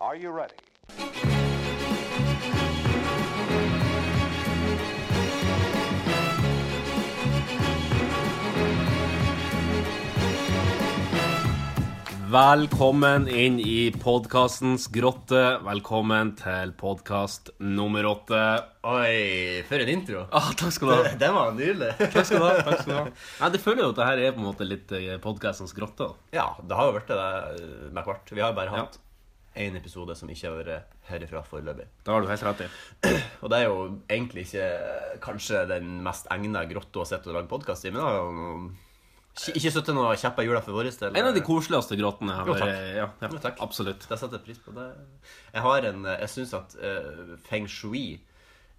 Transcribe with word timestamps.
Are 0.00 0.16
you 0.16 0.30
ready? 0.30 0.54
Velkommen 12.30 13.24
inn 13.28 13.56
i 13.60 13.90
podkastens 14.02 14.84
grotte. 14.94 15.40
Velkommen 15.66 16.30
til 16.38 16.70
podkast 16.78 17.50
nummer 17.58 18.06
åtte. 18.06 18.38
Oi, 18.86 19.64
for 19.66 19.82
en 19.82 19.90
intro. 19.90 20.22
Ah, 20.30 20.52
takk 20.58 20.74
skal 20.76 20.92
du 20.92 20.94
ha. 20.94 21.12
Den 21.24 21.34
var 21.34 21.50
nydelig. 21.58 21.90
Takk 22.14 22.28
skal 22.28 22.38
du 22.38 22.46
ha. 22.46 22.54
takk 22.68 22.82
skal 22.84 22.92
du 22.92 22.96
ha. 23.00 23.04
Nei, 23.42 23.50
Det 23.56 23.62
føler 23.64 23.82
jo 23.82 23.90
at 23.94 23.98
det 24.00 24.08
her 24.12 24.22
er 24.28 24.36
på 24.36 24.44
en 24.44 24.48
måte 24.52 24.68
litt 24.68 24.94
podkastens 25.24 25.74
grotte. 25.76 26.06
da. 26.12 26.38
Ja, 26.38 26.46
det 26.62 26.78
har 26.78 26.90
jo 26.92 26.96
vært 27.00 27.10
det 27.10 27.18
eh, 27.26 27.86
med 27.98 28.04
hvert. 28.06 28.34
Vi 28.38 28.44
har 28.46 28.54
bare 28.58 28.84
Ja. 28.84 28.86
Én 29.56 29.74
episode 29.76 30.14
som 30.16 30.28
ikke 30.30 30.46
har 30.48 30.58
vært 30.60 30.92
herifra 31.08 31.42
foreløpig. 31.46 31.86
Det 32.04 32.12
har 32.12 32.22
du 32.22 32.28
helt 32.30 32.44
rett 32.46 32.60
i. 32.62 32.68
Og 33.42 33.50
det 33.50 33.58
er 33.58 33.66
jo 33.66 33.80
egentlig 34.08 34.44
ikke 34.46 34.68
kanskje 35.24 35.64
den 35.72 35.96
mest 36.04 36.30
egna 36.30 36.62
grotta 36.70 37.02
å 37.02 37.08
sitte 37.08 37.32
og 37.32 37.40
lage 37.40 37.50
podkast 37.50 37.84
i, 37.88 37.90
men 37.90 38.00
noe- 38.02 38.70
ikke 39.40 39.56
ikke 39.60 39.70
sittet 39.72 39.94
noe 39.94 40.16
kjepper 40.18 40.42
i 40.42 40.48
hjula 40.48 40.60
for 40.64 40.74
vår 40.76 40.88
del. 40.90 41.16
En 41.16 41.28
av 41.30 41.34
de 41.36 41.40
koseligste 41.46 41.96
grottene. 41.96 42.34
Jo, 42.46 42.54
takk. 42.58 42.68
Ja, 42.68 42.80
ja, 42.98 43.28
Jo, 43.30 43.38
takk. 43.42 43.60
Absolutt. 43.62 44.06
Det 44.10 44.18
setter 44.18 44.36
jeg 44.38 44.44
pris 44.48 44.58
på. 44.58 44.74
Det. 44.74 44.88
Jeg 45.54 45.62
har 45.62 45.86
en 45.92 46.04
Jeg 46.10 46.28
syns 46.34 46.54
at 46.58 46.74
uh, 46.82 47.36
feng 47.46 47.68
shui 47.70 48.20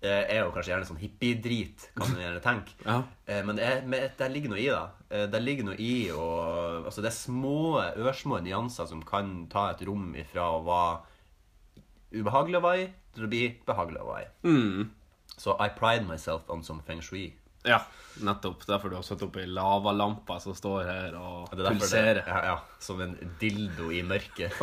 er 0.01 0.39
jo 0.39 0.53
kanskje 0.53 0.71
gjerne 0.71 0.87
sånn 0.89 1.01
hippiedrit, 1.01 1.83
kan 1.93 2.09
man 2.09 2.21
gjerne 2.23 2.41
tenke. 2.41 2.73
Ja. 2.81 2.95
Eh, 3.29 3.43
men 3.45 3.59
det, 3.59 3.67
er, 3.67 4.07
det 4.17 4.29
ligger 4.33 4.53
noe 4.53 4.61
i 4.61 4.69
det. 4.71 4.85
Eh, 5.13 5.27
det 5.29 5.41
ligger 5.43 5.67
noe 5.67 5.77
i 5.77 5.93
og, 6.15 6.87
Altså, 6.87 7.03
det 7.05 7.11
er 7.11 7.17
små, 7.19 7.59
ørsmå 8.01 8.39
nyanser 8.41 8.89
som 8.89 9.03
kan 9.05 9.45
ta 9.51 9.67
et 9.75 9.85
rom 9.85 10.15
ifra 10.17 10.47
å 10.55 10.63
være 10.65 12.17
ubehagelig 12.17 12.57
å 12.57 12.63
være 12.65 12.81
i, 12.81 12.89
til 13.13 13.27
å 13.27 13.31
bli 13.31 13.43
behagelig 13.67 14.01
å 14.01 14.09
være 14.09 14.25
i. 14.25 14.33
Mm. 14.49 14.89
Så 15.37 15.55
I 15.61 15.69
pride 15.77 16.09
myself 16.09 16.49
on 16.49 16.65
some 16.65 16.81
feng 16.87 17.05
shui. 17.05 17.29
Ja, 17.61 17.83
nettopp. 18.25 18.65
Derfor 18.65 18.89
du 18.89 18.97
har 18.97 19.05
satt 19.05 19.21
opp 19.21 19.37
ei 19.37 19.45
lavalampe 19.45 20.39
som 20.41 20.57
står 20.57 20.87
her 20.89 21.17
og 21.19 21.51
er 21.53 21.67
pulserer. 21.69 22.23
Ja, 22.25 22.39
ja, 22.49 22.55
som 22.81 23.05
en 23.05 23.13
dildo 23.41 23.93
i 23.93 24.01
mørket. 24.01 24.57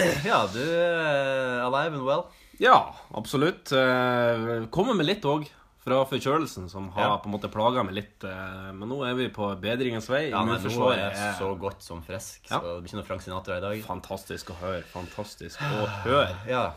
Ja, 0.24 0.46
du 0.48 0.64
alive 0.64 2.00
and 2.00 2.06
well. 2.08 2.30
Ja, 2.60 2.94
absolutt. 3.16 3.72
Eh, 3.72 4.66
Kommer 4.70 4.94
med 4.98 5.06
litt 5.08 5.24
òg 5.24 5.46
fra 5.80 6.02
forkjølelsen, 6.04 6.66
som 6.68 6.90
har 6.92 7.02
Ja. 7.06 7.16
på 7.16 7.26
en 7.30 7.32
måte 7.32 7.48
plaga 7.50 7.82
meg 7.82 7.94
litt. 7.94 8.24
eh, 8.24 8.72
Men 8.72 8.88
nå 8.90 8.98
er 9.08 9.14
vi 9.16 9.28
på 9.30 9.48
bedringens 9.60 10.08
vei. 10.12 10.28
Ja, 10.30 10.44
men 10.44 10.60
nå 10.60 10.90
er 10.92 11.10
jeg 11.14 11.34
så 11.40 11.54
godt 11.58 11.80
som 11.82 12.02
frisk, 12.02 12.44
så 12.46 12.60
det 12.60 12.82
blir 12.84 12.90
ikke 12.90 13.00
noe 13.00 13.06
Frank 13.08 13.22
Sinatra 13.22 13.56
i 13.56 13.60
dag. 13.60 13.82
Fantastisk 13.84 14.50
å 14.52 14.56
høre. 14.60 14.82
Fantastisk 14.92 15.58
å 15.58 15.86
høre. 16.04 16.36
Ja, 16.46 16.72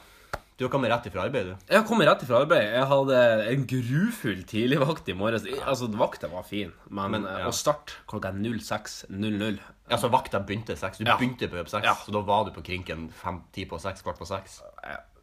Du 0.56 0.66
har 0.66 0.70
kommet 0.70 0.92
rett 0.92 1.08
ifra 1.12 1.24
arbeid, 1.26 1.46
du. 1.46 1.56
Jeg 1.68 1.82
har 1.82 1.88
kommet 1.90 2.08
rett 2.08 2.22
ifra 2.22 2.42
arbeid. 2.46 2.62
Jeg 2.72 2.86
hadde 2.86 3.48
en 3.52 3.66
grufull 3.66 4.44
tidligvakt 4.46 5.10
i 5.10 5.14
morges. 5.14 5.44
Altså, 5.66 5.88
vakta 5.92 6.30
var 6.30 6.44
fin, 6.44 6.72
men, 6.92 7.10
Men, 7.12 7.26
eh, 7.26 7.40
ja. 7.40 7.48
å 7.48 7.52
starte 7.52 7.92
klokka 8.08 8.32
06.00 8.32 9.60
Ja, 9.90 9.98
så 9.98 10.10
vakta 10.12 10.40
begynte 10.46 10.78
seks. 10.78 11.00
Du 11.00 11.06
Ja. 11.06 11.18
begynte 11.18 11.50
på 11.50 11.58
jobb 11.58 11.68
seks, 11.70 11.84
Ja. 11.84 11.96
så 11.96 12.12
da 12.14 12.22
var 12.22 12.46
du 12.46 12.52
på 12.52 12.64
krinken 12.64 13.10
fem, 13.12 13.42
ti 13.52 13.66
på 13.66 13.80
seks, 13.82 14.04
kvart 14.04 14.20
på 14.20 14.28
seks. 14.28 14.62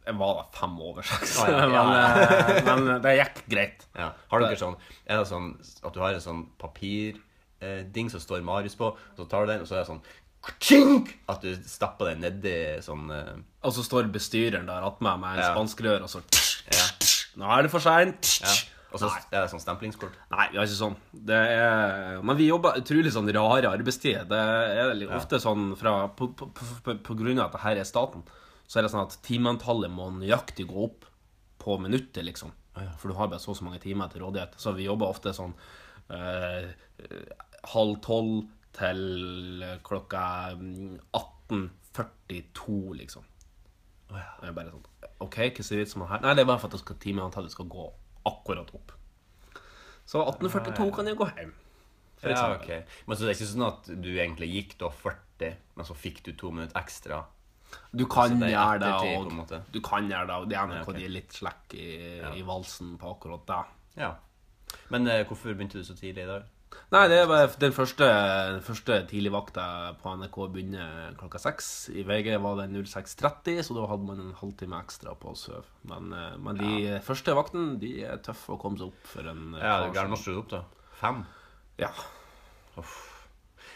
Jeg 0.05 0.17
var 0.17 0.33
da 0.39 0.43
fem 0.57 0.77
over 0.81 1.05
seks, 1.05 1.35
Ah, 1.43 1.49
ja, 1.51 1.65
ja, 1.69 1.81
men, 1.85 1.97
eh, 2.57 2.63
men 2.65 3.01
det 3.03 3.11
gikk 3.19 3.41
greit. 3.53 3.85
Ja. 3.95 4.07
Har 4.31 4.39
dere 4.41 4.57
sånn 4.57 4.75
Er 5.05 5.21
det 5.21 5.27
sånn 5.29 5.51
at 5.85 5.93
du 5.93 5.99
har 6.01 6.13
en 6.17 6.23
sånn 6.23 6.41
papirding 6.57 8.09
som 8.09 8.19
står 8.23 8.41
Marius 8.43 8.75
på, 8.79 8.89
og 8.95 9.17
så 9.19 9.27
tar 9.29 9.45
du 9.45 9.51
den, 9.53 9.61
og 9.61 9.69
så 9.69 9.77
er 9.77 9.83
det 9.85 9.91
sånn! 9.91 10.01
At 11.29 11.43
du 11.45 11.51
stapper 11.69 12.09
den 12.15 12.23
nedi 12.25 12.55
sånn 12.81 13.11
eh, 13.13 13.35
Og 13.61 13.75
så 13.75 13.83
står 13.85 14.07
bestyreren 14.09 14.65
der 14.65 14.87
attmed 14.87 15.19
med 15.21 15.35
en 15.37 15.43
Ja. 15.43 15.51
spanskrør, 15.53 16.01
og 16.01 16.09
så 16.09 16.23
Ja. 16.71 16.87
Nå 17.37 17.47
er 17.57 17.61
det 17.63 17.71
for 17.71 17.79
seint. 17.79 18.39
ja. 18.41 18.55
Og 18.91 18.99
så 18.99 19.07
er 19.31 19.45
det 19.45 19.49
sånn 19.53 19.61
stemplingskort. 19.63 20.11
Nei, 20.33 20.49
vi 20.51 20.57
har 20.57 20.65
ikke 20.65 20.75
sånn. 20.81 20.95
Det 21.13 21.37
er, 21.37 22.17
men 22.27 22.35
vi 22.35 22.49
jobber 22.49 22.75
utrolig 22.75 23.13
sånn 23.13 23.29
rare 23.31 23.69
arbeidstider. 23.71 24.25
Det 24.27 24.35
er 24.35 25.15
ofte 25.15 25.39
sånn 25.39 25.77
fra 25.79 26.09
på, 26.09 26.27
på, 26.35 26.49
på, 26.83 26.97
på 26.99 27.15
grunn 27.15 27.39
av 27.39 27.45
at 27.45 27.53
det 27.55 27.61
her 27.63 27.77
er 27.79 27.87
staten, 27.87 28.25
så 28.71 28.79
er 28.79 28.85
det 28.85 28.93
sånn 28.93 29.03
at 29.03 29.17
timeantallet 29.27 29.91
må 29.91 30.05
nøyaktig 30.15 30.63
gå 30.69 30.85
opp 30.85 31.07
på 31.59 31.75
minuttet, 31.83 32.23
liksom. 32.23 32.53
For 32.71 33.11
du 33.11 33.17
har 33.17 33.27
bare 33.27 33.43
så 33.43 33.51
og 33.51 33.57
så 33.59 33.65
mange 33.67 33.81
timer 33.83 34.07
til 34.13 34.23
rådighet. 34.23 34.55
Så 34.55 34.71
vi 34.77 34.85
jobber 34.85 35.11
ofte 35.11 35.33
sånn 35.35 35.51
eh, 36.15 36.69
halv 37.73 37.97
tolv 38.05 38.45
til 38.71 39.65
klokka 39.83 40.23
mm, 40.55 41.01
18.42, 41.51 42.77
liksom. 43.01 43.27
Det 44.11 44.47
er 44.47 44.55
bare 44.55 44.71
sånn 44.71 44.87
OK, 45.21 45.35
hva 45.35 45.65
er 45.67 45.81
vitsen 45.83 46.01
med 46.01 46.09
her? 46.13 46.23
Nei, 46.23 46.31
det 46.39 46.45
er 46.45 46.49
bare 46.53 46.63
for 46.63 46.79
at 46.79 46.95
timeantallet 47.03 47.51
skal 47.51 47.67
gå 47.75 47.89
akkurat 48.31 48.71
opp. 48.77 48.95
Så 50.07 50.23
1842 50.23 50.87
kan 50.95 51.11
jeg 51.11 51.19
gå 51.19 51.27
hjem. 51.35 51.51
Ja, 52.23 52.47
ok. 52.55 52.71
Men 53.05 53.17
så 53.17 53.25
det 53.25 53.33
er 53.33 53.37
ikke 53.37 53.51
sånn 53.51 53.67
at 53.67 53.91
du 53.99 54.09
egentlig 54.13 54.49
gikk 54.55 54.79
da 54.79 54.89
40, 54.93 55.59
men 55.75 55.87
så 55.87 55.97
fikk 55.97 56.23
du 56.23 56.31
to 56.39 56.55
minutter 56.55 56.79
ekstra? 56.79 57.25
Du 57.91 58.05
kan 58.07 58.37
gjøre 58.39 58.79
det 58.79 58.93
og. 58.93 59.61
Du 59.71 59.81
kan 59.81 60.07
gjøre 60.09 60.27
det, 60.27 60.35
og 60.35 60.49
det 60.49 60.57
er 60.57 60.67
noe 60.67 60.79
Ja, 60.81 60.87
ok. 60.87 60.95
de 60.97 61.07
litt 61.11 61.33
slekk 61.35 61.73
i, 61.75 61.89
i 62.39 62.41
valsen 62.47 62.97
på 63.01 63.11
akkurat 63.15 63.45
det. 63.47 63.61
Ja. 64.01 64.13
Men 64.89 65.07
eh, 65.07 65.25
hvorfor 65.27 65.53
begynte 65.53 65.79
du 65.79 65.83
så 65.83 65.95
tidlig 65.99 66.23
i 66.23 66.27
dag? 66.29 66.43
Nei, 66.91 67.01
det 67.11 67.17
bare 67.27 67.49
den 67.59 67.73
første, 67.75 68.07
den 68.55 68.61
første 68.63 68.97
tidligvakta 69.09 69.63
på 69.99 70.13
NRK 70.19 70.37
begynner 70.53 71.13
klokka 71.19 71.39
seks. 71.39 71.89
I 71.91 72.03
VG 72.07 72.37
var 72.43 72.55
det 72.61 72.69
06.30, 72.87 73.59
så 73.67 73.75
da 73.75 73.85
hadde 73.91 74.07
man 74.07 74.19
en 74.23 74.33
halvtime 74.39 74.79
ekstra 74.79 75.13
på 75.19 75.31
å 75.33 75.35
sove. 75.39 75.63
Men, 75.87 76.11
eh, 76.15 76.37
men 76.39 76.59
de 76.59 76.99
første 77.03 77.35
vaktene 77.35 77.77
de 77.79 77.91
er 78.07 78.23
tøffe 78.23 78.55
å 78.55 78.59
komme 78.59 78.79
seg 78.79 78.87
opp 78.91 79.07
for 79.13 79.27
en 79.31 79.53
eh, 79.55 79.63
Ja, 79.63 79.77
det 79.83 79.89
er 79.91 79.97
gammel 80.01 80.15
som- 80.19 80.23
sto 80.23 80.39
opp, 80.43 80.49
da? 80.51 80.63
Fem? 81.01 81.23
Ja. 81.79 81.91
Eh, 82.77 82.95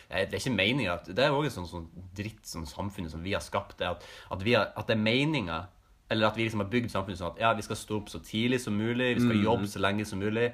Det 0.10 0.34
er 0.34 0.40
ikke 0.40 0.56
meninga 0.56 0.98
Det 1.08 1.20
er 1.26 1.32
også 1.34 1.62
en 1.64 1.66
sånn, 1.68 1.72
sånn 1.72 2.10
dritt 2.16 2.46
som 2.46 2.66
samfunnet 2.66 3.12
som 3.12 3.24
vi 3.24 3.34
har 3.34 3.42
skapt. 3.42 3.78
Det 3.80 3.88
at, 3.88 4.04
at, 4.32 4.44
vi 4.46 4.54
har, 4.54 4.70
at 4.78 4.88
det 4.88 4.96
er 4.98 5.02
meninga 5.02 5.64
Eller 6.10 6.28
at 6.28 6.38
vi 6.38 6.44
liksom 6.46 6.62
har 6.62 6.70
bygd 6.70 6.92
samfunnet 6.94 7.18
sånn 7.18 7.34
at 7.34 7.40
ja, 7.42 7.54
vi 7.58 7.62
skal 7.66 7.76
stå 7.76 7.98
opp 8.04 8.10
så 8.14 8.20
tidlig 8.22 8.60
som 8.62 8.78
mulig, 8.78 9.16
vi 9.18 9.26
skal 9.26 9.42
jobbe 9.44 9.68
så 9.68 9.80
lenge 9.82 10.06
som 10.06 10.20
mulig. 10.22 10.52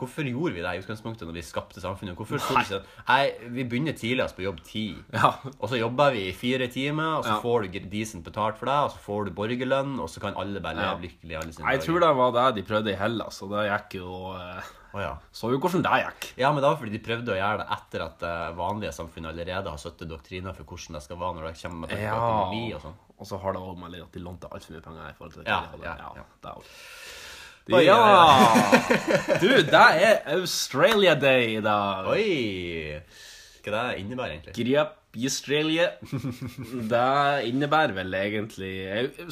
Hvorfor 0.00 0.24
gjorde 0.24 0.54
vi 0.54 0.62
det 0.64 0.70
i 0.72 0.80
utgangspunktet 0.80 1.26
når 1.28 1.34
vi 1.36 1.42
skapte 1.44 1.80
samfunnet? 1.82 2.14
Hvorfor 2.16 2.40
sto 2.40 2.54
det 2.56 2.62
sånn 2.70 2.86
Nei, 3.08 3.34
vi 3.52 3.64
begynner 3.68 3.92
tidligst 3.98 4.38
på 4.38 4.46
jobb 4.46 4.62
ti. 4.64 4.84
Ja. 5.12 5.34
Og 5.58 5.66
så 5.68 5.76
jobber 5.76 6.14
vi 6.14 6.22
i 6.30 6.32
fire 6.32 6.70
timer, 6.72 7.18
og 7.18 7.26
så 7.26 7.34
Ja. 7.34 7.40
får 7.42 7.66
du 7.66 7.80
decent 7.90 8.24
betalt 8.24 8.56
for 8.56 8.70
det, 8.70 8.78
og 8.86 8.90
så 8.94 9.02
får 9.04 9.24
du 9.26 9.30
borgerlønn, 9.36 9.98
og 10.00 10.08
så 10.08 10.20
kan 10.22 10.38
alle 10.40 10.60
bare 10.60 10.76
Ja. 10.80 10.94
leve 10.94 11.08
lykkelig 11.10 11.36
alle 11.42 11.52
sine 11.52 11.68
Jeg 11.74 11.80
tror 11.84 12.00
det 12.00 12.16
var 12.16 12.30
det 12.38 12.54
de 12.56 12.62
prøvde 12.70 12.92
i 12.94 12.96
Hellas, 12.96 13.42
og 13.42 13.50
det 13.50 13.66
gikk 13.68 13.98
jo 14.00 14.32
eh, 14.38 14.62
Å, 14.90 15.02
ja. 15.02 15.10
Så 15.30 15.52
jo 15.52 15.60
hvordan 15.62 15.84
det 15.86 16.00
gikk. 16.02 16.26
Ja, 16.40 16.50
men 16.50 16.62
det 16.62 16.70
var 16.70 16.80
fordi 16.80 16.96
de 16.96 17.02
prøvde 17.04 17.34
å 17.34 17.38
gjøre 17.38 17.62
det 17.62 17.68
etter 17.76 18.04
at 18.06 18.16
det 18.24 18.34
vanlige 18.58 18.94
samfunnet 18.96 19.30
allerede 19.30 19.74
har 19.74 19.82
satt 19.82 20.02
doktriner 20.10 20.56
for 20.56 20.66
hvordan 20.66 20.98
det 20.98 21.04
skal 21.06 21.20
være 21.20 21.38
når 21.38 21.48
det 21.48 21.54
kommer 21.60 21.84
med 21.84 22.02
ja. 22.02 22.16
økonomi 22.16 22.64
og 22.74 22.84
sånn. 22.86 22.98
Og 23.20 23.28
så 23.28 23.38
har 23.42 23.54
det 23.54 23.62
òg 23.62 23.78
med 23.78 23.98
at 24.00 24.16
de 24.16 24.24
lånte 24.24 24.50
altfor 24.50 24.76
mye 24.76 24.84
penger 24.86 25.08
i 25.10 25.16
forhold 25.18 25.34
til 25.36 25.44
det 25.44 25.52
Ja, 25.52 25.60
ja, 25.84 25.96
ja, 26.00 26.12
ja. 26.22 26.54
også. 26.56 26.78
Oi, 27.70 27.84
ja! 27.86 27.98
Du, 29.42 29.50
det 29.62 29.82
er 30.02 30.22
Australia 30.34 31.14
Day 31.14 31.58
i 31.58 31.60
dag. 31.62 32.08
Oi! 32.10 32.96
Hva 33.60 33.84
det 33.92 34.00
innebærer 34.00 34.38
egentlig? 34.38 34.56
Grep 34.56 34.96
Australia. 35.10 35.90
Det 36.92 37.48
innebærer 37.50 37.94
vel 37.96 38.14
egentlig 38.14 38.72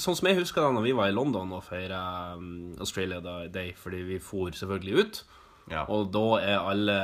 Sånn 0.03 0.17
som 0.19 0.29
jeg 0.29 0.41
husker 0.41 0.65
det 0.65 0.73
når 0.75 0.87
vi 0.89 0.95
var 0.99 1.11
i 1.11 1.15
London 1.15 1.53
og 1.55 1.65
feira 1.67 2.35
um, 2.37 2.75
Australia 2.83 3.21
Day, 3.49 3.73
fordi 3.79 4.03
vi 4.09 4.19
for 4.23 4.55
selvfølgelig 4.55 5.05
ut. 5.05 5.23
Ja. 5.71 5.85
Og 5.93 6.09
da 6.15 6.25
er 6.41 6.59
alle 6.59 6.99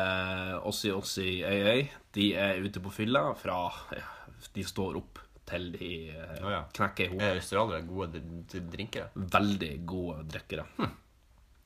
oss 0.65 0.85
i 0.89 0.93
oss 0.95 1.19
i 1.21 1.43
AA 1.45 1.75
De 2.17 2.31
er 2.39 2.63
ute 2.65 2.81
på 2.81 2.93
fylla 2.95 3.27
fra 3.37 3.59
ja, 3.93 4.07
De 4.55 4.65
står 4.65 4.97
opp 5.01 5.21
til 5.45 5.71
de 5.75 5.91
Å, 6.41 6.49
ja. 6.49 6.63
knekker 6.73 7.05
i 7.05 7.09
hodet. 7.13 7.27
Er 7.27 7.41
australiere 7.43 7.85
gode 7.85 8.23
drinkere? 8.73 9.11
Veldig 9.15 9.73
gode 9.85 10.23
drikkere. 10.33 10.65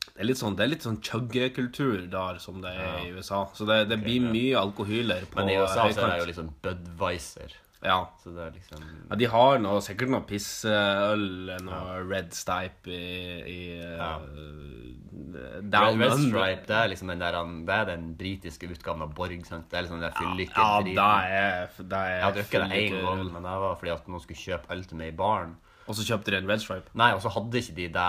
Det 0.08 0.24
er 0.24 0.26
litt 0.26 0.40
sånn, 0.40 0.56
det 0.58 0.64
er 0.64 0.70
litt 0.72 0.82
sånn 0.82 0.98
chuggekultur 0.98 2.08
der 2.10 2.40
som 2.42 2.58
det 2.64 2.72
er 2.74 3.04
i 3.04 3.12
USA. 3.14 3.44
Så 3.54 3.68
det, 3.68 3.84
det 3.92 4.00
blir 4.02 4.24
mye 4.24 4.58
alkohyler 4.58 5.28
på 5.30 5.38
Men 5.38 5.52
i 5.52 5.58
USA 5.60 5.84
så 5.92 6.08
er 6.08 6.16
det 6.16 6.24
jo 6.24 6.28
liksom 6.32 6.48
Budwiser. 6.64 7.54
Ja. 7.84 7.98
Så 8.18 8.32
det 8.34 8.42
er 8.42 8.54
liksom 8.56 8.82
ja, 8.82 9.16
de 9.20 9.26
har 9.30 9.60
noe, 9.62 9.82
sikkert 9.84 10.10
noe 10.10 10.24
pissøl, 10.26 11.22
noe 11.62 12.00
Red 12.08 12.32
Stipe 12.34 12.90
i, 12.90 13.38
i 13.46 13.60
Ja. 13.78 14.16
uh, 14.18 15.60
Down 15.62 16.00
Red. 16.02 16.16
Stripe, 16.24 16.66
det 16.66 16.76
er 16.76 16.90
liksom 16.90 17.12
den 17.12 17.22
der 17.22 17.38
Det 17.68 17.76
er 17.76 17.86
den 17.92 18.10
britiske 18.18 18.70
utgaven 18.72 19.04
av 19.06 19.14
Borg, 19.14 19.46
sant? 19.46 19.70
Det 19.70 19.78
er 19.78 19.86
liksom 19.86 20.02
den 20.02 20.10
Ja, 20.10 20.34
ja 20.58 20.80
det 20.82 20.98
er, 20.98 21.70
det 21.78 22.02
er 22.02 22.12
Jeg 22.16 22.24
har 22.24 22.36
drukket 22.40 22.66
det 22.66 22.82
én 22.82 22.98
gang, 22.98 23.24
men 23.32 23.42
det 23.46 23.56
var 23.64 23.78
fordi 23.78 23.94
at 23.94 24.08
noen 24.08 24.24
skulle 24.26 24.42
kjøpe 24.42 24.74
øl 24.74 24.84
til 24.84 24.98
meg 24.98 25.12
i 25.12 25.16
baren. 25.16 25.56
Og 25.88 25.96
så 25.96 26.04
kjøpte 26.04 26.32
de 26.34 26.36
en 26.36 26.48
Red 26.50 26.60
Stripe. 26.60 26.90
Nei, 27.00 27.12
og 27.16 27.22
så 27.24 27.30
hadde 27.32 27.62
ikke 27.62 27.76
de 27.78 27.86
det 27.94 28.08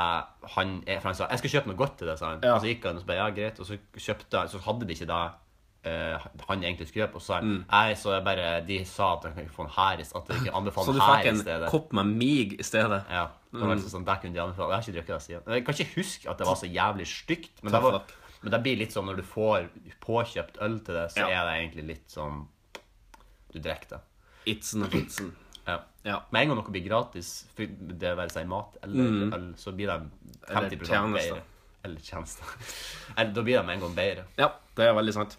han 0.55 0.81
For 0.89 1.07
han 1.07 1.15
sa 1.15 1.27
'jeg 1.29 1.39
skal 1.39 1.49
kjøpe 1.49 1.67
noe 1.67 1.79
godt 1.79 1.97
til 1.97 2.07
deg', 2.07 2.17
sa 2.17 2.33
han. 2.33 2.39
Ja. 2.43 2.55
Og 2.55 2.61
så 2.61 2.67
gikk 2.67 2.85
han 2.85 2.95
og 2.95 3.01
så 3.01 3.07
bare 3.07 3.17
'ja, 3.17 3.29
greit', 3.37 3.59
og 3.59 3.65
så 3.65 3.77
kjøpte 3.95 4.39
han, 4.39 4.49
så 4.49 4.57
hadde 4.57 4.87
de 4.87 4.93
ikke 4.93 5.07
det 5.07 5.31
eh, 5.83 6.19
han 6.47 6.61
egentlig 6.63 6.87
skulle 6.87 7.05
gjøre 7.07 7.13
på. 7.13 7.21
Så 7.21 7.41
Mm. 7.41 7.65
jeg 7.71 7.97
så 7.97 8.13
jeg 8.15 8.23
bare 8.25 8.65
De 8.67 8.85
sa 8.85 9.13
at 9.15 9.21
kan 9.33 9.43
ikke 9.45 9.55
få 9.55 9.63
en 9.63 9.69
her 9.69 9.97
i 9.99 10.01
At 10.01 10.27
de 10.27 10.33
ikke 10.33 10.53
Så 10.85 10.93
du 10.93 10.99
fikk 10.99 11.25
en 11.25 11.37
stedet. 11.39 11.69
kopp 11.69 11.93
med 11.93 12.05
mig 12.05 12.59
i 12.59 12.63
stedet? 12.63 13.03
Ja. 13.09 13.27
Det 13.51 13.61
var 13.61 13.75
liksom 13.75 13.89
sånn, 14.01 14.05
der 14.05 14.15
kunne 14.21 14.33
de 14.33 14.39
anbefale. 14.41 14.69
Jeg 14.69 14.75
har 14.75 14.81
ikke 14.81 14.97
drukket 14.99 15.15
det 15.15 15.21
siden. 15.21 15.53
Jeg 15.53 15.65
kan 15.65 15.73
ikke 15.73 15.95
huske 15.95 16.29
at 16.29 16.37
det 16.37 16.47
var 16.47 16.55
så 16.55 16.67
jævlig 16.73 17.07
stygt. 17.07 17.63
Men 17.63 17.71
det, 17.73 17.81
var, 17.81 18.01
men 18.43 18.51
det 18.51 18.63
blir 18.63 18.77
litt 18.77 18.91
sånn 18.93 19.05
når 19.05 19.15
du 19.17 19.23
får 19.23 19.69
påkjøpt 20.01 20.57
øl 20.61 20.79
til 20.79 20.93
det, 20.95 21.11
så 21.11 21.17
Ja. 21.17 21.27
er 21.27 21.45
det 21.45 21.55
egentlig 21.71 21.87
litt 21.87 22.07
sånn 22.09 22.47
Du 23.51 23.59
drikker 23.59 23.89
det. 23.89 23.99
Itzen 24.45 24.83
og 24.83 24.89
fitsen. 24.91 25.31
Ja. 25.69 25.79
Ja. 26.03 26.19
Med 26.31 26.41
en 26.41 26.47
gang 26.49 26.57
noe 26.57 26.71
blir 26.71 26.81
gratis, 26.87 27.45
det 27.55 28.15
være 28.17 28.31
seg 28.31 28.47
mat 28.47 28.75
eller 28.81 29.33
øl, 29.35 29.53
så 29.55 29.71
blir 29.75 29.85
det 29.85 30.09
50 30.49 30.79
Mm. 30.79 30.81
Eller 30.81 30.85
tjeneste. 30.85 31.29
bedre. 31.29 31.41
Eller 31.83 31.99
tjenester. 31.99 32.45
Eller 33.17 33.33
da 33.33 33.41
blir 33.43 33.57
det 33.57 33.65
med 33.67 33.75
en 33.75 33.81
gang 33.81 33.95
bedre. 33.95 34.23
ja, 34.37 34.47
det 34.75 34.85
er 34.87 34.93
veldig 34.93 35.13
sant. 35.13 35.37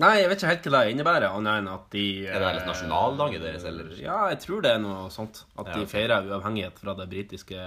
Nei, 0.00 0.14
jeg 0.22 0.30
vet 0.30 0.40
ikke 0.40 0.50
helt 0.54 0.68
hva 0.72 0.78
det 0.80 0.92
innebærer, 0.94 1.26
annet 1.36 1.58
enn 1.60 1.66
at 1.68 1.90
de 1.92 2.04
Er 2.24 2.40
det 2.40 2.52
litt 2.56 2.68
nasjonaldagen 2.70 3.42
deres, 3.44 3.66
eller? 3.68 3.90
Ja, 4.00 4.22
jeg 4.32 4.38
tror 4.46 4.62
det 4.64 4.72
er 4.72 4.80
noe 4.80 5.10
sånt. 5.12 5.42
At 5.60 5.74
de 5.74 5.84
feirer 5.90 6.24
uavhengighet 6.30 6.80
fra 6.80 6.94
det 6.96 7.08
britiske 7.10 7.66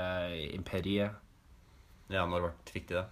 imperiet. 0.50 1.20
Ja, 2.14 2.26
når 2.30 2.50
fikk 2.70 2.90
de 2.90 2.98
det? 3.02 3.06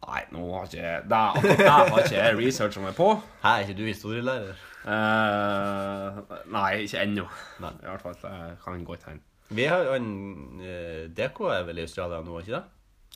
Nei, 0.00 0.22
nå 0.32 0.46
har 0.54 0.68
ikke 0.68 0.78
jeg 0.80 1.02
det, 1.10 1.18
det 1.58 1.66
har 1.68 1.90
ikke 1.90 2.14
jeg 2.14 2.36
researcha 2.38 2.84
meg 2.84 2.94
på. 2.96 3.08
Hæ, 3.42 3.50
er 3.50 3.66
ikke 3.66 3.76
du 3.82 3.84
historielærer? 3.84 4.62
Uh, 4.80 6.22
nei, 6.54 6.70
ikke 6.86 7.02
ennå. 7.02 7.26
Nei. 7.60 7.74
I 7.82 7.90
hvert 7.90 8.06
fall. 8.06 8.16
Det 8.22 8.56
kan 8.64 8.86
godt 8.86 9.04
hende. 9.10 9.26
Vi 9.50 9.66
har 9.66 9.84
jo 9.84 9.98
en 9.98 10.10
uh, 10.62 11.04
DK 11.10 11.42
er 11.52 11.66
vel 11.68 11.82
i 11.82 11.84
Australia 11.84 12.22
nå, 12.24 12.38
ikke 12.40 12.54
det? 12.54 12.62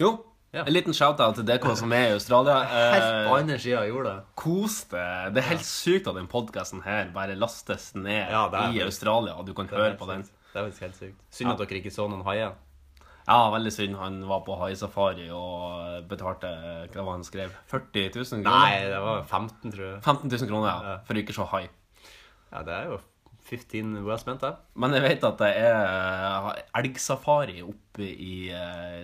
Jo, 0.02 0.10
Ja. 0.54 0.62
en 0.64 0.72
liten 0.72 0.94
shout-out 0.94 1.34
til 1.40 1.46
dere 1.48 1.74
som 1.76 1.92
er 1.96 2.12
i 2.12 2.16
Australia. 2.16 2.60
Helt 2.94 3.04
Eh, 3.04 3.28
på 3.28 3.36
andre 3.40 3.56
sida 3.58 3.80
av 3.82 3.88
jorda. 3.90 4.12
Kos 4.38 4.76
deg. 4.92 5.32
Det 5.34 5.42
er 5.42 5.48
helt 5.50 5.66
sykt 5.66 6.06
at 6.12 6.14
den 6.20 6.28
podkasten 6.30 6.84
her 6.86 7.08
bare 7.14 7.34
lastes 7.38 7.90
ned 7.98 8.30
Ja, 8.30 8.44
er 8.52 8.76
i. 8.76 8.82
Australia, 8.86 9.34
og 9.34 9.48
du 9.48 9.54
kan 9.58 9.66
høre 9.72 9.96
på 9.98 10.06
den. 10.12 10.22
Det 10.52 10.60
er 10.60 10.68
faktisk 10.68 10.84
helt 10.86 11.00
sykt. 11.00 11.24
Synd 11.34 11.50
at 11.56 11.58
dere 11.64 11.80
ikke 11.80 11.90
så 11.94 12.06
noen 12.06 12.22
haier. 12.28 12.54
Ja, 13.24 13.38
veldig 13.50 13.72
synd. 13.72 13.96
Han 13.96 14.20
var 14.28 14.42
på 14.46 14.54
haisafari 14.60 15.30
og 15.32 16.04
betalte 16.10 16.50
hva 16.92 17.02
var 17.06 17.16
han 17.16 17.24
skrev? 17.26 17.50
40 17.72 18.10
000 18.14 18.44
kroner? 18.44 18.50
Nei, 18.52 18.84
det 18.92 19.00
var 19.00 19.24
15, 19.24 19.72
tror 19.72 19.84
jeg. 19.88 19.98
15 20.04 20.30
000 20.30 20.50
kroner, 20.52 20.68
ja. 20.68 20.92
Ja. 20.92 20.98
For 21.08 21.16
å 21.16 21.22
ikke 21.24 21.34
se 21.38 21.46
hai. 21.54 21.62
Ja, 22.52 22.62
det 22.68 22.76
er 22.76 22.90
jo 22.92 23.00
15 23.48 23.96
well 24.06 24.20
spent, 24.20 24.44
det. 24.44 24.52
Men 24.76 24.94
jeg 24.94 25.02
vet 25.08 25.24
at 25.26 25.40
det 25.40 25.50
er 25.64 26.62
elgsafari 26.78 27.58
oppe 27.64 28.06
i 28.06 28.36
uh, 28.52 29.00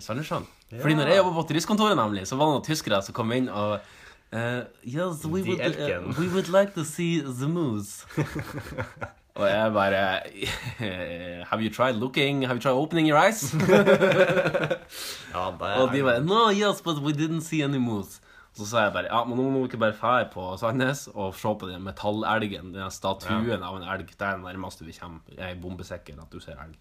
Sandnessjøen. 0.71 0.83
Fordi 0.83 0.95
når 0.95 1.07
jeg 1.11 1.17
jobba 1.17 1.31
på 1.35 1.47
turistkontoret, 1.49 1.97
nemlig, 1.99 2.27
så 2.29 2.37
var 2.39 2.47
det 2.47 2.55
noen 2.55 2.67
tyskere 2.67 3.03
som 3.03 3.15
kom 3.17 3.33
inn 3.35 3.49
og 3.51 3.73
uh, 4.33 4.63
Yes, 4.87 5.25
we 5.27 5.43
would, 5.43 5.61
uh, 5.61 6.15
we 6.19 6.29
would 6.31 6.49
like 6.49 6.75
to 6.75 6.85
see 6.85 7.21
the 7.21 7.49
moose. 7.49 8.07
og 9.41 9.47
jeg 9.49 9.73
bare 9.75 10.21
Have 11.51 11.63
you 11.63 11.71
tried 11.75 11.99
looking? 11.99 12.47
Have 12.47 12.57
you 12.57 12.63
tried 12.63 12.79
opening 12.79 13.09
your 13.09 13.19
eyes? 13.19 13.43
Ja, 15.35 15.51
det 15.51 15.75
og 15.79 15.93
de 15.95 16.03
bare 16.03 16.21
No, 16.23 16.51
yes, 16.51 16.83
but 16.83 17.03
we 17.03 17.13
didn't 17.13 17.43
see 17.43 17.63
any 17.63 17.79
moose. 17.79 18.21
Så 18.55 18.67
sa 18.67 18.85
jeg 18.85 18.93
bare 18.93 19.07
ja, 19.11 19.25
men 19.25 19.39
nå 19.39 19.47
må 19.51 19.61
vi 19.63 19.71
ikke 19.71 19.79
bare 19.79 19.95
fære 19.95 20.29
på 20.33 20.57
Sandnes 20.59 21.09
og 21.15 21.35
se 21.39 21.53
på 21.59 21.69
den 21.71 21.83
metallelgen, 21.87 22.73
den 22.75 22.91
statuen 22.91 23.63
av 23.63 23.77
en 23.79 23.87
elg. 23.87 24.11
Det 24.11 24.27
er 24.27 24.39
det 24.39 24.47
nærmeste 24.47 24.85
vi 24.85 24.95
kommer. 24.99 25.21
Er 25.39 25.55
bombesikker 25.63 26.19
at 26.19 26.33
du 26.35 26.41
ser 26.43 26.59
elg. 26.59 26.75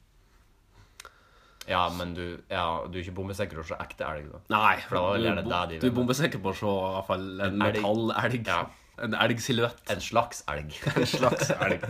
Ja, 1.68 1.84
men 1.94 2.14
du, 2.18 2.24
ja, 2.50 2.64
du 2.88 2.96
er 2.98 3.04
ikke 3.04 3.18
bombesikker 3.20 3.60
på 3.60 3.66
å 3.66 3.68
se 3.70 3.78
ekte 3.84 4.08
elg, 4.08 4.30
da. 4.32 4.40
Nei, 4.56 4.78
For 4.88 4.96
da 4.98 5.04
er 5.16 5.36
det 5.38 5.44
du, 5.46 5.76
det 5.84 5.90
er 5.92 5.96
bombesikker 5.98 6.42
på 6.42 6.54
å 6.54 6.58
se 6.58 6.66
i 6.72 6.92
hvert 6.96 7.10
fall 7.10 7.26
en, 7.36 7.46
En 7.46 7.62
elg. 7.68 7.82
metallelg. 7.84 8.48
Ja. 8.50 8.62
En 9.06 9.14
elgsilhuett. 9.16 9.84
En 9.94 10.02
slags 10.04 10.44
elg. 10.52 10.74
En 10.96 11.06
slags 11.08 11.52
elg. 11.60 11.86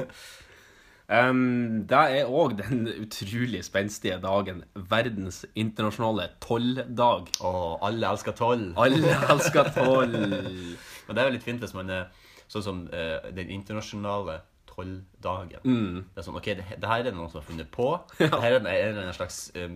Um, 1.09 1.87
det 1.89 1.97
er 2.19 2.27
òg 2.29 2.53
den 2.59 2.83
utrolig 2.91 3.63
spenstige 3.65 4.19
dagen. 4.21 4.61
Verdens 4.91 5.41
internasjonale 5.57 6.27
tolldag. 6.43 7.31
Å, 7.41 7.53
alle 7.87 8.11
elsker 8.11 8.35
toll. 8.37 8.67
Alle 8.77 9.15
elsker 9.33 9.71
toll. 9.79 10.13
Men 10.13 11.15
det 11.17 11.23
er 11.23 11.31
jo 11.31 11.37
litt 11.39 11.47
fint 11.47 11.63
hvis 11.65 11.73
man 11.73 11.89
er 11.89 12.11
sånn 12.49 12.65
som 12.65 12.83
uh, 12.93 13.25
den 13.33 13.49
internasjonale 13.53 14.41
tolldagen. 14.79 15.63
Mm. 15.63 16.03
Det 16.13 16.21
er 16.21 16.25
sånn, 16.25 16.37
ok, 16.39 16.49
det, 16.59 16.65
det 16.79 16.89
her 16.89 17.07
er 17.09 17.15
noen 17.15 17.31
som 17.31 17.41
har 17.41 17.47
funnet 17.47 17.69
på. 17.73 17.87
Det 18.19 18.41
her 18.43 18.57
er 18.57 18.59
en, 18.61 18.99
en 19.03 19.15
slags 19.15 19.39
eh, 19.57 19.69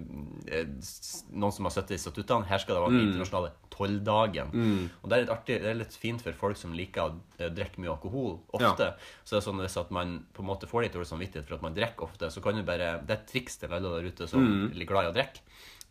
Noen 1.33 1.53
som 1.55 1.67
har 1.67 1.73
sittet 1.75 1.97
i 1.97 2.01
statuttene. 2.01 2.47
Her 2.49 2.61
skal 2.61 2.77
det 2.77 2.83
være 2.83 2.95
den 2.95 3.07
internasjonale 3.09 3.51
tolvdagen. 3.73 4.53
Og 5.01 5.09
det 5.09 5.17
er 5.17 5.25
litt 5.25 5.33
artig, 5.33 5.57
det 5.63 5.71
er 5.71 5.79
litt 5.79 5.97
fint 5.97 6.23
for 6.23 6.37
folk 6.37 6.59
som 6.59 6.75
liker 6.77 7.03
å 7.03 7.15
eh, 7.39 7.51
drikke 7.53 7.81
mye 7.83 7.93
alkohol 7.95 8.37
ofte. 8.55 8.93
Så 9.23 9.35
det 9.35 9.41
er 9.41 9.47
sånn 9.47 9.63
hvis 9.63 9.79
at 9.81 9.93
man 9.95 10.19
på 10.35 10.45
en 10.45 10.51
måte 10.51 10.69
får 10.69 10.87
litt 10.87 10.95
dårlig 10.97 11.09
samvittighet 11.09 11.49
for 11.49 11.57
at 11.57 11.65
man 11.65 11.77
drikker 11.77 12.07
ofte, 12.07 12.29
så 12.33 12.43
kan 12.43 12.57
du 12.57 12.63
bare 12.67 12.95
Det 13.03 13.15
er 13.15 13.19
et 13.19 13.27
triks 13.31 13.59
til 13.61 13.73
alle 13.73 13.97
der 13.97 14.13
ute 14.13 14.29
som 14.29 14.47
er 14.69 14.87
glad 14.89 15.09
i 15.09 15.11
å 15.11 15.17
drikke, 15.17 15.43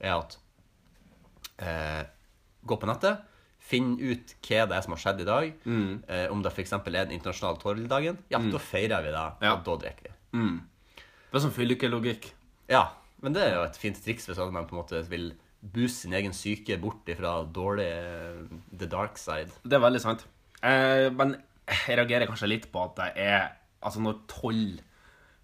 er 0.03 0.17
at 0.17 0.38
eh, 1.62 2.03
gå 2.62 2.79
på 2.79 2.88
nettet, 2.91 3.29
finn 3.62 3.94
ut 4.00 4.35
hva 4.43 4.64
det 4.69 4.76
er 4.76 4.82
som 4.85 4.93
har 4.97 5.00
skjedd 5.05 5.20
i 5.23 5.29
dag. 5.29 5.53
Eh, 6.09 6.26
om 6.32 6.43
det 6.44 6.50
f.eks. 6.53 6.73
er 6.75 6.91
den 6.97 7.14
internasjonale 7.17 7.61
torgdagen, 7.62 8.19
ja, 8.32 8.41
da 8.53 8.59
feirer 8.61 9.05
vi 9.06 9.12
det, 9.14 9.26
Ja. 9.47 9.55
og 9.55 9.62
da 9.69 9.76
drikker 9.87 10.11
vi. 10.11 10.17
Det 11.32 11.38
er 11.38 11.44
sånn 11.47 11.55
fyllikelogikk. 11.56 12.32
Ja, 12.69 12.88
men 13.23 13.32
det 13.37 13.43
er 13.47 13.55
jo 13.56 13.62
et 13.64 13.79
fint 13.81 13.97
triks 14.05 14.26
hvis 14.29 14.38
man 14.53 14.67
på 14.67 14.75
en 14.76 14.82
måte 14.82 15.00
vil 15.09 15.31
booste 15.62 16.03
sin 16.09 16.12
egen 16.19 16.32
syke 16.35 16.75
bort 16.82 17.06
ifra 17.09 17.44
dårlig 17.47 17.87
eh, 17.87 18.43
the 18.76 18.87
dark 18.91 19.17
side. 19.20 19.53
Det 19.62 19.79
er 19.79 19.85
veldig 19.85 20.00
sant. 20.03 20.25
Eh, 20.62 21.09
men 21.14 21.37
jeg 21.69 21.97
reagerer 22.00 22.26
kanskje 22.26 22.49
litt 22.50 22.70
på 22.73 22.82
at 22.88 22.97
det 22.99 23.11
er 23.31 23.50
Altså, 23.82 23.99
når 23.99 24.19
toll 24.31 24.76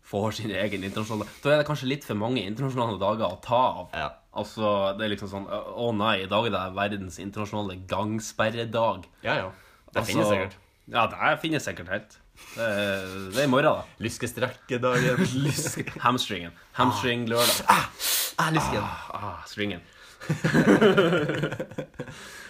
får 0.06 0.32
sin 0.36 0.50
egen 0.54 0.84
internasjonale 0.86 1.26
Da 1.42 1.50
er 1.50 1.56
det 1.58 1.66
kanskje 1.66 1.88
litt 1.90 2.04
for 2.06 2.14
mange 2.14 2.38
internasjonale 2.46 2.98
dager 3.00 3.32
å 3.34 3.40
ta 3.42 3.58
av. 3.80 3.88
Ja. 3.94 4.10
Altså, 4.38 4.70
det 4.98 5.04
er 5.06 5.12
liksom 5.14 5.30
sånn 5.32 5.46
Å 5.50 5.88
nei, 5.96 6.14
i 6.24 6.30
dag 6.30 6.46
er 6.46 6.54
det 6.54 6.62
verdens 6.76 7.18
internasjonale 7.22 7.76
gangsperredag. 7.90 9.08
Ja, 9.26 9.34
ja. 9.42 9.50
Det 9.88 10.02
Altså, 10.02 10.12
finnes 10.12 10.30
sikkert. 10.32 10.56
Ja, 10.92 11.06
det 11.12 11.34
finnes 11.42 11.66
sikkert 11.68 11.92
helt. 11.92 12.18
Det 12.54 12.62
er, 12.64 13.06
det 13.34 13.40
er 13.42 13.48
i 13.48 13.50
morgen, 13.50 13.80
da. 13.80 14.02
Lyskestrekkedagen. 14.04 15.24
Lyske. 15.44 15.84
Hamstringen. 16.04 16.52
Hamstring 16.78 17.26
lørdag. 17.28 17.64
Ah, 18.38 18.50
lysken. 18.54 18.84
Ah, 19.18 19.40
stringen. 19.50 19.82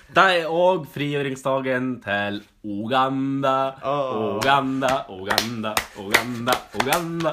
Det 0.08 0.24
er 0.24 0.46
òg 0.48 0.86
frigjøringsdagen 0.92 1.88
til 2.04 2.38
Uganda. 2.64 3.56
Uganda, 3.84 4.92
Uganda, 5.12 5.74
Uganda, 6.00 6.54
Uganda, 6.80 7.32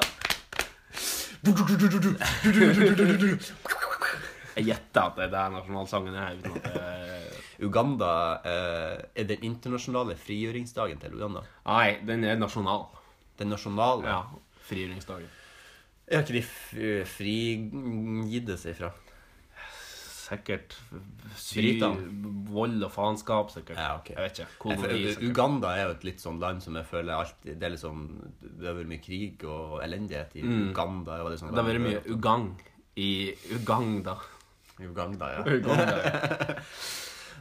Jeg 4.56 4.64
gjetter 4.70 5.02
at 5.10 5.16
det 5.18 5.24
er 5.26 5.32
der 5.34 5.50
nasjonalsangen 5.58 6.14
er. 6.16 6.36
uten 6.40 6.56
at 6.56 6.68
det... 6.74 7.42
Uganda 7.66 8.10
eh, 8.44 9.02
er 9.16 9.24
den 9.28 9.44
internasjonale 9.48 10.16
frigjøringsdagen 10.20 10.98
til 11.00 11.14
Uganda. 11.16 11.42
Nei, 11.66 11.98
den 12.08 12.24
er 12.24 12.36
nasjonal. 12.40 12.86
Den 13.38 13.48
nasjonale. 13.52 14.04
Ja, 14.08 14.22
frigjøringsdagen. 14.68 15.28
Er 16.06 16.22
ikke 16.22 16.36
de 16.36 16.42
frigitt 17.08 18.52
seg 18.60 18.76
fra? 18.78 18.92
Sikkert 20.26 20.74
sy 21.38 21.62
vold 22.50 22.82
og 22.82 22.90
faenskap, 22.90 23.50
sikkert. 23.54 23.78
Ja, 23.78 23.92
okay. 24.00 24.16
Jeg 24.16 24.24
vet 24.24 24.38
ikke. 24.40 24.46
Jeg 24.46 24.58
Koloni, 24.62 24.82
føler- 24.82 25.12
sikkert. 25.14 25.30
Uganda 25.30 25.68
er 25.76 25.82
jo 25.84 25.90
et 25.94 26.04
litt 26.08 26.20
sånn 26.24 26.40
land 26.42 26.62
som 26.64 26.74
jeg 26.80 26.84
føler 26.90 27.12
alltid 27.14 27.58
Det 27.60 27.62
er 27.68 27.70
liksom 27.76 28.00
Det 28.40 28.66
har 28.66 28.74
vært 28.74 28.90
mye 28.90 29.04
krig 29.04 29.44
og 29.44 29.82
elendighet 29.84 30.34
i 30.36 30.42
Uganda. 30.42 31.20
og 31.22 31.30
Det, 31.30 31.38
sånn 31.40 31.54
Det 31.54 31.62
har 31.62 31.70
vært 31.70 31.84
mye 31.86 32.02
ugang 32.10 32.48
i 32.96 33.34
Uganda. 33.54 34.16
Uganda, 34.80 35.30
ja. 35.32 35.44
Uganda. 35.46 35.96
ja. 36.06 36.56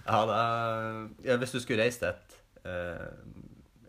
ja, 0.07 0.19
er, 0.35 0.99
ja 1.25 1.37
hvis 1.41 1.55
du 1.55 1.59
skulle 1.59 1.83
reist 1.83 2.03
til 2.03 2.11
et 2.13 2.37
eh, 2.65 3.07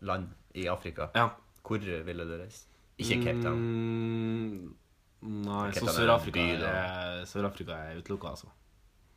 land 0.06 0.28
i 0.56 0.66
Afrika, 0.72 1.10
ja. 1.14 1.28
hvor 1.66 1.78
ville 1.78 2.26
du 2.26 2.36
reist? 2.40 2.68
Ikke 2.98 3.20
Cape 3.22 3.42
Town. 3.44 3.58
Mm, 3.60 4.76
nei, 5.20 5.64
Cape 5.72 5.80
Town 5.80 5.88
så 5.88 5.96
Sør-Afrika 5.98 6.40
er, 6.40 7.24
Sør-Afrika 7.28 7.76
er 7.90 7.98
utelukka, 8.00 8.32
altså. 8.32 8.48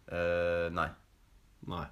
Uh, 0.10 0.68
nei. 0.74 0.90
Nei. 1.70 1.86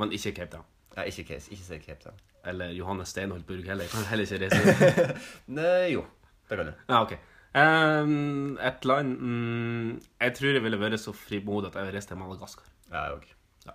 Men 0.00 0.14
ikke 0.14 0.32
Cape 0.38 0.50
Town. 0.54 0.64
Nei, 0.96 1.08
ikke, 1.10 1.24
Cape- 1.34 1.52
ikke 1.52 1.64
si 1.66 1.78
Cape 1.82 2.00
Town. 2.06 2.20
Eller 2.46 2.72
Johannes 2.76 3.08
Steinholt 3.08 3.46
Burg 3.46 3.66
heller. 3.68 3.86
Kan 3.92 4.06
heller 4.08 4.24
ikke 4.24 4.46
reise 4.46 5.06
Nei, 5.58 5.92
jo. 5.92 6.04
Det 6.48 6.58
kan 6.58 6.66
du. 6.66 6.72
Ja, 6.88 7.02
ok. 7.02 7.16
Ehm, 7.54 8.56
et 8.58 8.84
land 8.84 9.14
mm, 9.20 9.90
Jeg 10.20 10.34
tror 10.34 10.56
jeg 10.56 10.62
ville 10.64 10.78
vært 10.80 10.98
så 10.98 11.12
frimodig 11.14 11.68
at 11.70 11.76
jeg 11.78 11.86
ville 11.86 11.96
reist 12.00 12.10
til 12.10 12.18
Madagaskar. 12.18 12.66
Jeg 12.90 13.14
òg. 13.14 13.26
Ja. 13.68 13.72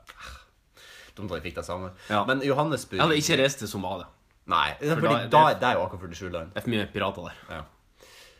Dumt 1.16 1.32
at 1.32 1.40
jeg 1.40 1.46
fikk 1.50 1.56
det 1.62 1.66
samme. 1.68 1.92
Ja. 2.10 2.24
Men 2.28 2.42
Johannesburg 2.46 3.00
Jeg 3.00 3.06
hadde 3.08 3.20
ikke 3.22 3.38
reist 3.44 3.60
til 3.64 3.72
Somalia. 3.72 4.08
Nei, 4.50 4.74
fordi 4.82 5.02
da- 5.08 5.28
da, 5.30 5.44
det- 5.54 5.64
er 5.70 5.74
jo 5.78 5.84
akkurat 5.86 6.02
47 6.16 6.32
land. 6.34 6.54
Det 6.54 6.58
er 6.58 6.66
for 6.66 6.70
mye 6.74 6.88
pirater 6.94 7.22
der. 7.30 7.36
Ja. 7.56 7.64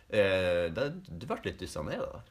Eh, 0.10 0.70
det, 0.74 0.86
du 1.20 1.26
ble 1.30 1.38
litt 1.46 1.60
dyssa 1.60 1.84
ned 1.86 2.00
der. 2.02 2.22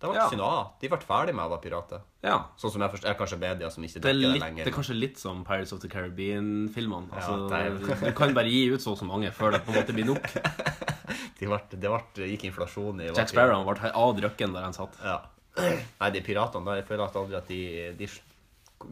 Det 0.00 0.10
ble 0.10 0.18
Ja. 0.18 0.26
ikke 0.28 0.36
noe 0.36 0.46
av. 0.60 0.66
De 0.80 0.88
ble 0.92 0.98
ferdig 0.98 1.34
med 1.34 1.44
å 1.46 1.50
være 1.54 1.62
pirater. 1.62 2.00
Ja. 2.22 2.34
Sånn 2.60 2.70
som 2.72 2.82
jeg 2.82 2.90
forstår, 2.92 3.08
er 3.10 3.14
kanskje 3.16 3.38
media 3.40 3.70
som 3.70 3.82
ikke 3.84 4.00
Det 4.00 4.04
er, 4.04 4.12
dekker 4.12 4.20
det, 4.20 4.32
litt, 4.34 4.42
lenger. 4.42 4.64
det 4.64 4.72
er 4.72 4.76
kanskje 4.76 4.96
litt 5.00 5.18
som 5.18 5.44
Pirates 5.44 5.72
of 5.72 5.80
the 5.80 5.88
Caribbean-filmene. 5.88 7.08
Altså, 7.12 7.48
det 7.48 7.56
er- 7.56 8.06
du 8.06 8.12
kan 8.12 8.34
bare 8.34 8.44
gi 8.50 8.66
ut 8.74 8.80
så 8.80 8.92
og 8.92 8.98
så 8.98 9.06
mange 9.06 9.30
før 9.32 9.52
det 9.52 9.64
på 9.64 9.72
en 9.72 9.80
måte 9.82 9.94
blir 9.94 10.04
nok. 10.04 10.22
De 11.38 11.46
ble, 11.46 11.60
det 11.70 11.80
ble, 11.80 12.00
gikk 12.32 12.44
inflasjon 12.50 13.00
i 13.00 13.10
Jack 13.14 13.28
Sparrow 13.28 13.62
ble 13.64 13.90
avdrukken 13.92 14.52
der 14.54 14.62
han 14.62 14.72
satt. 14.72 14.94
Ja. 15.04 15.18
Nei, 16.00 16.10
de 16.10 16.20
piratene 16.20 16.64
der, 16.64 16.76
jeg 16.80 16.86
føler 16.88 17.04
at 17.04 17.14
aldri 17.16 17.36
at 17.36 17.46
de, 17.48 17.92
de, 17.98 18.08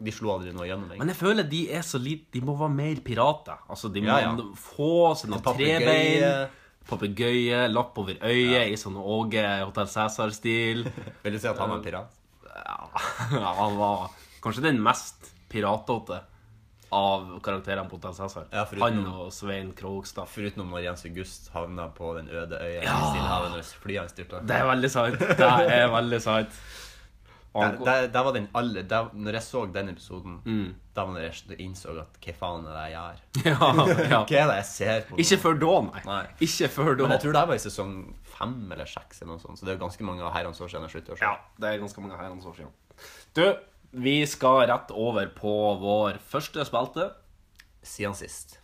de 0.05 0.11
slo 0.11 0.31
aldri 0.35 0.53
noe 0.53 0.65
gjennom. 0.65 0.85
egentlig. 0.89 0.99
Men 0.99 1.07
jeg 1.09 1.17
føler 1.17 1.43
de 1.49 1.71
er 1.71 1.81
så 1.81 1.99
lite 2.01 2.31
De 2.33 2.41
må 2.41 2.55
være 2.57 2.69
mer 2.73 2.95
pirater. 3.05 3.57
Altså, 3.69 3.91
de 3.93 4.01
må 4.01 4.07
Ja, 4.07 4.19
ja. 4.19 4.35
få 4.55 5.15
seg 5.17 5.29
noen 5.29 5.41
trebein. 5.43 6.49
Papegøye, 6.89 7.63
lapp 7.71 7.97
over 7.97 8.19
øyet 8.21 8.69
i 8.73 8.77
sånn 8.77 8.97
Åge 9.01 9.41
Hotell 9.65 9.89
Cæsar-stil. 9.89 10.85
Vil 11.25 11.33
du 11.35 11.39
si 11.41 11.49
at 11.49 11.57
han 11.61 11.73
er 11.77 11.81
pirat? 11.85 12.13
Ja, 12.55 12.77
ja, 13.41 13.51
han 13.63 13.75
var 13.79 14.07
kanskje 14.45 14.67
den 14.67 14.77
mest 14.85 15.31
piratete 15.49 16.21
av 16.95 17.25
karakterene 17.43 17.89
på 17.89 17.97
Hotell 17.97 18.13
Cæsar. 18.15 18.45
Ja, 18.53 18.63
Han 18.83 19.01
og 19.09 19.31
Svein 19.33 19.73
Krogstad. 19.75 20.29
Foruten 20.31 20.61
når 20.69 20.83
Jens 20.85 21.05
August 21.09 21.49
havna 21.55 21.89
på 21.97 22.13
den 22.19 22.29
øde 22.29 22.59
øya 22.61 22.83
Ja. 22.85 22.93
i 23.01 23.09
Stillehavet 23.09 23.55
når 23.55 23.69
flyene 23.83 24.11
styrta. 24.13 24.43
Det 24.45 24.55
er 24.61 24.69
veldig 24.69 24.91
sant. 24.93 25.19
Det 25.19 25.49
er 25.79 25.89
veldig 25.91 26.21
sant. 26.23 26.61
Der, 27.55 27.77
der, 27.87 28.07
der 28.11 28.23
var 28.27 28.33
den 28.35 28.47
alle, 28.53 28.81
der, 28.83 29.05
når 29.13 29.37
jeg 29.37 29.43
så 29.45 29.61
den 29.71 29.89
episoden, 29.93 30.41
Mm. 30.45 30.73
da 30.95 31.05
var 31.07 31.19
det 31.19 31.29
jeg 31.49 31.59
innså 31.63 31.93
at 32.01 32.17
hva 32.25 32.33
faen 32.39 32.65
er 32.67 32.73
det 32.75 32.81
jeg 32.91 32.95
gjør? 32.97 33.21
ja, 33.45 33.69
ja. 34.09 34.19
Hva 34.27 34.39
er 34.41 34.49
det 34.51 34.57
jeg 34.57 34.65
ser 34.71 35.05
på? 35.07 35.19
Ikke 35.23 35.37
før 35.45 35.59
da, 35.61 35.73
nei. 35.87 36.01
Nei. 36.09 36.23
Ikke 36.49 36.67
før 36.73 36.91
da. 36.95 37.03
Men 37.05 37.15
jeg 37.15 37.23
tror 37.23 37.37
det 37.37 37.45
var 37.51 37.55
i 37.55 37.63
sesong 37.63 37.93
fem 38.35 38.57
eller 38.75 38.85
seks, 38.91 39.21
eller 39.21 39.33
noe 39.37 39.43
sånt, 39.45 39.59
så 39.59 39.63
det 39.67 39.71
er 39.71 39.77
jo 39.79 39.83
ganske 39.85 40.03
mange 40.09 40.25
av 40.27 40.33
herrens 40.35 40.59
år 40.59 40.67
siden 40.73 40.83
jeg 40.89 40.95
sluttet 40.97 41.15
å 41.15 41.19
se. 41.21 41.23
Ja, 41.29 41.37
det 41.63 41.71
er 41.71 41.79
ganske 41.85 42.03
mange 42.03 42.19
herrens 42.19 42.45
år 42.51 42.57
siden. 42.59 42.73
Du, 43.39 43.45
vi 44.05 44.17
skal 44.27 44.65
rett 44.67 44.91
over 44.91 45.31
på 45.39 45.55
vår 45.79 46.19
første 46.27 46.65
spalte. 46.67 47.09
Siden 47.85 48.15
sist. 48.17 48.57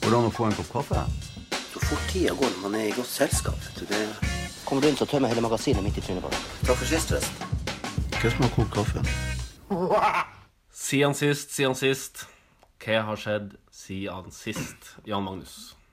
Hvordan 0.00 0.30
å 0.30 0.32
få 0.32 0.46
en 0.48 0.56
kopp 0.56 0.72
kaffe? 0.78 1.04
Så 1.74 1.82
fort 1.84 2.08
tida 2.12 2.32
går 2.38 2.54
når 2.56 2.62
man 2.64 2.78
er 2.80 2.88
i 2.88 2.96
godt 2.96 3.10
selskap. 3.10 3.58
Det... 3.82 4.00
Kommer 4.68 4.84
du 4.84 4.88
inn, 4.90 4.96
så 5.00 5.08
tømmer 5.08 5.32
hele 5.32 5.44
magasinet 5.44 5.84
midt 5.84 5.98
i 6.00 6.04
trynet 6.04 6.24
på 6.24 6.32
deg. 6.32 6.48
Takk 6.68 6.76
for 6.80 6.88
sist, 6.88 7.12
forresten. 7.12 7.47
Hva 8.18 8.30
som 8.34 8.42
har 8.42 8.50
kokt 8.50 8.72
kaffe? 8.74 9.00
Siden 10.74 11.12
sist, 11.14 11.52
siden 11.54 11.76
sist. 11.78 12.24
Hva 12.82 13.04
har 13.06 13.20
skjedd 13.20 13.52
siden 13.70 14.32
sist, 14.34 14.88
Jan 15.06 15.22
Magnus? 15.22 15.52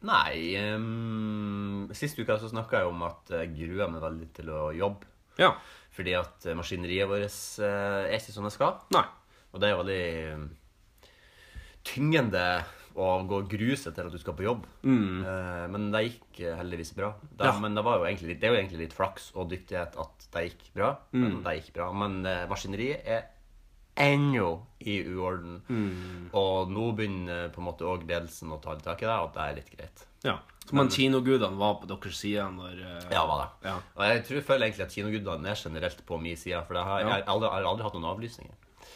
Nei, 0.10 0.55
um, 0.74 1.86
sist 1.94 2.17
uke 2.17 2.39
så 2.41 2.50
snakka 2.50 2.82
jeg 2.82 2.89
om 2.89 3.03
at 3.05 3.29
jeg 3.29 3.51
gruer 3.60 3.94
meg 3.94 4.01
veldig 4.01 4.29
til 4.39 4.50
å 4.50 4.63
jobbe. 4.74 5.05
Ja. 5.38 5.51
Fordi 5.94 6.15
at 6.17 6.50
eh, 6.50 6.58
maskineriet 6.58 7.12
vårt 7.13 7.38
eh, 7.62 8.10
er 8.10 8.17
ikke 8.17 8.34
som 8.34 8.50
det 8.50 8.55
skal. 8.58 8.74
Nei. 8.98 9.05
Og 9.53 9.62
det 9.62 9.70
er 9.70 9.79
veldig 9.84 10.05
tyngende 11.86 12.46
gå 12.96 13.40
og 13.42 13.52
grue 13.52 13.75
seg 13.80 13.96
til 13.96 14.08
at 14.08 14.16
du 14.16 14.20
skal 14.22 14.36
på 14.38 14.46
jobb. 14.46 14.66
Eh, 15.28 15.66
men 15.72 15.90
det 15.94 16.04
gikk 16.08 16.42
eh, 16.42 16.58
heldigvis 16.60 16.94
bra. 16.98 17.14
Det, 17.30 17.46
Ja. 17.50 17.56
Men 17.60 17.75
det, 17.75 17.84
var 17.84 18.00
jo 18.00 18.08
egentlig 18.08 18.34
litt, 18.34 18.42
det 18.42 18.50
er 18.50 18.56
jo 18.56 18.60
egentlig 18.62 18.84
litt 18.86 18.98
flaks 18.98 19.32
og 19.36 19.50
dyktighet 19.52 19.98
at 20.00 20.28
det 20.34 20.46
gikk 20.50 20.68
bra. 20.78 20.92
Men 21.12 21.40
det 21.44 21.58
gikk 21.60 21.74
bra. 21.80 21.92
Men 21.92 22.25
eh, 22.25 22.46
maskineriet 22.52 23.06
er 23.06 23.24
ennå 23.96 24.50
i 24.84 24.98
uorden. 25.08 25.62
Og 26.36 26.72
nå 26.72 26.90
begynner 26.96 27.48
på 27.54 27.62
en 27.62 27.70
måte 27.70 27.88
òg 27.88 28.04
ledelsen 28.08 28.52
å 28.52 28.60
ta 28.64 28.75
litt 28.75 28.84
tak 28.88 29.04
i 29.04 29.08
det, 29.08 29.16
og 29.24 29.32
det 29.36 29.46
er 29.46 29.58
litt 29.60 29.72
greit. 29.72 30.06
Ja. 30.25 30.40
Så 30.66 30.74
men 30.74 30.90
kinogudene 30.90 31.60
var 31.60 31.78
på 31.78 31.88
deres 31.88 32.18
side 32.18 32.44
når 32.56 32.80
uh... 32.82 33.10
Ja, 33.14 33.22
var 33.30 33.44
det. 33.44 33.70
Ja. 33.70 33.75
Og 33.94 34.08
jeg 34.10 34.24
tror, 34.28 34.46
føler 34.48 34.66
egentlig 34.66 34.86
at 34.88 34.96
kinogudene 34.96 35.52
er 35.52 35.60
generelt 35.60 36.06
på 36.08 36.18
min 36.18 36.40
side. 36.40 36.64
For 36.66 36.80
jeg 36.80 36.90
har, 36.90 37.04
jeg 37.04 37.12
har 37.12 37.25
aldri, 37.36 37.50
jeg 37.52 37.60
har 37.60 37.72
aldri 37.72 37.86
hatt 37.86 37.98
noen 38.00 38.14
avlysninger 38.16 38.56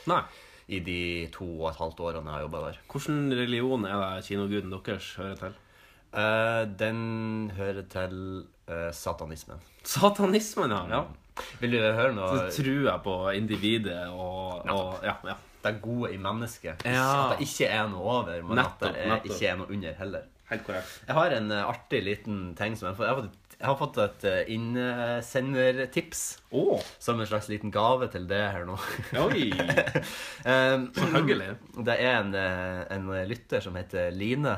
Nei. 0.09 0.23
I 0.69 0.79
de 0.85 1.01
to 1.33 1.47
og 1.47 1.71
et 1.71 1.79
halvt 1.81 2.03
årene 2.05 2.29
jeg 2.29 2.37
har 2.37 2.45
jobba 2.45 2.61
der. 2.67 2.79
Hvilken 2.93 3.33
religion 3.33 3.87
er 3.89 4.03
det 4.03 4.27
kinoguden 4.29 4.75
deres 4.85 5.09
hører 5.17 5.41
til? 5.41 5.57
Uh, 6.09 6.63
den 6.79 7.51
hører 7.57 7.83
til 7.89 8.15
uh, 8.69 8.89
satanismen. 8.93 9.61
Satanismen, 9.83 10.73
ja. 10.73 10.85
ja. 10.93 11.03
Vil 11.59 11.75
du 11.75 11.79
høre 11.81 12.15
noe? 12.15 12.31
Så 12.49 12.63
tror 12.63 12.89
jeg 12.89 13.05
på 13.05 13.19
individet 13.37 14.01
og, 14.09 14.65
og 14.65 15.05
Ja. 15.05 15.19
ja. 15.25 15.37
Det 15.59 15.73
gode 15.83 16.13
i 16.13 16.17
mennesket. 16.17 16.85
Ja. 16.87 17.05
At 17.33 17.39
det 17.39 17.47
ikke 17.49 17.67
er 17.67 17.87
noe 17.91 17.99
over, 17.99 18.29
men 18.47 18.61
Nettopp, 18.61 18.85
at 18.87 18.95
det 18.95 19.07
er, 19.09 19.25
ikke 19.27 19.47
er 19.49 19.57
noe 19.59 19.73
under 19.75 19.97
heller. 19.97 20.27
Helt 20.49 20.63
korrekt. 20.65 20.93
Jeg 21.07 21.17
har 21.17 21.35
en 21.35 21.51
eh, 21.51 21.65
artig 21.67 21.99
liten 22.05 22.37
ting 22.57 22.77
som 22.79 22.87
jeg, 22.87 22.95
har, 23.01 23.19
fått, 23.19 23.48
jeg 23.59 23.67
har 23.67 23.75
fått 23.75 23.97
et 23.99 24.23
eh, 24.23 24.51
innsendertips. 24.55 26.21
oh. 26.55 26.79
Som 26.99 27.19
en 27.19 27.27
slags 27.27 27.49
liten 27.51 27.71
gave 27.75 28.07
til 28.13 28.23
det 28.29 28.39
her 28.53 28.63
nå. 28.65 28.77
Oi! 29.19 29.49
Um, 30.47 30.85
Så 30.95 31.07
hyggelig. 31.11 31.49
Det 31.83 31.95
er 31.99 32.21
en, 32.21 32.29
eh, 32.39 32.79
en 32.95 33.09
lytter 33.27 33.59
som 33.65 33.75
heter 33.75 34.13
Line. 34.15 34.53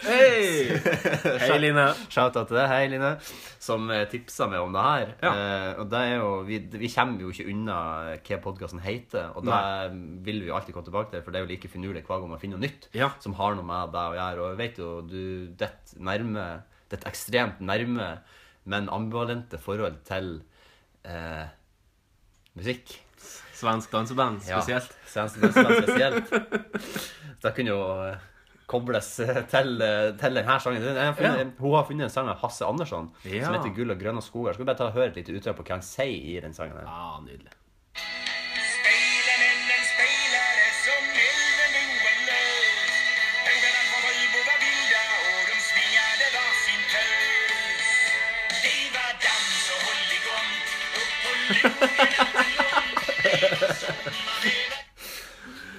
Hei! 0.00 0.78
Hei, 1.44 1.58
Line. 1.60 1.84
Shout-out 2.08 2.48
til 2.48 2.56
deg, 2.56 2.70
hei 2.72 2.86
Line, 2.94 3.10
som 3.60 3.84
eh, 3.92 4.06
tipsa 4.10 4.48
meg 4.48 4.64
om 4.64 4.72
det 4.78 4.86
her. 4.86 5.12
Ja. 5.26 5.34
Uh, 5.34 5.82
og 5.82 5.92
det 5.92 6.00
er 6.06 6.14
jo, 6.22 6.30
vi, 6.48 6.58
vi 6.80 6.90
kommer 6.94 7.26
jo 7.26 7.34
ikke 7.34 7.48
unna 7.52 7.78
hva 8.16 8.40
podkasten 8.48 8.80
heter, 8.84 9.28
og 9.36 9.44
det 9.44 9.60
vil 10.24 10.40
vi 10.44 10.48
jo 10.50 10.56
alltid 10.56 10.72
komme 10.76 10.88
tilbake 10.88 11.12
til, 11.12 11.22
for 11.26 11.34
det 11.36 11.42
er 11.42 11.46
jo 11.46 11.52
like 11.52 11.68
finurlig 11.72 12.04
hver 12.08 12.24
gang 12.24 12.32
man 12.32 12.40
finner 12.40 12.56
noe 12.56 12.64
nytt 12.64 12.88
Ja. 12.96 13.12
som 13.20 13.36
har 13.38 13.60
noe 13.60 13.68
med 13.68 13.92
deg 13.92 14.16
å 14.16 14.18
gjøre. 14.22 14.40
Og 14.40 14.50
jeg 14.54 14.60
vet 14.64 14.82
jo, 14.82 14.90
du 15.04 15.22
detter 15.60 16.00
nærme, 16.08 16.48
detter 16.90 17.08
ekstremt 17.10 17.60
nærme, 17.60 18.18
men 18.68 18.88
ambivalente 18.92 19.58
forhold 19.60 20.00
til 20.08 20.42
eh, 21.04 21.46
musikk. 22.58 22.96
Svensk 23.58 23.90
danseband 23.90 24.40
spesielt. 24.44 24.92
Ja, 24.92 25.10
svensk 25.10 25.40
danseband 25.42 25.82
spesielt. 25.82 26.32
Det 27.42 27.52
kunne 27.56 27.72
jo 27.74 27.80
eh, 28.06 28.26
kobles 28.70 29.08
eh, 29.24 29.40
til, 29.50 29.72
eh, 29.82 30.10
til 30.20 30.38
denne 30.38 30.58
sangen. 30.62 30.84
Funnet, 31.18 31.52
Hun 31.58 31.74
har 31.74 31.86
funnet 31.88 32.06
en 32.08 32.12
sang 32.14 32.28
av 32.30 32.38
Hasse 32.42 32.66
Andersson 32.66 33.10
Ja. 33.24 33.44
som 33.46 33.54
heter 33.58 33.74
'Gull 33.74 33.90
og 33.94 33.98
grønne 34.00 34.22
skoger'. 34.22 34.54
Skal 34.54 34.64
vi 34.64 34.70
bare 34.72 34.78
ta 34.78 34.90
og 34.92 34.98
høre 34.98 35.08
et 35.10 35.16
lite 35.16 35.34
utdrag 35.34 35.56
på 35.58 35.64
hva 35.66 35.78
han 35.80 35.82
sier 35.82 36.38
i 36.38 36.40
den 36.44 36.54
sangen? 36.54 36.76
her? 36.76 36.86
Ja, 36.86 37.18
nydelig. 37.24 37.50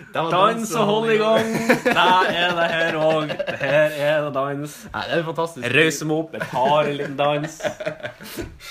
Dans 0.09 0.71
og 0.73 0.85
hold 0.89 1.11
i 1.13 1.17
gang! 1.21 1.49
Der 1.85 2.29
er 2.33 2.55
det 2.57 2.65
her 2.71 2.95
òg. 2.97 3.29
Her 3.61 3.93
er 3.93 4.23
det 4.25 4.31
dans. 4.33 4.77
Nei, 4.93 5.03
det 5.11 5.19
er 5.19 5.25
fantastisk. 5.27 5.67
Røyser 5.75 6.09
meg 6.09 6.23
opp, 6.23 6.33
jeg 6.33 6.47
tar 6.49 6.89
en 6.89 6.97
liten 6.97 7.19
dans. 7.19 7.59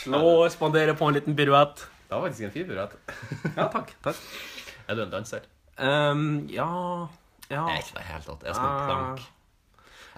Slå 0.01 0.23
og 0.33 0.51
spandere 0.55 0.97
på 0.99 1.07
en 1.09 1.15
liten 1.19 1.39
piruett. 1.39 1.85
Det 2.09 2.17
var 2.17 2.25
faktisk 2.27 2.49
en 2.49 2.55
fin 2.57 2.67
piruett. 2.67 2.97
Ja, 3.55 3.69
takk. 3.71 3.95
takk. 4.05 4.21
Er 4.89 4.99
du 4.99 5.05
en 5.05 5.15
danser? 5.15 5.47
Um, 5.79 6.27
ja 6.51 6.67
Ja. 7.53 7.63
Jeg 7.71 7.79
er 7.79 7.85
ikke 7.85 7.99
det 8.01 8.07
helt 8.09 8.27
tatt. 8.33 8.43
Jeg 8.43 8.51
er 8.51 8.59
som 8.59 8.67
en 8.67 8.89
plank. 8.89 9.27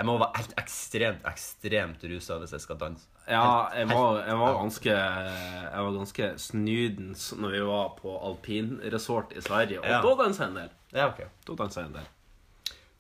Jeg 0.01 0.09
må 0.09 0.15
være 0.23 0.41
helt 0.41 0.55
ekstremt, 0.63 1.27
ekstremt 1.29 2.05
rusa 2.15 2.39
hvis 2.41 2.57
jeg 2.57 2.65
skal 2.65 2.81
danse. 2.81 3.10
Ja, 3.29 3.69
jeg 3.77 3.87
var, 3.89 4.23
jeg 4.27 4.37
var 4.39 4.55
ganske 4.59 4.91
Jeg 4.95 5.83
var 5.85 5.93
ganske 5.99 6.31
snydens 6.39 7.33
når 7.39 7.51
vi 7.55 7.61
var 7.69 7.89
på 8.01 8.15
alpinresort 8.31 9.33
i 9.37 9.41
Sverige. 9.45 9.81
Og 9.81 9.87
Ja. 9.87 10.01
da 10.03 10.15
dansa 10.25 10.45
jeg 10.45 10.51
en 10.51 10.57
del. 10.57 10.71
Ja, 10.93 11.07
ok. 11.09 11.21
Da 11.47 11.55
dansa 11.55 11.81
jeg 11.81 11.87
en 11.91 11.95
del. 12.01 12.09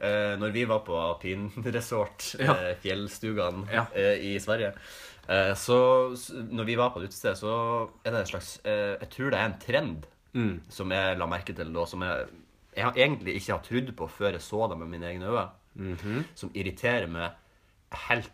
Eh, 0.00 0.36
når 0.40 0.52
vi 0.52 0.64
var 0.64 0.78
på 0.86 0.94
alpinresort, 0.96 2.34
Ja. 2.38 2.52
eh, 2.54 2.76
fjellstugene 2.82 3.66
Ja. 3.72 3.86
eh, 3.94 4.16
i 4.34 4.38
Sverige 4.40 4.72
eh, 5.28 5.54
Så 5.54 6.16
når 6.50 6.64
vi 6.64 6.74
var 6.76 6.90
på 6.90 7.00
et 7.02 7.08
utested, 7.10 7.34
så 7.36 7.88
er 8.04 8.10
det 8.10 8.20
en 8.20 8.26
slags 8.26 8.60
eh, 8.64 8.96
Jeg 9.00 9.10
tror 9.10 9.30
det 9.30 9.38
er 9.40 9.44
en 9.46 9.58
trend 9.60 10.06
Mm. 10.32 10.60
som 10.70 10.92
jeg 10.92 11.18
la 11.18 11.26
merke 11.26 11.52
til 11.52 11.72
da, 11.74 11.84
som 11.86 12.02
jeg, 12.02 12.26
jeg 12.76 12.92
egentlig 12.94 13.34
ikke 13.34 13.50
har 13.52 13.62
trodd 13.66 13.88
på 13.96 14.06
før 14.08 14.30
jeg 14.36 14.40
så 14.40 14.68
det 14.70 14.76
med 14.78 14.86
mine 14.86 15.08
egne 15.10 15.26
øyne. 15.26 15.48
Mhm. 15.74 16.24
Som 16.36 16.50
irriterer 16.54 17.08
meg 17.10 17.32
helt 18.06 18.30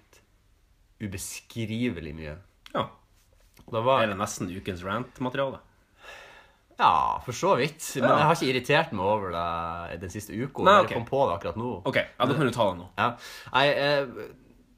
ubeskrivelig 1.03 2.15
mye. 2.17 2.37
Ja. 2.75 2.87
Det 3.67 3.83
var 3.85 4.03
Er 4.05 4.13
det 4.13 4.19
nesten 4.21 4.49
ukens 4.53 4.85
rant-materiale? 4.87 5.59
Ja, 6.79 7.21
for 7.25 7.33
så 7.33 7.55
vidt. 7.57 7.81
Men 7.97 8.11
jeg 8.13 8.27
har 8.29 8.35
ikke 8.37 8.51
irritert 8.53 8.91
meg 8.93 9.07
over 9.09 9.31
det 9.33 10.01
den 10.03 10.11
siste 10.13 10.35
uka. 10.37 10.63
Nei, 10.67 10.75
Jeg 10.83 10.85
ok. 10.91 10.93
kom 10.99 11.07
på 11.09 11.21
det 11.29 11.37
akkurat 11.39 11.57
nå. 11.57 11.71
OK, 11.89 11.97
ja, 11.97 12.27
da 12.27 12.35
kan 12.37 12.47
du 12.47 12.53
ta 12.53 12.67
det 12.71 12.79
nå. 12.83 12.89
Ja. 13.01 13.07
Nei, 13.55 13.67
eh, 13.73 14.27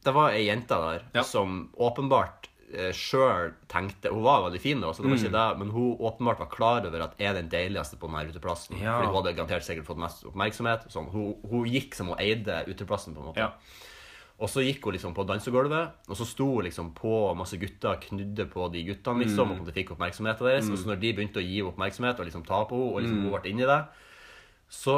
det 0.07 0.15
var 0.15 0.31
ei 0.31 0.45
jente 0.47 0.79
der 0.79 1.03
Ja. 1.15 1.23
som 1.27 1.71
åpenbart 1.77 2.47
eh, 2.73 2.93
sjøl 2.93 3.55
tenkte 3.67 4.11
Hun 4.13 4.23
var 4.23 4.43
veldig 4.45 4.61
fin, 4.61 4.81
da, 4.81 4.93
så 4.93 5.03
det 5.03 5.09
var 5.11 5.17
Mm. 5.17 5.25
ikke 5.25 5.33
det, 5.33 5.59
men 5.59 5.71
hun 5.71 5.97
åpenbart 5.99 6.39
var 6.39 6.47
klar 6.47 6.87
over 6.87 7.01
at 7.03 7.15
jeg 7.19 7.29
er 7.31 7.35
den 7.43 7.49
deiligste 7.49 7.97
på 7.99 8.07
denne 8.07 8.31
uteplassen. 8.31 8.79
Ja. 8.79 9.01
Fordi 9.01 9.07
hun 9.09 9.17
hadde 9.25 9.35
garantert 9.37 9.65
sikkert 9.67 9.87
fått 9.87 9.99
mest 9.99 10.23
oppmerksomhet. 10.25 10.87
Sånn. 10.93 11.11
Hun, 11.11 11.35
hun 11.51 11.65
gikk 11.67 11.95
som 11.97 12.07
hun 12.09 12.19
eide 12.19 12.63
uteplassen, 12.69 13.15
på 13.15 13.21
en 13.21 13.27
måte. 13.33 13.39
Ja. 13.39 13.53
Og 14.39 14.47
så 14.47 14.63
gikk 14.63 14.85
hun 14.87 14.95
liksom 14.95 15.15
på 15.17 15.25
dansegulvet, 15.27 16.05
og 16.07 16.15
så 16.15 16.25
sto 16.29 16.45
hun 16.53 16.67
liksom 16.69 16.93
på 16.95 17.13
masse 17.35 17.59
gutter 17.59 17.97
og 17.97 18.03
knudde 18.05 18.45
på 18.47 18.69
de 18.71 18.85
guttene, 18.87 19.25
liksom, 19.25 19.51
og 19.57 19.67
de 19.67 19.75
fikk 19.75 19.97
oppmerksomheten 19.97 20.47
deres. 20.47 20.69
Og 20.71 20.79
så 20.79 20.87
når 20.93 21.01
de 21.03 21.11
begynte 21.17 21.41
å 21.41 21.43
gi 21.43 21.59
oppmerksomhet 21.67 22.21
og 22.23 22.29
liksom 22.29 22.45
ta 22.47 22.61
på 22.71 22.79
henne, 22.79 22.93
og 22.95 23.03
liksom 23.03 23.25
hun 23.25 23.35
ble 23.35 23.51
inni 23.51 23.67
det, 23.67 23.81
så 24.71 24.95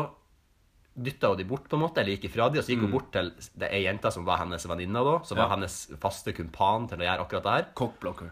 dytta 0.93 1.31
hun 1.33 1.41
de 1.41 1.49
bort, 1.49 1.65
på 1.71 1.79
en 1.79 1.85
måte, 1.87 2.03
eller 2.03 2.19
gikk 2.19 2.29
ifra 2.29 2.51
de, 2.53 2.61
og 2.61 2.67
så 2.67 2.75
gikk 2.75 2.85
hun 2.85 2.93
bort 2.93 3.09
til 3.17 3.33
det 3.63 3.73
ei 3.73 3.85
jente 3.87 4.13
som 4.13 4.29
var 4.29 4.43
hennes 4.43 4.69
venninne, 4.69 5.07
da, 5.09 5.17
som 5.25 5.41
var 5.41 5.55
hennes 5.55 5.81
faste 6.03 6.37
kumpan 6.37 6.91
til 6.91 7.01
å 7.01 7.09
gjøre 7.09 7.25
akkurat 7.25 7.49
det 7.49 7.57
her. 7.57 7.67
Cockblocker. 7.81 8.31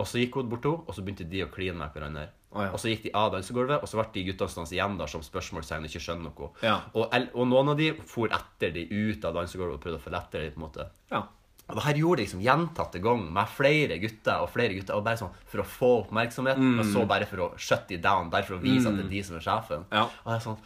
Og 0.00 0.08
så 0.08 0.18
gikk 0.18 0.40
hun 0.40 0.50
bort 0.50 0.66
til 0.66 0.74
henne, 0.74 0.88
og 0.88 0.98
så 0.98 1.06
begynte 1.06 1.30
de 1.30 1.44
å 1.46 1.50
kline 1.52 1.78
med 1.78 1.94
hverandre. 1.94 2.26
Å, 2.50 2.64
ja. 2.66 2.70
Og 2.74 2.80
så 2.82 2.90
gikk 2.90 3.04
de 3.04 3.12
av 3.14 3.28
dansegulvet, 3.30 3.78
og 3.78 3.86
så 3.86 4.00
ble 4.00 4.08
de 4.14 4.24
guttene 4.26 4.50
stående 4.50 4.74
igjen 4.74 4.96
der 4.98 5.10
som 5.12 5.22
spørsmålstegn 5.22 5.84
ikke 5.86 6.02
skjønner 6.02 6.32
noe. 6.32 6.48
Ja. 6.66 6.80
Og, 6.98 7.12
og 7.30 7.44
noen 7.46 7.70
av 7.70 7.78
de 7.78 7.92
for 8.10 8.32
etter 8.34 8.72
de 8.74 8.88
ut 8.90 9.26
av 9.28 9.36
dansegulvet 9.38 9.76
og 9.76 9.84
prøvde 9.84 10.00
å 10.00 10.02
følge 10.02 10.22
etter 10.24 10.42
de, 10.42 10.50
på 10.54 10.58
en 10.58 10.66
måte. 10.66 10.88
Ja. 11.12 11.22
Og 11.70 11.78
det 11.78 11.84
her 11.86 12.00
gjorde 12.00 12.18
de 12.18 12.26
liksom 12.26 12.42
gjentatte 12.42 12.98
ganger 13.04 13.30
med 13.36 13.54
flere 13.54 14.00
gutter 14.02 14.42
og 14.42 14.50
flere 14.50 14.74
gutter, 14.74 14.98
og 14.98 15.06
bare 15.06 15.20
sånn 15.20 15.36
for 15.52 15.62
å 15.62 15.68
få 15.78 15.90
oppmerksomhet, 16.00 16.58
og 16.58 16.84
så 16.90 17.06
bare 17.06 17.28
for 17.30 17.44
å 17.46 17.50
shut 17.54 17.86
de 17.92 18.00
down, 18.02 18.32
bare 18.32 18.48
for 18.48 18.58
å 18.58 18.62
vise 18.64 18.90
at 18.90 18.98
det 18.98 19.06
er 19.06 19.12
de 19.14 19.22
som 19.28 19.38
er 19.38 19.46
sjefen. 19.46 19.86
Ja. 19.94 20.08
Og 20.10 20.32
det 20.32 20.38
er 20.40 20.46
sånn 20.48 20.62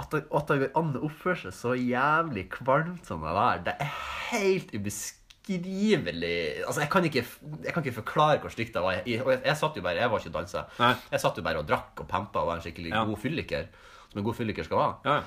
at 0.00 0.14
det, 0.14 0.22
at 0.32 0.48
det 0.48 0.60
går 0.62 0.76
an 0.80 0.94
å 0.96 1.04
oppføre 1.10 1.42
seg 1.42 1.52
så 1.52 1.76
jævlig 1.76 2.46
kvalmt 2.54 3.04
som 3.04 3.20
det 3.26 3.36
der, 3.36 3.64
det 3.66 3.74
er 3.84 3.96
helt 4.30 4.72
ubeskrivelig 4.72 5.19
Altså, 5.50 6.80
jeg 6.84 6.90
kan 6.92 7.04
ikke, 7.04 7.24
jeg 7.64 7.72
kan 7.74 7.82
ikke 7.84 7.96
forklare 8.02 8.38
hvor 8.42 8.52
stygt 8.54 8.74
det 8.74 8.82
var. 8.82 8.92
Jeg, 9.06 9.22
og 9.24 9.32
jeg, 9.32 9.40
jeg 9.44 9.56
satt 9.56 9.76
jo 9.76 9.82
bare, 9.82 9.96
jeg 9.98 10.10
var 10.10 10.18
ikke 10.22 10.32
dansa. 10.38 10.62
Jeg 11.10 11.20
satt 11.20 11.36
jo 11.36 11.42
bare 11.42 11.58
og 11.58 11.66
drakk 11.68 12.00
og 12.04 12.08
pampa 12.08 12.38
og 12.44 12.46
var 12.52 12.60
en 12.60 12.62
skikkelig 12.64 12.92
Ja. 12.94 13.04
god 13.04 13.18
fylliker. 13.18 13.66
Som 14.12 14.18
en 14.20 14.24
god 14.24 14.34
fylliker 14.38 14.62
skal 14.66 14.76
være. 14.78 14.94
ja. 15.04 15.20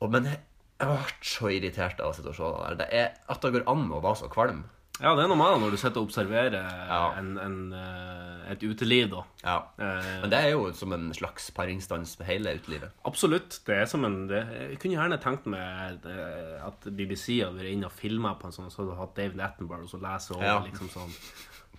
Og, 0.00 0.10
men 0.12 0.24
jeg, 0.28 0.38
jeg 0.80 0.88
ble 0.88 0.98
så 1.24 1.48
irritert 1.48 2.00
av 2.04 2.10
å 2.10 2.14
sitte 2.16 2.28
og 2.28 2.36
se 2.36 2.42
det 2.44 2.64
der. 2.66 2.74
Det 2.82 2.88
er 2.92 3.08
at 3.32 3.42
det 3.42 3.52
går 3.54 3.62
an 3.72 3.86
å 3.96 4.00
være 4.04 4.16
så 4.20 4.28
kvalm. 4.28 4.64
Ja, 5.00 5.10
det 5.14 5.24
er 5.24 5.28
noe 5.28 5.36
med 5.36 5.50
det 5.52 5.60
når 5.60 5.74
du 5.74 5.76
sitter 5.76 6.00
og 6.00 6.06
observerer 6.08 6.54
Ja. 6.88 7.00
en, 7.18 7.34
en, 7.38 7.56
eh, 7.76 8.52
et 8.52 8.62
uteliv, 8.64 9.10
da. 9.12 9.22
Ja. 9.44 9.56
Eh, 9.78 10.20
Men 10.22 10.30
det 10.32 10.38
er 10.38 10.50
jo 10.54 10.70
som 10.72 10.92
en 10.96 11.10
slags 11.12 11.50
paringsdans 11.52 12.14
med 12.18 12.26
hele 12.30 12.54
utelivet. 12.56 12.90
Absolutt. 13.04 13.58
Det 13.66 13.76
er 13.76 13.84
som 13.90 14.04
en 14.08 14.26
det, 14.30 14.40
Jeg 14.70 14.78
kunne 14.80 14.96
gjerne 14.96 15.18
tenkt 15.20 15.44
meg 15.46 16.00
eh, 16.06 16.64
at 16.64 16.80
BBC 16.96 17.42
hadde 17.44 17.58
vært 17.60 17.72
inne 17.74 17.90
og 17.90 17.92
filma 17.92 18.32
på 18.40 18.46
en 18.48 18.52
sånn, 18.56 18.70
så 18.72 18.82
hadde 18.84 18.94
du 18.94 19.00
hatt 19.02 19.14
David 19.18 19.40
Attenborough 19.40 19.84
og 19.84 19.90
så 19.92 20.00
lese 20.00 20.32
over 20.34 20.44
Ja. 20.46 20.58
liksom 20.64 20.88
sånn 20.88 21.12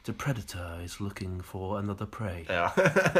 The 0.07 0.13
predator 0.13 0.79
is 0.85 1.01
looking 1.01 1.41
for 1.43 1.79
another 1.79 2.05
prey. 2.05 2.45
Ja. 2.47 2.69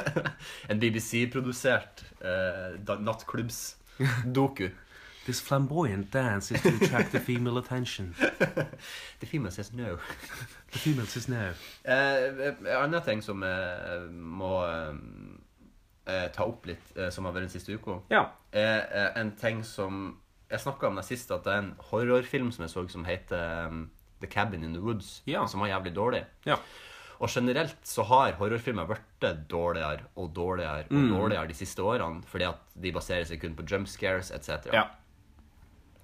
en 0.70 0.80
BBC-produsert 0.80 2.06
eh, 2.22 2.78
nattklubbs-doku. 3.02 4.70
This 5.28 5.42
flamboyant 5.44 6.10
dance 6.14 6.52
is 6.56 6.62
to 6.64 6.70
attract 6.70 7.12
the 7.12 7.20
female 7.20 7.58
attention. 7.60 8.16
The 9.20 9.26
female 9.28 9.52
says 9.52 9.74
no. 9.74 9.98
The 10.72 10.80
female 10.80 11.06
says 11.06 11.28
no. 11.28 11.50
Uh, 11.86 12.54
en 12.64 12.68
annen 12.78 13.02
ting 13.04 13.22
som 13.26 13.44
jeg 13.44 14.08
må 14.16 14.54
uh, 14.64 16.28
ta 16.34 16.46
opp 16.48 16.66
litt, 16.70 16.94
uh, 16.98 17.10
som 17.12 17.28
har 17.28 17.36
vært 17.36 17.50
den 17.50 17.54
siste 17.58 17.76
uka, 17.76 18.00
Ja. 18.14 18.26
er 18.56 18.88
uh, 18.88 19.20
en 19.22 19.32
ting 19.40 19.64
som 19.68 20.18
Jeg 20.50 20.62
snakka 20.64 20.88
om 20.88 20.96
det 20.96 21.04
sist, 21.04 21.32
at 21.36 21.44
det 21.44 21.52
er 21.52 21.58
en 21.60 21.74
horrorfilm 21.90 22.54
som 22.56 22.64
jeg 22.64 22.72
så 22.72 22.86
som 22.90 23.04
heter 23.04 23.68
um, 23.68 23.90
The 24.22 24.28
Cabin 24.32 24.64
in 24.64 24.72
the 24.74 24.80
Woods, 24.82 25.22
Ja. 25.28 25.42
som 25.46 25.60
var 25.60 25.68
jævlig 25.74 25.92
dårlig. 25.98 26.22
Ja. 26.48 26.56
Og 27.20 27.28
generelt 27.34 27.76
så 27.84 28.06
har 28.08 28.32
horrorfilmer 28.40 28.88
blitt 28.88 29.26
dårligere 29.52 30.06
og 30.16 30.32
dårligere 30.36 30.86
og 30.88 30.94
Mm. 30.96 31.10
dårligere 31.12 31.48
de 31.48 31.54
siste 31.54 31.84
årene, 31.84 32.24
fordi 32.24 32.46
at 32.48 32.64
de 32.82 32.92
baserer 32.96 33.26
seg 33.28 33.42
kun 33.42 33.56
på 33.60 33.66
jump 33.68 33.88
scares 33.92 34.32
etc. 34.32 34.72
ja. 34.72 34.86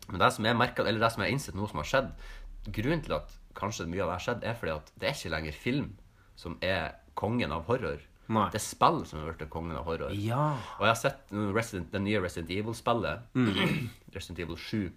Men 0.09 0.19
det 0.19 0.31
som 0.35 0.45
jeg 0.45 0.59
merket, 0.59 0.85
eller 0.85 1.03
det 1.03 1.11
som 1.13 1.23
jeg 1.23 1.31
har 1.31 1.37
innsett 1.37 1.55
nå 1.57 1.67
som 1.69 1.79
har 1.79 1.87
skjedd 1.87 2.09
Grunnen 2.63 3.01
til 3.03 3.15
at 3.17 3.31
kanskje 3.59 3.89
mye 3.91 4.03
av 4.05 4.07
det 4.07 4.15
har 4.15 4.23
skjedd, 4.23 4.43
er 4.47 4.55
fordi 4.55 4.71
at 4.71 4.91
det 4.95 5.07
er 5.09 5.17
ikke 5.17 5.31
lenger 5.33 5.55
film 5.65 5.89
som 6.39 6.55
er 6.63 6.93
kongen 7.19 7.51
av 7.51 7.65
horror. 7.67 7.99
Nei. 8.31 8.45
Det 8.53 8.59
er 8.61 8.63
spill 8.63 9.01
som 9.05 9.19
har 9.19 9.33
blitt 9.33 9.51
kongen 9.51 9.75
av 9.75 9.83
horror. 9.87 10.13
Ja. 10.15 10.53
Og 10.77 10.85
jeg 10.87 10.93
har 10.93 10.99
sett 11.01 11.33
Resident, 11.33 11.89
det 11.91 12.01
nye 12.05 12.21
Resident 12.23 12.53
Evil-spillet. 12.55 13.35
Resident 14.15 14.39
Evil 14.45 14.55
7. 14.55 14.93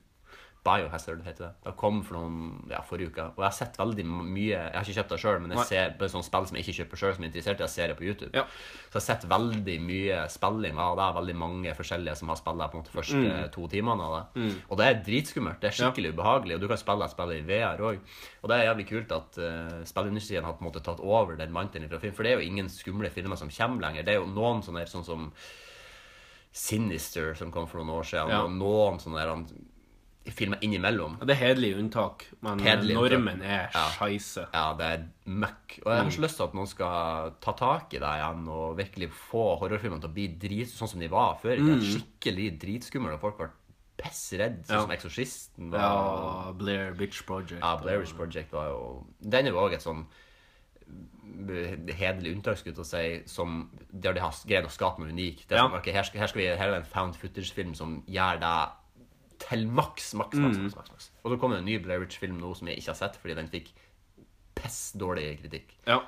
Biohazard 0.66 1.22
heter 1.24 1.44
det. 1.46 1.50
Det 1.64 1.72
kom 1.78 2.00
for 2.02 2.16
noen, 2.18 2.66
ja, 2.72 2.80
forrige 2.82 3.12
uke. 3.12 3.24
Og 3.36 3.40
jeg 3.44 3.46
har 3.46 3.54
sett 3.54 3.76
veldig 3.78 4.04
mye 4.10 4.50
Jeg 4.56 4.72
har 4.74 4.82
ikke 4.84 4.96
kjøpt 4.98 5.12
det 5.14 5.18
sjøl, 5.22 5.38
men 5.44 5.52
jeg 5.54 5.60
Nei. 5.60 5.66
ser 5.70 5.94
på 6.00 6.08
sånne 6.10 6.26
spill 6.26 6.46
som 6.50 6.56
jeg 6.58 6.64
ikke 6.66 6.76
kjøper 6.80 7.00
sjøl, 7.02 7.14
som 7.14 7.24
er 7.24 7.28
interessert. 7.30 7.62
Jeg 7.62 7.72
ser 7.76 7.86
det 7.92 7.96
på 8.00 8.06
YouTube. 8.08 8.30
Ja. 8.34 8.42
Så 8.90 8.98
jeg 8.98 8.98
har 8.98 9.06
sett 9.06 9.26
veldig 9.30 9.76
mye 9.86 10.18
spilling 10.34 10.78
av 10.82 10.96
det. 10.98 11.08
Veldig 11.20 11.36
mange 11.38 11.74
forskjellige 11.78 12.16
som 12.18 12.28
har 12.34 12.40
spilt 12.42 12.58
det 12.64 12.70
på 12.72 12.76
en 12.78 12.82
måte 12.84 12.96
første 12.96 13.16
Mm. 13.16 13.50
to 13.52 13.68
timene 13.68 14.02
av 14.02 14.16
det. 14.34 14.54
Og 14.70 14.76
det 14.78 14.86
er 14.90 15.02
dritskummelt. 15.06 15.60
Det 15.60 15.68
er 15.70 15.76
skikkelig 15.78 16.12
ubehagelig. 16.16 16.54
Og 16.56 16.60
du 16.60 16.68
kan 16.68 16.76
spille 16.82 17.04
et 17.04 17.10
spill 17.14 17.32
i 17.36 17.40
VR 17.46 17.78
òg. 17.78 17.98
Og 18.42 18.48
det 18.50 18.56
er 18.60 18.66
jævlig 18.74 18.88
kult 18.88 19.12
at 19.12 19.38
uh, 19.38 19.84
spillindustrien 19.84 20.44
har 20.44 20.52
på 20.54 20.64
en 20.64 20.70
måte 20.72 20.82
tatt 20.82 21.00
over 21.00 21.36
den 21.36 21.52
mantelen 21.52 21.88
fra 21.88 21.98
film. 21.98 22.12
For 22.14 22.22
det 22.22 22.32
er 22.32 22.40
jo 22.42 22.48
ingen 22.50 22.68
skumle 22.68 23.10
filmer 23.10 23.36
som 23.36 23.48
kommer 23.48 23.80
lenger. 23.86 24.02
Det 24.04 24.14
er 24.14 24.20
jo 24.20 24.26
noen 24.26 24.62
sånne 24.62 24.82
sånn 24.90 25.04
som 25.04 25.32
Sinister, 26.56 27.34
som 27.36 27.50
kom 27.52 27.66
for 27.68 27.78
noen 27.82 27.90
år 27.98 28.04
siden, 28.08 28.30
Ja. 28.30 28.42
og 28.44 28.50
noen 28.50 28.98
sånne 28.98 29.26
han- 29.28 29.46
filmer 30.32 30.58
innimellom. 30.62 31.18
Det 31.20 31.30
er 31.30 31.40
hederlige 31.54 31.78
unntak, 31.78 32.24
men 32.42 32.58
Hedelig 32.60 32.94
normen 32.94 33.34
unntak. 33.40 33.48
er 33.48 33.70
Ja. 33.74 33.88
scheisse. 33.90 34.46
Ja, 34.52 34.72
det 34.74 34.86
er 34.86 35.04
møkk. 35.26 35.78
Og 35.84 35.92
jeg 35.92 36.02
har 36.02 36.10
så 36.10 36.20
lyst 36.22 36.36
til 36.36 36.44
at 36.44 36.54
noen 36.54 36.66
skal 36.66 37.32
ta 37.40 37.52
tak 37.52 37.94
i 37.94 37.98
det 37.98 38.08
igjen 38.16 38.48
og 38.48 38.76
virkelig 38.76 39.10
få 39.12 39.58
horrorfilmene 39.60 40.00
til 40.00 40.10
å 40.10 40.14
bli 40.14 40.28
drit 40.28 40.68
sånn 40.68 40.88
som 40.88 41.00
de 41.00 41.08
var 41.08 41.38
før. 41.42 41.56
tiden. 41.56 41.80
Skikkelig 41.80 42.58
dritskumle, 42.58 43.12
og 43.14 43.20
folk 43.20 43.38
ble 43.38 43.48
pissredde, 43.98 44.66
sånn 44.66 44.74
Ja. 44.76 44.80
som 44.82 44.90
Eksorsisten 44.90 45.70
var. 45.70 45.80
Ja, 45.80 46.52
Blair 46.52 46.92
Bitch 46.94 47.24
Project. 47.24 47.60
Ja, 47.62 47.76
Blair 47.76 47.98
Witch 48.00 48.14
Project 48.14 48.52
var 48.52 48.68
jo 48.68 49.06
Den 49.22 49.46
er 49.46 49.50
jo 49.50 49.56
òg 49.56 49.72
et 49.74 49.80
sånn 49.82 50.06
hederlig 51.96 52.34
unntak, 52.36 52.58
skulle 52.58 52.76
jeg 52.76 52.86
si, 53.26 53.34
som 53.34 53.70
der 53.92 54.14
de 54.16 54.20
har 54.20 54.32
greid 54.46 54.64
å 54.64 54.70
skape 54.72 54.98
noe 55.02 55.08
unikt. 55.12 55.46
Det 55.48 55.58
er 55.58 55.62
Ja. 55.62 55.68
her, 55.68 56.02
skal, 56.04 56.20
her, 56.20 56.26
skal 56.28 56.40
vi, 56.40 56.46
her 56.56 56.68
er 56.70 56.74
en 56.76 56.84
found 56.84 57.14
footage-film 57.16 57.74
som 57.74 58.02
gjør 58.08 58.40
det 58.40 58.70
til 59.42 59.66
maks, 59.68 60.12
maks, 60.18 60.36
maks. 60.38 60.58
maks, 60.58 60.76
maks, 60.76 60.92
maks. 60.94 61.08
Og 61.22 61.32
så 61.32 61.38
kommer 61.40 61.58
det 61.58 61.64
en 61.64 61.70
ny 61.70 61.78
Blair 61.84 62.02
Witch-film 62.02 62.38
nå 62.40 62.52
som 62.56 62.68
jeg 62.70 62.80
ikke 62.80 62.92
har 62.92 63.00
sett, 63.00 63.18
fordi 63.22 63.36
den 63.38 63.50
fikk 63.52 63.72
piss 64.56 64.80
dårlig 64.98 65.34
kritikk. 65.42 65.74
Ja. 65.88 66.00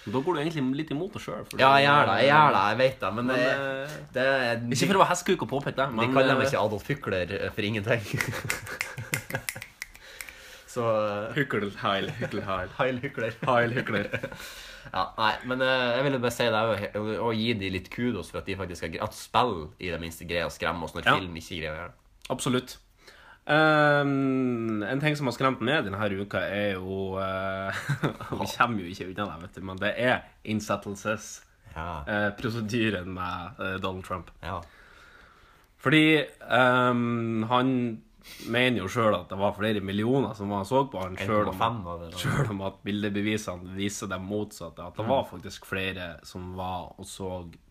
Da 0.00 0.20
går 0.24 0.36
du 0.36 0.40
egentlig 0.40 0.78
litt 0.80 0.92
imot 0.94 1.12
deg 1.12 1.22
sjøl. 1.22 1.44
Ja, 1.60 1.74
jeg 1.76 1.84
gjør 1.84 2.06
det, 2.08 2.14
jeg 2.24 2.30
gjør 2.32 2.54
det, 2.56 2.62
jeg 2.70 2.78
vet 2.80 3.02
det, 3.02 3.10
men, 3.16 3.26
Men, 3.28 3.36
det, 3.36 3.50
eh, 3.50 3.98
det 4.14 4.24
er 4.28 4.62
Ikke 4.72 4.88
for 4.88 4.96
å 4.96 5.02
være 5.02 5.12
hestkuk 5.12 5.44
og 5.44 5.50
påpeke 5.50 5.76
det, 5.76 5.88
men 5.92 6.00
De 6.06 6.14
kaller 6.16 6.32
dem 6.32 6.40
eh, 6.40 6.48
ikke 6.48 6.62
Adolf 6.62 6.88
Hykler 6.88 7.34
eh, 7.36 7.50
for 7.52 7.68
ingenting. 7.68 8.04
Så 10.70 10.86
eh, 10.86 11.74
heil, 11.82 12.10
hykler, 12.20 12.44
heil. 12.46 12.74
Heil 12.80 13.00
Hykler. 13.02 13.38
Heil 13.46 13.78
Hykler. 13.78 14.10
Ja, 14.90 15.02
nei, 15.14 15.34
men 15.46 15.60
eh, 15.62 15.88
jeg 15.94 16.04
ville 16.06 16.18
bare 16.18 16.32
si 16.34 16.46
det 16.50 16.88
og, 16.98 17.28
gi 17.36 17.50
de 17.60 17.68
litt 17.70 17.90
kudos 17.92 18.30
for 18.32 18.40
at 18.40 18.46
de 18.48 18.56
faktisk 18.58 18.86
har 18.88 19.04
At 19.04 19.14
spill 19.14 19.52
i 19.78 19.90
det 19.92 19.98
minste 20.02 20.24
greier 20.26 20.48
å 20.48 20.54
skremme 20.54 20.86
oss 20.86 20.96
når 20.96 21.04
Ja. 21.06 21.18
film 21.20 21.36
ikke 21.36 21.58
greier 21.60 21.74
å 21.74 21.76
gjøre 21.76 21.90
det. 21.92 21.99
Absolutt. 22.30 22.76
Um, 23.50 24.82
en 24.86 25.00
ting 25.02 25.16
som 25.18 25.26
har 25.26 25.34
skremt 25.34 25.60
meg 25.64 25.82
denne 25.86 25.98
uka, 26.20 26.38
er 26.44 26.74
jo 26.76 27.16
uh, 27.18 27.72
Vi 28.38 28.46
kommer 28.52 28.78
jo 28.84 28.88
ikke 28.92 29.08
unna 29.10 29.24
det, 29.32 29.38
vet 29.46 29.54
du, 29.56 29.60
men 29.66 29.76
det 29.80 29.90
er 29.98 30.16
innsettelsesprosedyren 30.44 33.08
Ja. 33.08 33.14
med 33.16 33.36
uh, 33.58 33.76
Donald 33.82 34.04
Trump. 34.06 34.28
ja. 34.44 34.60
Fordi 35.80 36.20
um, 36.44 37.40
han 37.48 37.70
mener 38.52 38.82
jo 38.82 38.88
sjøl 38.92 39.14
at 39.16 39.30
det 39.32 39.38
var 39.40 39.54
flere 39.56 39.80
millioner 39.80 40.34
som 40.36 40.50
var 40.52 40.66
så 40.68 40.82
på 40.92 41.00
han, 41.00 41.14
sjøl 41.16 41.48
om, 41.48 41.56
1,5 41.56 41.78
var 41.86 41.96
det. 42.02 42.10
da. 42.12 42.18
selv 42.20 42.50
om 42.52 42.60
at 42.68 42.76
bildebevisene 42.84 43.72
viser 43.78 44.10
det 44.12 44.18
motsatte. 44.20 44.76
At 44.84 44.92
det 45.00 45.06
var 45.08 45.24
faktisk 45.30 45.64
flere 45.64 46.18
som 46.28 46.52
var 46.58 46.92
og 47.00 47.06
så 47.08 47.30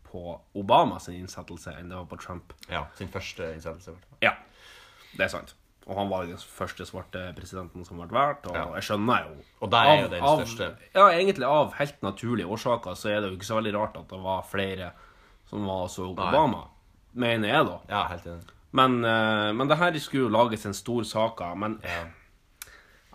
på 0.10 0.24
Obamas 0.58 1.06
innsettelse 1.13 1.69
enn 1.78 1.93
det 1.93 2.00
var 2.00 2.10
på 2.10 2.17
Trump. 2.17 2.50
Ja, 2.65 2.82
sin 2.98 3.13
første 3.13 3.45
innsettelse. 3.54 3.93
Ja, 4.26 4.34
det 5.17 5.26
er 5.26 5.32
sant. 5.34 5.56
Og 5.89 5.95
han 5.98 6.10
var 6.12 6.28
den 6.30 6.38
første 6.38 6.86
svarte 6.86 7.22
presidenten 7.34 7.86
som 7.86 7.98
ble 7.98 8.08
valgt, 8.13 8.45
og 8.45 8.56
Ja. 8.56 8.65
jeg 8.78 8.84
skjønner 8.84 9.24
jo 9.26 9.38
Og 9.62 9.72
det 9.72 9.80
er 9.80 10.02
jo 10.04 10.08
den 10.12 10.24
av, 10.24 10.41
største. 10.43 10.67
Ja, 10.93 11.08
egentlig 11.10 11.48
av 11.48 11.74
helt 11.80 12.02
naturlige 12.06 12.45
årsaker 12.48 12.93
så 12.95 13.10
er 13.10 13.22
det 13.22 13.32
jo 13.32 13.38
ikke 13.38 13.50
så 13.50 13.58
veldig 13.58 13.74
rart 13.74 13.98
at 13.98 14.08
det 14.10 14.19
var 14.22 14.43
flere 14.45 14.91
som 15.50 15.65
var 15.65 15.88
så 15.88 16.13
Nei. 16.13 16.28
Obama, 16.30 16.67
mener 17.15 17.50
jeg, 17.50 17.65
da. 17.65 17.80
Ja, 17.89 18.04
helt 18.08 18.26
enig. 18.28 18.45
Men, 18.72 19.00
uh, 19.04 19.52
men 19.52 19.67
det 19.67 19.78
her 19.80 19.98
skulle 19.98 20.28
jo 20.28 20.30
lages 20.30 20.65
en 20.69 20.74
stor 20.78 21.04
sak 21.04 21.41
av. 21.41 21.58
Men 21.58 21.80
Ja. 21.84 22.04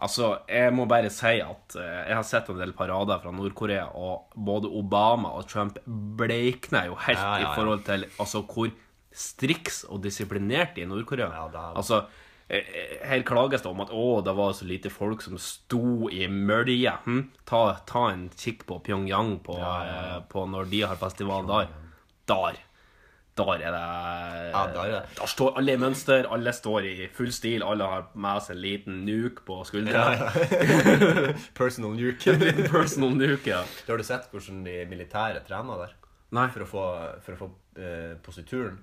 altså, 0.03 0.41
jeg 0.49 0.73
må 0.75 0.87
bare 0.89 1.11
si 1.11 1.41
at 1.41 1.77
uh, 1.77 2.09
jeg 2.09 2.17
har 2.17 2.25
sett 2.27 2.49
en 2.51 2.59
del 2.59 2.73
parader 2.73 3.21
fra 3.23 3.31
Nord-Korea, 3.31 3.87
og 3.95 4.33
både 4.35 4.67
Obama 4.67 5.29
og 5.39 5.47
Trump 5.47 5.79
bleikner 5.87 6.87
jo 6.91 6.97
helt 6.97 7.19
ja. 7.19 7.37
i 7.39 7.55
forhold 7.55 7.85
til 7.87 8.05
altså, 8.19 8.43
hvor 8.43 8.73
striks 9.15 9.85
og 9.89 10.03
disiplinert 10.05 10.77
er 10.79 10.83
i 10.85 10.91
Nord-Korea. 10.91 11.31
Ja, 11.31 11.47
er- 11.49 11.77
Altså, 11.79 12.01
eh, 12.49 12.59
eh, 12.59 13.07
her 13.09 13.23
klages 13.23 13.63
det 13.63 13.71
om 13.71 13.81
at 13.81 13.91
å, 13.95 14.23
det 14.25 14.35
var 14.37 14.53
så 14.53 14.67
lite 14.67 14.91
folk 14.91 15.23
som 15.23 15.39
sto 15.39 16.09
i 16.11 16.27
mølja'. 16.29 16.99
Hm? 17.05 17.31
Ta, 17.47 17.77
ta 17.87 18.09
en 18.11 18.29
kikk 18.31 18.67
på 18.67 18.83
Pyongyang 18.85 19.39
på, 19.43 19.57
Ja, 19.59 19.75
ja, 19.85 19.93
ja. 19.95 20.17
eh, 20.17 20.23
på 20.29 20.47
når 20.51 20.71
de 20.71 20.81
har 20.83 20.97
festival 20.97 21.47
der. 21.47 21.69
Der. 22.27 22.57
Der 23.37 23.49
er 23.51 23.59
det 23.59 24.53
Ja, 24.55 24.67
der 24.73 24.85
er. 24.95 25.07
Der 25.19 25.27
står 25.27 25.57
alle 25.59 25.73
i 25.73 25.77
mønster, 25.77 26.25
alle 26.31 26.53
står 26.53 26.85
i 26.87 27.09
full 27.13 27.33
stil, 27.33 27.65
alle 27.65 27.83
har 27.85 28.05
med 28.15 28.41
seg 28.43 28.55
en 28.55 28.63
liten 28.63 29.05
nuke 29.05 29.43
på 29.45 29.57
skuldra. 29.67 30.05
Personal 31.59 31.97
nuke. 31.99 32.37
Personal 32.71 33.11
nuke, 33.19 33.51
ja. 33.51 33.65
Har 33.89 33.99
du 33.99 34.05
sett 34.07 34.29
hvordan 34.31 34.63
de 34.67 34.77
militære 34.87 35.43
trener 35.49 35.83
der? 35.83 35.95
Nei. 36.35 36.47
For 36.55 36.65
å 36.65 36.69
få, 36.71 36.85
for 37.27 37.35
å 37.35 37.41
få 37.43 37.49
uh, 37.79 38.15
posituren. 38.23 38.79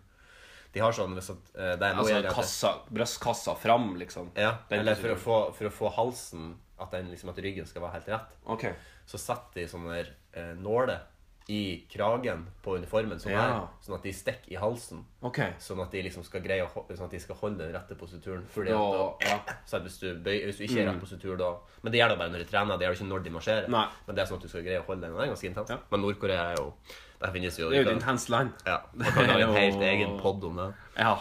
De 0.73 0.79
har 0.79 0.91
sånn 0.95 1.13
hvis 1.17 1.29
at 1.34 1.49
eh, 1.57 1.75
det 1.75 1.84
er 1.89 1.95
noe 1.97 2.05
Altså 2.05 2.21
jeg- 2.21 2.31
kassa, 2.34 2.73
brystkassa 2.91 3.55
fram, 3.60 3.95
liksom. 3.99 4.31
Ja, 4.36 4.57
Den 4.69 4.79
eller 4.79 4.95
for 4.95 5.10
å, 5.10 5.17
få, 5.17 5.38
for 5.53 5.65
å 5.67 5.71
få 5.71 5.91
halsen 5.97 6.55
At, 6.79 6.91
den, 6.91 7.12
liksom, 7.12 7.29
at 7.29 7.38
ryggen 7.38 7.67
skal 7.67 7.81
være 7.84 7.99
helt 7.99 8.07
rett. 8.10 8.38
Ok. 8.49 8.63
Så 9.05 9.19
setter 9.19 9.53
de 9.62 9.67
sånne 9.69 9.91
der, 9.99 10.07
eh, 10.34 10.53
nåler 10.57 11.01
i 11.49 11.84
kragen 11.89 12.45
på 12.63 12.77
uniformen, 12.77 13.19
sånn, 13.19 13.34
Ja. 13.34 13.41
her, 13.41 13.67
sånn 13.84 13.95
at 13.97 14.03
de 14.03 14.12
stikker 14.13 14.51
i 14.53 14.55
halsen. 14.55 15.03
Ok. 15.21 15.38
Sånn 15.60 15.81
at 15.84 15.91
de 15.91 16.01
liksom 16.03 16.23
skal 16.23 16.41
greie 16.41 16.63
å, 16.63 16.69
ho- 16.71 16.86
sånn 16.89 17.05
at 17.05 17.12
de 17.12 17.19
skal 17.19 17.36
holde 17.36 17.57
den 17.57 17.73
rette 17.75 17.95
posituren. 17.99 18.45
Fordi 18.47 18.69
at 18.71 18.77
da, 18.77 19.27
ja. 19.27 19.39
så 19.65 19.77
at 19.77 19.84
hvis, 19.84 19.99
du 19.99 20.15
bøy, 20.23 20.45
hvis 20.47 20.57
du 20.57 20.63
ikke 20.65 20.79
er 20.79 20.88
i 20.88 20.89
rett 20.93 21.01
positur 21.01 21.38
da 21.38 21.51
Men 21.84 21.91
det 21.91 21.99
gjør 21.99 22.10
det 22.10 22.17
bare 22.17 22.29
når 22.31 22.38
de 22.45 22.45
trener, 22.45 22.77
det 22.79 22.88
gjør 22.88 22.95
det 22.95 23.01
ikke 23.01 23.10
når 23.12 23.23
de 23.23 23.29
marsjerer. 23.36 23.67
Nei. 23.69 23.86
Men 24.07 24.15
det 24.15 24.21
er 24.23 24.25
sånn 24.31 24.38
at 24.38 24.41
du 24.41 24.47
skal 24.47 24.63
greie 24.63 24.79
å 24.81 24.86
holde 24.86 25.01
den. 25.01 25.12
og 25.13 25.19
Det 25.19 25.27
er 25.27 25.34
ganske 25.36 25.49
intenst. 25.53 25.69
Ja. 25.69 25.77
Men 25.91 26.01
Nord-Korea 26.01 26.49
er 26.51 26.55
jo 26.57 26.73
Der 27.21 27.31
finnes 27.36 27.57
jo 27.60 27.69
Det 27.69 27.77
er 27.77 27.84
jo 27.84 27.89
et 27.91 27.95
intenst 27.99 28.29
land. 28.34 28.51
Ja, 28.65 28.77
Man 28.97 29.13
kan 29.13 29.27
lage 29.29 29.45
en 29.45 29.55
helt 29.55 29.79
Det 29.84 29.89
egen 29.93 30.17
pod 30.21 30.43
om 30.43 30.57
det. 30.57 30.69
Ja. 30.97 31.15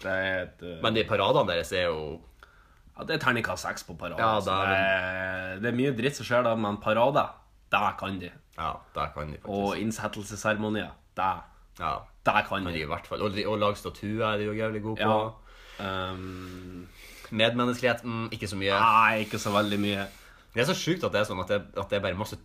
Det 0.00 0.10
er 0.10 0.42
et 0.44 0.62
uh... 0.62 0.76
Men 0.84 0.96
de 0.96 1.04
paradene 1.08 1.50
deres 1.50 1.72
er 1.76 1.88
jo 1.88 2.20
ja, 2.96 3.04
Det 3.08 3.16
er 3.16 3.24
terningkast 3.24 3.66
seks 3.66 3.84
på 3.88 3.96
parade. 3.98 4.20
Ja, 4.20 4.38
det 4.38 4.46
det, 4.46 4.78
er 4.78 5.60
det 5.64 5.72
er 5.72 5.76
mye 5.76 5.96
dritt 5.96 6.20
som 6.20 6.28
skjer 6.28 6.46
da, 6.46 6.54
men 6.54 6.78
parade, 6.82 7.26
der 7.72 7.96
kan 7.98 8.20
de. 8.20 8.30
Ja, 8.58 8.72
der 8.94 9.12
kan 9.14 9.32
de 9.32 9.40
faktisk. 9.40 9.48
Og 9.48 9.78
innsettelsesseremonier, 9.80 10.90
der, 11.16 11.42
ja, 11.80 11.94
der 12.26 12.42
kan 12.48 12.64
men 12.64 12.74
de 12.74 12.78
de. 12.78 12.84
i 12.84 12.90
hvert 12.90 13.06
fall. 13.06 13.22
Og, 13.22 13.38
og 13.46 13.58
lage 13.58 13.80
statuer 13.80 14.26
er 14.28 14.38
de 14.38 14.50
jo 14.50 14.56
jævlig 14.56 14.82
gode 14.82 15.02
på. 15.02 15.18
Ja. 15.80 16.12
Um, 16.12 16.88
Medmenneskelighet 17.30 18.04
mm, 18.04 18.28
ikke 18.32 18.48
så 18.50 18.56
mye. 18.58 18.74
nei, 18.74 19.20
ikke 19.24 19.38
så 19.38 19.52
veldig 19.54 19.80
mye. 19.80 20.06
Det 20.54 20.64
er 20.64 20.66
så 20.72 20.74
sjukt 20.74 21.04
at 21.06 21.14
det 21.14 21.22
er 21.22 21.28
sånn 21.28 21.40
at 21.44 21.52
det, 21.52 21.60
at 21.78 21.92
det 21.92 22.00
er 22.00 22.02
bare 22.04 22.18
masse 22.18 22.36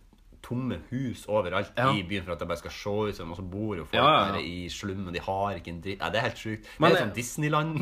tomme 0.46 0.78
hus 0.92 1.24
overalt 1.28 1.72
Ja. 1.76 1.88
i 1.92 2.02
byen 2.06 2.22
for 2.24 2.32
at 2.36 2.38
det 2.42 2.46
bare 2.48 2.58
skal 2.60 2.70
se 2.70 2.90
ut 3.10 3.16
som 3.18 3.30
Og 3.34 3.36
så 3.40 3.42
bor 3.50 3.74
jo 3.76 3.84
folk 3.84 3.94
Ja, 3.98 4.10
ja, 4.28 4.34
ja. 4.36 4.40
i 4.40 4.68
slummen, 4.70 5.12
de 5.14 5.20
har 5.20 5.56
ikke 5.58 5.72
en 5.74 5.80
dritt 5.82 5.98
Nei, 6.00 6.10
det 6.14 6.20
er 6.20 6.26
helt 6.28 6.38
sjukt. 6.38 6.68
Men 6.78 6.90
det 6.92 6.98
er 7.00 7.04
sånn 7.06 7.14
Disneyland. 7.16 7.78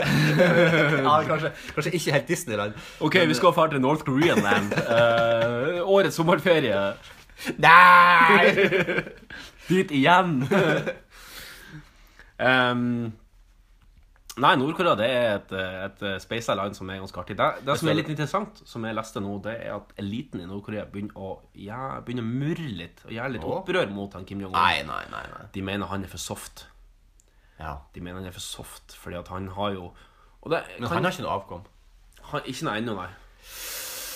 ja, 1.06 1.14
kanskje, 1.28 1.52
kanskje 1.76 1.92
ikke 1.94 2.12
helt 2.16 2.28
Disneyland. 2.28 2.72
Ok, 3.00 3.14
vi 3.30 3.34
skal 3.38 3.52
dra 3.56 3.66
til 3.70 3.80
North 3.84 4.04
Korean 4.06 4.42
land. 4.42 4.72
uh, 4.74 5.80
årets 5.86 6.16
sommerferie. 6.18 6.80
Nei! 7.58 8.50
Dit 9.68 9.90
igjen. 9.94 10.42
um, 12.48 13.12
nei, 14.42 14.52
Nord-Korea 14.60 14.94
det 14.98 15.08
er 15.08 15.26
et, 15.36 15.52
et 15.56 16.04
speisa 16.22 16.56
land 16.58 16.76
som 16.76 16.90
er 16.92 17.00
ganske 17.02 17.20
artig. 17.22 17.36
Det, 17.38 17.48
det 17.66 17.76
som 17.80 17.90
er 17.90 17.98
litt 17.98 18.10
interessant, 18.12 18.62
som 18.68 18.84
jeg 18.88 18.96
leste 18.98 19.22
nå, 19.24 19.36
det 19.44 19.54
er 19.64 19.76
at 19.78 19.92
eliten 20.02 20.42
i 20.44 20.48
Nord-Korea 20.48 20.86
begynner 20.90 21.18
å, 21.18 21.30
ja, 21.60 21.96
begynner 22.04 22.26
å 22.26 22.30
murre 22.30 22.70
litt 22.82 23.04
og 23.06 23.14
gjøre 23.16 23.36
litt 23.36 23.46
opprør 23.48 23.92
mot 23.94 24.16
han 24.18 24.26
Kim 24.28 24.42
Jong-un. 24.44 24.58
Nei, 24.58 24.82
nei, 24.88 25.04
nei. 25.12 25.22
nei. 25.34 25.46
De 25.54 25.64
mener 25.66 25.92
han 25.92 26.04
er 26.04 26.12
for 26.12 26.22
soft. 26.22 26.66
Ja. 27.60 27.78
De 27.94 28.02
mener 28.02 28.20
han 28.20 28.28
er 28.28 28.36
for 28.36 28.44
soft, 28.44 28.96
fordi 29.00 29.20
at 29.20 29.32
han 29.32 29.48
har 29.56 29.72
jo 29.76 29.92
det, 30.46 30.60
Men 30.78 30.86
han, 30.86 31.00
han 31.00 31.08
har 31.08 31.14
ikke 31.16 31.24
noe 31.24 31.38
avkom. 31.40 31.62
han, 32.30 32.44
Ikke 32.46 32.68
noe 32.68 32.76
ennå, 32.78 32.92
nei. 32.94 33.08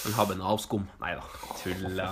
Han 0.05 0.15
har 0.15 0.29
bare 0.29 0.39
en 0.39 0.45
avskum. 0.53 0.85
Nei 1.01 1.17
da, 1.19 1.25
tulla. 1.59 2.11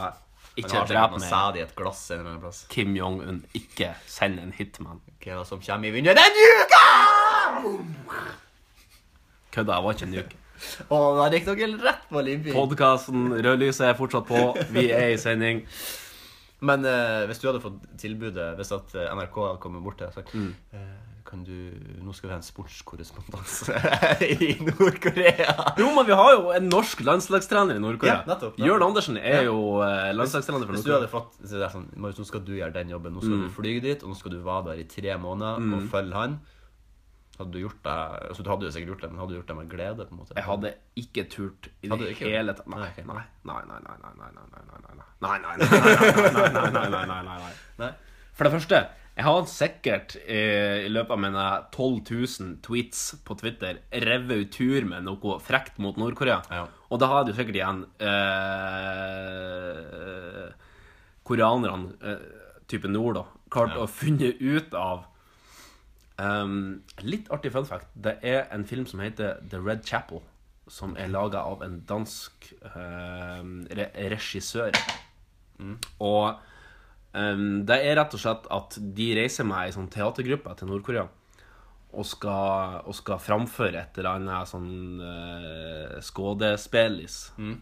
Ikke 0.58 0.82
drep 0.90 1.14
meg. 1.14 1.22
sæd 1.22 1.58
i 1.58 1.62
et 1.62 1.74
glass 1.78 2.00
en 2.10 2.18
eller 2.18 2.32
annen 2.32 2.42
plass. 2.42 2.64
Kim 2.72 2.96
Jong-un. 2.98 3.44
Ikke 3.54 3.92
send 4.10 4.40
en 4.42 4.50
hitman. 4.56 4.98
Hva 5.22 5.38
okay, 5.38 5.46
som 5.46 5.62
kommer 5.62 5.90
i 5.90 5.94
vinduet 5.94 6.18
denne 6.18 6.48
uka? 6.64 6.77
Kødda, 9.54 9.78
jeg 9.78 9.84
var 9.86 9.96
ikke 9.96 10.08
en 10.08 10.18
uke. 10.18 10.42
Å, 10.90 10.98
da 11.20 11.28
gikk 11.32 11.46
dere 11.52 11.68
rett 11.84 12.06
på 12.10 12.22
limping. 12.26 12.54
Podkasten 12.56 13.28
Rødlyset 13.46 13.86
er 13.92 13.98
fortsatt 13.98 14.26
på. 14.28 14.40
Vi 14.74 14.88
er 14.90 15.12
i 15.14 15.18
sending. 15.20 15.62
Men 16.66 16.82
eh, 16.90 17.20
hvis 17.30 17.38
du 17.38 17.46
hadde 17.46 17.60
fått 17.62 17.76
tilbudet, 18.02 18.48
hvis 18.58 18.72
at 18.74 18.94
eh, 18.98 19.12
NRK 19.14 19.36
hadde 19.44 19.60
kommet 19.62 19.84
bort 19.86 20.00
til 20.00 20.08
deg 20.08 20.16
og 20.16 20.18
sagt 20.18 20.34
Mm. 20.34 20.48
eh, 20.74 20.96
kan 21.28 21.42
du, 21.44 21.52
Nå 22.02 22.14
skal 22.16 22.30
vi 22.30 22.32
ha 22.32 22.38
en 22.40 22.46
sportskorrespondanse 22.46 23.74
i 24.48 24.48
Nord-Korea. 24.64 25.54
Jo, 25.78 25.90
men 25.94 26.06
vi 26.08 26.16
har 26.18 26.30
jo 26.34 26.50
en 26.56 26.66
norsk 26.72 27.02
landslagstrener 27.04 27.76
i 27.78 27.82
Nord-Korea. 27.84 28.14
Ja, 28.24 28.26
nettopp, 28.26 28.56
nettopp. 28.56 28.66
Jørn 28.66 28.86
Andersen 28.88 29.20
er 29.20 29.44
jo 29.46 29.58
eh, 29.84 30.08
landslagstrener 30.16 30.64
for 30.66 30.74
Hvis 30.78 30.86
du 30.88 30.94
hadde 30.96 31.10
fått 31.12 31.36
så 31.44 31.54
det 31.60 31.66
er 31.68 31.74
sånn, 31.76 31.86
Marius, 32.00 32.18
nå 32.24 32.26
skal 32.32 32.42
du 32.48 32.54
gjøre 32.56 32.74
den 32.80 32.90
jobben. 32.96 33.14
Nå 33.14 33.22
skal 33.22 33.36
Mm. 33.38 33.44
du 33.46 33.54
fly 33.60 33.74
dit, 33.84 34.02
og 34.02 34.10
nå 34.10 34.18
skal 34.18 34.34
du 34.34 34.40
være 34.42 34.70
der 34.72 34.80
i 34.82 34.88
tre 34.90 35.14
måneder 35.20 35.62
og 35.78 35.86
følge 35.94 36.16
han. 36.24 36.38
Hadde 37.38 37.52
du 37.54 37.60
gjort 37.62 37.80
det 37.84 37.94
altså, 38.28 38.42
Du 38.42 38.50
hadde 38.50 38.66
jo 38.66 38.70
sikkert 38.74 38.90
gjort 38.92 39.02
det, 39.04 39.10
men 39.12 39.20
hadde 39.22 39.32
du 39.32 39.38
gjort 39.38 39.50
det 39.52 39.56
med 39.60 39.68
glede? 39.70 40.06
på 40.08 40.14
en 40.14 40.20
måte? 40.22 40.34
Jeg 40.36 40.46
hadde 40.48 40.72
ikke 40.98 41.24
turt 41.30 41.68
i 41.82 41.88
det 41.90 42.14
hele 42.18 42.54
tatt. 42.58 42.66
Nei, 42.72 42.88
Nei, 42.98 43.24
nei, 43.46 43.62
nei, 43.68 43.96
nei, 44.02 44.12
nei, 44.18 44.30
nei, 44.34 44.46
nei, 44.58 44.62
nei, 46.82 47.06
nei, 47.06 47.22
nei, 47.28 47.52
nei? 47.82 47.92
For 48.38 48.46
det 48.46 48.52
første, 48.54 48.78
jeg 49.18 49.24
har 49.26 49.46
sikkert 49.50 50.12
eh, 50.30 50.84
i 50.86 50.90
løpet 50.94 51.10
av 51.16 51.18
mine 51.24 51.46
12 51.74 51.96
000 52.06 52.52
tweets 52.62 53.00
på 53.26 53.34
Twitter 53.40 53.80
revet 54.06 54.44
ut 54.44 54.52
tur 54.54 54.84
med 54.86 55.02
noe 55.08 55.38
frekt 55.42 55.80
mot 55.82 55.98
Nord-Korea. 55.98 56.36
Ja. 56.54 56.68
Og 56.86 57.00
da 57.02 57.08
hadde 57.10 57.32
jo 57.32 57.38
sikkert 57.40 57.58
igjen 57.58 57.80
eh, 59.18 60.54
koreanerne, 61.26 61.90
eh, 61.98 62.22
type 62.70 62.86
nord, 62.92 63.18
da, 63.18 63.24
klart 63.50 63.74
å 63.74 63.88
funne 63.90 64.30
ut 64.38 64.74
av 64.78 65.07
um, 66.18 66.82
Litt 67.02 67.30
artig 67.34 67.52
fun 67.54 67.66
fact. 67.68 67.88
Det 67.94 68.18
er 68.22 68.46
en 68.54 68.66
film 68.68 68.86
som 68.86 69.00
heter 69.00 69.40
The 69.50 69.60
Red 69.62 69.86
Chapel. 69.86 70.20
Som 70.68 70.96
er 71.00 71.08
laga 71.08 71.46
av 71.48 71.62
en 71.64 71.78
dansk 71.88 72.50
eh, 72.60 73.44
re 73.78 73.86
regissør. 74.12 74.76
Og 76.04 76.26
um, 77.14 77.46
det 77.66 77.78
er 77.86 77.96
rett 77.96 78.16
og 78.18 78.20
slett 78.20 78.50
at 78.52 78.76
de 78.78 79.06
reiser 79.16 79.48
med 79.48 79.62
ei 79.62 79.72
sånn 79.72 79.88
teatergruppe 79.88 80.52
til 80.60 80.68
Nord-Korea. 80.68 81.06
Og 81.88 82.04
skal, 82.04 82.82
og 82.84 82.92
skal 82.92 83.16
framføre 83.24 83.80
et 83.80 83.96
eller 83.96 84.18
annet 84.18 84.50
sånn 84.50 85.00
uh, 85.00 85.96
skådespelis 86.04 87.16
mm. 87.40 87.54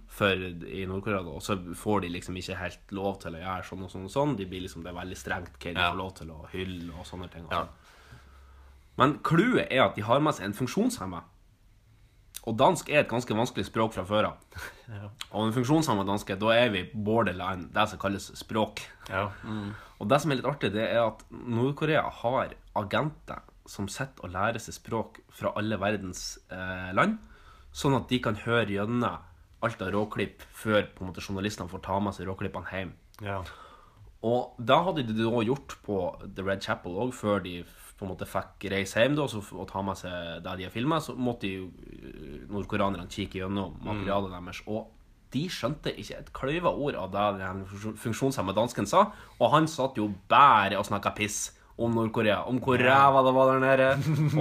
i 0.66 0.83
Nord-Korea. 0.90 1.23
Og 1.31 1.45
så 1.47 1.55
får 1.79 2.03
de 2.03 2.11
liksom 2.16 2.42
ikke 2.42 2.59
helt 2.59 2.97
lov 2.99 3.21
til 3.23 3.38
å 3.38 3.45
gjøre 3.45 3.69
sånn 3.71 3.87
og 3.87 3.92
sånn 3.95 4.09
og 4.11 4.14
sånn. 4.16 4.35
De 4.40 4.49
blir 4.51 4.66
liksom, 4.66 4.83
det 4.83 4.90
er 4.90 4.99
veldig 4.99 5.21
strengt 5.23 5.61
hva 5.62 5.71
de 5.71 5.79
Ja. 5.79 5.92
får 5.92 6.01
lov 6.03 6.14
til 6.19 6.35
å 6.35 6.40
hylle 6.51 6.90
og 6.99 7.07
sånne 7.07 7.31
ting. 7.31 7.47
og 7.47 7.55
Ja. 7.55 7.69
Men 9.01 9.19
clouet 9.27 9.67
er 9.71 9.85
at 9.87 9.97
de 9.97 10.05
har 10.07 10.23
med 10.25 10.37
seg 10.37 10.49
en 10.49 10.57
funksjonshemma. 10.57 11.23
Og 12.47 12.55
dansk 12.55 12.93
er 12.93 13.03
et 13.03 13.11
ganske 13.11 13.35
vanskelig 13.35 13.67
språk 13.67 13.97
fra 13.97 14.05
før 14.07 14.31
av. 14.31 14.63
Og 15.35 15.49
en 15.49 15.55
funksjonshemma 15.57 16.07
danske, 16.07 16.37
da 16.39 16.53
er 16.55 16.71
vi 16.75 16.85
borderline, 16.95 17.69
det 17.75 17.89
som 17.91 18.01
kalles 18.01 18.31
språk. 18.39 18.85
Ja. 19.11 19.27
Og 19.99 20.09
det 20.11 20.21
som 20.23 20.33
er 20.33 20.41
litt 20.41 20.49
artig, 20.49 20.71
det 20.77 20.87
er 20.87 21.03
at 21.09 21.25
Nord-Korea 21.31 22.05
har 22.23 22.55
agenter 22.79 23.43
som 23.67 23.89
sitter 23.91 24.23
og 24.23 24.31
lærer 24.31 24.63
seg 24.63 24.77
språk 24.77 25.21
fra 25.35 25.51
alle 25.59 25.79
verdens 25.83 26.37
eh, 26.55 26.93
land, 26.95 27.19
sånn 27.75 27.97
at 27.99 28.07
de 28.13 28.21
kan 28.23 28.39
høre 28.45 28.71
gjennom 28.71 29.25
alt 29.67 29.83
av 29.83 29.91
råklipp 29.91 30.45
før 30.55 30.85
på 30.95 31.03
en 31.03 31.11
måte 31.11 31.25
journalistene 31.25 31.71
får 31.73 31.83
ta 31.83 31.99
med 32.03 32.15
seg 32.15 32.31
råklippene 32.31 32.73
hjem. 32.73 32.99
ja. 33.27 33.41
Og 34.27 34.57
da 34.59 34.79
hadde 34.83 35.05
de 35.07 35.15
da 35.19 35.43
gjort 35.45 35.77
på 35.87 35.97
The 36.25 36.43
Red 36.43 36.65
Chapel 36.65 36.97
òg, 36.99 37.13
før 37.15 37.43
de 37.45 37.61
på 37.97 38.05
en 38.05 38.11
måte 38.13 38.27
fikk 38.29 38.67
reise 38.73 39.01
hjem 39.01 39.15
da, 39.17 39.25
og 39.25 39.67
ta 39.71 39.83
med 39.83 39.97
seg 39.97 40.43
det 40.45 40.57
de 40.59 40.67
har 40.69 40.75
filma, 40.75 40.99
så 41.01 41.15
måtte 41.17 41.49
jo 41.49 41.71
eh, 41.89 42.43
nordkoreanerne 42.53 43.09
kikke 43.09 43.41
gjennom 43.43 43.79
materialet 43.87 44.35
deres. 44.37 44.61
Og 44.69 44.91
de 45.33 45.47
skjønte 45.51 45.91
ikke 45.97 46.19
et 46.21 46.33
kløyva 46.37 46.71
ord 46.77 46.95
av 47.01 47.11
det 47.13 47.27
den 47.43 47.65
funksjon- 47.71 47.97
funksjonshemma 47.99 48.55
dansken 48.57 48.87
sa, 48.87 49.07
og 49.41 49.51
han 49.53 49.67
satt 49.69 49.97
jo 49.99 50.11
bare 50.31 50.77
og 50.79 50.85
snakka 50.89 51.15
piss. 51.17 51.53
Om 51.77 51.93
Nord-Korea. 51.93 52.39
Om 52.49 52.57
hvor 52.65 52.81
ræva 52.81 53.21
det 53.27 53.33
var 53.37 53.51
der 53.51 53.59
nede, 53.61 53.89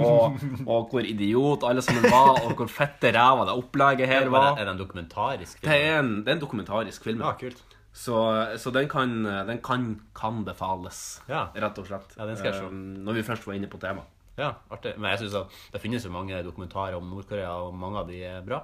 og, 0.00 0.38
og 0.64 0.86
hvor 0.88 1.04
idiot 1.04 1.66
alle 1.68 1.82
sammen 1.84 2.06
var, 2.08 2.38
og 2.46 2.54
hvor 2.56 2.70
fette 2.72 3.10
ræva 3.12 3.44
det 3.44 3.52
opplegget 3.60 4.08
her 4.08 4.22
Er 4.24 4.30
var. 4.32 4.46
er 4.56 4.64
det 4.64 4.72
en 4.72 4.78
dokumentarisk 4.80 5.58
film? 5.60 5.68
Det 5.68 5.82
er 5.84 5.98
en, 6.00 6.14
det 6.24 6.32
er 6.32 6.38
en 6.38 6.40
dokumentarisk 6.40 7.04
film. 7.04 7.20
Ja, 7.20 7.34
kult. 7.36 7.60
Så, 7.96 8.14
så 8.60 8.70
den, 8.76 8.88
kan, 8.92 9.12
den 9.48 9.58
kan, 9.64 9.86
kan 10.14 10.42
befales, 10.44 11.22
Ja. 11.30 11.46
rett 11.56 11.78
og 11.80 11.86
slett. 11.88 12.12
Ja, 12.18 12.26
den 12.28 12.36
skal 12.36 12.52
jeg 12.52 12.60
se. 12.60 12.66
Um, 12.68 12.98
når 13.06 13.16
vi 13.16 13.22
først 13.24 13.46
var 13.48 13.56
inne 13.56 13.70
på 13.72 13.80
temaet. 13.80 14.04
Ja, 14.36 14.50
artig. 14.70 14.92
Men 15.00 15.14
jeg 15.14 15.22
synes 15.22 15.34
at 15.40 15.54
det 15.72 15.80
finnes 15.80 16.04
jo 16.04 16.10
mange 16.12 16.42
dokumentarer 16.44 16.98
om 16.98 17.08
Nord-Korea, 17.08 17.54
og 17.64 17.72
mange 17.74 18.02
av 18.02 18.10
de 18.10 18.18
er 18.28 18.42
bra. 18.44 18.58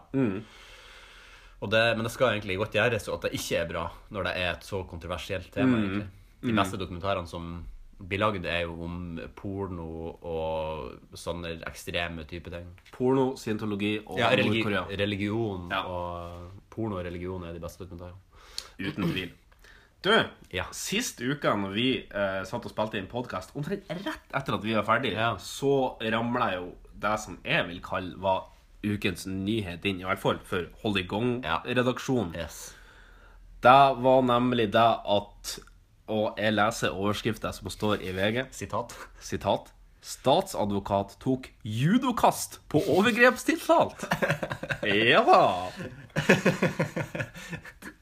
Og 1.63 1.71
det, 1.71 1.83
men 1.97 2.05
det 2.05 2.11
skal 2.13 2.35
egentlig 2.35 2.59
godt 2.61 2.75
gjøres 2.77 3.07
at 3.09 3.25
det 3.25 3.31
ikke 3.39 3.61
er 3.63 3.69
bra 3.71 3.85
når 4.13 4.27
det 4.29 4.33
er 4.43 4.51
et 4.57 4.67
så 4.67 4.83
kontroversielt 4.91 5.49
tema. 5.55 5.79
egentlig. 5.79 6.09
De 6.43 6.53
beste 6.59 6.77
dokumentarene 6.81 7.31
som 7.31 7.53
blir 8.03 8.19
lagd, 8.19 8.45
er 8.51 8.65
jo 8.67 8.73
om 8.83 8.97
porno 9.39 9.89
og 10.27 11.15
sånne 11.15 11.53
ekstreme 11.71 12.25
type 12.27 12.51
ting. 12.51 12.67
Porno, 12.97 13.37
scientologi 13.39 13.95
og 14.05 14.19
Ja, 14.19 14.29
religi 14.35 14.65
Nord-Korea. 14.65 14.85
religion 14.99 15.69
Ja. 15.71 15.85
og 15.87 16.51
porno 16.69 16.99
og 16.99 17.05
religion 17.07 17.45
er 17.47 17.53
de 17.55 17.61
beste 17.63 17.85
dokumentarene. 17.85 18.19
Uten 18.91 19.09
tvil. 19.13 19.31
Du, 20.03 20.11
Ja. 20.53 20.65
sist 20.75 21.21
uke 21.23 21.53
når 21.57 21.73
vi 21.77 21.87
eh, 22.11 22.43
satt 22.45 22.65
og 22.67 22.73
spilte 22.73 22.99
inn 22.99 23.07
podkast, 23.07 23.53
omtrent 23.55 23.87
rett 23.89 24.35
etter 24.35 24.55
at 24.57 24.65
vi 24.65 24.75
var 24.75 24.83
ferdige, 24.89 25.15
Ja. 25.15 25.37
så 25.39 25.97
ramla 26.03 26.55
jo 26.57 26.73
det 26.99 27.21
som 27.21 27.39
jeg 27.45 27.69
vil 27.69 27.81
kalle 27.81 28.17
var 28.19 28.49
ukens 28.83 29.27
nyhet 29.27 29.85
inn, 29.87 30.01
i 30.01 30.05
hvert 30.05 30.19
fall 30.19 30.39
for 30.45 30.67
Hold 30.83 30.99
i 30.99 31.05
gang-redaksjonen. 31.07 32.35
Yes. 32.35 32.75
Det 33.63 33.97
var 34.03 34.23
nemlig 34.27 34.73
det 34.73 34.89
at 35.07 35.59
Og 36.09 36.35
jeg 36.37 36.53
leser 36.53 36.91
overskrifta 36.91 37.53
som 37.55 37.71
står 37.71 38.03
i 38.03 38.11
VG. 38.13 38.43
Sitat. 38.51 38.93
Sitat. 39.21 39.71
Statsadvokat 40.03 41.15
tok 41.23 41.47
judokast 41.65 42.59
på 42.69 42.83
overgrepstiltalt. 42.91 44.03
Ja 44.83 45.23
da. 45.23 45.71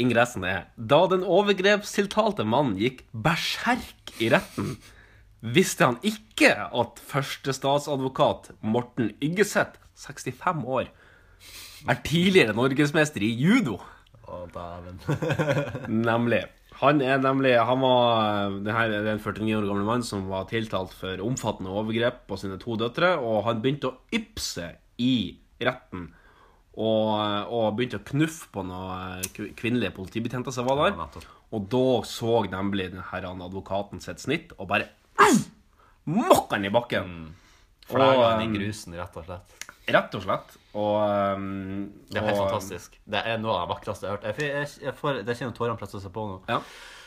Ingressen 0.00 0.44
er 0.44 0.68
Da 0.76 1.04
den 1.10 1.24
overgrepstiltalte 1.24 2.44
mannen 2.48 2.76
gikk 2.80 3.04
berserk 3.12 4.12
i 4.20 4.30
retten, 4.32 4.76
visste 5.40 5.88
han 5.88 5.98
ikke 6.06 6.52
at 6.66 7.00
førstestatsadvokat 7.10 8.52
Morten 8.60 9.12
Yggeseth, 9.24 9.80
65 9.96 10.64
år, 10.66 10.90
er 11.86 12.02
tidligere 12.04 12.56
norgesmester 12.56 13.24
i 13.24 13.30
judo. 13.36 13.78
Å, 14.26 14.44
dæven. 14.52 15.00
Nemlig. 16.08 16.44
Han 16.76 17.00
er 17.00 17.20
nemlig 17.22 17.54
Han 17.64 17.80
var 17.80 18.56
det 18.64 18.74
her 18.76 18.92
er 18.92 19.06
en 19.14 19.22
49 19.22 19.54
år 19.56 19.68
gammel 19.70 19.86
mann 19.88 20.02
som 20.04 20.26
var 20.28 20.48
tiltalt 20.50 20.92
for 20.92 21.22
omfattende 21.24 21.72
overgrep 21.72 22.26
på 22.28 22.36
sine 22.40 22.58
to 22.60 22.76
døtre, 22.76 23.14
og 23.16 23.46
han 23.46 23.62
begynte 23.64 23.92
å 23.92 23.96
ypse 24.12 24.74
i 25.00 25.38
retten. 25.62 26.10
Og, 26.76 27.10
og 27.56 27.70
begynte 27.78 27.96
å 27.96 28.04
knuffe 28.04 28.50
på 28.52 28.62
noen 28.68 29.22
kvinnelige 29.56 29.94
politibetjenter 29.96 30.52
som 30.52 30.66
var 30.68 30.82
der. 30.90 31.24
og 31.56 31.68
da 31.72 31.84
så 32.04 32.42
nemlig 32.52 32.90
den 32.92 33.00
her 33.12 33.24
advokaten 33.30 34.02
sitt 34.04 34.20
snitt, 34.20 34.52
og 34.58 34.68
bare 34.68 34.90
mokka 36.06 36.56
han 36.56 36.64
i 36.68 36.70
bakken. 36.74 37.14
Flagga 37.86 38.18
Og, 38.18 38.24
han 38.32 38.42
i 38.42 38.48
um, 38.50 38.54
grusen, 38.58 38.94
rett 38.98 39.16
og 39.16 39.24
slett. 39.28 39.56
Rett 39.94 40.14
og 40.18 40.24
slett. 40.26 40.56
Og 40.76 40.96
um, 41.38 41.46
Det 42.10 42.18
er 42.20 42.26
helt 42.28 42.40
og- 42.40 42.48
fantastisk. 42.50 42.98
Det 43.06 43.22
er 43.24 43.38
noe 43.40 43.54
av 43.56 43.64
det 43.68 43.72
vakreste 43.76 44.06
jeg 44.06 44.12
har 44.12 44.18
hørt. 44.20 44.28
Jeg, 44.42 44.52
jeg, 44.52 44.84
jeg 44.88 44.96
får, 45.00 45.22
det 45.26 45.36
kjenner 45.38 45.56
tårene 45.56 45.78
presser 45.80 46.02
seg 46.02 46.12
på 46.14 46.26
nå. 46.28 46.38
Ja. 46.50 46.60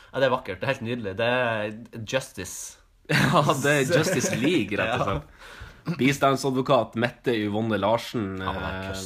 Ja, 0.09 0.17
det 0.23 0.25
er 0.25 0.33
vakkert. 0.33 0.57
Det 0.61 0.65
er 0.65 0.73
helt 0.73 0.85
nydelig. 0.87 1.15
Det 1.19 1.29
er 1.37 2.03
justice. 2.09 2.75
Ja, 3.09 3.41
det 3.57 3.71
er 3.73 3.87
Justice 3.99 4.35
League, 4.37 4.77
rett 4.77 5.01
og 5.01 5.07
slett. 5.07 5.45
Bistandsadvokat 5.99 6.95
Mette 6.99 7.33
Yvonne 7.35 7.77
Larsen 7.79 8.37
Ja, 8.41 8.53
eh, 8.89 8.93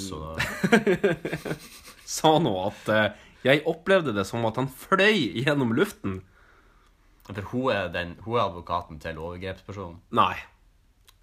sa 2.17 2.37
nå 2.39 2.53
at 2.67 2.89
eh, 2.93 3.09
jeg 3.43 3.63
opplevde 3.67 4.13
det 4.15 4.23
som 4.29 4.45
at 4.47 4.55
han 4.59 4.69
fløy 4.71 5.33
gjennom 5.43 5.73
luften. 5.75 6.21
For 7.27 7.41
hun 7.51 7.71
er, 7.73 7.89
den, 7.91 8.15
hun 8.23 8.37
er 8.37 8.45
advokaten 8.45 8.99
til 9.03 9.19
overgrepspersonen. 9.19 9.99
Nei. 10.15 10.35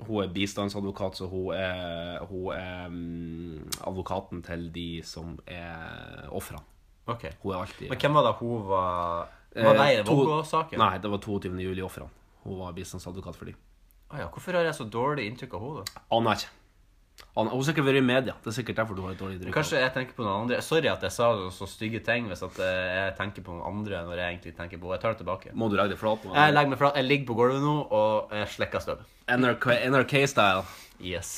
Hun 0.00 0.22
er 0.24 0.28
bistandsadvokat, 0.32 1.16
så 1.20 1.26
hun 1.28 1.52
er, 1.56 2.20
hun 2.28 2.52
er 2.56 2.88
mm, 2.88 3.70
advokaten 3.88 4.42
til 4.44 4.68
de 4.72 5.02
som 5.04 5.38
er 5.48 6.28
ofrene. 6.32 6.62
Okay. 7.10 7.32
Hun 7.42 7.54
er 7.54 7.58
alltid 7.64 7.88
Men 7.90 7.98
hvem 7.98 8.14
var 8.14 8.22
det 8.28 8.32
hun 8.38 8.60
var 8.68 9.28
Var 9.50 9.74
det 9.74 9.86
Eh, 9.98 10.04
Vågå-saken? 10.06 10.78
Nei, 10.78 10.98
det 11.02 11.10
var 11.10 11.18
22. 11.18 11.56
juli-ofrene. 11.58 12.08
Hun 12.44 12.58
var 12.60 12.72
bistandsadvokat 12.76 13.36
for 13.36 13.44
de. 13.50 13.54
Ah, 14.10 14.24
ja. 14.24 14.30
Hvorfor 14.34 14.56
har 14.58 14.66
jeg 14.66 14.74
så 14.74 14.86
dårlig 14.90 15.28
inntrykk 15.30 15.54
av 15.54 15.66
henne? 15.66 16.00
Aner 16.16 16.40
ikke. 16.40 16.56
Hun 17.36 17.48
har 17.52 17.62
sikkert 17.62 17.86
vært 17.86 18.00
i 18.00 18.02
media. 18.04 18.34
Det 18.42 18.50
er 18.50 18.56
sikkert 18.56 18.78
derfor 18.80 18.96
du 18.98 19.02
har 19.04 19.12
et 19.14 19.20
dårlig 19.20 19.36
inntrykk. 19.36 19.54
Kanskje 19.54 19.80
jeg 19.82 19.92
tenker 19.94 20.16
på 20.16 20.24
noen 20.24 20.46
andre 20.46 20.58
Sorry 20.64 20.88
at 20.90 21.04
jeg 21.06 21.14
sa 21.14 21.28
noen 21.36 21.52
så 21.54 21.68
stygge 21.70 22.00
ting 22.06 22.26
hvis 22.30 22.42
eh, 22.42 22.72
jeg 22.96 23.14
tenker 23.20 23.44
på 23.46 23.54
noen 23.54 23.66
andre 23.70 24.00
når 24.08 24.18
jeg 24.22 24.34
egentlig 24.34 24.54
tenker 24.58 24.80
på 24.80 24.88
henne. 24.88 24.96
Jeg 24.98 25.04
tar 25.04 25.14
det 25.14 25.20
tilbake. 25.22 25.54
Må 25.54 25.68
du 25.70 25.76
legge 25.78 25.94
deg 25.94 26.00
flat? 26.00 26.26
Jeg 26.26 26.56
legger 26.56 26.72
meg 26.72 26.80
flat. 26.82 26.98
Jeg 26.98 27.06
ligger 27.06 27.30
på 27.30 27.38
gulvet 27.38 27.62
nå 27.62 27.76
og 27.86 28.34
jeg 28.40 28.50
slikker 28.56 28.84
støv. 28.86 29.06
NRK, 29.30 29.68
NRK-style. 29.92 30.66
Yes. 31.12 31.32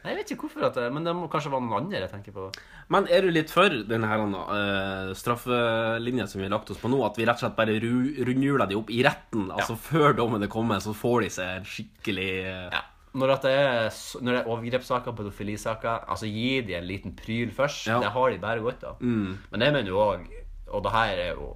Nei, 0.00 0.14
Jeg 0.14 0.22
vet 0.22 0.32
ikke 0.32 0.46
hvorfor, 0.46 0.70
at 0.70 0.78
det, 0.80 0.86
men 0.94 1.04
det 1.04 1.12
må 1.16 1.28
kanskje 1.28 1.52
være 1.52 1.66
noen 1.66 1.82
andre 1.82 2.00
jeg 2.00 2.12
tenker 2.14 2.36
på. 2.36 2.46
Men 2.90 3.06
er 3.06 3.22
du 3.22 3.30
litt 3.30 3.52
for 3.54 3.70
den 3.86 4.02
her 4.02 4.22
uh, 4.26 5.12
straffelinja 5.14 6.26
som 6.26 6.40
vi 6.40 6.48
har 6.48 6.54
lagt 6.56 6.72
oss 6.74 6.80
på 6.82 6.90
nå? 6.90 6.98
At 7.06 7.18
vi 7.20 7.26
rett 7.28 7.38
og 7.38 7.44
slett 7.44 7.58
bare 7.58 7.76
ru- 7.82 8.16
rundhjuler 8.26 8.66
de 8.70 8.78
opp 8.80 8.90
i 8.90 9.02
retten? 9.06 9.44
Altså 9.54 9.76
Før 9.78 10.16
dommen 10.18 10.42
er 10.42 10.50
kommet, 10.50 10.82
så 10.82 10.94
får 10.96 11.22
de 11.22 11.28
seg 11.36 11.60
en 11.60 11.68
skikkelig 11.70 12.30
uh... 12.48 12.64
Ja. 12.74 12.82
Når, 13.20 13.32
det 13.42 13.50
er, 13.58 13.88
når 14.22 14.34
det 14.36 14.40
er 14.40 14.50
overgrepssaker, 14.50 15.14
pedofilisaker, 15.18 16.04
altså 16.14 16.28
gi 16.30 16.60
de 16.66 16.76
en 16.78 16.86
liten 16.86 17.14
pryl 17.18 17.50
først. 17.54 17.88
Ja. 17.90 17.96
Det 18.02 18.10
har 18.14 18.30
de 18.30 18.38
bare 18.42 18.62
godt 18.62 18.84
av. 18.86 19.00
Men 19.02 19.64
jeg 19.66 19.74
mener 19.74 19.90
jo 19.90 19.98
òg, 20.02 20.26
og 20.70 20.84
det 20.86 20.92
her 20.94 21.22
er 21.28 21.32
jo 21.34 21.48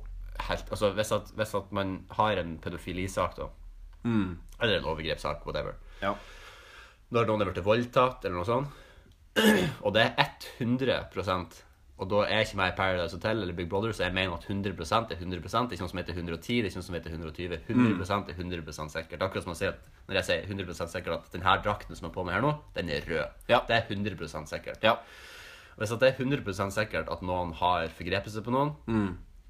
helt 0.49 0.71
Altså 0.75 0.89
hvis 0.97 1.13
at, 1.15 1.29
hvis 1.39 1.53
at 1.55 1.69
man 1.79 1.93
har 2.19 2.41
en 2.43 2.57
pedofilisak, 2.63 3.37
da, 3.39 3.47
eller 4.05 4.79
en 4.81 4.89
overgrepssak, 4.91 5.45
whatever 5.47 5.77
Ja. 6.03 6.15
Når 7.15 7.29
noen 7.31 7.45
er 7.45 7.51
blitt 7.53 7.63
voldtatt, 7.67 8.25
eller 8.27 8.41
noe 8.41 8.49
sånt, 8.49 8.81
og 9.85 9.95
det 9.95 10.09
er 10.17 10.35
100 10.61 11.65
og 11.95 12.09
da 12.11 12.25
er 12.27 12.43
ikke 12.43 12.59
meg 12.59 12.73
i 12.73 12.75
Paradise 12.75 13.15
Hotel 13.15 13.43
eller 13.45 13.55
Big 13.55 13.69
Brother, 13.71 13.93
så 13.95 14.03
jeg 14.09 14.15
mener 14.17 14.35
at 14.35 14.47
100 14.49 14.73
er 14.75 15.15
100 15.15 15.15
Det 15.15 15.15
er 15.15 15.77
ikke 15.77 15.85
noe 15.85 15.93
som 15.93 16.01
heter 16.01 16.17
110, 16.17 16.57
det 16.57 16.65
er 16.65 16.71
ikke 16.73 16.81
noe 16.81 16.87
som 16.89 16.97
heter 16.97 17.11
120. 17.11 17.59
100 17.69 18.33
er 18.33 18.35
100% 18.35 18.95
sikkert. 18.97 19.23
Akkurat 19.23 19.45
som 19.45 19.53
man 19.53 19.59
sier 19.61 19.77
at 19.77 20.09
når 20.09 20.19
jeg 20.19 20.25
sier 20.25 20.49
100% 20.51 20.91
sikkert 20.91 21.15
at 21.15 21.37
denne 21.37 21.55
drakten 21.63 21.95
som 21.95 22.09
jeg 22.09 22.11
har 22.11 22.17
på 22.17 22.25
meg 22.27 22.35
her 22.35 22.43
nå, 22.43 22.51
den 22.75 22.91
er 22.91 23.07
rød. 23.07 23.39
Ja. 23.49 23.61
Det 23.69 23.77
er 23.79 23.87
100% 23.95 24.51
sikkert. 24.51 24.83
ja. 24.83 24.97
Hvis 25.79 25.91
det 25.91 26.11
er 26.11 26.19
100% 26.19 26.75
sikkert 26.75 27.09
at 27.11 27.23
noen 27.23 27.55
har 27.63 27.87
forgrepet 27.95 28.35
seg 28.35 28.45
på 28.47 28.55
noen, 28.55 28.75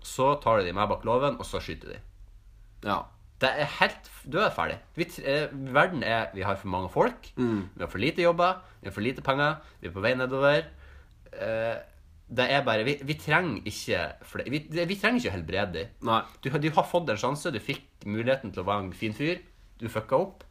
så 0.04 0.34
tar 0.44 0.60
de 0.64 0.72
meg 0.76 0.88
bak 0.88 1.04
loven, 1.04 1.38
og 1.40 1.48
så 1.48 1.60
skyter 1.64 1.96
de. 1.96 1.98
ja. 2.84 3.00
Det 3.44 3.50
er 3.60 3.70
helt 3.78 4.10
Du 4.24 4.38
er 4.40 4.50
ferdig. 4.56 4.78
Vi, 4.96 5.04
eh, 5.24 5.48
verden 5.74 6.02
er 6.02 6.30
Vi 6.34 6.42
har 6.46 6.56
for 6.56 6.68
mange 6.72 6.88
folk. 6.92 7.30
Vi 7.36 7.82
har 7.84 7.90
for 7.92 8.00
lite 8.00 8.22
jobber. 8.24 8.62
Vi 8.80 8.88
har 8.88 8.94
for 8.96 9.04
lite 9.04 9.20
penger. 9.22 9.58
Vi 9.82 9.88
er 9.90 9.92
på 9.92 10.00
vei 10.04 10.14
nedover. 10.16 10.64
Eh, 11.34 11.76
det 12.34 12.46
er 12.50 12.62
bare 12.64 12.84
Vi, 12.86 12.94
vi 13.04 13.14
trenger 13.20 13.60
ikke 13.68 13.98
flere 14.24 14.50
vi, 14.50 14.58
vi 14.88 14.96
trenger 14.96 15.20
ikke 15.20 15.28
å 15.30 15.36
helbrede 15.36 15.72
dem. 15.76 15.88
Du, 16.42 16.50
har- 16.50 16.58
du 16.62 16.70
har 16.70 16.84
fått 16.88 17.10
en 17.12 17.16
sjanse. 17.20 17.52
Du 17.52 17.60
fikk 17.60 17.84
muligheten 18.06 18.52
til 18.52 18.62
å 18.62 18.66
være 18.66 18.84
en 18.86 18.92
fin 18.96 19.12
fyr. 19.12 19.38
Du 19.78 19.88
fucka 19.88 20.16
opp. 20.16 20.44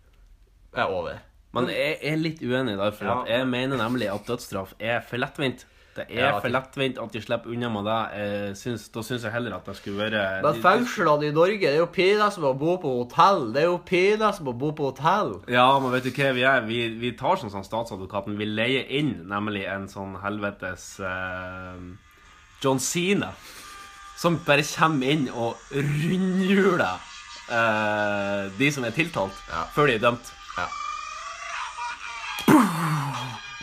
Jeg 0.76 0.84
er 0.86 0.94
over. 0.94 1.20
Men 1.54 1.68
jeg 1.70 1.98
er 2.02 2.16
litt 2.18 2.40
uenig 2.42 2.78
der, 2.78 2.92
for 2.92 3.06
Ja. 3.06 3.24
jeg 3.26 3.48
mener 3.48 3.78
nemlig 3.78 4.08
at 4.14 4.26
dødsstraff 4.26 4.74
er 4.80 5.02
for 5.02 5.18
lettvint. 5.18 5.66
Det 5.96 6.06
er 6.10 6.20
Ja, 6.24 6.40
for 6.40 6.50
lettvint 6.50 6.98
at 6.98 7.12
de 7.14 7.22
slipper 7.22 7.52
unna 7.54 7.70
med 7.70 7.86
det. 7.86 7.98
Jeg 8.18 8.58
syns, 8.58 8.88
da 8.90 9.04
syns 9.06 9.24
jeg 9.28 9.32
heller 9.32 9.54
at 9.56 9.66
det 9.70 9.76
skulle 9.78 10.00
være 10.10 10.42
Men 10.42 10.62
fengslene 10.64 11.28
i 11.28 11.32
Norge, 11.36 11.60
det 11.62 11.70
er 11.76 11.78
jo 11.84 11.90
pinlig 11.94 12.32
som 12.34 12.48
å 12.50 12.54
bo 12.58 12.78
på 12.82 12.94
hotell. 13.04 13.52
Det 13.54 13.62
er 13.62 13.68
jo 13.70 13.78
pinlig 13.86 14.32
som 14.40 14.48
å 14.50 14.54
bo 14.58 14.72
på 14.74 14.90
hotell. 14.92 15.36
Ja, 15.54 15.68
men 15.80 15.92
vet 15.94 16.04
du 16.08 16.12
hva 16.18 16.32
vi 16.34 16.42
er? 16.50 16.62
Vi, 16.66 16.80
vi 16.98 17.12
tar 17.20 17.38
sånn 17.38 17.54
statsadvokaten. 17.66 18.38
Vi 18.42 18.46
leier 18.50 18.90
inn 18.90 19.14
nemlig 19.30 19.66
en 19.70 19.86
sånn 19.92 20.16
helvetes 20.24 21.00
eh, 21.00 21.78
John 22.64 22.80
Cena. 22.80 23.34
Som 24.18 24.38
bare 24.46 24.64
kommer 24.64 25.10
inn 25.14 25.26
og 25.34 25.58
rundhjuler 25.74 26.98
eh, 27.52 28.52
de 28.58 28.72
som 28.72 28.86
er 28.88 28.92
tiltalt, 28.96 29.34
Ja. 29.52 29.66
før 29.76 29.88
de 29.90 29.94
er 29.98 30.04
dømt. 30.10 30.32
Ja. 30.58 30.68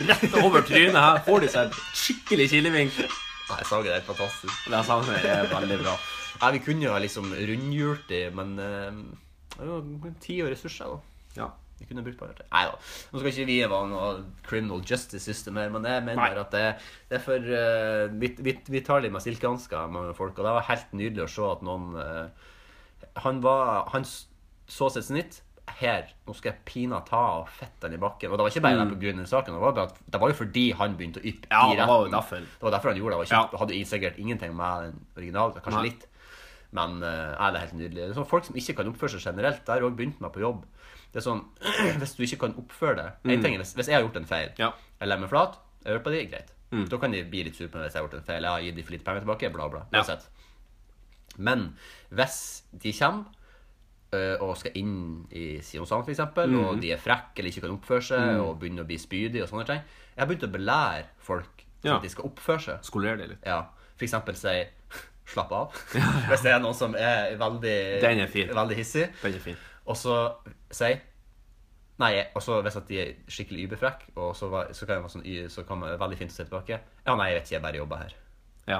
Rett 0.08 0.36
over 0.40 0.64
trynet 0.64 0.96
her 0.96 1.20
får 1.26 1.44
de 1.44 1.50
seg 1.52 1.80
skikkelig 1.92 2.48
kilevink. 2.54 3.00
Nei, 3.50 3.62
sangen 3.68 3.92
er 3.92 4.04
fantastisk. 4.06 4.68
Den 4.70 4.86
sangen 4.86 5.16
er 5.18 5.48
veldig 5.50 5.80
bra. 5.82 5.96
Nei, 6.40 6.52
Vi 6.56 6.62
kunne 6.64 6.86
jo 6.86 6.94
ha 6.94 7.00
liksom 7.02 7.32
rundhjult 7.34 8.06
det, 8.08 8.22
men 8.36 8.54
eh, 8.62 9.00
det 9.56 9.66
er 9.66 9.72
jo 9.72 10.14
tid 10.22 10.44
og 10.44 10.54
ressurser, 10.54 10.94
da. 10.94 11.26
Ja. 11.36 11.50
Vi 11.80 11.86
kunne 11.88 12.02
brukt 12.04 12.20
bare 12.20 12.36
det. 12.36 12.44
Nei 12.52 12.66
da. 12.68 12.74
Nå 13.10 13.20
skal 13.20 13.30
ikke 13.30 13.48
vi 13.48 13.56
være 13.64 13.88
noe 13.88 14.08
criminal 14.44 14.82
justice 14.84 15.24
system 15.24 15.56
her, 15.56 15.70
men 15.72 15.86
jeg 15.88 16.04
mener 16.04 16.20
Nei. 16.20 16.42
at 16.42 16.52
det, 16.52 16.64
det 17.08 17.16
er 17.16 17.22
for 17.24 17.46
uh, 17.48 18.02
vi, 18.20 18.34
vi, 18.36 18.54
vi 18.68 18.82
tar 18.84 19.00
litt 19.00 19.14
med 19.14 19.24
silkehansker, 19.24 19.88
mange 19.92 20.12
folk, 20.16 20.36
og 20.36 20.44
det 20.44 20.56
var 20.58 20.66
helt 20.68 20.92
nydelig 20.92 21.24
å 21.24 21.30
se 21.32 21.46
at 21.48 21.64
noen 21.64 21.94
uh, 21.96 22.50
Han 23.24 23.40
var 23.44 23.88
Han 23.94 24.04
så 24.04 24.90
sitt 24.92 25.08
snitt. 25.08 25.40
Her, 25.78 26.10
nå 26.26 26.34
skal 26.36 26.52
jeg 26.52 26.64
pina 26.68 26.98
ta 27.06 27.20
og 27.40 27.48
fette 27.54 27.86
den 27.86 27.96
i 27.96 28.00
bakken. 28.02 28.30
Og 28.30 28.38
det 28.38 28.44
var 28.46 28.52
ikke 28.52 28.62
bare 28.64 28.84
grunn 28.90 29.18
av 29.18 29.22
den 29.22 29.30
saken. 29.30 29.54
Det 29.56 29.62
var, 29.62 29.74
bare 29.76 30.10
det 30.14 30.20
var 30.20 30.32
jo 30.32 30.36
fordi 30.40 30.64
han 30.76 30.96
begynte 30.98 31.22
å 31.22 31.26
yppe 31.30 31.50
Ja, 31.50 31.62
i 31.72 31.76
det 31.78 31.86
var 31.88 32.08
derfor. 32.12 32.44
Det 32.44 32.66
var 32.66 32.74
derfor 32.76 32.92
han 32.92 33.00
gjorde 33.00 33.16
det. 33.16 33.20
Det 33.20 33.30
ikke, 33.30 33.40
Ja. 33.40 33.58
hadde 33.62 33.80
sikkert 33.92 34.18
ingenting 34.18 34.56
med 34.56 34.82
den 34.86 35.00
originale, 35.16 35.62
kanskje 35.64 35.82
Nei. 35.82 35.88
litt. 35.90 36.06
Men 36.72 37.02
uh, 37.02 37.34
er 37.34 37.52
det 37.52 37.60
helt 37.64 37.74
nydelig. 37.74 38.00
Det 38.02 38.10
er 38.10 38.18
sånn 38.20 38.28
Folk 38.30 38.44
som 38.46 38.54
ikke 38.56 38.76
kan 38.78 38.90
oppføre 38.92 39.10
seg 39.16 39.24
generelt, 39.32 39.64
det 39.66 39.74
jeg 39.74 39.82
også 39.88 39.96
begynt 39.98 40.20
med 40.20 40.32
på 40.32 40.40
jobb. 40.44 40.64
Det 41.10 41.18
er 41.18 41.26
sånn, 41.26 41.42
Hvis 42.00 42.14
du 42.14 42.22
ikke 42.22 42.40
kan 42.46 42.54
oppføre 42.60 42.94
deg 43.00 43.10
mm. 43.26 43.42
ting 43.42 43.56
hvis, 43.58 43.74
hvis 43.74 43.88
jeg 43.90 43.98
har 43.98 44.04
gjort 44.06 44.20
en 44.20 44.28
feil, 44.30 44.50
Mm. 44.54 44.60
Ja. 44.62 44.72
jeg 45.00 45.08
legger 45.08 45.24
meg 45.24 45.30
flat, 45.32 45.58
jeg 45.82 45.90
hører 45.92 46.04
på 46.04 46.12
de, 46.14 46.20
greit. 46.30 46.52
Da 46.70 46.98
kan 47.02 47.10
de 47.10 47.24
bli 47.26 47.42
litt 47.48 47.56
sure 47.58 47.66
på 47.68 47.80
meg 47.80 47.88
hvis 47.88 47.96
jeg 47.96 48.02
har 48.02 48.06
gjort 48.06 48.20
en 48.20 48.28
feil. 48.28 48.42
Jeg 48.46 48.52
har 48.54 48.62
gitt 48.62 48.76
de 48.76 48.82
for 48.86 48.94
lite 48.94 49.04
penger 49.08 49.24
tilbake, 49.24 49.50
bla, 49.50 49.66
bla. 49.72 49.82
Ja. 49.90 50.04
Men 51.38 51.64
hvis 52.14 52.38
de 52.70 52.92
kommer 52.94 53.24
og 54.42 54.56
skal 54.58 54.72
inn 54.74 55.26
i 55.30 55.60
Sion-salen, 55.62 56.04
f.eks., 56.04 56.20
Mm. 56.46 56.64
og 56.64 56.80
de 56.82 56.92
er 56.92 56.98
frekke 56.98 57.38
eller 57.38 57.50
ikke 57.52 57.60
kan 57.66 57.76
oppføre 57.76 58.02
seg, 58.02 58.40
og 58.40 58.58
begynner 58.60 58.82
å 58.82 58.86
bli 58.88 58.98
spydige 58.98 59.42
og 59.44 59.48
sånne 59.48 59.66
ting 59.66 59.80
Jeg 60.16 60.18
har 60.18 60.26
begynt 60.26 60.48
å 60.48 60.52
belære 60.52 61.04
folk 61.18 61.64
Ja. 61.84 61.96
at 61.96 62.02
de 62.02 62.08
skal 62.08 62.24
oppføre 62.24 62.60
seg. 62.60 62.82
Skolere 62.84 63.16
det 63.16 63.28
litt. 63.28 63.44
Ja, 63.46 63.62
eksempel 64.00 64.34
si 64.36 64.64
slapp 65.26 65.52
av. 65.52 65.72
Hvis 66.28 66.42
det 66.42 66.52
er 66.52 66.58
noen 66.60 66.74
som 66.74 66.94
er 66.98 67.36
veldig, 67.38 68.00
Den 68.02 68.20
er 68.20 68.26
fin. 68.26 68.48
veldig 68.48 68.76
hissig. 68.76 69.06
Den 69.22 69.34
er 69.34 69.38
fin. 69.38 69.56
Og 69.86 69.96
så 69.96 70.34
si 70.70 70.96
Nei, 72.00 72.14
og 72.34 72.40
så 72.42 72.62
hvis 72.64 72.76
at 72.76 72.86
de 72.88 72.96
er 72.98 73.08
skikkelig 73.28 73.66
überfrekke, 73.68 74.06
så, 74.34 74.48
så 74.72 74.86
kan 74.86 75.02
man 75.02 75.04
være 75.04 75.10
sånn, 75.12 75.50
så 75.52 75.64
kan 75.68 75.78
man 75.82 75.98
veldig 76.00 76.16
fint 76.16 76.30
å 76.32 76.34
se 76.34 76.44
tilbake. 76.46 76.78
Ja, 77.06 77.14
nei, 77.14 77.26
jeg 77.28 77.34
vet 77.36 77.44
ikke, 77.44 77.54
jeg 77.58 77.62
bare 77.66 77.76
jobber 77.76 77.96
her. 78.00 78.14
Ja. 78.66 78.78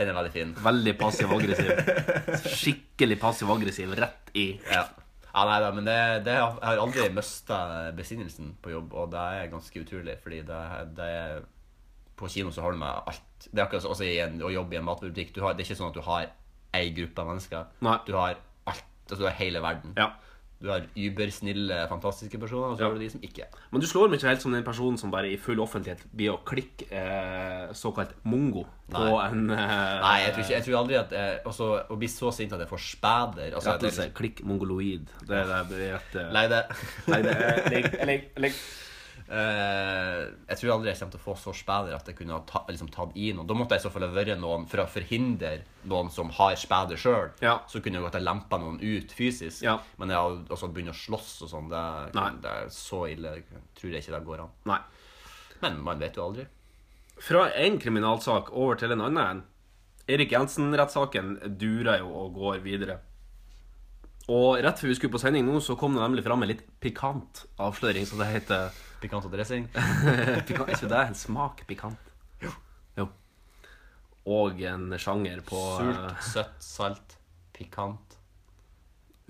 Den 0.00 0.10
er 0.10 0.16
veldig 0.16 0.32
fin. 0.32 0.54
Veldig 0.64 0.96
passiv-aggressiv. 1.00 1.70
Skikkelig 2.60 3.18
passiv-aggressiv 3.20 3.92
rett 4.00 4.32
i 4.40 4.46
Ja. 4.64 4.86
ja 5.28 5.46
nei 5.50 5.58
da, 5.62 5.70
men 5.76 5.88
det, 5.88 5.96
det 6.26 6.36
jeg 6.38 6.46
har 6.64 6.80
aldri 6.86 7.08
mista 7.14 7.60
besinnelsen 7.96 8.54
på 8.64 8.72
jobb, 8.72 8.96
og 8.96 9.12
det 9.12 9.24
er 9.36 9.52
ganske 9.52 9.84
utrolig, 9.84 10.16
fordi 10.24 10.40
det, 10.48 10.60
det 10.96 11.10
er 11.20 11.42
På 12.16 12.28
kino 12.28 12.52
så 12.52 12.64
har 12.64 12.72
du 12.72 12.80
med 12.80 12.88
alt. 13.12 13.46
Det 13.46 13.56
er 13.58 13.66
akkurat 13.66 13.84
som 13.84 13.92
å 14.48 14.52
jobbe 14.52 14.76
i 14.76 14.80
en 14.80 14.88
matbutikk. 14.88 15.34
Du 15.36 15.40
har, 15.44 15.54
det 15.56 15.64
er 15.64 15.70
ikke 15.70 15.78
sånn 15.78 15.92
at 15.92 16.00
du 16.00 16.04
har 16.04 16.26
ei 16.76 16.90
gruppe 16.96 17.22
av 17.22 17.30
mennesker. 17.30 17.70
Nei. 17.84 17.94
Du 18.06 18.12
har 18.16 18.34
alt. 18.68 18.84
Altså, 19.06 19.22
du 19.22 19.28
har 19.28 19.38
hele 19.38 19.62
verden. 19.64 19.94
Ja. 19.96 20.10
Du 20.60 20.68
har 20.68 20.82
übersnille, 20.94 21.86
fantastiske 21.88 22.36
personer, 22.38 22.72
og 22.72 22.76
så 22.76 22.82
Ja. 22.82 22.88
har 22.90 22.94
du 22.94 23.00
de 23.00 23.08
som 23.10 23.20
ikke. 23.24 23.46
Men 23.72 23.80
du 23.80 23.86
slår 23.86 24.10
meg 24.10 24.18
ikke 24.20 24.28
helt 24.28 24.42
som 24.42 24.52
den 24.52 24.62
personen 24.66 24.98
som 25.00 25.10
bare 25.10 25.30
i 25.32 25.38
full 25.40 25.56
offentlighet 25.58 26.02
blir 26.12 26.34
å 26.34 26.40
klikke 26.44 26.84
eh, 26.92 27.72
såkalt 27.72 28.12
mongo 28.24 28.66
på 28.90 28.98
Nei. 29.00 29.30
en 29.30 29.50
eh, 29.50 30.00
Nei, 30.04 30.18
jeg 30.26 30.34
tror, 30.34 30.44
ikke, 30.44 30.52
jeg 30.58 30.64
tror 30.66 30.78
aldri 30.82 30.98
at 31.00 31.12
eh, 31.16 31.38
også, 31.46 31.70
Å 31.88 31.96
bli 31.96 32.08
så 32.12 32.32
sint 32.34 32.52
at 32.52 32.60
jeg 32.60 32.68
får 32.68 32.82
spæder 32.90 33.54
altså, 33.54 33.72
Rettelse. 33.78 34.10
Klikk 34.12 34.42
mongoloid. 34.44 35.08
Det 35.26 35.36
er 35.40 35.48
det 35.48 35.60
det 35.70 35.80
er 35.88 35.96
rett 35.96 36.14
eh, 36.16 36.30
Nei, 36.36 36.46
det 36.52 36.62
Nei, 37.08 37.22
det 37.22 37.34
er 37.40 37.70
leg, 37.74 37.90
leg, 38.06 38.30
leg. 38.36 38.52
Eh, 39.30 40.20
jeg 40.50 40.58
tror 40.58 40.72
aldri 40.74 40.90
jeg 40.90 40.98
kommer 40.98 41.14
til 41.14 41.20
å 41.20 41.22
få 41.22 41.34
så 41.38 41.52
spæder 41.54 41.94
at 41.94 42.08
jeg 42.10 42.16
kunne 42.18 42.34
ha 42.34 42.42
ta, 42.48 42.64
liksom, 42.66 42.88
tatt 42.90 43.12
i 43.14 43.28
noen. 43.30 43.46
Da 43.46 43.54
måtte 43.54 43.76
jeg 43.76 43.84
i 43.84 43.86
så 43.86 43.92
fall 43.94 44.08
ha 44.08 44.10
vært 44.14 44.40
noen 44.42 44.64
for 44.70 44.82
å 44.82 44.88
forhindre 44.90 45.52
noen 45.90 46.10
som 46.10 46.32
har 46.34 46.56
spæder 46.58 46.98
sjøl. 46.98 47.30
Ja. 47.44 47.60
Så 47.70 47.82
kunne 47.82 48.00
jeg 48.00 48.06
godt 48.08 48.18
ha 48.18 48.22
lempa 48.24 48.58
noen 48.58 48.80
ut 48.82 49.14
fysisk. 49.14 49.62
Ja. 49.66 49.76
Men 50.02 50.10
jeg 50.10 50.18
har 50.18 50.40
også 50.50 50.72
begynt 50.74 50.94
å 50.94 50.98
slåss 50.98 51.36
og 51.46 51.52
sånn. 51.52 51.70
Det, 51.70 51.84
det 52.42 52.56
er 52.56 52.72
så 52.74 53.04
ille. 53.10 53.36
Jeg 53.38 53.62
tror 53.78 53.94
jeg 53.94 54.02
ikke 54.02 54.16
det 54.16 54.24
går 54.32 54.42
an. 54.46 54.56
Nei. 54.72 54.80
Men 55.62 55.78
man 55.86 56.02
vet 56.02 56.18
jo 56.18 56.26
aldri. 56.26 56.48
Fra 57.20 57.46
en 57.60 57.78
kriminalsak 57.78 58.50
over 58.56 58.80
til 58.80 58.96
en 58.96 59.04
annen. 59.06 59.44
Erik 60.10 60.32
Jensen-rettssaken 60.34 61.36
durer 61.60 62.00
jo 62.02 62.10
og 62.24 62.34
går 62.34 62.62
videre. 62.64 62.98
Og 64.30 64.60
rett 64.62 64.78
før 64.78 64.88
vi 64.92 64.96
skulle 64.98 65.14
på 65.14 65.20
sending 65.22 65.46
nå, 65.48 65.58
så 65.64 65.74
kom 65.78 65.96
det 65.96 66.02
nemlig 66.04 66.22
fram 66.26 66.42
en 66.44 66.50
litt 66.52 66.62
pikant 66.82 67.44
avsløring, 67.58 68.06
så 68.06 68.14
det 68.20 68.28
heter 68.30 68.70
Pikant 69.00 69.24
og 69.24 69.32
dressing. 69.32 69.64
Pikant, 70.46 70.68
er 70.68 70.74
ikke 70.76 70.90
det 70.92 71.00
en 71.08 71.16
smak? 71.16 71.62
Pikant? 71.68 72.10
Jo. 72.42 72.50
jo. 73.00 73.06
Og 74.28 74.60
en 74.68 74.92
sjanger 75.00 75.40
på 75.46 75.56
Surt, 75.78 76.02
eh, 76.04 76.20
søtt, 76.20 76.58
salt, 76.62 77.16
pikant. 77.56 78.18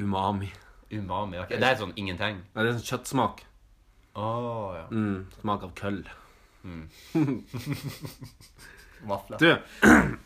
umami. 0.00 0.50
Umami. 0.90 1.38
ok. 1.38 1.54
Det 1.54 1.68
er 1.68 1.78
sånn 1.78 1.94
ingenting. 1.94 2.42
Nei, 2.50 2.64
det 2.64 2.72
er 2.72 2.78
sånn 2.80 2.90
kjøttsmak. 2.90 3.44
Oh, 4.18 4.74
ja. 4.74 4.88
Mm, 4.90 5.30
smak 5.38 5.62
av 5.68 5.72
køll. 5.78 6.02
Vafler. 9.08 9.38
Du, 9.38 9.56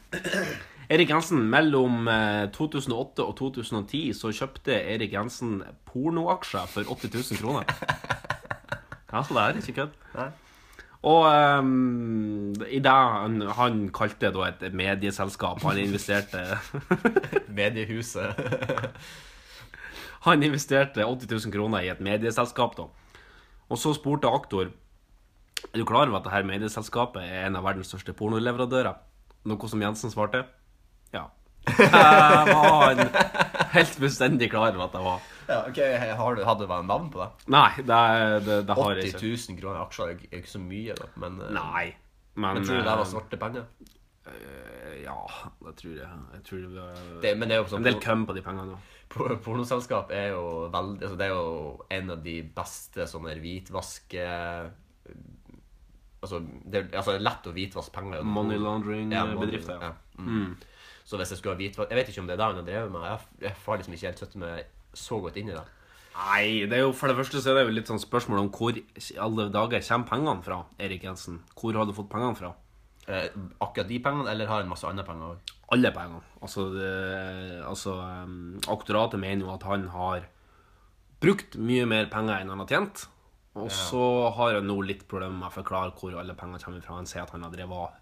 Erik 0.95 1.11
Jensen, 1.11 1.47
mellom 1.51 2.09
eh, 2.09 2.47
2008 2.53 3.25
og 3.25 3.37
2010 3.39 4.03
så 4.19 4.33
kjøpte 4.35 4.77
Erik 4.95 5.15
Jensen 5.17 5.63
pornoaksjer 5.89 6.69
for 6.71 6.97
80 6.97 7.15
000 7.33 7.43
kroner. 7.43 7.69
Ja, 9.15 9.21
så 9.23 9.35
det 9.37 9.43
er 9.43 9.59
ikke 9.61 9.73
kødd. 9.77 9.93
Og 11.05 11.27
um, 11.61 12.49
i 12.67 12.81
det 12.83 12.91
han, 12.91 13.37
han 13.47 13.83
kalte 13.95 14.33
da 14.35 14.49
et 14.49 14.65
medieselskap 14.75 15.61
Han 15.63 15.79
investerte 15.79 16.41
Mediehuset. 17.61 18.35
Han 20.27 20.43
investerte 20.43 21.05
80 21.05 21.31
000 21.47 21.53
kroner 21.53 21.85
i 21.85 21.93
et 21.93 22.01
medieselskap 22.01 22.75
da. 22.79 22.89
Og 23.69 23.79
så 23.79 23.93
spurte 23.95 24.33
aktor 24.33 24.73
Er 25.73 25.79
du 25.81 25.85
klar 25.89 26.07
over 26.09 26.19
at 26.21 26.27
dette 26.29 26.45
medieselskapet 26.49 27.23
er 27.25 27.47
en 27.49 27.57
av 27.59 27.65
verdens 27.67 27.89
største 27.93 28.13
pornoleverandører? 28.17 28.95
Noe 29.51 29.69
som 29.71 29.83
Jensen 29.85 30.13
svarte 30.13 30.45
ja. 31.15 31.27
Jeg 31.65 31.89
var 31.91 32.99
helt 33.73 33.95
fullstendig 33.97 34.51
klar 34.53 34.75
over 34.75 34.85
at 34.85 34.97
jeg 34.99 35.05
var. 35.07 35.21
ja, 35.49 35.59
ok, 35.71 35.79
Har 36.19 36.37
du, 36.37 36.43
hadde 36.45 36.67
du 36.67 36.69
bare 36.69 36.85
navn 36.85 37.07
på 37.13 37.23
det? 37.23 37.29
Nei, 37.55 37.71
det, 37.81 38.01
det, 38.45 38.59
det 38.69 38.77
har 38.77 38.99
jeg 38.99 39.13
ikke. 39.15 39.21
80 39.23 39.49
000 39.55 39.61
kroner 39.63 39.79
i 39.79 39.85
aksjer 39.87 40.13
er 40.13 40.39
ikke 40.43 40.53
så 40.53 40.61
mye, 40.61 40.97
da. 40.99 41.09
Men, 41.25 41.39
eh, 41.41 41.53
Nei. 41.57 41.85
Men, 42.35 42.59
men 42.59 42.67
tror 42.67 42.77
du 42.77 42.83
det 42.83 42.91
var 42.91 43.05
eh, 43.07 43.11
svarte 43.15 43.41
penger? 43.41 43.67
Ja, 45.05 45.17
det 45.65 45.75
tror 45.81 45.97
jeg. 45.99 46.21
jeg 46.35 46.45
tror 46.49 46.61
det 46.65 46.71
var 46.75 47.01
Det, 47.25 47.33
men 47.39 47.49
det 47.51 47.57
er 47.57 47.61
jo 47.63 47.67
sånn 47.73 47.83
en 47.83 47.89
del 47.91 47.99
køm 48.03 48.23
på 48.29 48.37
de 48.37 48.43
pengene. 48.45 48.75
da. 48.77 49.01
por- 49.13 49.35
Pornoselskap 49.45 50.13
er 50.17 50.31
jo 50.33 50.45
veldig 50.73 51.03
altså 51.05 51.19
Det 51.21 51.27
er 51.29 51.35
jo 51.35 51.85
en 51.99 52.11
av 52.15 52.23
de 52.25 52.37
beste 52.57 53.07
sånne 53.11 53.35
hvitvaske 53.41 54.25
Altså, 56.25 56.41
det 56.73 56.87
altså, 56.93 57.19
lett 57.21 57.49
å 57.51 57.55
hvitvaske 57.55 57.95
penger. 57.95 58.25
Money 58.25 58.61
laundering-bedrifter. 58.61 59.77
ja. 59.81 59.93
Ja. 59.93 60.25
Mm. 60.25 60.55
Så 61.05 61.19
hvis 61.21 61.35
jeg 61.35 61.41
skulle 61.41 61.53
ha 61.53 61.59
hvitvask 61.59 61.91
Jeg 61.91 61.99
vet 61.99 62.11
ikke 62.13 62.23
om 62.23 62.29
det 62.29 62.35
er 62.37 62.39
det 62.41 62.47
han 62.47 62.59
har 62.61 62.67
drevet 62.69 62.93
med. 62.95 63.07
Jeg, 63.11 63.41
jeg 63.45 63.57
har 63.67 63.81
liksom 63.81 63.97
ikke 63.97 64.09
helt 64.09 64.23
satt 64.23 64.37
meg 64.41 64.69
så 64.97 65.19
godt 65.21 65.41
inn 65.41 65.51
i 65.51 65.57
det. 65.57 65.65
Nei, 66.15 66.67
det 66.71 66.77
er 66.79 66.85
jo 66.85 66.93
for 66.95 67.11
det 67.11 67.19
første 67.19 67.41
så 67.43 67.51
er 67.51 67.59
det 67.59 67.65
jo 67.67 67.75
litt 67.75 67.91
sånn 67.91 68.03
spørsmål 68.03 68.45
om 68.45 68.51
hvor 68.55 68.77
i 68.79 68.85
alle 69.21 69.49
dager 69.53 69.83
kommer 69.83 70.11
pengene 70.13 70.47
fra, 70.47 70.61
Erik 70.79 71.07
Jensen. 71.07 71.41
Hvor 71.59 71.75
har 71.75 71.89
du 71.89 71.95
fått 71.97 72.13
pengene 72.13 72.39
fra? 72.39 72.53
Eh, 73.11 73.27
akkurat 73.61 73.91
de 73.91 73.99
pengene, 74.01 74.31
eller 74.31 74.49
har 74.49 74.63
han 74.63 74.71
masse 74.71 74.87
andre 74.89 75.05
penger 75.05 75.35
òg? 75.35 75.55
Alle 75.75 75.91
pengene. 75.97 76.23
Altså, 76.41 76.69
det, 76.73 76.93
altså 77.67 77.97
um, 77.99 78.55
Aktoratet 78.71 79.21
mener 79.21 79.45
jo 79.45 79.51
at 79.57 79.67
han 79.67 79.89
har 79.93 80.29
brukt 81.25 81.59
mye 81.59 81.89
mer 81.89 82.09
penger 82.13 82.39
enn 82.39 82.53
han 82.53 82.63
har 82.63 82.71
tjent. 82.71 83.05
Og 83.55 83.71
så 83.71 84.05
har 84.35 84.57
han 84.59 84.67
nå 84.67 84.81
litt 84.83 85.05
problemer 85.11 85.37
med 85.39 85.47
å 85.47 85.55
forklare 85.55 85.95
hvor 85.99 86.17
alle 86.19 86.35
pengene 86.39 86.63
kommer 86.63 86.83
fra. 86.83 86.99
Han 86.99 87.07
sier 87.07 87.23
at 87.23 87.35
han 87.35 87.45
har 87.47 87.53
drevet 87.53 88.01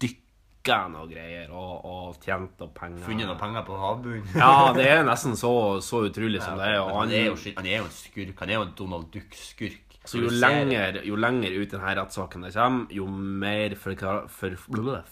dykka 0.00 0.78
og 1.02 1.10
greier 1.12 1.50
og, 1.52 1.72
og 1.84 2.22
tjent 2.24 2.62
opp 2.64 2.72
penger. 2.78 3.04
Funnet 3.04 3.28
noen 3.28 3.40
penger 3.40 3.66
på 3.66 3.80
havbunnen? 3.82 4.30
Ja, 4.32 4.70
det 4.78 4.86
er 4.88 5.02
nesten 5.04 5.36
så, 5.36 5.52
så 5.84 6.06
utrolig 6.08 6.40
som 6.40 6.56
det 6.60 6.70
er. 6.72 6.78
Og 6.86 7.02
han, 7.02 7.12
er 7.12 7.28
jo, 7.28 7.36
han 7.58 7.68
er 7.68 7.82
jo 7.82 7.88
en 7.90 7.98
skurk. 7.98 8.38
Han 8.40 8.54
er 8.54 8.58
jo 8.58 8.68
en 8.68 8.72
Donald 8.78 9.10
Duck-skurk. 9.12 9.98
så 10.08 10.22
jo 10.22 10.32
lenger, 10.32 11.02
jo 11.04 11.20
lenger 11.20 11.52
ut 11.58 11.76
denne 11.76 11.92
rettssaken 12.00 12.48
det 12.48 12.54
kommer, 12.56 12.88
jo 12.92 13.10
mer 13.44 13.76
forklar, 13.80 14.24
for, 14.32 14.56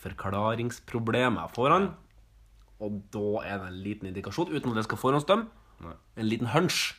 forklaringsproblemer 0.06 1.52
får 1.52 1.76
han. 1.76 1.92
Og 2.82 2.96
da 3.12 3.44
er 3.44 3.60
det 3.60 3.68
en 3.68 3.78
liten 3.84 4.08
indikasjon, 4.08 4.56
uten 4.56 4.72
at 4.72 4.80
det 4.80 4.88
skal 4.88 5.04
forhåndsdømme, 5.04 5.92
en 6.16 6.28
liten 6.28 6.50
hunch 6.56 6.94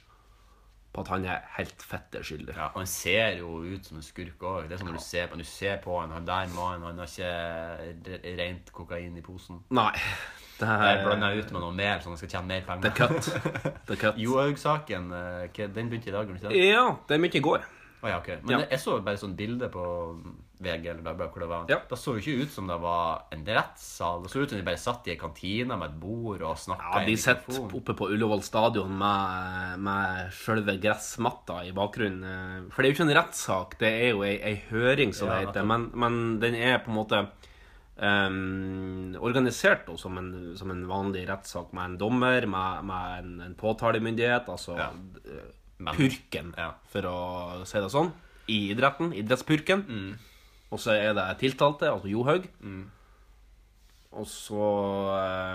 på 0.94 1.02
at 1.02 1.08
han 1.10 1.24
er 1.26 1.42
helt 1.58 1.82
fette 1.82 2.20
skyldig. 2.24 2.54
Ja, 2.56 2.68
han 2.76 2.86
ser 2.90 3.40
jo 3.40 3.64
ut 3.66 3.86
som 3.90 3.98
en 3.98 4.06
skurk 4.06 4.44
òg. 4.46 4.68
Det 4.70 4.76
er 4.76 4.82
sånn 4.84 4.92
når 4.92 5.00
du 5.02 5.06
ser 5.08 5.28
på, 5.32 5.38
du 5.42 5.44
ser 5.50 5.78
på 5.82 5.96
han, 6.00 6.12
han 6.14 6.26
der 6.28 6.52
mannen, 6.54 6.84
han 6.86 7.02
har 7.02 7.10
ikke 7.10 8.38
rent 8.38 8.72
kokain 8.76 9.18
i 9.18 9.24
posen. 9.26 9.64
Nei. 9.74 9.92
Det 10.60 10.70
er, 10.70 11.02
blanda 11.04 11.32
ut 11.34 11.50
med 11.52 11.60
noe 11.64 11.74
mer, 11.76 11.98
så 12.00 12.12
han 12.14 12.18
skal 12.22 12.30
tjene 12.30 12.48
mer 12.52 12.62
det 12.62 12.68
penger. 12.68 12.92
er 12.92 12.96
cut. 12.96 13.80
Det 13.88 13.96
er 13.98 14.02
cut. 14.06 14.20
Johaug-saken, 14.26 15.10
eh, 15.18 15.64
den 15.76 15.90
begynte 15.90 16.12
i 16.12 16.14
dag, 16.14 16.30
ikke 16.30 16.50
det? 16.54 16.62
Ja, 16.70 16.86
den 17.10 17.26
begynte 17.26 17.42
i 17.42 17.46
går. 17.50 17.66
Å 18.04 18.12
ja, 18.12 18.18
ok. 18.20 18.30
Men 18.44 18.52
Ja. 18.52 18.58
det- 18.62 18.70
jeg 18.76 18.80
så 18.84 19.00
bare 19.02 19.18
sånn 19.18 19.36
bilde 19.36 19.70
på 19.74 19.84
VG 20.64 20.88
eller 20.90 21.04
Dagbladet 21.06 21.34
hvor 21.36 21.44
det 21.44 21.50
var. 21.52 21.66
Ja. 21.70 21.78
Det 21.90 21.98
så 22.00 22.16
jo 22.16 22.22
ikke 22.24 22.46
ut 22.48 22.52
som 22.56 22.68
det 22.72 22.78
var 22.82 23.26
en 23.36 23.44
rettssal. 23.46 24.24
Det 24.24 24.32
så 24.34 24.42
ut 24.44 24.50
som 24.54 24.58
de 24.62 24.66
bare 24.68 24.82
satt 24.82 25.08
i 25.08 25.14
en 25.14 25.22
kantine 25.22 25.78
med 25.78 25.90
et 25.92 26.00
bord 26.02 26.42
og 26.42 26.58
snakka 26.58 26.96
Ja, 27.02 27.06
de 27.06 27.16
sitter 27.20 27.62
oppe 27.80 27.96
på 28.00 28.10
Ullevål 28.16 28.44
stadion 28.48 28.96
med, 28.98 29.80
med 29.84 30.32
sjølve 30.40 30.78
gressmatta 30.84 31.62
i 31.68 31.72
bakgrunnen. 31.76 32.70
For 32.74 32.82
det 32.82 32.90
er 32.90 32.94
jo 32.94 32.98
ikke 32.98 33.10
en 33.12 33.18
rettssak, 33.20 33.78
det 33.84 33.94
er 34.02 34.10
jo 34.16 34.24
ei, 34.28 34.36
ei 34.42 34.56
høring, 34.72 35.14
som 35.14 35.28
Ja, 35.30 35.40
det 35.42 35.48
heter. 35.52 35.68
Men, 35.68 35.90
men 35.94 36.22
den 36.44 36.56
er 36.56 36.80
på 36.86 36.92
en 36.94 36.98
måte 37.04 37.24
um, 37.98 39.16
organisert 39.22 39.86
da, 39.88 39.96
som, 40.00 40.18
en, 40.18 40.32
som 40.58 40.72
en 40.74 40.86
vanlig 40.90 41.26
rettssak, 41.30 41.74
med 41.76 41.92
en 41.94 41.98
dommer, 42.02 42.48
med, 42.50 42.86
med 42.90 43.20
en, 43.24 43.34
en 43.50 43.56
påtalemyndighet, 43.60 44.50
altså 44.50 44.78
Ja. 44.78 44.90
eh, 45.26 45.50
Men- 45.84 45.96
purken, 45.96 46.54
Ja. 46.58 46.72
for 46.88 47.02
å 47.10 47.66
si 47.66 47.78
det 47.82 47.90
sånn, 47.92 48.12
i 48.48 48.72
idretten. 48.74 49.14
Idrettspurken. 49.14 49.86
Mm. 49.88 50.14
Og 50.74 50.82
så 50.82 50.96
er 50.98 51.14
det 51.18 51.26
tiltalte, 51.42 51.92
altså 51.92 52.10
Johaug. 52.10 52.48
Og 54.14 54.28
så 54.30 54.70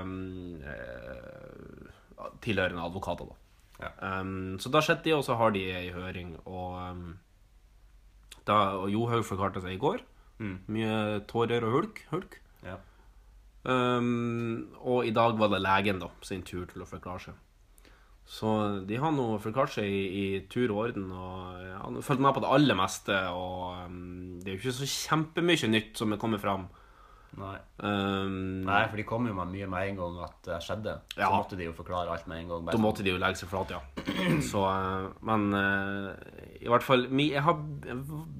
um, 0.02 0.58
tilhørende 2.42 2.82
advokater, 2.82 3.30
da. 3.30 3.34
Ja. 3.78 4.20
Um, 4.20 4.58
så 4.58 4.70
da 4.74 4.82
sitter 4.82 5.04
de, 5.06 5.14
og 5.14 5.24
så 5.26 5.36
har 5.38 5.54
de 5.54 5.62
ei 5.70 5.90
høring, 5.94 6.34
og 6.50 6.78
um, 6.90 7.08
da, 8.46 8.54
og 8.82 8.90
Johaug 8.90 9.26
forklarte 9.26 9.62
seg 9.62 9.76
i 9.76 9.82
går. 9.82 10.02
Mye 10.70 11.20
tårer 11.30 11.66
og 11.66 11.74
hulk. 11.76 12.02
hulk. 12.12 12.38
Ja. 12.66 12.78
Um, 13.68 14.70
og 14.78 15.06
i 15.06 15.14
dag 15.14 15.38
var 15.38 15.50
det 15.52 15.62
legen 15.62 16.02
da, 16.02 16.10
sin 16.22 16.44
tur 16.46 16.66
til 16.70 16.82
å 16.82 16.88
forklare 16.88 17.28
seg. 17.28 17.44
Så 18.28 18.84
de 18.84 18.96
har 19.00 19.12
nå 19.16 19.24
seg 19.72 19.86
i, 19.88 20.00
i 20.20 20.40
tur 20.52 20.68
og 20.74 20.82
orden 20.90 21.06
og 21.16 21.62
ja, 21.64 21.78
har 21.80 22.02
fulgt 22.04 22.20
med 22.20 22.34
på 22.36 22.42
det 22.44 22.50
aller 22.58 22.76
meste. 22.76 23.14
Og 23.32 23.86
um, 23.86 24.36
det 24.42 24.50
er 24.52 24.58
jo 24.58 24.60
ikke 24.60 24.74
så 24.82 24.88
kjempemye 24.92 25.70
nytt 25.72 25.96
som 25.96 26.12
er 26.12 26.20
kommet 26.20 26.42
fram. 26.42 26.66
Nei. 27.38 27.54
Um, 27.84 28.64
Nei, 28.66 28.82
for 28.88 28.96
de 29.00 29.04
kom 29.08 29.26
jo 29.28 29.34
med 29.36 29.48
mye 29.52 29.66
med 29.72 29.90
en 29.92 29.98
gang 30.02 30.18
at 30.26 30.36
det 30.44 30.58
skjedde. 30.64 30.94
Så 31.14 31.20
Ja. 31.24 31.30
måtte 31.32 31.56
de 31.56 31.64
jo 31.70 31.72
forklare 31.76 32.12
alt 32.12 32.26
med 32.28 32.42
en 32.42 32.48
gang. 32.52 32.66
Da 32.68 32.72
sånn. 32.76 32.84
måtte 32.84 33.04
de 33.06 33.10
jo 33.14 33.18
legge 33.20 33.40
seg 33.40 33.48
flat, 33.48 33.72
ja. 33.72 33.80
Så, 34.44 34.60
uh, 34.64 35.08
men 35.28 35.48
uh, 35.54 36.12
i 36.60 36.68
hvert 36.68 36.84
fall 36.84 37.06
Jeg 37.08 37.42
har 37.44 37.56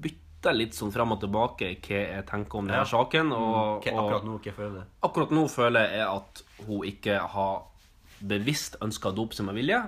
bytta 0.05 0.53
litt 0.53 0.77
sånn 0.77 0.93
fram 0.93 1.11
og 1.17 1.21
tilbake 1.21 1.73
hva 1.81 1.99
jeg 2.13 2.25
tenker 2.29 2.61
om 2.61 2.67
denne 2.69 2.83
Ja. 2.85 2.85
saken. 2.93 3.33
Og, 3.33 3.81
Hva- 3.83 3.97
Akkurat 4.05 4.25
nå, 4.29 4.37
hva 4.37 4.53
føler 4.53 4.77
du? 4.79 4.85
akkurat 5.09 5.31
nå 5.37 5.47
føler 5.49 5.89
jeg 5.97 6.07
at 6.07 6.43
hun 6.67 6.81
ikke 6.93 7.19
har 7.33 7.63
bevisst 8.21 8.77
ønsker 8.83 9.11
å 9.11 9.15
dope 9.15 9.37
seg 9.37 9.47
med 9.47 9.57
vilje, 9.59 9.79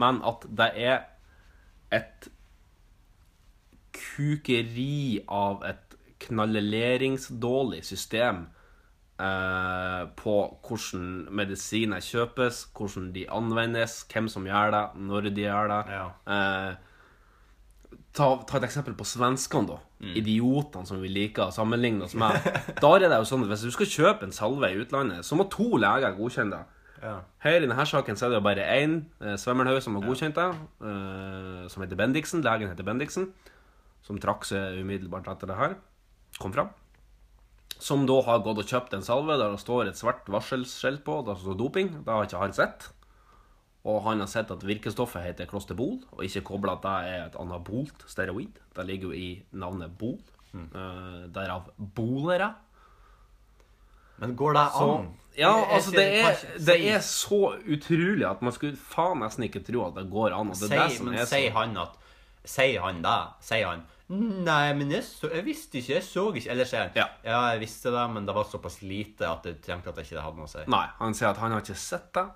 men 0.00 0.20
at 0.26 0.46
det 0.48 0.70
er 0.78 1.02
et 1.94 2.28
kukeri 3.94 5.22
av 5.30 5.62
et 5.66 5.96
knalleleringsdårlig 6.24 7.82
system 7.84 8.46
eh, 9.20 10.02
på 10.18 10.34
hvordan 10.64 11.06
medisiner 11.34 12.02
kjøpes, 12.04 12.66
hvordan 12.76 13.12
de 13.14 13.26
anvendes, 13.30 14.02
hvem 14.12 14.30
som 14.32 14.46
gjør 14.48 14.74
det, 14.74 14.84
når 15.10 15.30
de 15.30 15.46
gjør 15.46 15.72
det. 15.72 15.80
Ja. 15.94 16.06
Eh, 16.34 16.70
ta, 18.14 18.28
ta 18.48 18.60
et 18.60 18.68
eksempel 18.70 18.96
på 18.98 19.06
svenskene, 19.08 19.74
da. 19.74 19.80
Idiotene 20.04 20.84
som 20.84 21.00
vi 21.00 21.08
liker 21.08 21.48
å 21.48 21.54
sammenligne 21.54 22.04
oss 22.04 22.16
med. 22.18 22.36
Da 22.82 22.90
er 22.96 23.06
det 23.06 23.16
jo 23.22 23.28
sånn 23.30 23.46
at 23.46 23.54
Hvis 23.54 23.62
du 23.64 23.70
skal 23.72 23.88
kjøpe 23.88 24.26
en 24.26 24.34
salve 24.36 24.68
i 24.68 24.80
utlandet, 24.82 25.24
så 25.24 25.38
må 25.38 25.46
to 25.52 25.78
leger 25.80 26.16
godkjenne 26.18 26.58
det. 26.58 26.80
Ja. 27.02 27.16
Her 27.42 27.58
i 27.58 27.64
denne 27.64 27.86
saken 27.86 28.16
så 28.16 28.26
er 28.26 28.32
det 28.32 28.38
jo 28.38 28.46
bare 28.46 28.68
én 28.76 29.00
eh, 29.20 29.34
svømmelhaug 29.40 29.82
som 29.84 29.98
har 29.98 30.06
godkjent 30.06 30.38
det, 30.38 30.46
eh, 30.88 31.64
som 31.72 31.84
heter 31.84 31.98
Bendiksen. 31.98 32.44
Legen 32.44 32.70
heter 32.70 32.86
Bendiksen, 32.86 33.28
som 34.04 34.20
trakk 34.22 34.46
seg 34.48 34.80
umiddelbart 34.80 35.28
etter 35.32 35.50
det 35.50 35.58
her 35.58 35.76
kom 36.40 36.54
fram. 36.54 36.72
Som 37.82 38.06
da 38.08 38.20
har 38.24 38.44
gått 38.44 38.62
og 38.62 38.70
kjøpt 38.70 38.94
en 38.96 39.04
salve 39.04 39.36
der 39.40 39.52
det 39.52 39.62
står 39.62 39.90
et 39.90 39.98
svart 39.98 40.28
varselskilt 40.30 41.02
på, 41.06 41.20
der 41.26 41.34
det 41.34 41.44
står 41.44 41.58
doping. 41.58 41.90
Det 42.06 42.12
har 42.12 42.28
ikke 42.28 42.42
han 42.42 42.54
sett. 42.56 42.88
Og 43.84 44.00
han 44.06 44.22
har 44.22 44.30
sett 44.30 44.52
at 44.54 44.64
virkestoffet 44.64 45.26
heter 45.26 45.48
klosterbol, 45.50 45.98
og 46.14 46.22
ikke 46.24 46.46
kobla 46.48 46.78
at 46.78 46.86
det 46.86 46.94
er 47.10 47.24
et 47.26 47.34
anabolt 47.40 48.06
steroid. 48.08 48.62
Det 48.72 48.86
ligger 48.88 49.10
jo 49.10 49.18
i 49.18 49.28
navnet 49.52 49.92
bol. 49.98 50.16
Eh, 50.54 51.24
derav 51.34 51.68
bolere. 51.76 52.54
Men 54.18 54.36
går 54.36 54.54
det 54.54 54.66
Så, 54.72 54.88
an? 54.98 55.08
ja, 55.36 55.50
Jeg- 55.58 55.66
jeg 55.66 55.74
altså 55.76 55.90
det 55.90 56.04
er, 56.20 56.64
det 56.66 56.76
er 56.94 56.98
så 57.00 57.40
utrolig 57.66 58.30
at 58.30 58.42
man 58.42 58.52
skulle 58.52 58.76
faen 58.76 59.18
nesten 59.18 59.44
ikke 59.48 59.64
tro 59.66 59.86
at 59.88 59.94
det 59.98 60.06
går 60.10 60.32
an. 60.38 60.52
Det 60.54 60.70
er 60.70 60.88
det 60.88 61.00
men 61.02 61.14
er 61.18 61.24
sier 61.26 61.52
han 61.52 61.76
at 61.76 62.00
Sier 62.44 62.80
han 62.84 63.00
det? 63.02 63.20
Sier 63.40 63.66
han 63.66 63.82
Nei, 64.10 64.74
men 64.74 64.90
jeg, 64.92 65.02
så, 65.02 65.30
jeg 65.32 65.44
visste 65.46 65.78
ikke, 65.80 65.94
jeg 65.94 66.02
så 66.04 66.26
ikke 66.34 66.50
Eller 66.50 66.64
sier 66.68 66.82
han 66.82 66.90
Ja. 66.94 67.06
ja, 67.24 67.38
jeg 67.54 67.60
visste 67.62 67.90
det, 67.90 68.02
men 68.12 68.26
det 68.26 68.34
var 68.36 68.44
såpass 68.44 68.82
lite 68.82 69.22
at 69.26 69.44
jeg 69.48 69.62
trengte 69.62 69.88
at 69.88 69.96
det 69.96 70.04
ikke 70.04 70.20
hadde 70.20 70.36
noe 70.36 70.44
å 70.44 70.52
si. 70.52 70.58
Nei, 70.68 70.86
han 70.98 71.14
sier 71.14 71.30
at 71.30 71.38
han 71.38 71.52
har 71.52 71.60
ikke 71.64 71.74
sett 71.76 72.12
det. 72.12 72.26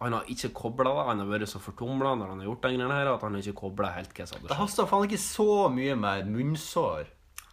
Han 0.00 0.12
har 0.14 0.22
ikke 0.30 0.52
kobla 0.54 0.84
det. 0.94 1.04
Han 1.10 1.18
har 1.18 1.26
vært 1.26 1.48
så 1.50 1.60
fortumla 1.60 2.14
når 2.16 2.28
han 2.32 2.38
har 2.38 2.46
gjort 2.46 2.62
de 2.62 2.68
greiene 2.78 2.90
her, 2.96 3.12
at 3.12 3.20
han 3.20 3.34
har 3.34 3.42
ikke 3.42 3.60
kobla 3.60 3.92
helt 3.92 4.14
hva 4.14 4.26
som 4.26 4.38
hadde 4.38 4.48
Det 4.48 4.56
haster 4.56 4.86
faen 4.86 5.04
ikke 5.08 5.20
så 5.20 5.68
mye 5.74 5.94
med 5.98 6.26
munnsår. 6.32 7.06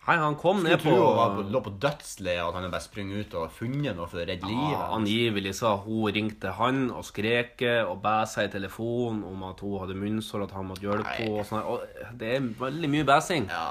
Hei, 0.06 0.20
han 0.22 0.36
kom 0.38 0.60
Skulle 0.60 0.76
ned 0.76 0.84
på, 0.84 0.92
tro 0.94 1.06
han 1.18 1.32
på, 1.34 1.44
lå 1.50 1.60
på 1.66 1.72
dødsleiet, 1.82 2.44
at 2.44 2.54
han 2.54 2.62
hadde 2.62 2.74
bare 2.76 2.86
sprunget 2.86 3.26
ut 3.26 3.32
og 3.40 3.54
funnet 3.56 3.98
noe 3.98 4.06
for 4.06 4.22
å 4.22 4.26
redde 4.30 4.46
livet. 4.46 4.74
ja, 4.76 4.82
Angivelig 4.94 5.54
sa 5.58 5.72
hun 5.82 6.12
ringte 6.14 6.52
han 6.60 6.84
og 6.94 7.08
skrek 7.08 7.64
og 7.90 7.96
bæsa 8.04 8.44
i 8.46 8.52
telefonen 8.54 9.24
om 9.26 9.46
at 9.48 9.64
hun 9.66 9.80
hadde 9.82 9.96
munnsår, 9.98 10.44
at 10.46 10.54
han 10.54 10.68
måtte 10.70 10.86
hjelpe 10.86 11.16
henne. 11.18 11.40
og 11.40 11.48
sånn. 11.50 11.64
Og 11.66 12.12
det 12.22 12.36
er 12.36 12.46
veldig 12.60 12.90
mye 12.94 13.08
bæsing. 13.08 13.48
Ja. 13.50 13.66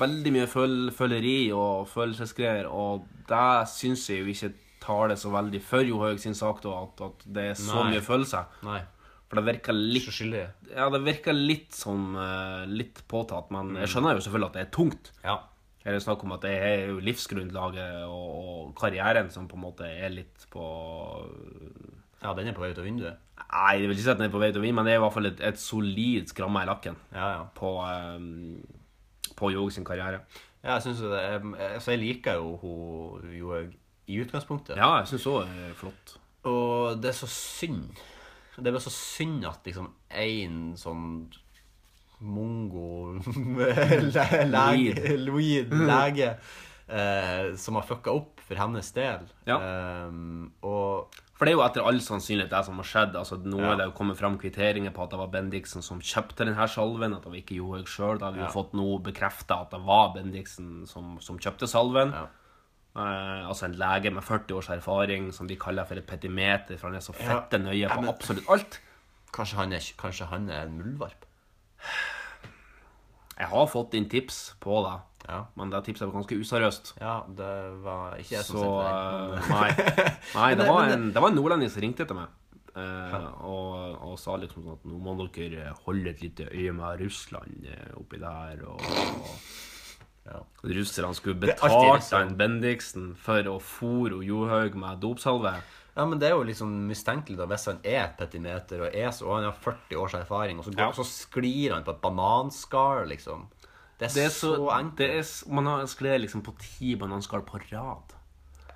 Veldig 0.00 0.32
mye 0.38 0.46
føl 0.48 0.76
føleri 0.96 1.38
og 1.52 1.90
følelsesgreier, 1.92 2.70
og 2.72 3.04
det 3.28 3.48
syns 3.68 4.06
jeg 4.08 4.22
jo 4.24 4.32
ikke 4.32 4.54
taler 4.86 5.18
så 5.20 5.32
veldig 5.34 5.60
for 5.66 5.84
Johaug 5.84 6.22
sin 6.22 6.36
sak, 6.38 6.62
da, 6.64 6.72
at, 6.86 7.02
at 7.04 7.26
det 7.36 7.50
er 7.50 7.58
så 7.60 7.82
Nei. 7.82 7.90
mye 7.96 8.04
følelser. 8.06 8.48
Nei. 8.64 8.78
For 9.26 9.40
det 9.40 9.44
virker 9.48 9.74
litt 9.74 10.06
Så. 10.08 10.24
Ja, 10.70 10.86
det 10.88 11.02
virker 11.02 11.34
litt 11.34 11.74
som 11.74 12.14
uh, 12.14 12.62
litt 12.70 13.02
påtatt, 13.10 13.50
men 13.52 13.74
jeg 13.82 13.90
skjønner 13.90 14.16
jo 14.16 14.24
selvfølgelig 14.24 14.48
at 14.52 14.56
det 14.56 14.64
er 14.64 14.72
tungt. 14.78 15.12
Ja. 15.26 15.36
Er 15.86 15.94
det 15.94 16.02
snakk 16.02 16.24
om 16.26 16.34
at 16.34 16.42
det 16.42 16.50
er 16.58 16.88
jo 16.90 16.96
livsgrunnlaget 17.04 18.08
og, 18.10 18.30
og 18.42 18.72
karrieren 18.78 19.30
som 19.30 19.46
på 19.46 19.54
en 19.58 19.62
måte 19.68 19.86
er 19.86 20.10
litt 20.10 20.48
på 20.50 20.64
ja, 22.22 22.32
den 22.34 22.48
er 22.50 22.56
på 22.56 22.64
vei 22.64 22.72
ut 22.72 22.80
av 22.80 22.88
vinduet. 22.88 23.22
Nei, 23.46 23.76
det 23.78 23.86
vil 23.86 23.94
ikke 23.94 24.02
si 24.06 24.10
at 24.10 24.18
den 24.18 24.26
er 24.26 24.32
på 24.32 24.40
vei 24.42 24.48
ut 24.50 24.58
av 24.58 24.64
vinduet, 24.64 24.78
men 24.80 24.88
det 24.88 24.96
er 24.96 24.98
i 24.98 25.04
hvert 25.04 25.14
fall 25.14 25.30
et, 25.30 25.42
et 25.46 25.60
solid 25.60 26.32
skramme 26.32 26.64
i 26.64 26.68
lakken 26.68 26.98
Ja, 27.14 27.28
ja. 27.36 27.44
på, 27.54 27.72
um, 27.86 28.58
på 29.38 29.52
Johaug 29.54 29.70
sin 29.76 29.86
karriere. 29.86 30.24
Ja, 30.64 30.74
jeg 30.74 30.88
synes 30.88 31.04
jo 31.04 31.12
det 31.12 31.22
er, 31.22 31.44
altså 31.76 31.94
jeg 31.94 32.02
liker 32.02 32.40
jo 32.40 32.56
hun 32.64 33.30
Johaug 33.36 33.76
i 34.10 34.20
utgangspunktet. 34.22 34.78
Ja, 34.78 34.96
jeg 35.00 35.10
syns 35.12 35.26
òg 35.30 35.46
er 35.46 35.74
flott. 35.78 36.16
Og 36.46 36.98
det 37.02 37.12
er 37.12 37.18
så 37.20 37.28
synd. 37.30 37.90
Det 38.56 38.66
er 38.66 38.74
bare 38.74 38.86
så 38.86 38.94
synd 38.94 39.44
at 39.46 39.66
liksom 39.66 39.90
én 40.16 40.72
sånn 40.80 41.26
mongo 42.20 43.18
le- 45.16 45.66
lege, 45.86 46.30
eh, 46.88 47.54
som 47.56 47.74
har 47.78 47.82
fucka 47.86 48.12
opp 48.14 48.40
for 48.46 48.54
hennes 48.60 48.88
del. 48.94 49.26
Ja. 49.48 49.58
Ehm, 49.60 50.52
og 50.62 51.14
For 51.36 51.44
det 51.44 51.52
er 51.52 51.58
jo 51.58 51.64
etter 51.66 51.84
all 51.84 51.98
sannsynlighet 52.00 52.48
det 52.48 52.62
som 52.64 52.78
har 52.80 52.86
skjedd. 52.88 53.16
Altså, 53.20 53.36
nå 53.44 53.58
Ja. 53.60 53.72
er 53.72 53.76
det 53.76 53.86
jo 53.90 53.96
kommet 53.98 54.16
fram 54.16 54.38
kvitteringer 54.38 54.90
på 54.94 55.02
at 55.04 55.10
det 55.10 55.18
var 55.18 55.28
Bendiksen 55.28 55.82
som 55.84 55.98
kjøpte 56.00 56.46
denne 56.46 56.68
salven, 56.68 57.12
at 57.12 57.22
det 57.26 57.28
var 57.32 57.36
ikke 57.42 57.58
Johaug 57.58 57.84
sjøl. 57.86 58.18
Da 58.18 58.26
har 58.30 58.32
vi 58.32 58.38
jo 58.40 58.46
Ja. 58.46 58.50
fått 58.54 58.72
nå 58.72 59.02
bekrefta 59.02 59.60
at 59.60 59.70
det 59.70 59.80
var 59.84 60.14
Bendiksen 60.14 60.86
som, 60.88 61.18
som 61.20 61.36
kjøpte 61.38 61.68
salven. 61.68 62.12
Ja. 62.16 62.26
Eh, 62.96 63.46
altså 63.50 63.66
en 63.66 63.74
lege 63.76 64.10
med 64.10 64.22
40 64.24 64.54
års 64.56 64.70
erfaring 64.70 65.30
som 65.34 65.46
de 65.46 65.56
kaller 65.56 65.84
for 65.84 65.96
et 65.96 66.06
petimeter, 66.06 66.78
for 66.78 66.88
han 66.88 66.96
er 66.96 67.00
så 67.04 67.12
fette 67.12 67.58
nøye 67.60 67.90
på 67.92 68.08
absolutt 68.08 68.48
alt. 68.48 68.80
kanskje 69.34 69.56
han 69.58 69.72
er, 69.74 69.80
kanskje 69.98 70.26
han 70.30 70.48
er 70.48 70.62
en 70.62 70.78
muldvarp? 70.80 71.25
Jeg 73.36 73.48
har 73.52 73.66
fått 73.68 73.94
inn 73.98 74.06
tips 74.08 74.54
på 74.64 74.78
det, 74.86 74.94
Ja. 75.28 75.42
men 75.58 75.70
det 75.70 75.82
tipset 75.84 76.06
var 76.08 76.14
ganske 76.22 76.38
useriøst. 76.40 76.94
ja, 77.00 77.18
det 77.28 77.52
var 77.84 78.16
ikke 78.16 78.36
jeg 78.38 78.44
som 78.46 78.56
Så 78.56 78.70
den. 78.80 79.36
eh, 79.36 79.50
nei. 79.50 79.70
nei 80.38 80.54
det, 80.54 80.68
var 80.68 80.88
en, 80.94 81.10
det 81.12 81.20
var 81.22 81.28
en 81.32 81.36
nordlending 81.36 81.70
som 81.70 81.82
ringte 81.84 82.06
etter 82.06 82.16
meg. 82.16 82.28
eh, 82.76 83.28
og, 83.44 83.98
og 84.08 84.18
sa 84.20 84.36
liksom 84.40 84.64
sånn 84.64 84.78
at 84.78 84.84
nå 84.88 84.98
må 85.04 85.14
dere 85.36 85.74
holde 85.84 86.10
et 86.14 86.22
lite 86.24 86.48
øye 86.52 86.72
med 86.76 87.00
Russland 87.04 87.66
eh, 87.68 87.92
oppi 88.00 88.18
der. 88.24 88.64
Og, 88.64 88.80
og 88.80 89.36
Ja. 90.26 90.40
russerne 90.64 91.14
skulle 91.14 91.38
betalt 91.38 92.08
den 92.10 92.32
Bendiksen 92.36 93.12
for 93.16 93.42
å 93.46 93.60
fôre 93.62 94.24
Johaug 94.26 94.74
med 94.74 94.98
dopsalve. 95.04 95.52
Ja, 95.96 96.04
men 96.04 96.18
det 96.20 96.28
er 96.28 96.34
jo 96.36 96.54
sånn 96.58 96.74
mistenkelig 96.90 97.38
da, 97.38 97.46
hvis 97.48 97.64
han 97.70 97.78
er 97.82 98.02
et 98.04 98.16
petimeter 98.18 98.82
og, 98.84 98.90
er 98.94 99.10
så, 99.16 99.24
og 99.30 99.38
han 99.38 99.46
har 99.48 99.56
40 99.64 99.96
års 100.02 100.16
erfaring, 100.18 100.58
og 100.60 100.66
så, 100.66 100.74
går, 100.74 100.82
Ja. 100.82 100.92
så 100.92 101.06
sklir 101.08 101.72
han 101.72 101.84
på 101.86 101.94
et 101.94 102.02
bananskall, 102.02 103.06
liksom. 103.08 103.46
Det 103.98 104.10
er, 104.10 104.14
Det 104.14 104.24
er 104.26 104.28
så, 104.34 104.54
så, 104.56 104.66
enkelt. 104.76 104.98
det 104.98 105.08
er, 105.18 105.54
man 105.56 105.66
har 105.66 105.86
sklir 105.88 106.18
liksom 106.20 106.42
på 106.44 106.52
ti 106.60 106.94
bananskall 107.00 107.42
på 107.48 107.62
rad. 107.72 108.12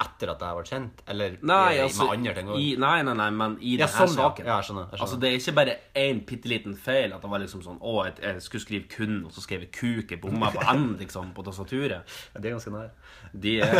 Etter 0.01 0.31
at 0.33 0.39
det 0.41 0.47
har 0.49 0.57
vært 0.57 0.71
kjent? 0.73 1.01
Eller 1.13 1.35
Nei, 1.45 1.75
i, 1.77 1.81
altså 1.85 2.07
med 2.07 2.15
andre 2.19 2.33
ting 2.39 2.51
i. 2.57 2.69
Nei, 2.81 3.03
nei, 3.05 3.15
nei, 3.19 3.29
men 3.37 3.57
i 3.61 3.75
Ja, 3.77 3.85
denne 3.87 4.07
sånn, 4.07 4.15
saken. 4.17 4.47
Ja, 4.49 4.55
jeg 4.61 4.69
skjønner. 4.71 4.87
Jeg 4.89 4.97
skjønner. 4.97 5.03
Altså, 5.05 5.19
det 5.21 5.29
er 5.31 5.37
ikke 5.41 5.55
bare 5.59 5.75
én 6.01 6.23
bitte 6.31 6.49
liten 6.49 6.77
feil. 6.77 7.13
At 7.13 7.21
det 7.27 7.31
var 7.31 7.43
liksom 7.45 7.61
sånn 7.67 7.77
Å, 7.85 7.95
jeg, 8.09 8.15
jeg 8.25 8.43
skulle 8.47 8.65
skrive 8.65 8.89
'kun', 8.89 9.19
og 9.27 9.33
så 9.37 9.45
skrev 9.45 9.67
jeg 9.67 9.73
'kuk'. 9.77 10.11
Jeg 10.17 10.21
bomma 10.23 10.51
på 10.55 10.63
n, 10.75 10.97
liksom, 11.01 11.35
på 11.37 11.45
tastaturet. 11.45 12.09
Ja, 12.35 12.41
det 12.41 12.49
er 12.49 12.57
ganske 12.57 12.73
nær. 12.73 12.91
De 13.35 13.53
er 13.61 13.77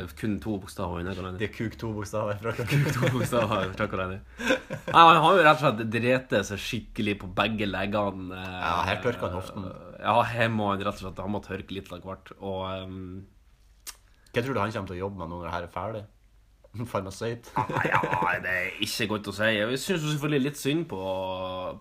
eh, 0.00 0.06
kun 0.18 0.38
to 0.40 0.56
bokstaver 0.58 1.00
unna 1.04 1.12
hverandre. 1.14 1.38
De 1.38 1.44
er 1.44 1.52
kuk 1.54 1.76
to 1.78 1.92
bokstaver 1.92 2.40
fra 2.40 3.86
hverandre. 3.92 4.20
Nei, 4.40 5.04
han 5.04 5.20
har 5.22 5.36
jo 5.36 5.42
rett 5.44 5.60
og 5.60 5.66
slett 5.66 5.90
drete 5.92 6.40
seg 6.48 6.58
skikkelig 6.58 7.18
på 7.20 7.28
begge 7.36 7.68
leggene. 7.68 8.32
eh, 8.34 8.56
Ja, 8.62 8.82
her 8.88 9.02
tørker 9.04 9.28
han 9.28 9.36
hoften. 9.38 9.68
Ja, 10.02 10.16
her 10.26 10.48
må 10.50 10.72
han 10.72 10.80
rett 10.82 10.96
og 10.98 11.04
slett 11.04 11.20
Han 11.22 11.30
må 11.36 11.40
tørke 11.44 11.70
litt 11.76 11.92
av 11.92 12.00
hvert. 12.02 12.32
Og 12.40 12.64
ehm, 12.72 13.22
Hva 14.32 14.42
tror 14.42 14.56
du 14.56 14.60
han 14.62 14.72
kommer 14.72 14.88
til 14.90 14.98
å 14.98 15.04
jobbe 15.04 15.20
med 15.20 15.28
nå 15.30 15.38
når 15.38 15.48
det 15.48 15.54
her 15.54 15.66
er 15.66 15.72
ferdig? 15.72 16.02
Farmasøyt? 16.92 17.50
Ja, 17.84 18.00
det 18.40 18.52
er 18.52 18.68
ikke 18.84 19.08
godt 19.10 19.28
å 19.28 19.34
si. 19.36 19.48
Jeg 19.58 19.80
syns 19.80 20.06
selvfølgelig 20.06 20.44
litt 20.46 20.60
synd 20.60 20.86
på, 20.88 21.00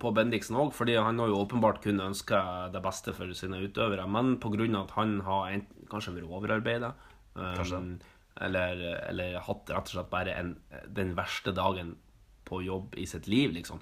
på 0.01 0.11
Bendiksen 0.15 0.57
òg, 0.59 0.73
fordi 0.75 0.97
han 0.99 1.21
har 1.21 1.31
jo 1.31 1.39
åpenbart 1.45 1.79
kun 1.85 2.03
ønska 2.03 2.41
det 2.73 2.81
beste 2.83 3.15
for 3.15 3.31
sine 3.37 3.61
utøvere. 3.63 4.07
Men 4.11 4.35
pga. 4.43 4.67
at 4.81 4.95
han 4.97 5.21
har 5.27 5.53
en, 5.53 5.63
kanskje 5.91 6.17
vært 6.17 6.27
overarbeida, 6.27 6.91
um, 7.35 7.95
eller, 8.41 8.83
eller 9.07 9.39
hatt 9.39 9.71
rett 9.71 9.87
og 9.87 9.95
slett 9.95 10.11
bare 10.11 10.35
en, 10.35 10.57
den 10.91 11.15
verste 11.15 11.55
dagen 11.55 11.95
på 12.47 12.59
jobb 12.65 12.99
i 12.99 13.07
sitt 13.07 13.31
liv, 13.31 13.55
liksom. 13.55 13.79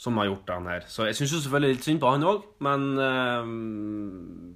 Som 0.00 0.18
har 0.20 0.28
gjort 0.28 0.50
han 0.52 0.68
her. 0.68 0.84
Så 0.92 1.06
jeg 1.08 1.16
syns 1.16 1.38
selvfølgelig 1.44 1.76
litt 1.76 1.86
synd 1.86 2.00
på 2.00 2.08
han 2.12 2.24
òg, 2.24 2.42
men 2.64 2.82
eh, 3.00 3.52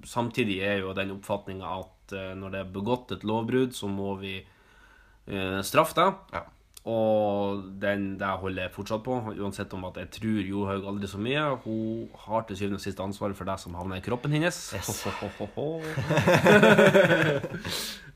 samtidig 0.09 0.59
er 0.65 0.83
jo 0.83 0.93
den 0.97 1.15
oppfatninga 1.15 1.69
at 1.81 2.00
eh, 2.15 2.31
når 2.37 2.55
det 2.55 2.63
er 2.63 2.73
begått 2.73 3.13
et 3.15 3.27
lovbrudd, 3.27 3.75
så 3.77 3.89
må 3.91 4.15
vi 4.21 4.39
eh, 4.41 5.59
straffe 5.67 5.97
det. 5.99 6.09
Ja. 6.37 6.43
Og 6.91 7.61
den 7.81 8.15
der 8.17 8.39
holder 8.41 8.65
jeg 8.65 8.73
fortsatt 8.73 9.03
på, 9.05 9.19
uansett 9.37 9.73
om 9.77 9.83
at 9.85 9.99
jeg 10.01 10.09
tror 10.15 10.39
Johaug 10.49 10.87
aldri 10.89 11.09
så 11.11 11.19
mye. 11.21 11.43
Hun 11.61 12.07
har 12.23 12.47
til 12.49 12.57
syvende 12.57 12.79
og 12.79 12.85
sist 12.87 13.03
ansvaret 13.03 13.37
for 13.37 13.45
det 13.45 13.59
som 13.61 13.77
havner 13.77 14.01
i 14.01 14.05
kroppen 14.05 14.33
hennes. 14.33 14.57
Yes. 14.73 15.05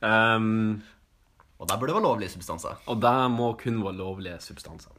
um, 0.01 0.81
Og 1.55 1.69
der 1.69 1.77
burde 1.79 1.93
det 1.93 1.95
være 1.95 2.03
lovlige 2.03 2.29
substanser. 2.35 2.75
Og 2.91 3.01
det 3.01 3.31
må 3.31 3.53
kun 3.59 3.83
være 3.83 3.95
lovlige 3.95 4.39
substanser. 4.43 4.91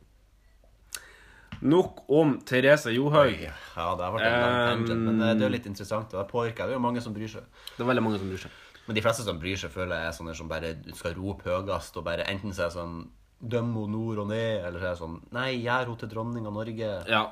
Nok 1.61 2.05
om 2.13 2.41
Therese 2.47 2.93
Johaug. 2.93 3.41
Ja, 3.41 3.91
det 3.97 4.05
har 4.05 4.13
vært 4.13 4.27
en 4.27 4.41
lang 4.41 4.57
Um, 4.77 5.05
men 5.07 5.21
eh, 5.21 5.35
det 5.35 5.45
er 5.45 5.49
jo 5.49 5.53
litt 5.55 5.69
interessant, 5.69 6.13
og 6.13 6.21
det 6.21 6.31
påvirker. 6.31 6.67
Det 6.67 6.75
er 6.75 6.79
jo 6.79 6.85
mange 6.85 7.01
som 7.01 7.15
bryr 7.17 7.31
seg. 7.31 7.45
Det 7.77 7.85
er 7.85 7.89
veldig 7.89 8.03
mange 8.05 8.19
som 8.21 8.29
bryr 8.29 8.43
seg. 8.45 8.57
Men 8.87 8.99
de 8.99 9.03
fleste 9.03 9.25
som 9.27 9.39
bryr 9.43 9.59
seg, 9.61 9.73
føler 9.75 9.99
jeg 9.99 10.11
er 10.11 10.17
sånne 10.17 10.35
som 10.39 10.51
bare 10.51 10.75
skal 10.95 11.17
rope 11.19 11.49
høyest, 11.49 11.97
og 11.99 12.07
bare 12.07 12.27
enten 12.31 12.55
så 12.55 12.67
er 12.67 12.71
det 12.71 12.79
sånn 12.79 12.99
Døm 13.37 13.75
henne 13.77 13.93
nord 13.93 14.23
og 14.23 14.31
ned, 14.31 14.63
eller 14.65 14.81
så 14.81 14.87
er 14.87 14.95
det 14.95 15.01
sånn 15.03 15.17
Nei, 15.37 15.51
gjør 15.61 15.91
henne 15.91 16.01
til 16.01 16.09
dronning 16.15 16.47
av 16.49 16.55
Norge. 16.57 16.93
Ja, 17.11 17.25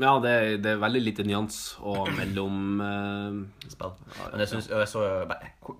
ja 0.00 0.12
det, 0.24 0.30
er, 0.30 0.54
det 0.64 0.70
er 0.72 0.80
veldig 0.80 1.02
lite 1.02 1.26
nyans 1.28 1.58
og 1.84 2.08
mellom 2.16 2.80
uh... 2.80 3.66
Spill. 3.68 3.92
Men 4.22 4.40
jeg 4.40 4.52
syns 4.54 4.70
Jeg 4.72 4.88
så 4.88 5.04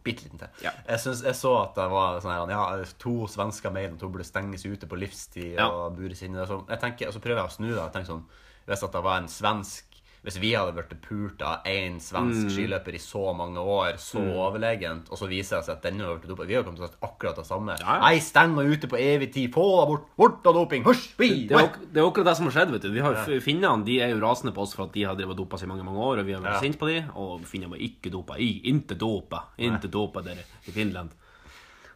bitte 0.04 0.26
liten 0.26 0.42
til. 0.42 0.52
Ja. 0.66 0.74
Jeg, 0.84 1.00
synes, 1.06 1.24
jeg 1.24 1.38
så 1.38 1.54
at 1.62 1.78
det 1.78 1.88
var 1.94 2.20
sånn 2.20 2.34
her 2.34 2.52
Ja, 2.52 2.66
to 3.00 3.14
svensker 3.32 3.72
mener 3.72 3.96
at 3.96 4.04
hun 4.04 4.12
burde 4.12 4.28
stenges 4.28 4.66
ute 4.68 4.90
på 4.90 5.00
livstid 5.00 5.54
Ja. 5.56 5.70
og 5.70 5.96
bures 5.96 6.20
inne. 6.26 6.44
Så 6.50 6.60
jeg 6.68 6.82
tenker, 6.84 7.08
og 7.08 7.16
så 7.16 7.24
prøver 7.24 7.40
jeg 7.40 7.54
å 7.54 7.56
snu 7.56 7.70
det. 7.70 7.80
Jeg 7.80 7.94
tenker 7.96 8.12
sånn 8.12 8.26
Hvis 8.68 8.84
at 8.84 8.98
det 8.98 9.06
var 9.08 9.22
en 9.22 9.32
svensk 9.32 9.89
Hvis 10.22 10.36
vi 10.40 10.50
hadde 10.52 10.74
blitt 10.76 10.90
pult 11.00 11.40
av 11.42 11.62
én 11.64 11.94
svensk 11.98 12.44
Mm. 12.44 12.50
skiløper 12.52 12.94
i 12.94 12.98
så 13.00 13.34
mange 13.34 13.56
år, 13.58 13.96
så 13.96 14.20
overlegent, 14.20 15.08
og 15.10 15.16
så 15.16 15.26
viser 15.26 15.56
det 15.56 15.64
seg 15.64 15.76
at 15.78 15.82
denne 15.82 16.04
har 16.04 16.18
blitt 16.18 16.28
dopet 16.28 16.46
Vi 16.46 16.54
har 16.54 16.62
kommet 16.62 16.76
til 16.76 16.84
å 16.84 16.90
si 16.90 16.98
akkurat 17.02 17.36
det 17.36 17.46
samme. 17.46 17.76
Ja, 17.80 17.94
ja. 17.94 18.00
Nei, 18.04 18.18
steng 18.20 18.54
meg 18.54 18.66
ute 18.68 18.86
på 18.86 18.98
evig 19.00 19.32
tid! 19.32 19.50
Få 19.54 19.64
deg 19.80 19.88
bort! 19.88 20.04
Bort 20.16 20.46
av 20.46 20.54
doping! 20.54 20.84
Hysj! 20.84 21.14
Det, 21.16 21.48
det 21.48 22.02
er 22.02 22.04
akkurat 22.04 22.26
det 22.26 22.36
som 22.36 22.50
har 22.50 22.52
skjedd. 22.52 22.70
vet 22.72 22.82
du 22.82 22.90
Vi 22.90 23.00
har, 23.00 23.14
Finnene 23.40 23.84
de 23.84 24.00
er 24.00 24.10
jo 24.12 24.20
rasende 24.20 24.52
på 24.52 24.60
oss 24.66 24.74
for 24.74 24.84
at 24.84 24.92
de 24.92 25.04
har 25.04 25.16
drevet 25.16 25.36
dopa 25.40 25.56
seg 25.56 25.68
i 25.68 25.72
mange 25.72 25.84
mange 25.88 25.98
år. 26.04 26.18
Og 26.20 26.26
vi 26.26 26.32
har 26.36 26.42
vært 26.42 26.58
Ja. 26.58 26.60
sinte 26.60 26.78
på 26.78 26.86
dem. 26.92 27.10
Og 27.16 27.40
finnene 27.48 27.70
var 27.70 27.78
ikke 27.78 28.10
dopa. 28.12 28.36
I, 28.38 28.60
inte 28.68 28.94
dopa. 28.98 29.44
Inte 29.58 29.88
dopa 29.88 30.20
dere 30.22 30.44
i 30.68 30.70
Finland. 30.70 31.10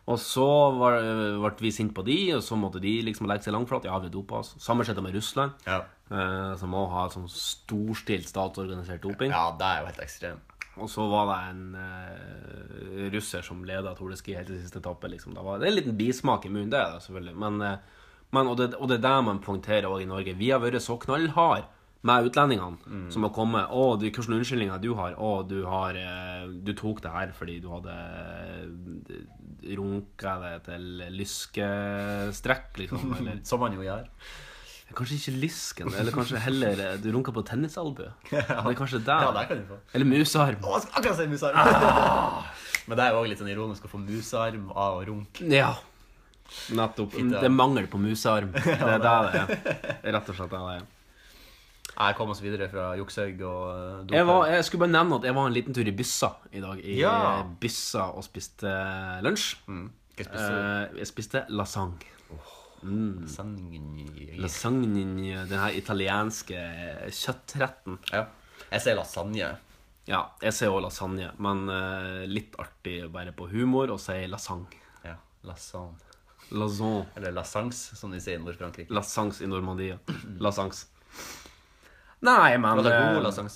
Og 0.07 0.19
så 0.21 0.45
ble 0.77 1.51
vi 1.63 1.71
sinte 1.73 1.95
på 1.97 2.03
de, 2.05 2.17
og 2.37 2.43
så 2.45 2.59
måtte 2.61 2.81
de 2.83 2.91
liksom 3.07 3.29
legge 3.31 3.47
seg 3.47 3.55
langflat. 3.57 3.87
Ja, 3.89 3.97
vi 4.03 4.11
dopa 4.13 4.43
oss. 4.43 4.55
Samme 4.61 4.85
skjedde 4.85 5.01
med 5.03 5.15
Russland, 5.17 5.53
Ja. 5.67 5.79
eh, 6.11 6.57
som 6.61 6.75
òg 6.77 6.91
har 6.93 7.09
sånn 7.15 7.29
storstilt 7.33 8.29
statsorganisert 8.29 9.01
doping. 9.01 9.31
ja, 9.33 9.47
det 9.59 9.65
er 9.65 9.81
jo 9.81 9.87
helt 9.87 10.03
ekstremt. 10.05 10.41
Og 10.77 10.89
så 10.91 11.09
var 11.09 11.29
det 11.31 11.39
en 11.55 11.75
eh, 11.79 13.11
russer 13.15 13.43
som 13.47 13.63
leda 13.65 13.95
Tour 13.95 14.11
de 14.11 14.17
Ski 14.19 14.35
helt 14.35 14.49
til 14.51 14.61
siste 14.61 14.81
etappe. 14.83 15.09
Liksom. 15.09 15.33
Det, 15.35 15.43
var, 15.47 15.59
det 15.59 15.69
er 15.69 15.73
en 15.73 15.79
liten 15.79 15.97
bismak 15.97 16.45
i 16.45 16.51
munnen, 16.51 16.71
det 16.71 16.81
er 16.81 16.93
det 16.97 17.03
selvfølgelig. 17.07 17.37
Men, 17.39 17.61
eh, 17.63 17.77
men, 18.35 18.47
og, 18.51 18.57
det, 18.59 18.75
og 18.75 18.89
det 18.91 18.99
er 18.99 19.05
det 19.09 19.25
man 19.25 19.39
poengterer 19.41 19.87
òg 19.89 20.03
i 20.03 20.11
Norge. 20.11 20.35
Vi 20.37 20.51
har 20.51 20.61
vært 20.61 20.83
så 20.83 20.99
knallhard 20.99 21.65
med 22.05 22.27
utlendingene 22.29 23.11
som 23.13 23.25
har 23.25 23.33
kommet. 23.33 23.71
'Å, 23.73 23.97
du, 23.97 24.05
hvilke 24.05 24.21
unnskyldninger 24.29 24.81
du 24.83 24.91
har?' 24.99 25.15
'Å, 25.17 25.31
du 25.49 25.63
har 25.65 25.97
eh, 25.97 26.47
Du 26.65 26.75
tok 26.77 27.01
det 27.05 27.13
her 27.15 27.33
fordi 27.37 27.61
du 27.65 27.71
hadde 27.73 27.95
eh, 27.95 29.23
runka 29.79 30.35
det 30.43 30.55
til 30.67 30.89
lyskestrekk', 31.17 32.83
liksom. 32.83 33.15
Eller 33.19 33.41
Som 33.49 33.65
man 33.65 33.73
jo 33.77 33.87
gjør. 33.87 34.05
kanskje 34.95 35.17
ikke 35.19 35.33
lysken, 35.43 35.89
eller 35.99 36.13
kanskje 36.15 36.39
heller 36.39 36.79
eh, 36.85 36.99
du 37.03 37.09
runka 37.11 37.33
på 37.35 37.43
tennisalbue. 37.43 38.13
Det 38.31 38.45
er 38.45 38.77
kanskje 38.79 39.01
der. 39.03 39.25
Ja, 39.27 39.33
der 39.35 39.49
kan 39.49 39.59
du 39.59 39.65
få. 39.73 39.79
Eller 39.97 40.07
musearm. 40.07 40.61
Å, 40.63 40.77
jeg 40.77 40.85
skal 40.85 41.01
akkurat 41.01 41.19
si 41.19 41.27
musearm. 41.33 41.57
Men 42.87 43.01
det 43.01 43.07
er 43.07 43.15
jo 43.17 43.23
også 43.23 43.31
litt 43.33 43.41
sånn 43.41 43.51
ironisk 43.51 43.89
å 43.89 43.91
få 43.91 43.99
musearm 44.05 44.69
av 44.77 45.01
å 45.01 45.05
runke. 45.09 45.49
Ja. 45.51 45.73
Nettopp. 46.77 47.17
Det 47.17 47.41
er 47.49 47.55
mangel 47.55 47.89
på 47.91 47.99
musearm. 47.99 48.53
Det 48.53 48.77
er 48.77 49.01
det 49.01 49.01
det 49.01 49.41
er. 49.41 49.49
Det 49.49 49.87
er 50.05 50.15
Rett 50.19 50.29
og 50.29 50.37
slett 50.37 50.53
det 50.53 50.61
det 50.61 50.75
er. 50.77 50.85
Jeg 51.95 52.17
kom 52.19 52.31
oss 52.33 52.41
videre 52.43 52.67
fra 52.73 52.89
Juksehaug 52.99 53.43
og 53.47 53.67
uh. 53.71 54.13
Jeg, 54.15 54.27
var, 54.27 54.47
jeg 54.51 54.65
skulle 54.67 54.83
bare 54.87 54.95
nevne 54.97 55.19
at 55.21 55.27
jeg 55.29 55.35
var 55.37 55.47
en 55.47 55.55
liten 55.55 55.75
tur 55.77 55.87
i 55.87 55.95
Byssa 55.95 56.31
i 56.53 56.61
dag. 56.65 56.81
I 56.83 56.97
Ja. 56.99 57.13
eh, 57.41 57.45
Byssa 57.63 58.09
og 58.19 58.25
spiste 58.27 58.73
lunsj. 59.23 59.53
Mm. 59.71 59.85
Hva 60.17 60.25
spiste 60.27 60.49
du? 60.51 60.59
Eh, 60.59 60.99
jeg 61.03 61.11
spiste 61.13 61.45
lasagne. 61.51 62.11
Lasagne. 62.85 63.79
Lasagne, 64.43 65.05
den 65.49 65.59
her 65.59 65.73
italienske 65.79 66.59
kjøttretten. 67.15 67.99
Ja. 68.13 68.27
Jeg 68.71 68.83
sier 68.85 68.99
lasagne. 68.99 69.53
Ja, 70.11 70.19
jeg 70.43 70.53
sier 70.53 70.69
også 70.75 70.83
lasagne, 70.85 71.31
men 71.41 71.63
eh, 71.73 72.25
litt 72.29 72.57
artig 72.61 72.99
bare 73.13 73.33
på 73.33 73.47
humor 73.55 73.95
å 73.95 73.99
si 74.03 74.19
lasagne. 74.29 74.83
Ja. 75.07 75.15
Lasagne. 75.49 75.97
Lasagne. 76.53 77.07
Eller 77.17 77.33
lasangs, 77.33 77.79
som 77.97 78.13
de 78.13 78.21
sier 78.21 78.37
i 78.37 78.43
Nord-Frankrike. 78.43 78.93
Lasangs 78.93 79.41
i 79.41 79.49
Normandie. 79.49 79.97
Lasangs. 80.45 80.85
Nei, 82.25 82.57
men 82.57 82.81
Var 82.81 82.87
det 82.87 82.97
eh, 82.97 83.15
god 83.15 83.27
lasagne? 83.29 83.53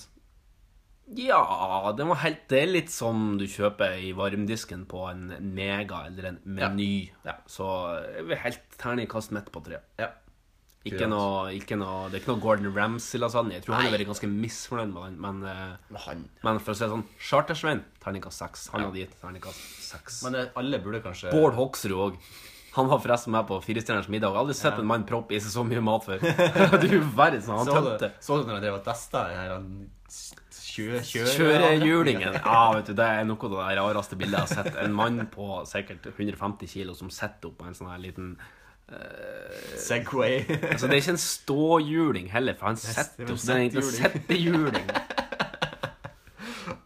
Ja, 1.17 1.93
det 1.97 2.05
var 2.05 2.19
helt 2.21 2.43
Det 2.51 2.59
er 2.61 2.69
litt 2.69 2.91
som 2.93 3.39
du 3.41 3.47
kjøper 3.49 3.97
i 3.97 4.11
varmdisken 4.17 4.85
på 4.91 5.07
en 5.09 5.31
mega 5.57 6.03
eller 6.11 6.35
en 6.35 6.41
meny. 6.45 7.09
Ja. 7.25 7.39
Så 7.49 7.69
jeg 8.13 8.27
vil 8.29 8.43
helt 8.45 8.81
terningkast 8.81 9.33
midt 9.33 9.49
på 9.55 9.65
tre. 9.65 9.81
Ja. 10.01 10.11
Ikke 10.89 11.09
noe, 11.11 11.51
ikke 11.57 11.77
noe, 11.77 12.07
det 12.09 12.19
er 12.19 12.23
ikke 12.23 12.31
noe 12.33 12.43
Gordon 12.43 12.71
Ramsay-lasagne. 12.77 13.57
Jeg 13.57 13.65
tror 13.65 13.77
han 13.77 13.89
har 13.89 13.95
vært 13.97 14.09
ganske 14.09 14.29
misfornøyd 14.31 14.93
med 14.93 15.03
den. 15.09 15.17
Men, 15.25 15.41
eh, 15.49 15.73
Men 15.91 16.03
han 16.05 16.23
men 16.45 16.61
for 16.63 16.73
å 16.73 16.79
si 16.79 16.85
det 16.85 16.93
sånn, 16.93 17.07
Chartersvein, 17.31 17.83
terningkast 18.05 18.45
seks. 18.45 18.69
Han 18.73 18.87
hadde 18.87 19.03
gitt 19.03 19.17
terningkast 19.21 19.65
seks. 19.89 20.23
Men 20.25 20.39
eh, 20.39 20.53
alle 20.61 20.81
burde 20.85 21.03
kanskje 21.05 21.33
Bård 21.35 21.59
Hoksrud 21.59 21.97
òg. 21.97 22.21
Han 22.77 22.89
var 22.91 23.01
forresten 23.03 23.33
med 23.35 23.47
på 23.49 23.59
Firestjerners 23.65 24.09
middag. 24.13 24.29
Jeg 24.29 24.37
har 24.37 24.45
aldri 24.45 24.57
sett 24.59 24.79
en 24.79 24.87
mann 24.89 25.07
proppe 25.09 25.35
i 25.37 25.41
seg 25.43 25.55
så 25.55 25.65
mye 25.67 25.81
mat 25.85 26.05
før. 26.07 26.21
du 26.85 26.99
verden, 27.17 27.43
han 27.49 27.65
Så 27.65 27.73
du, 27.73 27.73
tømte. 27.73 28.11
så 28.21 28.39
du 28.39 28.45
når 28.49 28.59
han 28.59 28.67
drev 28.67 28.77
og 28.81 28.85
testa 28.87 29.25
den 29.31 29.41
her 29.41 29.57
Kjørehjulingen. 30.69 31.03
kjø, 31.03 32.35
kjøre. 32.37 32.43
Ja, 32.45 32.61
vet 32.77 32.91
du, 32.91 32.95
det 33.01 33.09
er 33.11 33.25
noe 33.27 33.49
av 33.49 33.57
det 33.57 33.81
rareste 33.81 34.19
bildet 34.21 34.39
jeg 34.39 34.45
har 34.47 34.53
sett. 34.63 34.79
En 34.85 34.95
mann 34.95 35.25
på 35.33 35.49
sikkert 35.67 36.07
150 36.13 36.71
kilo 36.71 36.95
som 36.95 37.11
sitter 37.11 37.51
oppå 37.51 37.67
en 37.67 37.75
sånn 37.75 37.91
her 37.91 37.99
liten 38.03 38.37
Segway. 39.77 40.45
Altså, 40.49 40.87
det 40.87 40.95
er 40.97 41.03
ikke 41.03 41.15
en 41.17 41.21
ståhjuling 41.21 42.31
heller, 42.33 42.57
for 42.57 42.71
han 42.71 42.79
sitter 42.81 43.29
jo 43.29 43.37
så 43.37 43.51
det 43.51 43.59
er 43.59 43.81
en 43.83 43.91
sittehjuling. 43.93 44.93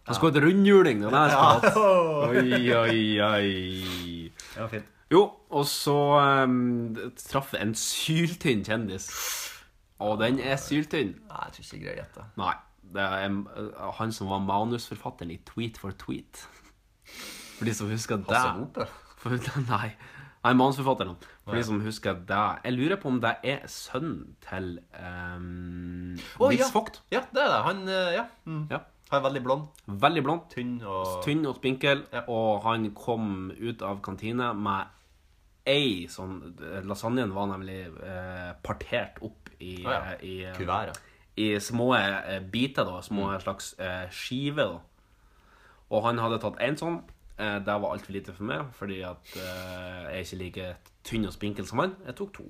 Han 0.02 0.16
skulle 0.16 0.32
hatt 0.34 0.42
rundhjuling. 0.44 0.98
Det 1.00 1.10
var 1.12 1.30
det 1.30 1.36
han 1.38 1.60
skulle 1.62 1.62
hatt. 1.62 2.42
Oi, 2.42 2.72
oi, 2.74 3.02
oi. 3.22 4.32
var 4.58 4.68
fint. 4.68 4.91
Jo, 5.12 5.26
og 5.52 5.66
så 5.68 5.94
um, 6.46 6.94
traff 7.20 7.52
en 7.58 7.74
syltynn 7.76 8.64
kjendis. 8.64 9.10
Og 10.02 10.16
den 10.22 10.40
er 10.40 10.56
syltynn. 10.56 11.16
Nei, 11.28 11.42
jeg 11.46 11.56
tror 11.56 11.64
ikke 11.66 11.76
jeg 11.76 11.82
greier 11.82 11.98
å 11.98 12.02
gjette. 12.02 12.28
Nei. 12.40 12.54
Det 12.92 13.04
er 13.04 13.28
uh, 13.32 13.90
han 13.96 14.10
som 14.12 14.28
var 14.32 14.42
manusforfatteren 14.44 15.32
i 15.32 15.38
Tweet 15.48 15.78
for 15.80 15.94
tweet. 16.00 16.42
For 17.58 17.68
de 17.68 17.74
som 17.76 17.92
husker 17.92 18.24
det. 18.24 18.88
For, 19.20 19.36
nei. 19.68 19.92
Nei, 20.42 20.54
manusforfatteren. 20.58 21.20
For 21.44 21.58
de 21.58 21.66
som 21.66 21.82
husker 21.84 22.16
det. 22.28 22.40
Jeg 22.64 22.76
lurer 22.78 23.00
på 23.02 23.12
om 23.12 23.20
det 23.22 23.34
er 23.46 23.62
sønnen 23.70 24.32
til 24.48 24.74
um, 24.96 26.16
oh, 26.40 26.48
Nils 26.48 26.64
ja. 26.64 26.70
Vogt. 26.74 27.02
Ja, 27.14 27.22
det 27.34 27.44
er 27.44 27.52
det. 27.52 27.60
Han 27.68 27.84
eh, 27.88 28.08
ja. 28.16 28.24
Mm. 28.48 28.64
Ja. 28.70 28.82
Han 29.12 29.20
er 29.20 29.26
veldig 29.28 29.42
blond. 29.44 29.68
Veldig 30.02 30.24
blond. 30.24 30.48
Tynn 30.50 30.74
og 30.88 31.20
Tynn 31.24 31.44
og 31.46 31.58
spinkel. 31.60 32.06
Ja. 32.14 32.24
Og 32.32 32.64
han 32.64 32.88
kom 32.96 33.52
ut 33.60 33.84
av 33.84 34.00
kantine 34.04 34.50
med 34.56 34.90
ei 35.68 36.06
sånn 36.10 36.40
Lasagnen 36.88 37.32
var 37.34 37.46
nemlig 37.52 37.80
eh, 38.02 38.52
partert 38.64 39.20
opp 39.22 39.50
i, 39.62 39.76
Å 39.86 39.92
ja. 39.92 40.00
eh, 40.16 40.24
i, 40.26 40.34
eh, 40.48 40.92
i 41.42 41.48
små 41.62 41.92
eh, 41.96 42.40
biter, 42.42 42.84
da. 42.88 43.00
Små 43.06 43.30
slags 43.42 43.72
eh, 43.78 44.08
skiver, 44.10 44.76
da. 44.76 44.80
Og 45.92 46.06
han 46.06 46.18
hadde 46.22 46.40
tatt 46.42 46.58
én 46.64 46.78
sånn. 46.80 47.02
Eh, 47.38 47.58
det 47.64 47.76
var 47.84 47.92
altfor 47.94 48.14
lite 48.16 48.34
for 48.36 48.48
meg, 48.48 48.66
fordi 48.76 49.02
at 49.06 49.36
eh, 49.36 50.02
jeg 50.08 50.18
er 50.18 50.26
ikke 50.26 50.40
like 50.42 50.68
tynn 51.08 51.28
og 51.28 51.34
spinkel 51.36 51.68
som 51.68 51.82
han. 51.84 51.94
Jeg 52.06 52.16
tok 52.18 52.34
to. 52.40 52.48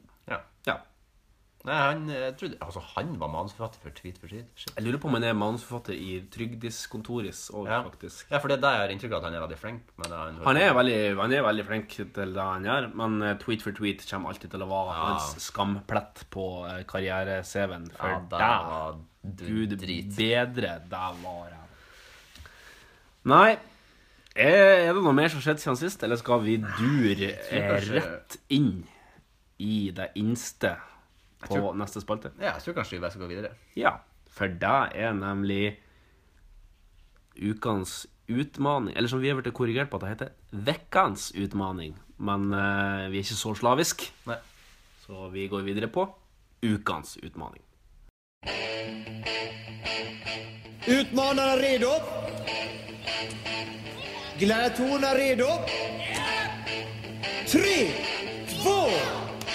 Nei, 1.62 1.74
han, 1.78 2.00
jeg 2.10 2.32
trodde, 2.40 2.56
altså, 2.64 2.80
han 2.96 3.12
var 3.20 3.28
manusforfatter 3.30 3.78
for 3.84 3.90
Tweet 3.94 4.16
for 4.18 4.26
tweet. 4.32 4.48
Shit. 4.58 4.72
Jeg 4.74 4.82
lurer 4.82 4.98
på 4.98 5.06
om 5.06 5.14
han 5.14 5.22
er 5.28 5.36
manusforfatter 5.38 5.94
i 5.94 6.16
Trygdiskontoris 6.34 7.44
òg, 7.54 7.68
Ja. 7.70 7.76
faktisk. 7.86 8.24
ja, 8.32 8.38
for 8.42 8.48
det 8.50 8.56
er 8.56 8.62
der 8.64 8.72
jeg 8.74 8.80
har 8.82 8.94
inntrykk 8.96 9.12
av 9.14 9.18
at 9.20 9.26
han 9.28 9.34
er 9.38 9.44
veldig 9.46 9.58
flink. 9.60 9.82
Men 10.02 10.10
han, 10.10 10.40
Han 10.44 10.56
er, 10.58 10.72
veldig, 10.74 10.96
han 11.20 11.32
er 11.32 11.42
veldig 11.46 11.66
flink 11.68 11.88
til 12.16 12.34
det 12.34 12.42
han 12.48 12.64
gjør, 12.66 12.88
men 12.98 13.22
eh, 13.22 13.36
tweet 13.38 13.62
for 13.62 13.70
tweet 13.78 14.02
kommer 14.10 14.30
alltid 14.34 14.50
til 14.50 14.62
å 14.66 14.70
være 14.72 14.96
Ja. 14.96 15.04
hans 15.12 15.46
skamplett 15.46 16.24
på 16.34 16.48
eh, 16.66 16.82
karriere-CV-en. 16.82 17.86
For 17.94 18.08
Ja, 18.08 18.56
var 18.66 18.98
Gud 19.22 19.76
drit. 19.78 20.16
bedre, 20.18 20.80
det 20.82 20.90
var 21.22 21.46
jeg. 21.46 21.58
Nei, 23.24 23.56
er 24.34 24.92
det 24.92 25.02
noe 25.04 25.12
mer 25.14 25.28
som 25.30 25.38
har 25.38 25.46
skjedd 25.54 25.60
siden 25.62 25.78
sist, 25.78 26.02
eller 26.02 26.16
skal 26.18 26.40
vi 26.42 26.56
dure 26.56 27.36
rett 27.92 28.36
inn 28.50 28.82
i 29.62 29.90
det 29.94 30.10
innste 30.18 30.74
på 31.42 31.54
tror- 31.54 31.76
neste 31.78 32.00
spalte? 32.02 32.32
Ja, 32.38 32.54
jeg 32.54 32.62
tror 32.64 32.74
kanskje 32.78 32.96
vi 32.96 33.02
bare 33.04 33.14
skal 33.14 33.24
gå 33.26 33.32
videre. 33.34 33.52
Ja, 33.76 33.96
for 34.30 34.46
det 34.48 34.78
er 34.94 35.12
nemlig 35.16 35.76
ukens 37.36 38.06
utmaning, 38.28 38.96
eller 38.96 39.08
som 39.08 39.20
vi 39.20 39.28
har 39.28 39.40
blitt 39.40 39.54
korrigert 39.54 39.90
på 39.90 39.98
at 40.00 40.04
det 40.04 40.12
heter 40.12 40.32
vekkans 40.52 41.32
utmaning. 41.36 41.94
Men 42.18 42.52
uh, 42.54 43.08
vi 43.10 43.18
er 43.18 43.24
ikke 43.24 43.38
så 43.40 43.54
slavisk, 43.58 44.04
Nei. 44.26 44.38
så 45.04 45.28
vi 45.32 45.48
går 45.50 45.64
videre 45.66 45.88
på 45.92 46.06
ukens 46.62 47.16
utmaning. 47.22 47.62
Utmanarna 50.86 51.56
redo? 51.56 51.92
Gladiatorerna 54.38 55.14
redo? 55.14 55.50
tre, 57.52 57.90
två, 58.48 58.88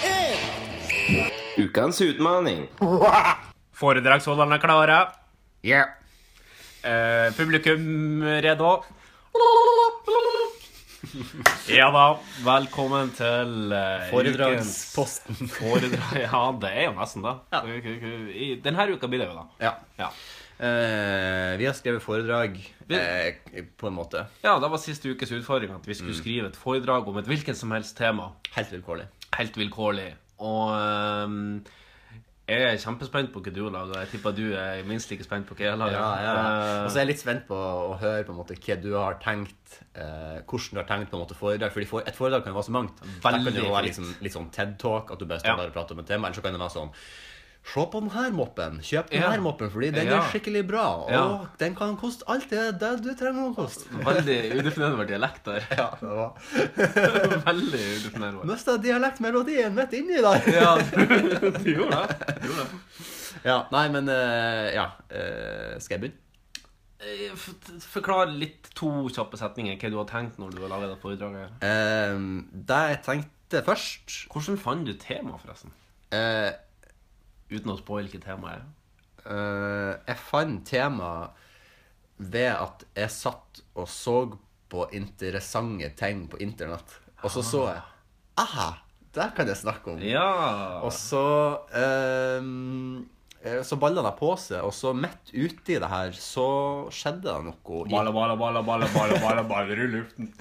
ett. 0.04 1.37
Ukens 1.58 1.98
utmaning. 2.04 2.66
Foredragsholderne 3.78 4.58
er 4.58 4.62
klare. 4.62 4.98
Yeah. 5.66 5.88
Eh, 6.86 7.32
publikum 7.34 8.22
redo. 8.44 8.76
Ja 11.68 11.88
da, 11.94 12.04
velkommen 12.44 13.10
til 13.16 13.72
eh, 13.74 14.04
Foredragsposten. 14.12 15.38
ukens 15.38 15.56
Foredrag, 15.56 16.20
ja, 16.26 16.42
det 16.62 16.70
er 16.70 16.86
jo 16.86 16.92
nesten 16.98 17.26
det. 17.26 17.34
Ja. 17.54 17.62
I 18.46 18.50
denne 18.62 18.86
uka 18.94 19.10
blir 19.10 19.24
det 19.24 19.28
jo 19.30 19.40
da. 19.40 19.44
Ja. 19.62 19.72
Ja. 19.98 20.12
Eh, 20.58 21.56
vi 21.58 21.66
har 21.66 21.74
skrevet 21.78 22.02
foredrag 22.02 22.56
eh, 22.90 23.42
på 23.78 23.90
en 23.90 23.98
måte. 23.98 24.24
ja, 24.42 24.56
det 24.58 24.70
var 24.70 24.82
siste 24.82 25.10
ukes 25.10 25.34
utfordring 25.34 25.74
at 25.74 25.86
vi 25.86 25.98
skulle 25.98 26.14
skrive 26.18 26.50
et 26.52 26.58
foredrag 26.58 27.06
om 27.10 27.18
et 27.18 27.30
hvilket 27.30 27.58
som 27.58 27.74
helst 27.74 27.98
tema. 27.98 28.32
Helt 28.54 28.72
vilkårlig. 28.74 29.10
Helt 29.38 29.58
vilkårlig. 29.58 30.12
Og 30.38 30.70
um, 31.26 31.38
jeg 32.48 32.64
er 32.64 32.78
kjempespent 32.80 33.28
på 33.34 33.42
hva 33.44 33.52
du 33.52 33.60
laga. 33.68 34.02
Jeg 34.04 34.08
tipper 34.14 34.32
du 34.32 34.44
er 34.56 34.80
minst 34.88 35.10
like 35.12 35.24
spent 35.26 35.44
på 35.48 35.56
hva 35.58 35.66
jeg 35.66 35.72
har 35.74 35.80
laga. 35.80 35.98
Ja, 35.98 36.12
ja. 36.24 36.36
Og 36.86 36.88
så 36.88 36.96
er 36.96 37.04
jeg 37.04 37.10
litt 37.10 37.20
spent 37.20 37.44
på 37.50 37.58
å 37.58 37.96
høre 38.00 38.24
på 38.24 38.32
en 38.32 38.38
måte 38.40 38.56
hva 38.56 38.76
du 38.80 38.88
har 38.96 39.18
tenkt 39.20 39.80
eh, 39.92 40.38
Hvordan 40.48 40.78
du 40.78 40.80
har 40.80 40.88
tenkt 40.88 41.12
på 41.12 41.18
en 41.18 41.24
måte 41.26 41.36
foredrag. 41.36 41.74
Fordi 41.74 41.88
for, 41.90 42.06
et 42.08 42.16
foredrag 42.16 42.46
kan 42.46 42.54
jo 42.54 42.60
være 42.60 42.68
så 42.70 42.76
mangt. 42.78 43.02
Veldig 43.20 43.44
Det 43.44 43.52
kan 43.58 43.68
jo 43.68 43.74
være 43.74 43.88
liksom, 43.90 44.08
litt 44.24 44.36
sånn 44.38 44.48
TED-talk, 44.54 45.12
at 45.12 45.20
du 45.20 45.26
bare 45.28 45.42
står 45.44 45.52
Ja. 45.52 45.58
der 45.60 45.74
og 45.74 45.76
prater 45.76 45.98
om 45.98 46.00
et 46.00 46.08
tema. 46.08 46.30
Eller 46.30 46.40
så 46.40 46.46
kan 46.46 46.56
det 46.56 46.62
være 46.64 46.76
sånn 46.78 46.94
Se 47.68 47.84
på 47.92 48.00
den 48.00 48.10
her 48.14 48.30
moppen. 48.32 48.78
Kjøp 48.80 49.10
den 49.10 49.20
Ja. 49.22 49.30
her 49.30 49.40
moppen, 49.44 49.70
fordi 49.70 49.90
den 49.92 50.06
Ja. 50.08 50.18
er 50.22 50.30
skikkelig 50.30 50.62
bra. 50.68 50.84
Og 51.04 51.10
Ja. 51.12 51.46
den 51.60 51.74
kan 51.76 51.96
koste 51.96 52.24
alt 52.28 52.48
det, 52.50 52.78
det 52.80 53.02
du 53.04 53.10
trenger 53.14 53.50
å 53.50 53.54
koste. 53.54 53.84
Veldig 54.08 54.38
udefinerbar 54.58 55.06
dialekt 55.06 55.44
der. 55.44 55.60
Ja, 55.76 55.90
det 56.00 56.08
var 56.08 56.32
Veldig 57.48 57.82
udefinerbar. 57.98 58.44
Mista 58.48 58.76
dialektmelodien 58.78 59.74
midt 59.74 59.92
inni 59.92 60.16
der. 60.22 60.42
Ja, 60.52 60.76
du, 60.76 61.06
du 61.06 61.70
gjorde 61.74 62.00
det. 62.08 62.40
Du 62.42 62.48
gjorde 62.48 62.64
det. 62.64 62.80
Ja, 63.44 63.58
nei, 63.70 63.88
men 63.88 64.08
eh, 64.08 64.72
Ja. 64.74 64.86
eh, 65.10 65.78
skal 65.78 65.98
jeg 65.98 66.00
begynne? 66.00 66.24
Eh, 67.00 67.30
Forklar 67.78 68.26
litt 68.34 68.70
to 68.74 68.88
kjappe 69.14 69.38
setninger 69.38 69.76
hva 69.78 69.90
du 69.92 69.98
har 70.00 70.08
tenkt 70.10 70.38
når 70.40 70.50
du 70.56 70.62
har 70.64 70.72
laga 70.72 70.88
det 70.90 70.96
foredraget. 71.02 71.52
Eh, 71.62 72.16
det 72.66 72.80
jeg 72.88 73.02
tenkte 73.06 73.62
først 73.64 74.16
Hvordan 74.32 74.58
fant 74.58 74.84
du 74.88 74.94
temaet, 74.94 75.40
forresten? 75.44 75.70
eh, 76.10 76.50
Uten 77.50 77.72
å 77.72 77.78
spå 77.78 78.00
hvilket 78.00 78.26
tema 78.28 78.52
det 78.52 78.58
er. 78.58 78.66
Uh, 79.28 79.92
jeg 80.06 80.20
fant 80.24 80.64
tema 80.68 81.12
ved 82.18 82.50
at 82.52 82.84
jeg 82.96 83.14
satt 83.14 83.62
og 83.78 83.88
så 83.90 84.18
på 84.68 84.84
interessante 84.96 85.90
ting 85.98 86.26
på 86.30 86.40
internett. 86.44 86.98
Og 87.22 87.32
så 87.32 87.42
så 87.42 87.64
jeg 87.70 87.82
Aha! 88.38 88.68
Der 89.16 89.32
kan 89.34 89.48
jeg 89.48 89.56
snakke 89.58 89.94
om. 89.94 90.02
Ja. 90.04 90.28
Og 90.84 90.92
så 90.94 91.22
eh, 91.74 92.44
Så 93.64 93.76
balla 93.78 94.02
det 94.02 94.10
på 94.18 94.32
seg, 94.40 94.64
og 94.66 94.72
så 94.74 94.90
midt 94.98 95.30
uti 95.30 95.76
det 95.78 95.86
her 95.88 96.10
så 96.18 96.44
skjedde 96.90 97.22
det 97.22 97.44
noe. 97.46 97.84
i- 97.86 97.92
balla, 97.92 98.10
balla, 98.12 98.34
balla, 98.36 98.62
balla, 98.66 98.88
balla, 99.22 99.42
baller, 99.46 99.78
i 99.78 99.86
luften. 99.92 100.32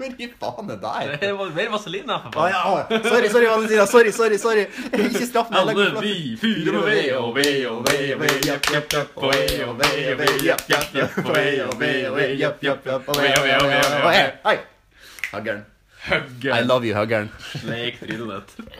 Hvor 0.00 0.14
i 0.16 0.28
faen 0.40 0.70
er 0.72 0.78
det? 0.80 1.18
Det 1.20 1.32
var 1.36 1.50
mer 1.58 1.68
vaselina, 1.74 2.16
ah. 2.32 2.48
ja, 2.48 3.00
sorry, 3.04 3.28
sorry, 3.28 3.46
Valentina. 3.52 3.84
Sorry, 3.86 4.12
sorry. 4.16 4.38
sorry 4.40 4.64
Ikke 4.96 5.26
straff 5.28 5.52
meg. 5.52 5.60
Alle 5.60 6.00
vi 6.00 6.14
fyrer 6.40 6.72
med 6.72 6.88
ved 6.88 7.12
og 7.18 7.34
ved 7.36 7.66
og 7.68 7.84
ved 7.84 8.14
og 8.14 8.20
ved, 8.24 8.48
japp, 8.48 8.70
japp, 8.72 8.96
japp, 8.96 9.12
og 9.20 9.34
ved 9.34 9.60
og 9.68 9.76
ved 9.82 10.12
og 10.14 10.18
ved, 10.24 10.40
japp, 10.48 10.64
japp, 10.72 10.94
japp, 10.96 11.18
og 11.20 11.34
ved 11.36 11.62
og 11.68 11.78
ved 11.84 12.06
og 12.08 12.16
ved, 12.16 12.34
japp, 12.40 12.64
japp, 12.64 12.86
japp, 12.94 13.08
og 13.12 13.20
ved 13.20 13.36
og 13.36 13.44
ved 13.44 13.54
og 13.60 13.68
ved 13.68 13.84
og 14.00 14.08
ved. 14.08 14.32
Hei! 14.48 14.56
Huggeren. 15.34 15.66
I 16.00 16.14
Hugger. 16.16 16.64
love 16.64 16.84
you, 16.88 16.96
Huggeren. 16.96 17.28
Sleik 17.60 18.00
trynet 18.00 18.56
ditt. 18.56 18.70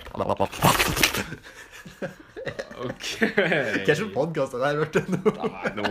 Ok. 2.81 3.09
Slags 3.85 4.01
podkast 4.15 4.55
har 4.57 4.73
jeg 4.73 4.81
hørt 4.81 4.97
nå? 5.13 5.19
Nei, 5.53 5.73
nå 5.77 5.91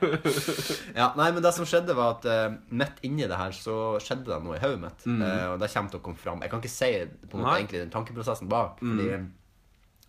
Ja, 0.98 1.12
nei, 1.14 1.28
men 1.30 1.40
det 1.44 1.52
som 1.54 1.68
skjedde, 1.68 1.94
var 1.94 2.16
at 2.16 2.26
uh, 2.26 2.56
midt 2.74 2.98
inni 3.06 3.28
det 3.30 3.38
her 3.38 3.54
så 3.54 3.94
skjedde 4.02 4.32
det 4.32 4.40
noe 4.42 4.58
i 4.58 4.62
hodet 4.62 4.82
mitt. 4.82 5.06
Eh, 5.06 5.46
og 5.52 5.62
det 5.62 5.70
kommer 5.70 5.94
til 5.94 6.00
å 6.00 6.04
komme 6.08 6.20
fram. 6.20 6.42
Jeg 6.42 6.52
kan 6.52 6.62
ikke 6.62 6.74
si 6.74 6.90
på 7.30 7.38
en 7.38 7.44
måte 7.44 7.56
egentlig 7.60 7.84
den 7.84 7.94
tankeprosessen 7.94 8.50
bak, 8.50 8.82
fordi 8.82 9.08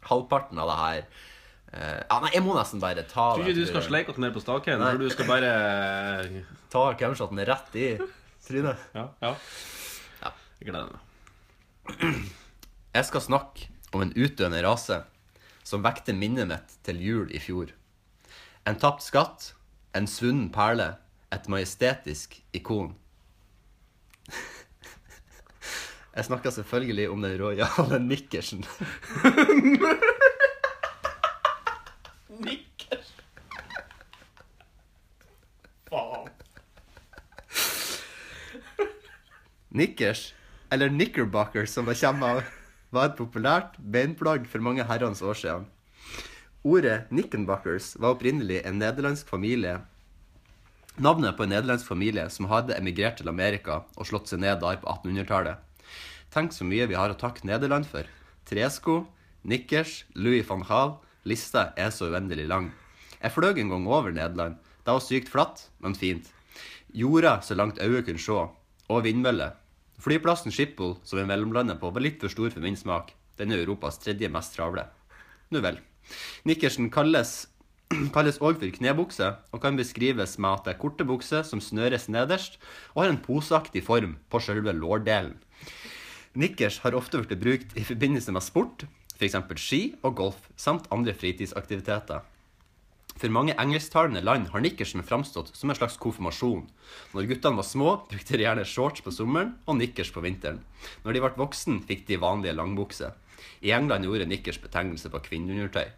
halvparten 0.10 0.60
av 0.62 0.70
det 0.70 0.80
her 0.82 1.00
uh, 1.06 2.02
Ja, 2.02 2.20
nei, 2.24 2.34
jeg 2.36 2.44
må 2.46 2.58
nesten 2.58 2.82
bare 2.82 3.06
ta 3.10 3.32
Tror 3.34 3.46
ikke 3.46 3.58
du 3.58 3.66
skal 3.70 3.86
sleike 3.86 4.14
oss 4.14 4.22
ned 4.22 4.34
på 4.36 4.44
staken. 4.44 4.82
Nei. 4.82 4.94
Du 5.02 5.08
skal 5.14 5.30
bare 5.30 5.54
Ta 6.74 6.88
camshoten 7.00 7.42
rett 7.46 7.78
i 7.80 7.90
trynet. 8.46 8.90
Ja. 8.98 9.10
ja. 9.22 9.36
Jeg 10.60 10.72
gleder 10.72 10.90
meg. 10.94 12.30
Jeg 12.96 13.06
skal 13.06 13.22
snakke 13.22 13.68
om 13.94 14.04
en 14.06 14.14
utdøende 14.16 14.62
rase 14.66 15.04
som 15.66 15.82
vekte 15.84 16.14
minnet 16.14 16.48
mitt 16.50 16.78
til 16.86 17.02
jul 17.02 17.32
i 17.34 17.40
fjor. 17.42 17.72
En 18.70 18.78
tapt 18.82 19.04
skatt, 19.06 19.54
en 19.98 20.08
svunnen 20.10 20.52
perle, 20.54 20.96
et 21.34 21.48
majestetisk 21.50 22.38
ikon. 22.54 22.96
Jeg 26.16 26.26
snakker 26.30 26.50
selvfølgelig 26.54 27.10
om 27.10 27.22
den 27.26 27.42
rojale 27.42 28.00
nikkersen. 28.00 28.64
Nikkers. 32.46 33.10
Faen. 35.90 36.30
Nikkers, 39.76 40.36
eller 40.72 40.88
knickerbocker 40.94 41.66
som 41.68 41.86
det 41.90 41.98
kommer 42.00 42.38
av, 42.38 42.55
var 42.96 43.12
et 43.12 43.18
populært 43.20 43.76
beinplagg 43.78 44.48
for 44.50 44.64
mange 44.64 44.86
herrens 44.88 45.22
år 45.22 45.38
siden. 45.38 45.68
Ordet 46.66 47.10
knickenbockers 47.12 47.94
var 48.00 48.16
opprinnelig 48.16 48.64
en 48.66 48.80
nederlandsk 48.82 49.30
familie 49.30 49.82
Navnet 50.96 51.36
på 51.36 51.44
en 51.44 51.50
nederlandsk 51.52 51.90
familie 51.90 52.24
som 52.32 52.48
hadde 52.48 52.78
emigrert 52.78 53.18
til 53.20 53.28
Amerika 53.28 53.82
og 54.00 54.08
slått 54.08 54.30
seg 54.32 54.40
ned 54.40 54.62
der 54.62 54.78
på 54.80 54.88
1800-tallet. 54.88 55.60
Tenk 56.32 56.56
så 56.56 56.64
mye 56.68 56.88
vi 56.88 56.96
har 56.96 57.12
å 57.12 57.18
takke 57.20 57.44
Nederland 57.48 57.84
for. 57.90 58.08
Tresko, 58.48 59.02
nikkers, 59.44 60.06
Louis 60.16 60.48
van 60.48 60.64
Haal 60.70 60.96
Lista 61.28 61.74
er 61.76 61.92
så 61.92 62.08
uendelig 62.14 62.46
lang. 62.48 62.70
Jeg 63.20 63.34
fløy 63.34 63.60
en 63.60 63.72
gang 63.74 63.88
over 63.90 64.14
Nederland. 64.14 64.56
Det 64.86 64.94
var 64.94 65.04
sykt 65.04 65.32
flatt, 65.34 65.66
men 65.82 65.98
fint. 65.98 66.28
Jorda 66.94 67.40
så 67.42 67.58
langt 67.58 67.82
øyet 67.82 68.06
kunne 68.06 68.22
se. 68.22 68.44
Og 68.88 69.04
vindmøller. 69.04 69.56
Flyplassen 70.02 70.54
Schiphol, 70.54 70.98
som 71.08 71.20
er 71.22 71.28
mellomlandet 71.30 71.80
på, 71.82 71.92
var 71.94 72.04
litt 72.04 72.20
for 72.22 72.32
stor 72.32 72.52
for 72.54 72.64
min 72.64 72.78
smak. 72.80 73.14
Den 73.40 73.52
er 73.52 73.64
Europas 73.64 74.00
tredje 74.02 74.30
mest 74.32 74.56
travle. 74.56 74.88
Nu 75.52 75.62
vel. 75.64 75.80
Nikkersen 76.48 76.92
kalles 76.94 77.46
kalles 78.16 78.40
òg 78.42 78.58
for 78.60 78.74
knebukse, 78.74 79.28
og 79.54 79.62
kan 79.62 79.78
beskrives 79.78 80.38
med 80.42 80.58
at 80.58 80.66
det 80.66 80.74
er 80.74 80.82
korte 80.82 81.06
bukser 81.08 81.46
som 81.46 81.62
snøres 81.62 82.08
nederst, 82.10 82.58
og 82.94 83.04
har 83.04 83.14
en 83.14 83.22
poseaktig 83.22 83.84
form 83.86 84.18
på 84.30 84.42
selve 84.42 84.74
lårdelen. 84.74 85.36
Nikkers 86.36 86.82
har 86.84 86.98
ofte 86.98 87.22
blitt 87.22 87.40
brukt 87.40 87.76
i 87.80 87.86
forbindelse 87.88 88.34
med 88.36 88.44
sport, 88.44 88.88
f.eks. 89.16 89.38
ski 89.62 89.82
og 90.04 90.18
golf, 90.18 90.50
samt 90.60 90.90
andre 90.92 91.14
fritidsaktiviteter. 91.16 92.26
For 93.16 93.32
mange 93.32 93.56
engelsktalende 93.56 94.20
land 94.26 94.50
har 94.52 94.64
nikkersen 94.64 95.04
framstått 95.08 95.54
som 95.56 95.72
en 95.72 95.78
slags 95.78 95.96
konfirmasjon. 96.04 96.66
Når 97.16 97.30
guttene 97.30 97.62
var 97.62 97.68
små, 97.68 97.92
brukte 98.10 98.36
de 98.36 98.44
gjerne 98.44 98.66
shorts 98.68 99.06
på 99.06 99.14
sommeren 99.16 99.54
og 99.64 99.78
nikkers 99.80 100.12
på 100.12 100.24
vinteren. 100.26 100.60
Når 101.06 101.16
de 101.16 101.22
ble 101.24 101.32
voksen, 101.40 101.80
fikk 101.88 102.04
de 102.10 102.20
vanlige 102.20 102.58
langbukser. 102.58 103.14
I 103.64 103.72
England 103.76 104.04
gjorde 104.04 104.28
nikkers 104.28 104.60
betegnelse 104.60 105.12
på 105.14 105.22
kvinneundertøy. 105.30 105.94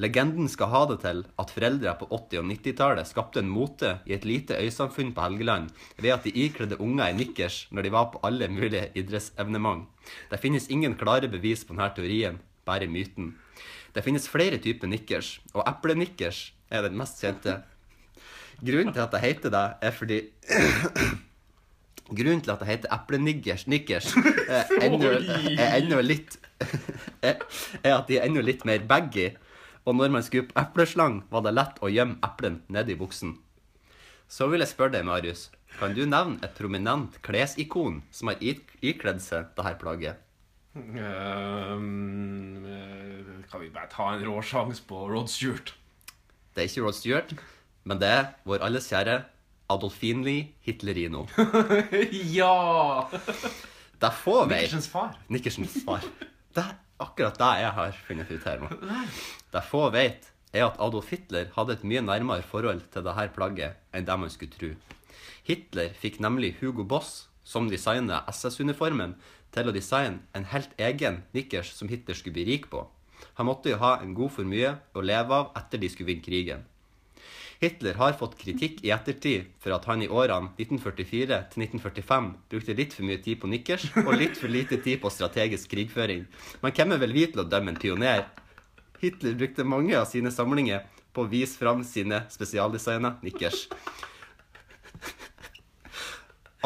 Legenden 0.00 0.48
skal 0.48 0.70
ha 0.72 0.80
det 0.88 0.98
til 1.02 1.20
at 1.38 1.52
foreldre 1.52 1.92
på 2.00 2.08
80- 2.08 2.40
og 2.40 2.46
90-tallet 2.48 3.08
skapte 3.10 3.42
en 3.42 3.50
mote 3.52 3.98
i 4.08 4.14
et 4.16 4.24
lite 4.24 4.56
øysamfunn 4.56 5.12
på 5.12 5.22
Helgeland 5.22 5.68
ved 5.98 6.14
at 6.14 6.24
de 6.24 6.32
ikledde 6.44 6.80
unger 6.80 7.12
i 7.12 7.18
nikkers 7.18 7.66
når 7.70 7.86
de 7.86 7.92
var 7.92 8.08
på 8.10 8.22
alle 8.26 8.48
mulige 8.48 8.88
idrettsevenement. 8.98 9.84
Det 10.32 10.40
finnes 10.40 10.70
ingen 10.72 10.96
klare 10.98 11.28
bevis 11.28 11.66
på 11.68 11.76
denne 11.76 11.92
teorien, 11.94 12.40
bare 12.64 12.88
myten. 12.88 13.34
Det 13.92 14.04
finnes 14.04 14.28
flere 14.28 14.58
typer 14.62 14.88
nikkers, 14.88 15.36
og 15.52 15.66
eplenikkers 15.68 16.46
er 16.72 16.86
den 16.86 16.96
mest 16.96 17.20
kjente. 17.20 17.58
Grunnen 18.62 18.94
til 18.94 19.04
at 19.04 19.12
det 19.12 19.20
heter 19.20 19.52
det, 19.52 19.66
er 19.82 19.94
fordi 19.96 20.18
Grunnen 22.12 22.42
til 22.44 22.52
at 22.52 22.60
det 22.60 22.68
heter 22.68 22.92
epleniggers 22.94 23.66
nikkers, 23.70 24.10
er 24.48 24.72
ennå, 25.78 26.00
litt 26.04 26.36
er, 27.22 27.38
er 27.82 27.94
at 27.94 28.08
de 28.08 28.18
er 28.18 28.26
ennå 28.26 28.42
litt 28.44 28.66
mer 28.68 28.82
baggy. 28.88 29.30
Og 29.86 29.96
når 29.98 30.12
man 30.14 30.24
skulle 30.26 30.46
opp 30.46 30.58
epleslang, 30.60 31.22
var 31.32 31.46
det 31.46 31.54
lett 31.56 31.80
å 31.82 31.90
gjemme 31.90 32.20
eplen 32.26 32.60
nedi 32.70 32.94
buksen. 32.98 33.36
Så 34.30 34.46
vil 34.50 34.62
jeg 34.62 34.70
spørre 34.70 34.94
deg, 34.94 35.06
Marius, 35.08 35.48
kan 35.78 35.96
du 35.96 36.04
nevne 36.06 36.38
et 36.44 36.54
prominent 36.58 37.16
klesikon 37.24 38.02
som 38.14 38.30
har 38.30 38.42
ikledd 38.42 39.22
seg 39.24 39.50
dette 39.56 39.74
plagget? 39.80 40.20
Eh, 40.72 41.76
kan 43.50 43.60
vi 43.60 43.68
bare 43.70 43.90
ta 43.92 44.12
en 44.14 44.24
råsjanse 44.24 44.82
på 44.88 45.04
Rod 45.10 45.28
Stewart? 45.28 45.74
Det 46.54 46.64
er 46.64 46.68
ikke 46.70 46.84
Rod 46.86 46.96
Stewart, 46.96 47.34
men 47.84 48.00
det 48.00 48.08
er 48.08 48.30
vår 48.48 48.64
alles 48.64 48.88
kjære 48.88 49.18
Adolfinli 49.72 50.38
Hitlerino. 50.64 51.26
ja! 52.38 53.08
Det 54.00 54.08
er 54.08 54.48
vei. 54.50 54.64
Far. 54.90 55.16
Nikkersens 55.28 55.76
far. 55.84 56.04
Det 56.52 56.64
er 56.64 56.74
akkurat 57.02 57.36
det 57.38 57.50
jeg 57.62 57.74
har 57.78 57.98
funnet 58.06 58.32
ut 58.32 58.46
her 58.48 58.64
nå. 58.64 58.68
Det 59.52 59.62
få 59.68 59.84
vet, 59.94 60.32
er 60.52 60.66
at 60.66 60.80
Adolf 60.80 61.12
Hitler 61.12 61.52
hadde 61.54 61.76
et 61.76 61.84
mye 61.84 62.02
nærmere 62.04 62.42
forhold 62.44 62.82
til 62.92 63.04
dette 63.04 63.28
plagget 63.36 63.78
enn 63.92 64.08
det 64.08 64.18
man 64.20 64.32
skulle 64.32 64.56
tro. 64.56 64.72
Hitler 65.46 65.92
fikk 65.98 66.20
nemlig 66.20 66.56
Hugo 66.60 66.84
Boss, 66.84 67.28
som 67.44 67.68
designet 67.70 68.28
SS-uniformen, 68.30 69.16
til 69.52 69.68
å 69.68 69.74
designe 69.74 70.22
en 70.36 70.48
helt 70.52 70.74
egen 70.80 71.22
nikkers 71.36 71.72
som 71.76 71.90
Hitler 71.92 72.18
skulle 72.18 72.38
bli 72.40 72.48
rik 72.48 72.68
på. 72.72 72.86
Han 73.38 73.48
måtte 73.48 73.70
jo 73.72 73.80
ha 73.82 73.98
en 74.02 74.14
god 74.16 74.32
formue 74.34 74.74
å 74.94 75.04
leve 75.04 75.38
av 75.38 75.52
etter 75.58 75.80
de 75.80 75.90
skulle 75.92 76.10
vinne 76.12 76.24
krigen. 76.24 76.64
Hitler 77.62 77.94
har 77.94 78.16
fått 78.18 78.34
kritikk 78.40 78.80
i 78.82 78.90
ettertid 78.90 79.52
for 79.62 79.70
at 79.76 79.84
han 79.86 80.00
i 80.02 80.08
årene 80.10 80.50
1944 80.58 81.36
til 81.52 81.62
1945 81.62 82.30
brukte 82.50 82.74
litt 82.74 82.96
for 82.96 83.06
mye 83.06 83.20
tid 83.22 83.38
på 83.38 83.50
nikkers 83.52 83.84
og 84.02 84.16
litt 84.18 84.34
for 84.40 84.50
lite 84.50 84.80
tid 84.82 84.98
på 85.02 85.12
strategisk 85.14 85.70
krigføring. 85.70 86.24
Men 86.64 86.74
hvem 86.74 86.96
er 86.96 87.02
vel 87.04 87.14
vi 87.14 87.28
til 87.30 87.44
å 87.44 87.46
dømme 87.46 87.70
en 87.70 87.78
pioner? 87.78 88.24
Hitler 88.98 89.38
brukte 89.38 89.66
mange 89.66 89.94
av 89.98 90.08
sine 90.10 90.34
samlinger 90.34 90.82
på 91.14 91.22
å 91.22 91.30
vise 91.30 91.54
fram 91.60 91.84
sine 91.86 92.24
spesialdesigna 92.34 93.16
nikkers. 93.22 93.68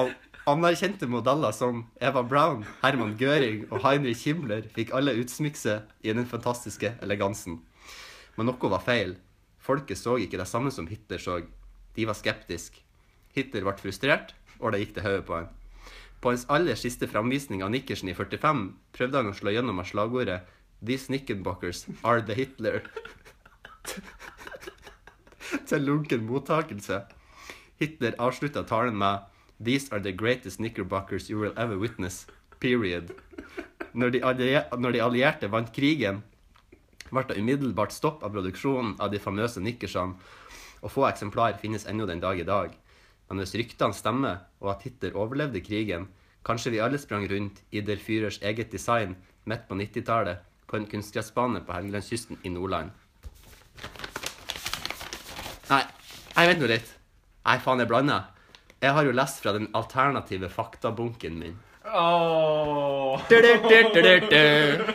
Av 0.00 0.08
anerkjente 0.46 1.08
modeller 1.10 1.52
som 1.52 1.84
Eva 2.00 2.22
Brown, 2.22 2.64
Herman 2.82 3.16
Göring 3.18 3.64
og 3.70 3.82
Heinrich 3.82 4.22
Himmler 4.28 4.68
fikk 4.76 4.92
alle 4.94 5.16
utsmykse 5.18 5.80
i 6.06 6.14
den 6.14 6.28
fantastiske 6.30 6.92
elegansen. 7.02 7.58
Men 8.36 8.50
noe 8.50 8.70
var 8.70 8.84
feil. 8.86 9.16
Folket 9.58 9.98
så 9.98 10.14
ikke 10.22 10.38
det 10.38 10.46
samme 10.46 10.70
som 10.70 10.86
Hitler 10.86 11.18
så. 11.18 11.40
De 11.96 12.06
var 12.06 12.14
skeptiske. 12.14 12.84
Hitler 13.34 13.66
ble 13.66 13.74
frustrert, 13.80 14.34
og 14.60 14.72
det 14.72 14.84
gikk 14.84 14.94
til 14.96 15.08
hodet 15.08 15.26
på 15.26 15.40
han. 15.40 15.50
På 16.22 16.30
hans 16.30 16.46
aller 16.48 16.78
siste 16.78 17.08
framvisning 17.10 17.64
av 17.66 17.72
Nikkersen 17.74 18.08
i 18.08 18.16
45 18.16 18.62
prøvde 18.96 19.20
han 19.20 19.32
å 19.32 19.36
slå 19.36 19.52
gjennom 19.52 19.82
av 19.82 19.90
slagordet 19.90 20.46
These 20.78 21.10
nickenbockers 21.10 21.86
are 22.04 22.22
the 22.22 22.38
Hitler. 22.38 22.86
til 25.68 25.82
lunken 25.82 26.26
mottakelse. 26.28 27.00
Hitler 27.80 28.16
avslutta 28.22 28.62
talen 28.68 28.96
med 29.00 29.24
These 29.62 29.92
are 29.92 30.00
the 30.00 30.12
greatest 30.12 30.58
knickerbockers 30.60 31.30
you 31.30 31.38
will 31.38 31.54
ever 31.56 31.78
witness. 31.78 32.26
Period. 32.60 33.12
Når 33.92 34.10
de, 34.10 34.20
når 34.78 34.92
de 34.92 35.00
allierte 35.00 35.48
vant 35.48 35.72
krigen, 35.72 36.22
ble 37.08 37.22
det 37.28 37.38
umiddelbart 37.40 37.94
stopp 37.94 38.24
av 38.26 38.34
produksjonen 38.34 38.96
av 39.00 39.12
de 39.12 39.20
famøse 39.22 39.62
nikkersene, 39.62 40.18
og 40.84 40.92
få 40.92 41.06
eksemplar 41.08 41.56
finnes 41.60 41.86
ennå 41.88 42.06
den 42.08 42.20
dag 42.20 42.40
i 42.40 42.46
dag. 42.46 42.74
Men 43.28 43.40
hvis 43.40 43.56
ryktene 43.58 43.96
stemmer, 43.96 44.44
og 44.60 44.74
at 44.74 44.84
Hitler 44.86 45.16
overlevde 45.16 45.64
krigen, 45.64 46.08
kanskje 46.46 46.74
vi 46.76 46.82
alle 46.84 47.00
sprang 47.00 47.24
rundt 47.30 47.62
i 47.72 47.80
Der 47.80 47.96
Führers 47.96 48.38
eget 48.42 48.70
design 48.72 49.16
midt 49.44 49.66
på 49.68 49.74
90-tallet 49.74 50.44
på 50.66 50.76
en 50.76 50.86
kunstgressbane 50.90 51.64
på 51.64 51.74
Helgelandskysten 51.74 52.38
i 52.44 52.52
Nordland. 52.52 52.92
Nei, 55.70 55.82
jeg 56.36 56.52
vet 56.52 56.62
nå 56.62 56.70
litt. 56.70 56.96
Nei, 57.46 57.58
faen, 57.62 57.82
jeg 57.82 57.90
blanda. 57.90 58.22
Jeg 58.84 58.92
har 58.92 59.04
jo 59.08 59.12
lest 59.16 59.40
fra 59.42 59.52
den 59.56 59.68
alternative 59.74 60.48
faktabunken 60.52 61.38
min. 61.40 61.56
Åh. 61.86 63.20
Du, 63.28 63.36
du, 63.42 63.54
du, 63.68 63.82
du, 63.94 64.02
du, 64.02 64.20
du. 64.30 64.92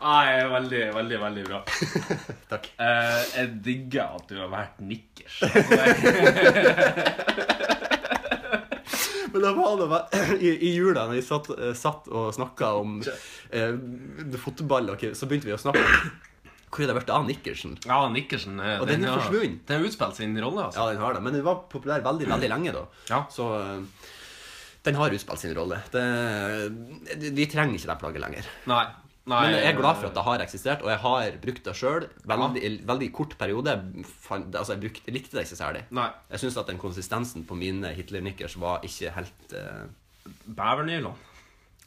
Nei, 0.00 0.44
veldig, 0.48 0.80
veldig, 0.94 1.18
veldig 1.20 1.42
bra. 1.44 1.58
Takk. 2.52 2.70
Eh, 2.80 3.18
jeg 3.36 3.50
digger 3.66 4.14
at 4.16 4.30
du 4.30 4.38
har 4.40 4.48
vært 4.52 4.78
nikkers. 4.80 5.42
Men 9.30 9.44
det 9.44 9.52
var 9.58 9.76
det 9.78 9.86
i, 10.48 10.54
i 10.70 10.72
jula, 10.74 11.04
når 11.06 11.18
vi 11.18 11.22
satt, 11.26 11.50
eh, 11.54 11.74
satt 11.78 12.08
og 12.08 12.32
snakka 12.34 12.72
om 12.80 12.96
eh, 13.04 13.76
fotball, 14.42 14.88
ikke- 14.96 15.12
så 15.14 15.28
begynte 15.30 15.46
vi 15.50 15.54
å 15.54 15.60
snakke 15.60 15.84
om 16.70 16.84
er 16.84 16.90
det 16.90 16.96
blitt 17.00 17.10
av 17.10 17.26
Nikkersen. 17.26 17.74
Ja, 17.86 17.98
Nikkersen 18.12 18.60
eh, 18.62 18.78
Og 18.78 18.86
den 18.90 19.04
er 19.04 19.18
forsvunnet. 19.18 19.60
Den 19.66 19.80
har 19.80 19.90
utspilt 19.90 20.16
sin 20.20 20.38
rolle, 20.38 20.68
altså. 20.68 20.84
Ja, 20.84 20.94
den 20.94 21.02
har 21.02 21.16
det. 21.16 21.22
Men 21.26 21.36
den 21.36 21.44
var 21.46 21.64
populær 21.72 22.02
veldig, 22.04 22.28
veldig 22.30 22.50
lenge, 22.52 22.74
da. 22.76 22.86
Ja. 23.10 23.24
Så 23.32 23.50
eh, 23.58 24.08
den 24.86 24.98
har 25.00 25.16
utspilt 25.16 25.42
sin 25.42 25.54
rolle. 25.56 25.80
Det, 25.92 26.04
vi 27.34 27.48
trenger 27.50 27.76
ikke 27.76 27.90
det 27.90 27.98
plagget 28.04 28.24
lenger. 28.24 28.50
Nei. 28.70 28.84
Nei. 29.30 29.40
Men 29.44 29.54
jeg 29.58 29.68
er 29.68 29.78
glad 29.78 29.98
for 30.00 30.08
at 30.08 30.16
det 30.16 30.22
har 30.26 30.42
eksistert, 30.42 30.84
og 30.84 30.90
jeg 30.90 31.00
har 31.02 31.34
brukt 31.42 31.66
det 31.66 31.74
sjøl. 31.76 32.06
Veldig, 32.30 32.70
veldig 32.88 33.08
kort 33.14 33.36
periode. 33.38 33.74
Altså, 34.30 34.72
jeg, 34.72 34.80
brukte, 34.86 35.14
likte 35.14 35.36
det 35.36 35.44
ikke 35.46 35.58
særlig. 35.60 35.82
Nei. 35.94 36.08
Jeg 36.32 36.44
syns 36.44 36.58
at 36.62 36.70
den 36.70 36.80
konsistensen 36.80 37.44
på 37.46 37.58
mine 37.58 37.92
Hitler-nikkers 37.98 38.56
var 38.62 38.86
ikke 38.86 39.12
helt 39.18 39.54
uh, 39.54 39.84
Bævernylon. 40.46 41.18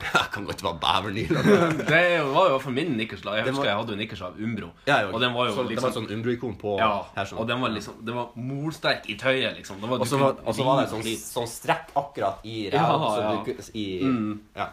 Jeg 0.03 0.25
kan 0.33 0.43
godt 0.45 0.61
være 0.63 0.77
bævernyla. 0.83 1.41
Det 1.87 2.23
var 2.33 2.47
jo 2.49 2.57
for 2.59 2.71
min 2.75 2.89
nikkers. 2.97 3.21
Jeg 3.23 3.43
husker 3.45 3.57
var- 3.57 3.65
jeg 3.69 3.75
hadde 3.77 3.91
jo 3.93 3.97
nikkers 3.97 4.21
av 4.25 4.33
Umbro. 4.41 4.69
Ja, 4.87 4.97
og 5.07 5.21
den 5.21 5.33
var 5.33 5.45
jo 5.47 5.53
så, 5.55 5.63
Det 5.63 5.69
liksom 5.77 5.83
var 5.83 5.89
et 5.89 5.95
sånn 5.95 6.09
Umbro-ikon 6.17 6.55
på 6.59 6.73
Ja, 6.79 6.89
her. 7.15 7.25
sånn. 7.29 7.39
og 7.39 7.47
den 7.47 7.61
var 7.61 7.69
liksom 7.69 7.93
Det 8.05 8.13
var 8.13 8.27
molsterk 8.35 9.07
i 9.09 9.15
tøyet, 9.15 9.55
liksom. 9.57 9.79
Det 9.79 9.89
var, 9.89 9.99
Og 9.99 10.07
så 10.07 10.17
var, 10.19 10.33
var 10.33 10.81
det 10.81 10.89
sånn, 10.91 11.05
sånn 11.21 11.47
strekk 11.47 11.93
akkurat 11.95 12.43
i 12.43 12.69
ræva. 12.73 13.11
Ja, 13.21 13.31
ja. 13.31 13.43
du 13.45 13.55
i, 13.79 13.85
mm. 14.03 14.39
ja. 14.55 14.67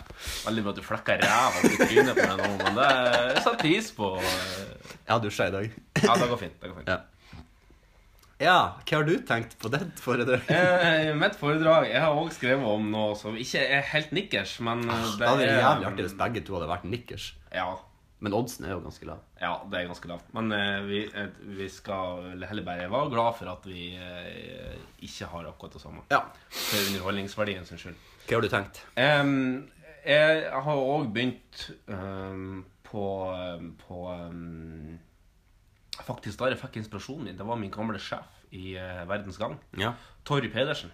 Veldig 0.46 0.62
bra 0.64 0.70
at 0.70 0.76
du 0.76 0.82
flekka 0.82 1.18
ræva 1.20 1.62
i 1.62 1.76
trynet 1.84 2.14
på 2.16 2.26
meg 2.26 2.36
nå, 2.40 2.50
men 2.64 2.74
det 2.80 3.42
setter 3.44 3.56
pris 3.62 3.92
på. 3.92 4.16
eh, 4.18 4.74
Jeg 5.06 5.14
har 5.14 5.20
dusja 5.20 5.46
i 5.46 5.50
dag. 5.50 5.70
Ja, 6.02 6.14
det 6.16 6.28
går 6.28 6.36
fint. 6.38 6.60
det 6.60 6.68
går 6.70 6.76
fint. 6.82 6.88
Ja. 6.88 6.98
Ja, 8.40 8.56
hva 8.88 8.96
har 8.96 9.04
du 9.04 9.12
tenkt 9.28 9.58
på 9.60 9.68
det 9.72 9.82
foredraget? 10.00 10.48
Eh, 10.50 11.10
mitt 11.18 11.36
foredrag 11.36 11.90
Jeg 11.90 12.00
har 12.00 12.16
også 12.16 12.38
skrevet 12.40 12.64
om 12.66 12.88
noe 12.92 13.14
som 13.20 13.36
ikke 13.36 13.60
er 13.76 13.84
helt 13.92 14.10
nikkers, 14.16 14.56
men 14.64 14.82
eh, 14.88 15.06
Det 15.20 15.28
hadde 15.28 15.44
vært 15.44 15.60
jævlig 15.60 15.88
artig 15.92 16.06
hvis 16.08 16.18
begge 16.24 16.42
to 16.48 16.56
hadde 16.58 16.68
vært 16.72 16.86
nikkers. 16.88 17.26
Ja, 17.54 17.68
Men 18.20 18.34
oddsen 18.36 18.66
er 18.68 18.74
jo 18.74 18.80
ganske 18.84 19.06
lav. 19.08 19.20
ja, 19.40 19.52
det 19.72 19.78
er 19.78 19.86
ganske 19.88 20.08
lavt. 20.10 20.26
Men 20.36 20.52
eh, 20.52 20.80
vi, 20.84 20.98
eh, 21.08 21.28
vi 21.56 21.68
skal 21.72 22.34
heller 22.44 22.64
bare 22.66 22.88
være 22.92 23.10
glad 23.14 23.36
for 23.38 23.48
at 23.52 23.64
vi 23.68 23.94
eh, 23.96 24.74
ikke 25.06 25.28
har 25.32 25.46
akkurat 25.48 25.72
det 25.76 25.80
samme. 25.84 26.02
Ja. 26.12 26.22
For 26.52 26.82
underholdningsverdien 26.90 27.64
sin 27.68 27.80
skyld. 27.80 27.96
Hva 28.26 28.36
har 28.36 28.44
du 28.44 28.50
tenkt? 28.52 28.82
Em, 29.00 29.70
jeg 30.04 30.44
har 30.52 30.76
òg 30.84 31.08
begynt 31.12 31.70
em, 31.88 32.64
på, 32.88 33.06
på 33.86 34.02
em, 34.12 34.98
Faktisk 35.98 36.38
da 36.40 36.50
jeg 36.50 36.60
fikk 36.60 36.78
inspirasjonen 36.80 37.28
min, 37.28 37.38
det 37.38 37.46
var 37.46 37.58
min 37.60 37.72
gamle 37.74 37.98
sjef 38.02 38.40
i 38.54 38.74
uh, 38.78 39.02
Verdens 39.10 39.38
Gang. 39.40 39.58
Ja. 39.78 39.94
Torry 40.24 40.50
Pedersen. 40.52 40.92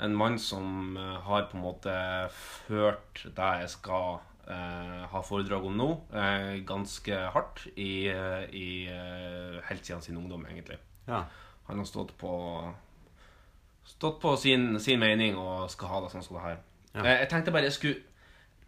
En 0.00 0.16
mann 0.16 0.38
som 0.40 0.96
uh, 0.96 1.20
har 1.26 1.48
på 1.50 1.58
en 1.58 1.64
måte 1.64 1.94
ført 2.66 3.24
det 3.24 3.50
jeg 3.62 3.72
skal 3.76 4.20
uh, 4.48 5.02
ha 5.12 5.22
foredrag 5.24 5.66
om 5.68 5.76
nå, 5.76 5.90
ganske 6.68 7.24
hardt 7.36 7.66
i, 7.76 8.08
i 8.08 8.68
helt 9.68 9.86
siden 9.86 10.02
sin 10.04 10.20
ungdom, 10.20 10.46
egentlig. 10.48 10.80
Ja. 11.06 11.24
Han 11.68 11.82
har 11.82 11.88
stått 11.88 12.16
på 12.18 12.36
Stått 13.90 14.20
på 14.22 14.36
sin, 14.38 14.76
sin 14.78 15.00
mening 15.02 15.34
og 15.40 15.70
skal 15.72 15.90
ha 15.90 16.00
det 16.04 16.10
sånn 16.12 16.22
som 16.22 16.36
det 16.36 16.44
her. 16.44 16.58
Ja. 16.92 17.04
Jeg 17.08 17.28
tenkte 17.32 17.52
bare 17.54 17.66
jeg 17.66 17.74
skulle 17.74 18.02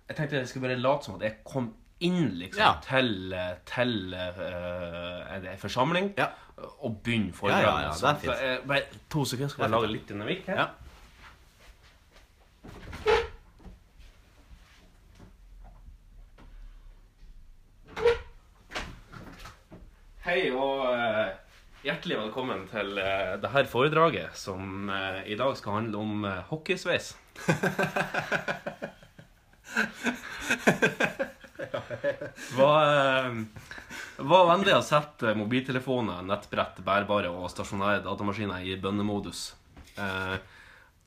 Jeg 0.09 0.17
tenkte 0.19 0.41
jeg 0.41 0.49
skulle 0.51 0.67
bare 0.67 0.81
late 0.81 1.07
som 1.07 1.15
at 1.19 1.23
jeg 1.27 1.37
kom 1.47 1.69
inn 2.09 2.29
liksom 2.41 2.61
Ja. 2.63 2.73
til, 2.85 3.35
til 3.67 4.15
uh, 4.15 5.59
forsamling 5.63 6.13
Ja. 6.19 6.27
og 6.83 6.99
begynne 7.05 7.27
Ja, 7.33 7.39
foredraget. 7.39 7.67
ja, 7.67 7.81
ja, 7.81 7.93
det 7.93 8.03
er 8.03 8.15
fint. 8.15 8.33
Så, 8.33 8.45
eh, 8.45 8.67
bare 8.69 8.83
to 9.11 9.25
sekunder, 9.25 9.49
skal 9.55 9.63
jeg 9.69 9.75
lage 9.77 9.93
litt 9.93 10.09
dynamikk 10.13 10.47
her. 10.47 10.57
Ja. 10.65 10.69
Hei 20.23 20.43
og 20.55 20.85
uh, 20.87 21.33
hjertelig 21.87 22.19
velkommen 22.21 22.61
til 22.71 22.93
uh, 23.03 23.33
dette 23.43 23.65
foredraget 23.73 24.37
som 24.39 24.91
eh, 24.95 25.19
i 25.35 25.39
dag 25.41 25.57
skal 25.59 25.81
handle 25.81 26.03
om 26.05 26.25
uh, 26.29 26.37
hockeysveis. 26.53 27.11
Var, 32.59 32.93
uh, 32.93 34.25
var 34.33 34.49
vennlig 34.53 34.75
å 34.77 34.85
sette 34.85 35.35
mobiltelefoner, 35.39 36.25
nettbrett, 36.27 36.81
bærbare 36.85 37.31
og 37.33 37.51
stasjonære 37.53 38.05
datamaskiner 38.07 38.67
i 38.67 38.77
bønnemodus. 38.81 39.53
Eh, 40.01 40.37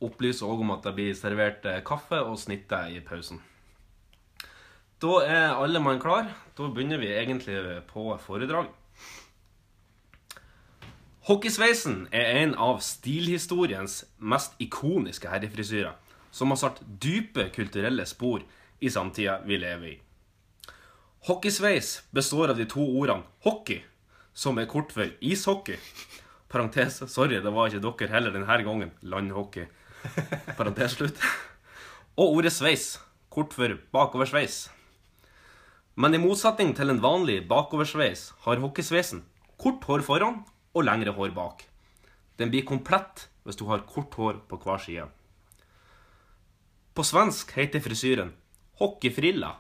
opplyser 0.06 0.48
òg 0.50 0.62
om 0.62 0.74
at 0.76 0.86
det 0.86 0.96
blir 0.98 1.18
servert 1.18 1.66
eh, 1.70 1.82
kaffe 1.86 2.20
og 2.22 2.38
snitte 2.42 2.80
i 2.94 3.02
pausen. 3.06 3.42
Da 5.02 5.20
er 5.26 5.54
alle 5.58 5.82
mann 5.84 6.00
klar. 6.02 6.30
Da 6.56 6.70
begynner 6.72 7.02
vi 7.02 7.12
egentlig 7.14 7.58
på 7.90 8.08
foredrag. 8.24 8.70
Hockeysveisen 11.26 12.06
er 12.14 12.44
en 12.44 12.54
av 12.62 12.84
stilhistoriens 12.86 14.04
mest 14.22 14.54
ikoniske 14.62 15.30
herrefrisyrer, 15.32 15.96
som 16.30 16.54
har 16.54 16.60
satt 16.62 16.84
dype 17.02 17.48
kulturelle 17.56 18.06
spor 18.06 18.44
i 18.78 18.92
samtida 18.94 19.40
vi 19.48 19.58
lever 19.58 19.88
i. 19.90 19.96
Hockeysveis 21.26 22.04
består 22.14 22.52
av 22.54 22.58
de 22.60 22.68
to 22.70 22.84
ordene 23.00 23.26
hockey, 23.42 23.80
som 24.34 24.60
er 24.62 24.68
kort 24.70 24.92
for 24.94 25.10
ishockey, 25.26 25.80
Parentes. 26.56 27.00
Sorry, 27.10 27.40
det 27.42 27.50
var 27.52 27.74
ikke 27.74 27.82
dere 27.82 28.14
heller 28.14 28.32
denne 28.36 28.58
gangen. 28.68 28.92
Landhockey. 29.02 29.66
Parentes 30.58 30.94
slutt. 30.96 31.18
Og 32.16 32.38
ordet 32.38 32.54
sveis. 32.54 33.00
Kort 33.34 33.52
for 33.58 33.74
bakoversveis. 33.92 34.70
Men 35.98 36.14
i 36.14 36.22
motsetning 36.22 36.76
til 36.78 36.94
en 36.94 37.02
vanlig 37.02 37.42
bakoversveis 37.50 38.30
har 38.46 38.62
hockeysveisen 38.62 39.26
kort 39.58 39.84
hår 39.90 40.06
foran 40.06 40.44
og 40.76 40.86
lengre 40.86 41.16
hår 41.18 41.34
bak. 41.36 41.66
Den 42.38 42.54
blir 42.54 42.68
komplett 42.70 43.28
hvis 43.44 43.58
du 43.58 43.66
har 43.68 43.84
kort 43.90 44.14
hår 44.16 44.44
på 44.48 44.62
hver 44.62 44.80
side. 44.86 45.10
På 46.96 47.04
svensk 47.04 47.52
heter 47.58 47.84
frisyren 47.84 48.36
hockeyfrilla. 48.80 49.56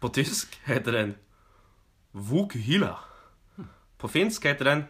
På 0.00 0.08
tysk 0.08 0.56
heter 0.64 0.92
den 0.96 1.14
vokhyla. 2.12 2.94
På 4.00 4.08
finsk 4.08 4.44
heter 4.48 4.64
den 4.64 4.84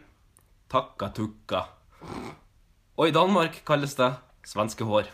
takkatukka. 0.71 1.65
Og 2.97 3.09
i 3.09 3.15
Danmark 3.15 3.61
kalles 3.67 3.95
det 3.99 4.13
svenske 4.47 4.87
hår. 4.87 5.09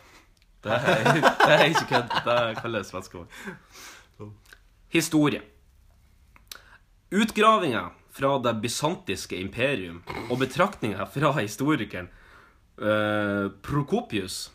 Det 0.64 0.74
er, 0.74 1.14
det 1.14 1.54
er 1.54 1.64
ikke 1.70 1.86
kødd. 1.90 2.14
Det 2.26 2.58
kalles 2.62 2.92
svenskehår. 2.92 3.28
Historie. 4.94 5.42
Utgravinger 7.12 7.90
fra 8.12 8.36
det 8.44 8.56
bysantiske 8.62 9.38
imperium 9.40 10.02
og 10.30 10.40
betraktninger 10.42 11.06
fra 11.14 11.32
historikeren 11.40 12.10
uh, 12.82 13.50
Prokopius 13.64 14.52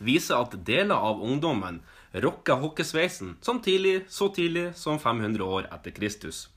viser 0.00 0.40
at 0.40 0.54
deler 0.66 0.96
av 0.96 1.20
ungdommen 1.20 1.82
rocka 2.12 2.54
hockeysveisen 2.54 3.36
som 3.40 3.60
tidlig, 3.62 4.04
så 4.08 4.28
tidlig 4.28 4.74
som 4.74 4.98
500 4.98 5.44
år 5.44 5.68
etter 5.74 5.90
Kristus. 5.90 6.48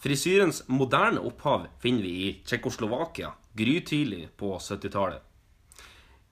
Frisyrens 0.00 0.62
moderne 0.68 1.20
opphav 1.20 1.66
finner 1.80 2.02
vi 2.02 2.14
i 2.28 2.30
Tsjekkoslovakia 2.44 3.34
grytidlig 3.52 4.28
på 4.36 4.54
70-tallet. 4.58 5.20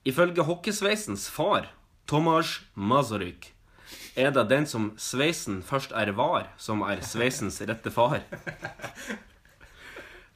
Ifølge 0.03 0.41
hockeysveisens 0.41 1.29
far, 1.29 1.67
Tomasz 2.05 2.61
Mazaryk, 2.73 3.51
er 4.15 4.31
det 4.33 4.47
den 4.49 4.65
som 4.65 4.91
sveisen 4.97 5.61
først 5.65 5.93
er 5.93 6.11
var, 6.17 6.49
som 6.57 6.81
er 6.81 7.03
sveisens 7.05 7.61
rette 7.61 7.91
far. 7.93 8.23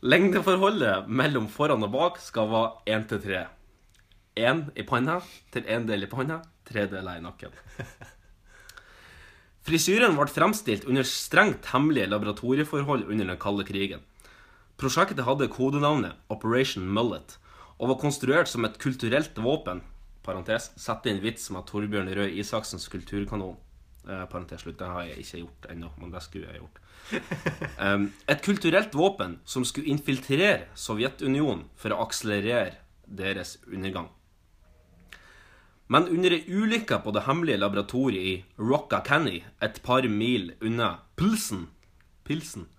Lengdeforholdet 0.03 1.07
mellom 1.07 1.47
foran 1.49 1.85
og 1.87 1.93
bak 1.93 2.21
skal 2.21 2.49
være 2.51 2.97
1 2.97 3.05
til 3.09 3.21
3. 3.23 3.43
Én 4.43 4.65
i 4.75 4.83
panna 4.83 5.21
til 5.53 5.65
én 5.69 5.87
del 5.87 6.03
i 6.03 6.09
panna, 6.11 6.41
tre 6.73 6.87
deler 6.91 7.21
i 7.21 7.23
nakken. 7.23 7.53
Frisyren 9.63 10.17
ble 10.17 10.27
fremstilt 10.27 10.83
under 10.89 11.07
strengt 11.07 11.69
hemmelige 11.71 12.09
laboratorieforhold 12.11 13.05
under 13.07 13.29
den 13.31 13.39
kalde 13.39 13.63
krigen. 13.67 14.03
Prosjektet 14.75 15.23
hadde 15.23 15.47
kodenavnet 15.53 16.17
Operation 16.33 16.89
Mullet 16.89 17.37
og 17.77 17.93
var 17.93 18.01
konstruert 18.01 18.49
som 18.51 18.65
et 18.67 18.75
kulturelt 18.81 19.37
våpen. 19.39 19.81
Parentes, 20.23 20.71
Sett 20.79 21.07
inn 21.07 21.21
vits 21.23 21.49
med 21.51 21.67
Torbjørn 21.69 22.11
Røe 22.15 22.31
Isaksens 22.39 22.89
kulturkanon. 22.91 23.55
Eh, 24.03 24.25
parentes 24.27 24.63
slutt, 24.63 24.79
det 24.79 24.87
har 24.87 25.05
jeg 25.07 25.23
ikke 25.23 25.41
gjort 25.45 25.67
ennå, 25.71 25.91
men 25.99 26.11
det 26.11 26.23
skulle 26.25 26.51
jeg 26.51 26.59
gjort. 26.59 26.79
Et 28.31 28.43
kulturelt 28.43 28.95
våpen 28.95 29.37
som 29.47 29.63
skulle 29.67 29.91
infiltrere 29.91 30.67
Sovjetunionen 30.75 31.65
for 31.79 31.95
å 31.95 32.01
akselerere 32.03 32.81
deres 33.07 33.57
undergang. 33.67 34.09
Men 35.91 36.07
under 36.07 36.31
ei 36.31 36.45
ulykke 36.47 37.01
på 37.03 37.11
det 37.11 37.25
hemmelige 37.27 37.59
laboratoriet 37.59 38.23
i 38.23 38.35
Rockacany, 38.61 39.41
et 39.61 39.81
par 39.83 40.07
mil 40.07 40.53
unna 40.61 40.95
Pilsen, 41.19 41.67
Pilsen 42.23 42.69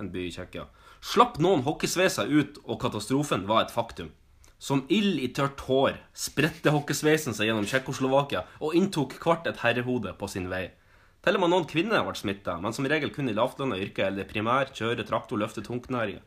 en 0.00 0.10
by 0.10 0.26
i 0.26 0.32
Tsjekkia, 0.32 0.66
slapp 1.04 1.38
noen 1.42 1.64
hockeysveiser 1.66 2.30
ut, 2.30 2.60
og 2.64 2.80
katastrofen 2.82 3.44
var 3.50 3.64
et 3.64 3.74
faktum. 3.74 4.10
Som 4.58 4.86
ild 4.88 5.20
i 5.20 5.28
tørt 5.36 5.60
hår 5.66 5.98
spredte 6.16 6.72
hockeysveisen 6.72 7.36
seg 7.36 7.50
gjennom 7.50 7.66
Tsjekkoslovakia 7.68 8.46
og 8.64 8.76
inntok 8.78 9.18
hvert 9.20 9.46
et 9.50 9.60
herrehode 9.60 10.14
på 10.16 10.30
sin 10.30 10.48
vei. 10.48 10.70
Til 11.24 11.36
og 11.36 11.44
med 11.44 11.52
noen 11.52 11.66
kvinner 11.68 12.04
ble 12.04 12.14
smitta, 12.16 12.56
men 12.60 12.72
som 12.76 12.86
regel 12.88 13.12
kun 13.12 13.28
i 13.28 13.36
lavtlønna 13.36 13.76
yrker 13.80 14.08
eller 14.08 14.28
primær 14.28 14.72
kjøre, 14.72 15.04
traktor, 15.08 15.40
løfte 15.40 15.64
tungtnæringer. 15.64 16.24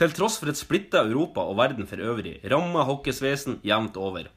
Til 0.00 0.12
tross 0.16 0.38
for 0.40 0.48
et 0.48 0.60
splitta 0.60 1.02
Europa 1.04 1.44
og 1.44 1.58
verden 1.58 1.88
for 1.88 2.00
øvrig 2.00 2.38
ramma 2.48 2.86
hockeysveisen 2.88 3.58
jevnt 3.64 3.98
over. 4.00 4.30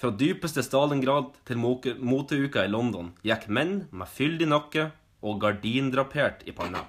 Fra 0.00 0.08
dypeste 0.16 0.62
Stalingrad 0.64 1.34
til 1.44 1.58
moteuka 1.60 2.62
i 2.64 2.70
London 2.72 3.10
gikk 3.20 3.50
menn 3.52 3.82
med 3.92 4.08
fyldig 4.08 4.46
nakke 4.48 4.86
og 5.20 5.42
gardindrapert 5.42 6.46
i 6.48 6.54
panna. 6.56 6.86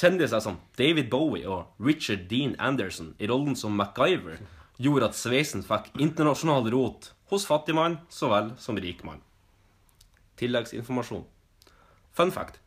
Kjendiser 0.00 0.40
som 0.40 0.56
David 0.80 1.10
Bowie 1.12 1.44
og 1.44 1.76
Richard 1.76 2.24
Dean 2.30 2.54
Anderson 2.56 3.10
i 3.20 3.28
rollen 3.28 3.52
som 3.52 3.76
MacGyver 3.76 4.40
gjorde 4.80 5.10
at 5.10 5.18
sveisen 5.18 5.64
fikk 5.66 5.90
internasjonal 6.00 6.70
rot 6.72 7.10
hos 7.28 7.44
fattigmann 7.48 7.98
så 8.08 8.32
vel 8.32 8.48
som 8.64 8.80
rikmann. 8.80 9.20
Tilleggsinformasjon. 10.40 11.28
Fun 12.16 12.32
fact. 12.32 12.62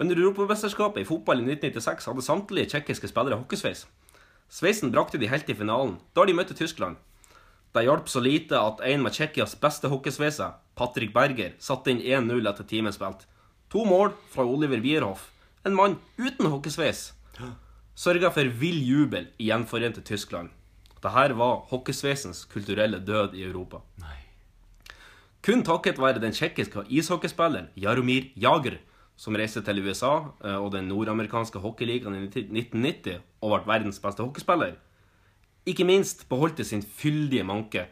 Under 0.00 0.16
Europamesterskapet 0.16 1.04
i 1.04 1.08
fotball 1.08 1.44
i 1.44 1.50
1996 1.52 2.08
hadde 2.08 2.24
samtlige 2.24 2.72
tsjekkiske 2.72 3.12
spillere 3.12 3.42
hockeysveis. 3.42 3.84
Sveisen 4.48 4.88
brakte 4.88 5.20
de 5.20 5.28
helt 5.28 5.44
til 5.44 5.60
finalen, 5.60 5.98
da 6.16 6.24
de 6.24 6.32
møtte 6.32 6.56
Tyskland. 6.56 6.96
Det 7.70 7.84
hjalp 7.86 8.08
så 8.10 8.20
lite 8.22 8.58
at 8.58 8.80
en 8.82 9.04
med 9.04 9.14
Tsjekkias 9.14 9.54
beste 9.62 9.88
hockeysveise, 9.92 10.48
Patrick 10.74 11.12
Berger, 11.14 11.52
satte 11.62 11.92
inn 11.92 12.00
1-0 12.02 12.48
etter 12.50 12.66
timespilt. 12.66 13.26
To 13.70 13.84
mål 13.86 14.10
fra 14.32 14.42
Oliver 14.42 14.82
Wierhoff, 14.82 15.28
en 15.62 15.76
mann 15.78 15.98
uten 16.18 16.50
hockeysveis, 16.50 17.12
sørga 17.94 18.32
for 18.34 18.50
vill 18.62 18.80
jubel 18.82 19.28
i 19.38 19.52
gjenforente 19.52 20.02
Tyskland. 20.02 20.50
Dette 21.00 21.38
var 21.38 21.62
hockeysveisens 21.70 22.42
kulturelle 22.50 22.98
død 22.98 23.38
i 23.38 23.46
Europa. 23.46 23.84
Kun 25.40 25.62
takket 25.64 26.02
være 26.02 26.20
den 26.20 26.34
tsjekkiske 26.36 26.82
ishockeyspilleren 26.90 27.70
Jaromir 27.76 28.26
Jager, 28.36 28.80
som 29.16 29.36
reiste 29.36 29.62
til 29.64 29.80
USA 29.86 30.32
eh, 30.44 30.56
og 30.56 30.72
den 30.74 30.88
nordamerikanske 30.88 31.62
hockeyligaen 31.62 32.18
i 32.18 32.26
1990 32.26 33.22
og 33.40 33.54
ble 33.54 33.68
verdens 33.70 34.00
beste 34.02 34.24
hockeyspiller, 34.24 34.74
ikke 35.70 35.86
minst 35.88 36.26
beholdt 36.28 36.60
det 36.60 36.66
sin 36.68 36.82
fyldige 36.82 37.46
manke. 37.46 37.86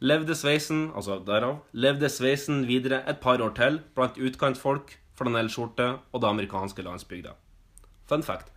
Levde 0.00 0.36
sveisen, 0.36 0.90
altså 0.94 1.18
derav, 1.24 1.62
levde 1.72 2.08
sveisen 2.12 2.66
videre 2.68 3.00
et 3.08 3.20
par 3.22 3.40
år 3.40 3.54
til 3.56 3.80
blant 3.96 4.18
utkantfolk, 4.20 4.98
flanellskjorte 5.16 5.86
og 6.12 6.20
det 6.20 6.28
amerikanske 6.28 6.84
landsbygda. 6.84 7.32
Fun 8.06 8.22
fact. 8.22 8.52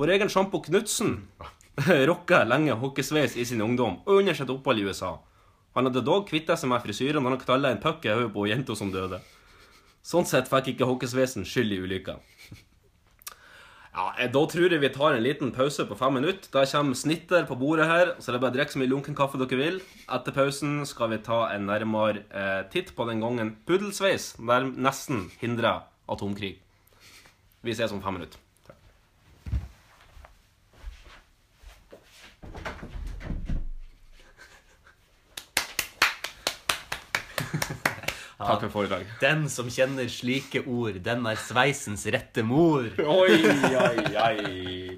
Vår 0.00 0.14
egen 0.16 0.32
Sjampo 0.32 0.62
Knutsen 0.64 1.18
rocka 2.10 2.44
lenge 2.48 2.78
hockeysveis 2.80 3.36
i 3.36 3.44
sin 3.44 3.60
ungdom 3.60 4.00
og 4.06 4.22
under 4.22 4.36
sitt 4.36 4.50
opphold 4.50 4.80
i 4.80 4.86
USA. 4.88 5.18
Han 5.76 5.86
hadde 5.86 6.02
dog 6.06 6.24
kvitta 6.30 6.56
seg 6.56 6.72
med 6.72 6.82
frisyren 6.82 7.22
da 7.22 7.30
han 7.30 7.44
knalla 7.44 7.74
en 7.74 7.82
puck 7.82 8.06
i 8.06 8.14
hodet 8.14 8.32
på 8.34 8.48
jenta 8.48 8.74
som 8.78 8.90
døde. 8.94 9.20
Sånn 10.00 10.24
sett 10.26 10.48
fikk 10.48 10.72
ikke 10.72 10.88
hockeysveisen 10.88 11.44
skyld 11.44 11.76
i 11.76 11.82
ulykka. 11.84 12.16
Ja, 13.94 14.14
eh, 14.18 14.30
Da 14.30 14.46
tror 14.46 14.70
jeg 14.70 14.80
vi 14.80 14.88
tar 14.88 15.14
en 15.16 15.22
liten 15.22 15.52
pause 15.52 15.84
på 15.86 15.96
fem 15.98 16.14
minutter. 16.14 16.48
Da 16.52 16.64
kommer 16.64 16.94
snitter 16.94 17.46
på 17.46 17.58
bordet 17.58 17.86
her. 17.86 18.14
Så 18.20 18.30
det 18.30 18.38
er 18.38 18.44
bare 18.44 18.54
å 18.54 18.58
drikke 18.58 18.72
så 18.72 18.78
mye 18.78 18.92
lunken 18.92 19.16
kaffe 19.18 19.38
dere 19.40 19.58
vil. 19.58 19.80
Etter 20.08 20.32
pausen 20.32 20.86
skal 20.86 21.10
vi 21.10 21.18
ta 21.18 21.48
en 21.50 21.66
nærmere 21.66 22.22
eh, 22.30 22.62
titt 22.70 22.94
på 22.94 23.06
den 23.08 23.20
gangen 23.20 23.56
puddelsveis 23.66 24.36
nesten 24.38 25.30
hindra 25.40 25.82
atomkrig. 26.08 26.58
Vi 27.62 27.74
ses 27.74 27.92
om 27.92 28.02
fem 28.02 28.14
minutter. 28.14 28.38
Takk 28.66 28.76
for 38.40 38.72
foredrag. 38.72 39.04
Den 39.20 39.44
som 39.52 39.68
kjenner 39.72 40.08
slike 40.10 40.64
ord, 40.66 41.00
den 41.04 41.26
er 41.28 41.40
sveisens 41.40 42.06
rette 42.12 42.44
mor. 42.46 42.88
Oi, 43.20 43.36
oi, 43.36 44.06
oi. 44.16 44.96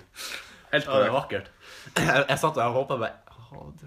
Helt 0.72 0.86
Ja, 0.88 1.03
det 1.03 1.11
er 1.11 1.12
vakkert. 1.16 1.51
Jeg, 1.99 2.24
jeg 2.28 2.38
satt 2.38 2.57
og 2.57 2.62
og 2.62 2.78
håpa 2.78 3.11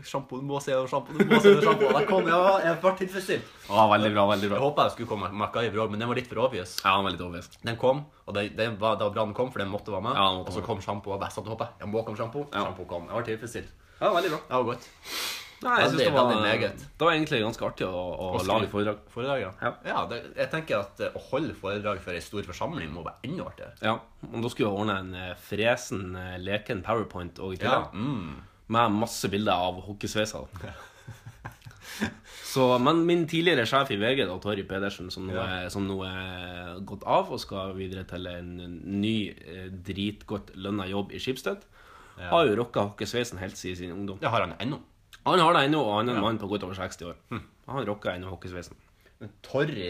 Sjampo, 0.06 0.38
du 0.38 0.46
må 0.46 0.60
se 0.62 0.74
over 0.78 0.90
sjampo, 0.90 1.14
du 1.16 1.24
må 1.26 1.40
se 1.42 1.54
det, 1.56 1.62
sjampo. 1.66 1.88
Der 1.96 2.06
kom 2.06 2.28
jeg, 2.30 2.36
og 2.38 2.66
jeg 2.66 2.78
ble 2.84 2.92
tilfredsstilt. 3.00 3.54
Ja, 3.66 3.86
veldig 3.90 4.12
bra, 4.14 4.26
veldig 4.30 4.50
bra. 4.52 4.60
Jeg 4.60 4.64
håpa 4.66 4.86
jeg 4.86 4.94
skulle 4.94 5.10
komme 5.10 5.30
MacGyver 5.42 5.82
òg, 5.82 5.94
men 5.94 6.04
den 6.04 6.12
var 6.12 6.20
litt 6.20 6.30
for 6.30 6.42
obvious. 6.44 6.76
Ja, 6.84 6.94
den 7.00 7.08
var 7.08 7.16
litt 7.16 7.24
obvious. 7.26 7.50
Den 7.64 7.80
kom, 7.82 8.04
og 8.26 8.38
det, 8.38 8.44
det, 8.60 8.68
var, 8.82 9.00
det 9.00 9.08
var 9.08 9.16
bra 9.16 9.26
den 9.26 9.34
kom, 9.38 9.50
for 9.56 9.64
den 9.64 9.72
måtte 9.74 9.96
være 9.96 10.06
med. 10.06 10.20
Ja, 10.20 10.28
måtte 10.38 10.54
og 10.54 10.60
så 10.60 10.66
kom 10.68 10.84
sjampo, 10.86 11.16
og 11.16 11.26
jeg 11.26 11.34
satt 11.34 11.50
og 11.50 11.56
håpa. 11.56 11.72
Jeg 11.82 11.90
må 11.90 12.06
komme 12.06 12.22
sjampo. 12.22 12.46
Ja. 12.52 12.68
Sjampo 12.68 12.86
kom. 12.92 13.10
Jeg 13.10 13.18
var 13.18 13.28
tilfredsstilt. 13.32 13.74
Ja, 13.98 14.14
veldig 14.14 14.36
bra. 14.36 14.42
Det 14.46 14.62
var 14.62 14.70
godt. 14.70 14.88
Nei, 15.64 15.76
jeg 15.80 15.92
synes 15.92 16.02
det 16.02 16.12
var, 16.14 16.32
meget. 16.44 16.82
det 17.00 17.08
var 17.08 17.14
egentlig 17.16 17.38
ganske 17.42 17.66
artig 17.66 17.86
å, 17.88 18.02
å 18.26 18.42
lage 18.44 18.68
foredrag. 18.72 19.04
Foredrag, 19.14 19.44
ja. 19.46 19.72
Ja. 19.88 20.02
det, 20.12 20.18
jeg 20.36 20.52
tenker 20.52 20.82
at 20.82 21.04
eh, 21.06 21.16
å 21.16 21.22
holde 21.30 21.56
foredrag 21.58 22.02
for 22.04 22.18
ei 22.18 22.24
stor 22.24 22.44
forsamling 22.48 22.92
må 22.94 23.06
være 23.06 23.30
enda 23.30 23.48
artigere. 23.48 23.76
Ja, 23.86 23.96
og 24.28 24.44
da 24.44 24.52
skulle 24.52 24.74
vi 24.74 24.82
ordne 24.84 24.98
en 25.02 25.14
eh, 25.22 25.32
fresen, 25.40 26.10
eh, 26.20 26.36
leken 26.44 26.84
powerpoint 26.86 27.40
og 27.40 27.56
i 27.56 27.62
tillegg. 27.62 27.96
Mm. 27.96 28.44
Med 28.76 28.98
masse 29.00 29.30
bilder 29.32 29.70
av 29.70 29.80
hockeysveiser. 29.86 30.52
Så, 32.56 32.66
men 32.80 33.02
min 33.08 33.26
tidligere 33.28 33.66
sjef 33.68 33.90
i 33.92 33.98
VG, 34.00 34.22
da, 34.30 34.36
Torry 34.40 34.64
Pedersen, 34.68 35.10
som 35.12 35.26
nå, 35.28 35.36
er, 35.40 35.66
som 35.72 35.84
nå 35.88 35.98
er 36.08 36.78
gått 36.88 37.04
av 37.04 37.32
og 37.36 37.40
skal 37.42 37.74
videre 37.76 38.06
til 38.08 38.28
en 38.32 38.52
ny, 39.02 39.16
dritgodt 39.86 40.54
lønna 40.56 40.88
jobb 40.88 41.12
i 41.16 41.20
Schibsted, 41.20 41.64
Har 42.16 42.46
jo 42.48 42.56
rocka 42.56 42.86
hockeysveisen 42.88 43.42
helt 43.42 43.60
siden 43.60 43.76
sin 43.76 43.92
ungdom. 43.92 44.22
Det 44.22 44.32
har 44.32 44.46
han 44.46 44.56
ennå. 44.64 44.80
Han 45.26 45.42
har 45.42 45.56
det 45.58 45.66
ennå, 45.68 45.82
og 45.82 46.00
han 46.00 46.10
er 46.10 46.20
en 46.20 46.26
mann 46.26 46.38
på 46.42 46.50
godt 46.52 46.68
over 46.68 46.78
60 46.78 47.02
år. 47.10 47.18
Han 47.72 47.88
rocker 47.88 48.14
ennå 48.14 48.30
hockeysveisen. 48.30 48.78
Torry 49.46 49.90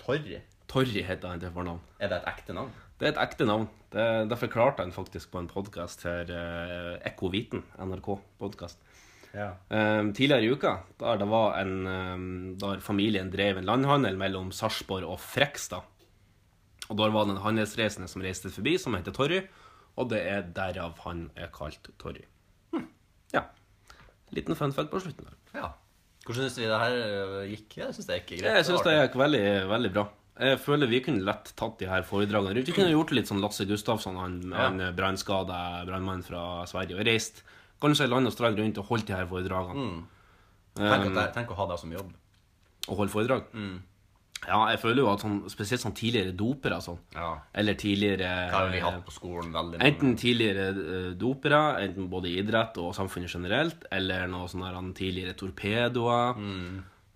Torry? 0.00 0.38
Torry 0.70 1.02
heter 1.02 1.32
han 1.32 1.42
til 1.42 1.52
fornavn. 1.54 1.80
Er 1.98 2.12
det 2.12 2.20
et 2.20 2.30
ekte 2.30 2.54
navn? 2.56 2.70
Det 3.00 3.08
er 3.08 3.14
et 3.14 3.22
ekte 3.22 3.46
navn. 3.48 3.66
Det, 3.90 4.06
det 4.30 4.38
forklarte 4.38 4.84
han 4.84 4.94
faktisk 4.94 5.32
på 5.32 5.40
en 5.40 5.48
podkast 5.50 6.04
her, 6.06 6.30
uh, 6.30 6.94
Ekko 7.08 7.30
Viten, 7.32 7.64
NRK-podkast. 7.80 8.78
Ja. 9.34 9.52
Um, 9.70 10.12
tidligere 10.14 10.46
i 10.46 10.50
uka, 10.50 10.74
der 11.00 11.20
det 11.20 11.28
var 11.30 11.60
en 11.60 11.74
um, 11.86 12.24
Der 12.58 12.80
familien 12.82 13.30
drev 13.30 13.60
en 13.60 13.68
landhandel 13.68 14.18
mellom 14.18 14.50
Sarpsborg 14.54 15.06
og 15.06 15.20
Frekstad. 15.22 15.86
Og 16.90 16.98
der 16.98 17.14
var 17.14 17.26
det 17.26 17.36
en 17.36 17.44
handelsreisende 17.44 18.10
som 18.10 18.22
reiste 18.22 18.50
forbi, 18.50 18.76
som 18.78 18.94
heter 18.98 19.14
Torry. 19.14 19.40
Og 19.98 20.10
det 20.10 20.22
er 20.26 20.46
derav 20.54 20.98
han 21.06 21.28
er 21.38 21.50
kalt 21.54 21.92
Torry. 21.98 22.26
Ja. 23.34 23.46
Liten 24.36 24.56
fun 24.58 24.72
fact 24.72 24.90
på 24.92 25.00
slutten 25.02 25.26
ja. 25.54 25.72
Hvordan 26.26 26.46
syns 26.46 26.58
vi 26.60 26.66
det 26.68 26.78
her 26.78 26.96
øh, 26.96 27.36
gikk? 27.50 27.76
Jeg 27.80 27.94
syns 27.96 28.06
det 28.06 28.18
gikk 28.20 28.28
greit. 28.40 28.48
Jeg 28.60 28.66
syns 28.68 28.84
det 28.86 28.92
gikk 28.98 29.16
veldig, 29.18 29.44
veldig 29.70 29.90
bra. 29.94 30.04
Jeg 30.40 30.58
føler 30.62 30.88
vi 30.88 31.00
kunne 31.04 31.24
lett 31.26 31.50
tatt 31.58 31.78
de 31.80 31.88
her 31.90 32.04
foredragene. 32.06 32.62
Vi 32.64 32.72
kunne 32.76 32.92
gjort 32.92 33.10
litt 33.16 33.28
sånn 33.28 33.40
Lasse 33.42 33.66
Gustafsson, 33.68 34.16
han, 34.20 34.36
Ja. 34.52 34.68
han 34.68 34.78
brannskada 34.96 35.84
brannmannen 35.88 36.22
fra 36.24 36.64
Sverige, 36.70 36.96
og 37.00 37.04
reist 37.08 37.42
kanskje 37.82 38.06
land 38.08 38.28
og 38.28 38.32
strand 38.36 38.60
rundt 38.60 38.78
og 38.78 38.86
holdt 38.92 39.08
de 39.08 39.16
her 39.16 39.26
foredragene. 39.28 40.04
Tenk, 40.76 41.08
at 41.10 41.14
det, 41.16 41.26
tenk 41.34 41.50
å 41.50 41.58
ha 41.58 41.66
det 41.72 41.78
som 41.82 41.92
jobb. 41.92 42.12
Og 42.88 42.96
holde 43.02 43.12
foredrag. 43.12 43.48
Ja, 44.48 44.70
jeg 44.70 44.78
føler 44.80 45.02
jo 45.02 45.08
at 45.12 45.20
sånn, 45.20 45.42
spesielt 45.52 45.82
sånn 45.82 45.92
tidligere 45.94 46.32
dopere 46.32 46.78
sånn, 46.80 46.98
Ja. 47.14 47.38
eller 47.54 47.74
tidligere 47.74 48.30
Hva 48.50 48.62
har 48.64 48.70
vi 48.72 48.80
hatt 48.80 49.04
på 49.04 49.12
skolen 49.12 49.52
veldig 49.52 49.78
mange 49.78 49.84
Enten 49.90 50.16
tidligere 50.16 50.68
eh, 50.70 51.10
dopere, 51.14 51.60
enten 51.84 52.08
både 52.08 52.30
i 52.30 52.38
idrett 52.40 52.78
og 52.78 52.94
samfunnet 52.96 53.28
generelt, 53.34 53.84
eller 53.92 54.26
noe 54.26 54.48
sånn 54.48 54.64
her 54.64 54.78
tidligere 54.96 55.34
torpedoer 55.36 56.34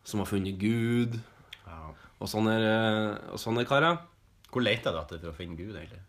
som 0.04 0.20
har 0.20 0.26
funnet 0.26 0.58
Gud, 0.58 1.18
Ja. 1.66 1.94
og 2.20 2.28
sånne, 2.28 3.32
og 3.32 3.38
sånne 3.40 3.64
karer. 3.66 3.98
Hvor 4.52 4.62
leter 4.62 4.92
du 4.92 4.98
etter 5.00 5.18
for 5.18 5.32
å 5.32 5.34
finne 5.34 5.56
Gud, 5.56 5.74
egentlig? 5.74 6.00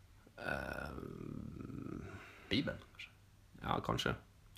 Bibelen, 2.50 2.78
kanskje? 2.94 3.10
Ja, 3.64 3.80
kanskje. 3.80 4.16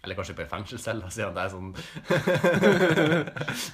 Eller 0.07 0.15
kanskje 0.15 0.37
på 0.37 0.43
ei 0.45 0.47
fengselscelle, 0.47 1.09
siden 1.11 1.33
det 1.35 1.41
er 1.43 1.49
sånn 1.51 1.71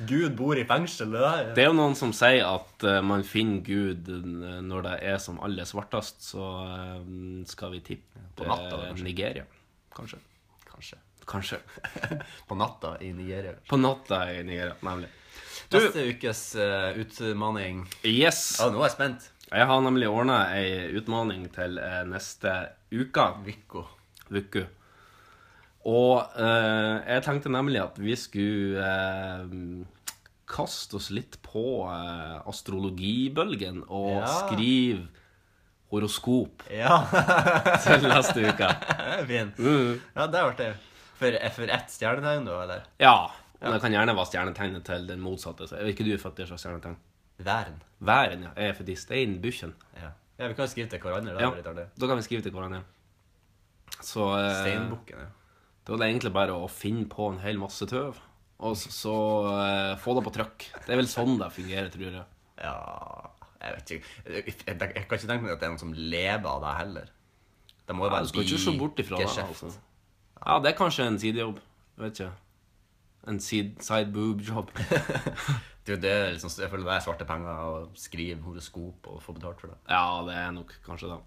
Gud 0.09 0.31
bor 0.39 0.57
i 0.57 0.63
fengsel, 0.65 1.11
det 1.13 1.21
der. 1.21 1.51
Det 1.53 1.61
er 1.61 1.67
jo 1.69 1.75
noen 1.77 1.93
som 1.99 2.09
sier 2.17 2.47
at 2.47 2.85
eh, 2.89 3.01
man 3.05 3.21
finner 3.27 3.61
Gud 3.67 4.09
eh, 4.09 4.55
når 4.65 4.87
det 4.87 4.95
er 5.11 5.19
som 5.21 5.37
aller 5.45 5.69
svartest, 5.69 6.25
så 6.25 6.47
eh, 6.63 6.97
skal 7.51 7.75
vi 7.75 7.83
tippe 7.85 8.25
På 8.39 8.49
natta, 8.49 8.81
kanskje? 8.87 9.05
Nigeria. 9.05 9.45
Kanskje. 9.93 10.23
Kanskje. 10.71 10.99
Kanskje. 11.29 11.61
På 12.49 12.57
natta 12.57 12.95
i 12.97 13.13
Nigeria. 13.13 13.53
På 13.69 13.77
natta 13.77 14.25
i 14.33 14.41
Nigeria, 14.41 14.73
nemlig. 14.81 15.13
Du, 15.69 15.77
Neste 15.77 16.09
ukes 16.09 16.41
uh, 16.57 16.97
utmaning 16.97 17.85
yes! 18.05 18.41
Ja, 18.57 18.71
nå 18.73 18.81
er 18.81 18.89
jeg 18.89 18.97
spent. 18.97 19.29
Jeg 19.53 19.69
har 19.69 19.85
nemlig 19.85 20.09
ordna 20.09 20.47
ei 20.57 20.89
utmaning 20.97 21.45
til 21.53 21.77
neste 22.09 22.57
uke. 22.89 23.27
Vikko. 23.45 23.85
uke. 24.33 24.65
Og 25.89 26.37
eh, 26.39 27.01
jeg 27.15 27.23
tenkte 27.25 27.51
nemlig 27.51 27.81
at 27.83 27.97
vi 27.99 28.15
skulle 28.15 28.79
eh, 28.79 29.83
kaste 30.47 30.95
oss 30.99 31.09
litt 31.11 31.39
på 31.43 31.63
eh, 31.91 32.37
astrologibølgen 32.47 33.81
og 33.89 34.21
Ja. 34.21 34.29
skrive 34.45 35.07
horoskop 35.93 36.63
Ja, 36.73 37.01
til 37.83 38.07
neste 38.09 38.47
uke. 38.47 38.69
fint. 39.29 39.59
Mm. 39.59 39.99
Ja, 40.15 40.25
det 40.31 40.45
ble 40.47 40.55
det. 40.61 40.71
For, 41.19 41.35
for 41.59 41.69
ett 41.75 41.91
stjernetegn, 41.93 42.47
da, 42.47 42.55
eller? 42.63 42.87
Ja. 43.03 43.15
Og 43.63 43.75
det 43.75 43.81
kan 43.83 43.93
gjerne 43.95 44.15
være 44.17 44.27
stjernetegnet 44.31 44.83
til 44.87 45.05
den 45.07 45.21
motsatte. 45.23 45.67
Så 45.69 45.77
er 45.77 45.91
ikke 45.91 46.03
du 46.07 46.15
født 46.19 46.41
i 46.43 46.47
slags 46.49 46.65
stjernetegn? 46.65 46.97
Væren. 47.43 47.77
Væren, 48.03 48.47
ja. 48.47 48.55
Jeg 48.57 48.71
er 48.73 48.79
født 48.79 48.89
i 48.91 48.97
steinbukken. 48.99 49.75
Ja. 49.99 50.09
ja, 50.39 50.49
vi 50.49 50.57
kan 50.57 50.67
skrive 50.71 50.89
til 50.91 50.99
hverandre. 51.03 51.35
Da, 51.37 51.45
ja. 51.45 51.85
da 52.01 52.09
kan 52.09 52.19
vi 52.19 52.25
skrive 52.25 52.43
til 52.47 52.51
hverandre. 52.55 52.81
Så 54.03 54.25
eh, 54.39 54.49
Steinbukken, 54.63 55.21
ja. 55.23 55.29
Da 55.83 55.95
er 55.95 55.99
det 55.99 56.07
egentlig 56.13 56.31
bare 56.35 56.55
å 56.55 56.69
finne 56.71 57.07
på 57.11 57.27
en 57.31 57.41
hel 57.43 57.59
masse 57.59 57.85
tøv, 57.89 58.19
og 58.63 58.77
så, 58.79 58.91
så 58.95 59.15
eh, 59.51 59.95
få 59.99 60.13
det 60.15 60.23
på 60.23 60.31
trykk. 60.37 60.67
Det 60.85 60.93
er 60.95 61.01
vel 61.01 61.09
sånn 61.11 61.35
det 61.41 61.49
fungerer, 61.51 61.89
tror 61.91 62.05
jeg. 62.07 62.27
Ja 62.63 62.75
Jeg 63.59 63.73
vet 63.75 63.91
ikke. 63.95 64.13
Jeg, 64.29 64.43
jeg, 64.45 64.77
jeg 64.77 64.77
kan 64.77 65.17
ikke 65.17 65.27
tenke 65.27 65.43
meg 65.43 65.55
at 65.55 65.59
det 65.59 65.67
er 65.67 65.73
noen 65.73 65.81
som 65.81 65.91
lever 65.97 66.47
av 66.47 66.63
det 66.63 66.73
heller. 66.77 67.11
Det 67.83 67.95
må 67.97 68.05
jo 68.05 68.11
Ja, 68.11 68.15
være 68.15 68.27
du 68.27 68.31
skal 68.31 68.45
ikke 68.47 68.61
se 68.63 68.75
bort 68.79 69.03
ifra 69.03 69.19
det. 69.19 69.27
Altså. 69.43 69.73
Ja, 70.39 70.57
det 70.63 70.71
er 70.71 70.77
kanskje 70.77 71.07
en 71.09 71.19
sidejobb. 71.19 71.59
Jeg 71.97 72.05
vet 72.05 72.19
ikke. 72.21 72.31
En 73.33 73.39
side, 73.39 73.83
side 73.83 74.11
boob 74.15 74.43
job. 74.43 74.71
Er 74.79 75.99
det, 76.03 76.11
er 76.11 76.31
liksom, 76.35 76.51
jeg 76.59 76.71
føler 76.71 76.87
det 76.87 76.95
er 76.95 77.03
svarte 77.03 77.27
penger 77.27 77.59
å 77.67 77.75
skrive 77.99 78.39
horoskop 78.43 79.11
og 79.11 79.21
få 79.23 79.35
betalt 79.35 79.63
for 79.63 79.71
det. 79.71 79.79
Ja, 79.91 80.23
det 80.27 80.39
er 80.39 80.55
nok 80.55 80.71
kanskje 80.87 81.11
det. 81.11 81.19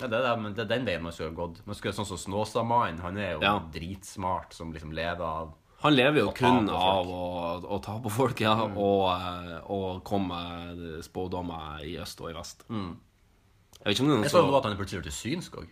Ja, 0.00 0.06
det, 0.06 0.14
er, 0.18 0.22
det, 0.28 0.34
men 0.42 0.52
det 0.54 0.62
er 0.62 0.68
den 0.70 0.84
veien 0.86 1.02
man 1.02 1.12
skulle 1.12 1.30
ha 1.32 1.36
gått. 1.46 1.62
Man 1.66 1.74
skulle, 1.74 1.92
sånn 1.96 2.06
som 2.06 2.18
Snåsamannen, 2.22 3.00
han 3.02 3.16
er 3.18 3.32
jo 3.32 3.40
Ja. 3.42 3.56
dritsmart, 3.74 4.52
som 4.54 4.72
liksom 4.72 4.92
lever 4.94 5.24
av 5.26 5.54
Han 5.82 5.94
lever 5.94 6.20
jo 6.24 6.30
kun 6.34 6.68
av 6.70 7.06
å, 7.06 7.62
å 7.62 7.76
ta 7.82 7.98
på 8.02 8.10
folk, 8.10 8.40
ja, 8.40 8.52
og, 8.66 9.02
eh, 9.14 9.58
og 9.70 10.02
komme 10.04 10.38
med 10.74 11.04
spådommer 11.06 11.84
i 11.86 11.96
øst 12.02 12.20
og 12.20 12.30
i 12.30 12.34
vest. 12.34 12.64
Jeg 12.68 13.84
vet 13.84 13.94
ikke 13.94 14.02
om 14.02 14.08
det 14.08 14.14
er 14.18 14.22
Jeg 14.24 14.32
noe 14.32 14.50
så 14.50 14.56
at 14.58 14.64
han 14.66 14.76
plutselig 14.80 15.02
blitt 15.04 15.14
synsk 15.14 15.58
òg. 15.60 15.68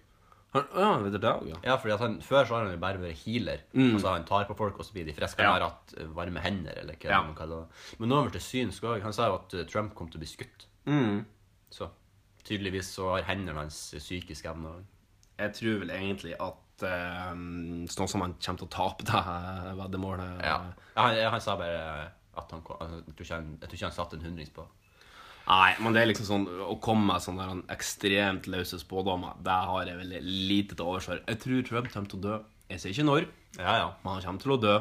Ja, 0.56 0.92
det 1.02 1.10
er 1.14 1.18
det 1.18 1.30
også, 1.34 1.48
ja. 1.50 1.56
Ja, 1.66 1.74
fordi 1.76 1.92
at 1.92 2.00
han, 2.00 2.14
Før 2.24 2.46
så 2.46 2.54
har 2.54 2.62
han 2.64 2.72
jo 2.72 2.78
bare 2.80 2.98
vært 3.02 3.18
healer. 3.26 3.58
Altså 3.74 4.08
Han 4.14 4.24
tar 4.24 4.46
på 4.48 4.54
folk, 4.56 4.78
og 4.78 4.86
så 4.86 4.92
blir 4.94 5.04
de 5.04 5.12
friske. 5.12 5.42
Han 5.42 5.52
har 5.60 5.66
hatt 5.68 5.94
eh, 5.98 6.06
varme 6.16 6.40
hender, 6.40 6.78
eller 6.80 6.94
hva 6.94 7.10
Ja. 7.10 7.22
man 7.26 7.34
kaller 7.34 7.66
det. 7.66 7.98
Men 7.98 8.08
nå 8.08 8.14
har 8.16 8.22
han 8.22 8.30
blitt 8.30 8.42
synsk 8.46 8.82
òg. 8.88 9.02
Han 9.02 9.12
sa 9.12 9.26
jo 9.26 9.34
at 9.42 9.54
eh, 9.54 9.64
Trump 9.68 9.94
kom 9.94 10.08
til 10.08 10.18
å 10.18 10.22
bli 10.22 10.30
skutt. 10.30 10.66
Så 11.70 11.90
tydeligvis 12.46 12.92
så 12.96 13.10
har 13.14 13.26
hendene 13.30 13.64
hans 13.64 13.78
psykisk 13.98 14.48
evne 14.50 14.72
òg. 14.76 14.84
Jeg 15.36 15.52
tror 15.58 15.82
vel 15.82 15.92
egentlig 15.92 16.32
at 16.40 16.84
uh, 16.86 17.32
sånn 17.92 18.08
som 18.08 18.24
han 18.24 18.36
kommer 18.40 18.62
til 18.62 18.68
å 18.68 18.72
tape 18.72 19.06
det 19.08 19.20
veddemålet 19.82 20.46
Ja. 20.46 20.56
Han, 20.96 21.18
han 21.34 21.42
sa 21.44 21.58
bare 21.60 22.06
at 22.36 22.52
han 22.52 22.62
kom 22.64 22.80
altså, 22.80 23.02
jeg, 23.02 23.14
tror 23.16 23.26
ikke 23.26 23.38
han, 23.38 23.50
jeg 23.60 23.68
tror 23.68 23.78
ikke 23.78 23.88
han 23.90 23.96
satte 23.96 24.18
en 24.18 24.24
hundrings 24.26 24.52
på. 24.56 24.64
Nei, 25.46 25.74
men 25.78 25.94
det 25.94 26.00
er 26.02 26.08
liksom 26.10 26.26
sånn 26.26 26.46
Å 26.66 26.74
komme 26.82 27.06
med 27.12 27.22
sånne 27.22 27.44
ekstremt 27.70 28.48
løse 28.50 28.80
spådommer, 28.82 29.36
det 29.46 29.58
har 29.70 29.86
jeg 29.86 30.00
veldig 30.00 30.22
lite 30.24 30.78
til 30.78 30.88
overs 30.88 31.10
for. 31.10 31.20
Jeg 31.22 31.42
tror 31.44 31.66
Trump 31.68 31.92
kommer 31.92 32.10
til 32.12 32.18
å 32.22 32.24
dø. 32.24 32.38
Jeg 32.72 32.82
sier 32.82 32.96
ikke 32.96 33.10
når, 33.10 33.28
Ja, 33.60 33.76
ja. 33.78 33.92
men 34.02 34.16
han 34.16 34.24
kommer 34.24 34.42
til 34.42 34.56
å 34.56 34.62
dø. 34.64 34.74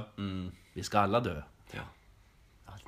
Vi 0.76 0.84
skal 0.88 1.05
alle 1.09 1.22
dø. 1.28 1.36
ja 1.76 1.86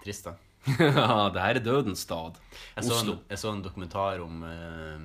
trist, 0.07 0.27
da. 0.27 0.35
Ja, 0.99 1.29
det 1.33 1.41
her 1.43 1.59
er 1.59 1.63
dødens 1.63 2.03
stad. 2.05 2.37
Jeg 2.75 2.85
så, 2.85 2.93
Oslo. 2.93 3.17
en, 3.17 3.19
jeg 3.29 3.41
så 3.41 3.51
en 3.53 3.63
dokumentar 3.65 4.21
om 4.23 4.43
eh, 4.47 5.03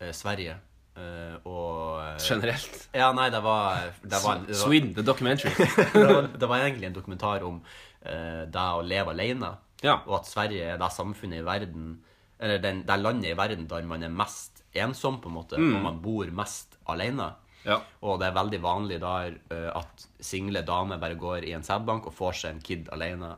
eh, 0.00 0.12
Sverige 0.16 0.56
eh, 0.96 1.36
og 1.48 2.00
eh, 2.04 2.16
Generelt. 2.22 2.86
Ja, 2.94 3.10
nei, 3.16 3.28
det 3.34 3.42
var, 3.44 3.92
det 4.02 4.22
var, 4.24 4.40
det 4.46 4.54
var 4.54 4.62
Sweden, 4.64 4.94
the 4.96 5.04
documentary. 5.06 5.52
det, 5.94 6.06
var, 6.08 6.30
det 6.38 6.48
var 6.48 6.64
egentlig 6.64 6.88
en 6.90 6.96
dokumentar 6.96 7.44
om 7.48 7.60
eh, 8.00 8.42
det 8.48 8.66
å 8.78 8.82
leve 8.86 9.14
alene. 9.14 9.54
Ja. 9.82 9.98
Og 10.06 10.20
at 10.20 10.30
Sverige 10.30 10.74
er 10.74 10.78
det 10.78 10.92
samfunnet 10.94 11.40
i 11.40 11.46
verden 11.46 11.94
Eller 12.42 12.60
den, 12.62 12.84
det 12.86 12.98
landet 13.00 13.32
i 13.32 13.38
verden 13.38 13.64
der 13.70 13.82
man 13.86 14.02
er 14.02 14.10
mest 14.10 14.62
ensom, 14.74 15.20
på 15.22 15.30
en 15.30 15.34
måte. 15.36 15.58
Og 15.58 15.82
man 15.84 16.00
bor 16.02 16.30
mest 16.34 16.78
alene. 16.90 17.32
Ja. 17.64 17.76
Og 18.02 18.18
det 18.20 18.26
er 18.28 18.34
veldig 18.34 18.58
vanlig 18.62 18.96
der 19.02 19.36
eh, 19.54 19.68
at 19.78 20.06
single 20.20 20.62
damer 20.66 20.98
bare 20.98 21.14
går 21.20 21.44
i 21.46 21.52
en 21.54 21.62
sædbank 21.62 22.06
og 22.10 22.14
får 22.16 22.32
seg 22.40 22.54
en 22.56 22.60
kid 22.64 22.88
alene. 22.92 23.36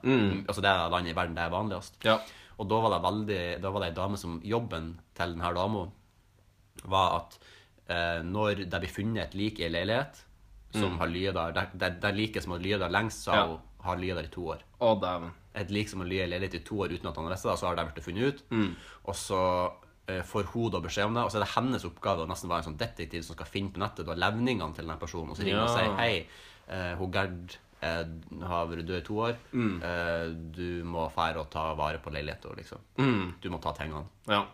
Altså 0.48 0.62
Det 0.64 0.70
er 0.70 0.88
landet 0.92 1.12
i 1.12 1.16
verden 1.18 1.34
det 1.36 1.44
er 1.44 1.52
vanligst. 1.52 1.98
Ja. 2.04 2.18
Og 2.58 2.68
da 2.70 2.78
var 2.84 2.94
det 2.94 3.02
veldig 3.04 3.40
Da 3.62 3.70
var 3.74 3.80
det 3.82 3.88
ei 3.90 3.96
dame 3.96 4.16
som 4.20 4.40
Jobben 4.46 4.92
til 5.18 5.34
denne 5.34 5.54
dama 5.56 5.86
var 6.84 7.16
at 7.20 7.38
eh, 7.88 8.22
når 8.24 8.64
det 8.70 8.80
blir 8.80 8.92
funnet 8.92 9.24
et 9.28 9.34
lik 9.38 9.60
i 9.60 9.66
ei 9.68 9.72
leilighet 9.72 10.22
som 10.74 10.96
har 10.98 11.06
lyet 11.06 11.34
der 11.36 11.52
Det, 11.54 11.68
det, 11.78 11.88
det 12.02 12.14
liket 12.16 12.42
som 12.42 12.52
har 12.56 12.58
lyet 12.64 12.80
der 12.82 12.90
lengst, 12.90 13.22
sa 13.28 13.34
Ja. 13.36 13.46
hun 13.46 13.60
har 13.86 13.96
lyet 14.00 14.16
der 14.16 14.24
i 14.26 14.32
to 14.32 14.46
år. 14.50 14.62
Å, 14.80 14.94
dæven. 15.00 15.30
Et 15.54 15.70
lik 15.70 15.88
som 15.88 16.00
har 16.00 16.08
lyet 16.08 16.26
i 16.26 16.30
leilighet 16.32 16.54
i 16.58 16.64
to 16.66 16.80
år 16.82 16.90
uten 16.96 17.06
at 17.10 17.16
han 17.16 17.24
har 17.28 17.34
visst 17.36 17.44
det, 17.46 17.58
så 17.60 17.66
har 17.68 17.76
det 17.76 17.84
blitt 17.92 18.04
funnet 18.04 18.24
ut. 18.34 18.40
Mm. 18.50 18.70
Og 19.04 19.14
så 19.14 19.40
får 20.28 20.50
hun 20.52 20.72
da 20.72 20.80
beskjed 20.84 21.09
om 21.09 21.14
det, 21.16 21.24
og 21.24 21.32
så 21.32 21.40
er 21.40 21.46
det 21.46 21.55
hennes 21.55 21.84
oppgave 21.88 22.24
å 22.24 22.28
nesten 22.28 22.50
være 22.50 22.64
en 22.64 22.70
sånn 22.70 22.80
detektiv 22.80 23.22
som 23.24 23.38
skal 23.38 23.48
finne 23.48 23.72
på 23.72 23.80
nettet 23.80 24.09
da 24.09 24.16
levningene 24.18 24.76
til 24.76 24.90
den 24.90 25.00
personen, 25.00 25.32
og 25.32 25.38
så 25.38 25.46
ringer 25.46 25.62
ja. 25.62 25.68
og 25.68 25.76
sier 25.78 25.94
hei, 26.00 26.11
eh, 26.68 26.90
hun 27.00 27.14
Gerd 27.14 27.57
eh, 27.84 28.02
har 28.50 28.68
vært 28.70 28.88
død 28.88 28.98
i 28.98 29.05
to 29.07 29.18
år. 29.26 29.38
Mm. 29.52 29.74
Eh, 29.88 30.26
du 30.59 30.68
må 30.88 31.07
fære 31.14 31.42
og 31.42 31.50
ta 31.52 31.66
vare 31.78 32.02
på 32.05 32.12
leiligheten, 32.14 32.57
liksom. 32.61 32.84
Mm. 33.00 33.34
Du 33.40 33.50
må 33.52 33.61
ta 33.64 33.74
tingene. 33.76 34.05
Ja. 34.30 34.44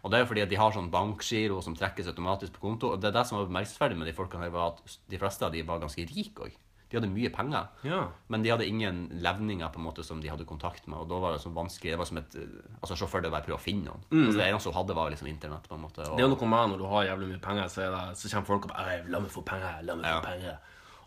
Og 0.00 0.12
det 0.12 0.18
er 0.18 0.24
jo 0.24 0.30
fordi 0.30 0.46
at 0.46 0.52
de 0.52 0.58
har 0.60 0.74
sånn 0.74 0.90
bankgiro 0.92 1.60
som 1.64 1.76
trekkes 1.76 2.08
automatisk 2.12 2.56
på 2.56 2.64
konto. 2.64 2.94
Og 2.94 3.02
det 3.02 3.10
er 3.10 3.18
det 3.18 3.26
som 3.28 3.40
var 3.40 3.50
bemerkelsesverdig 3.50 3.98
med 4.00 4.08
de 4.08 4.16
folkene 4.16 4.46
her, 4.46 4.54
var 4.54 4.74
at 4.74 4.98
de 5.10 5.20
fleste 5.20 5.46
av 5.46 5.54
de 5.54 5.64
var 5.66 5.82
ganske 5.82 6.06
rike 6.08 6.48
òg. 6.48 6.58
De 6.90 6.98
hadde 6.98 7.08
mye 7.14 7.30
penger, 7.30 7.68
Ja. 7.86 8.08
men 8.28 8.42
de 8.42 8.50
hadde 8.50 8.66
ingen 8.66 9.08
levninger 9.22 9.68
på 9.72 9.78
en 9.78 9.84
måte 9.86 10.02
som 10.04 10.20
de 10.20 10.28
hadde 10.28 10.44
kontakt 10.44 10.88
med. 10.88 10.98
Og 10.98 11.08
da 11.08 11.18
var 11.22 11.32
det 11.32 11.40
sånn 11.40 11.54
vanskelig. 11.54 11.92
Det 11.92 11.98
var 11.98 12.04
som 12.10 12.18
et 12.18 12.34
eh, 12.34 12.48
altså 12.82 12.96
sjåfør 12.98 13.22
det 13.22 13.30
bare 13.30 13.42
prøve 13.46 13.58
å 13.58 13.62
finne 13.62 13.84
noen. 13.86 14.02
Altså, 14.10 14.38
det 14.38 14.48
eneste 14.50 14.72
hun 14.72 14.74
hadde, 14.80 14.94
var 14.98 15.10
liksom 15.10 15.28
internett. 15.30 15.68
på 15.68 15.74
en 15.76 15.82
måte. 15.86 16.00
Og, 16.02 16.16
Det 16.18 16.24
er 16.24 16.28
jo 16.28 16.34
noe 16.34 16.48
med 16.50 16.70
når 16.74 16.78
du 16.78 16.86
har 16.90 17.04
jævlig 17.06 17.28
mye 17.30 17.40
penger, 17.40 17.64
så, 17.70 17.86
det, 17.86 18.16
så 18.18 18.28
kommer 18.34 18.46
folk 18.46 18.64
og 18.66 18.70
bare 18.74 19.04
'La 19.08 19.20
meg 19.20 19.30
få 19.30 19.44
penger, 19.46 19.82
la 19.82 19.94
meg 19.94 20.04
Ja. 20.04 20.20
få 20.20 20.26
penger'. 20.26 20.58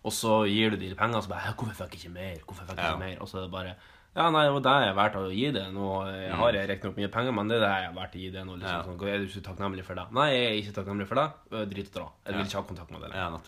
Og 0.05 0.11
så 0.11 0.47
gir 0.47 0.69
du 0.71 0.77
dem 0.77 0.95
penger, 0.95 1.17
og 1.17 1.23
så 1.23 1.29
bare 1.29 1.53
'Hvorfor 1.53 1.75
fikk 1.83 1.91
jeg 1.91 1.99
ikke 2.03 2.13
mer?' 2.13 2.39
Hvorfor 2.47 2.65
fikk 2.65 2.77
jeg 2.77 2.85
Ja. 2.85 2.91
ikke 2.95 2.99
mer? 2.99 3.17
Og 3.21 3.27
så 3.27 3.37
er 3.37 3.41
det 3.43 3.51
bare 3.51 3.75
Ja, 4.15 4.29
nei, 4.29 4.43
det 4.45 4.53
var 4.53 4.59
det 4.61 4.85
jeg 4.85 4.89
er 4.89 4.93
verdt 4.93 5.15
å 5.15 5.33
gi 5.33 5.51
det. 5.51 5.73
Nå 5.73 6.05
jeg 6.05 6.31
har 6.37 6.51
jeg 6.53 6.69
riktignok 6.69 6.95
mye 6.97 7.07
penger, 7.11 7.31
men 7.33 7.47
det 7.47 7.57
er 7.57 7.65
det 7.65 7.69
jeg 7.73 7.89
er 7.89 7.95
verdt 7.97 8.13
å 8.13 8.19
gi 8.21 8.29
det 8.29 8.45
nå. 8.45 8.53
Liksom, 8.59 8.77
Ja. 8.77 8.83
sånn, 8.83 9.07
er 9.09 9.17
du 9.17 9.25
ikke 9.25 9.41
takknemlig 9.41 9.83
for 9.83 9.95
det? 9.95 10.11
Nei, 10.13 10.29
jeg 10.29 10.45
er 10.45 10.61
ikke 10.61 10.75
takknemlig 10.85 11.07
for 11.07 11.15
det. 11.15 11.69
Drit 11.73 11.87
og 11.87 11.93
dra. 11.93 12.09
Jeg 12.27 12.35
vil 12.35 12.45
ikke 12.45 12.61
ha 12.61 12.61
kontakt 12.61 12.91
med 12.91 13.01
det. 13.01 13.11
Ja. 13.15 13.39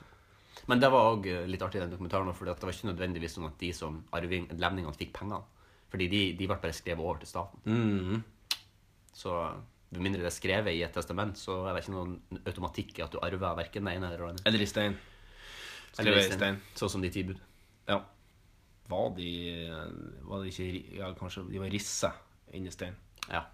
Men 0.70 0.82
det 0.82 0.89
var 0.93 1.11
òg 1.11 1.28
litt 1.49 1.61
artig 1.61 1.80
i 1.80 1.84
den 1.84 1.93
dokumentaren, 1.93 2.34
for 2.34 2.47
det 2.47 2.55
var 2.57 2.74
ikke 2.74 2.89
nødvendigvis 2.89 3.38
sånn 3.38 3.49
at 3.49 3.59
de 3.61 3.70
som 3.76 3.99
arving, 4.18 4.47
levningene 4.57 4.97
fikk 4.97 5.13
pengene. 5.20 5.43
Fordi 5.91 6.07
de, 6.11 6.22
de 6.39 6.47
ble 6.49 6.57
bare 6.57 6.76
skrevet 6.76 7.03
over 7.05 7.22
til 7.22 7.30
staten. 7.30 7.61
Mm. 7.70 8.24
Så 9.16 9.36
med 9.95 10.01
mindre 10.01 10.24
det 10.24 10.32
er 10.32 10.36
skrevet 10.36 10.76
i 10.76 10.82
et 10.84 10.95
testament, 10.95 11.38
så 11.39 11.61
er 11.63 11.76
det 11.76 11.86
ikke 11.86 11.93
noen 11.95 12.16
automatikk 12.43 12.97
i 12.97 13.03
at 13.05 13.13
du 13.13 13.22
arver 13.24 13.59
verken 13.61 13.88
det 13.88 13.93
ene 13.95 14.09
eller 14.09 14.24
det 14.24 14.32
andre. 14.34 14.47
Eller 14.49 14.66
i 14.66 14.70
stein. 14.70 14.97
Skrevet 15.95 16.32
i 16.34 16.39
stein. 16.39 16.59
Sånn 16.76 16.91
som 16.97 17.05
de 17.05 17.11
tidbud. 17.13 17.39
Ja. 17.88 18.01
Var 18.89 19.13
de 19.18 19.30
Var 20.26 20.43
de 20.43 20.51
ikke 20.51 20.97
Ja, 20.99 21.11
kanskje 21.18 21.45
de 21.49 21.61
var 21.61 21.72
risse 21.74 22.11
inni 22.53 22.74
stein. 22.74 22.97
Ja. 23.30 23.45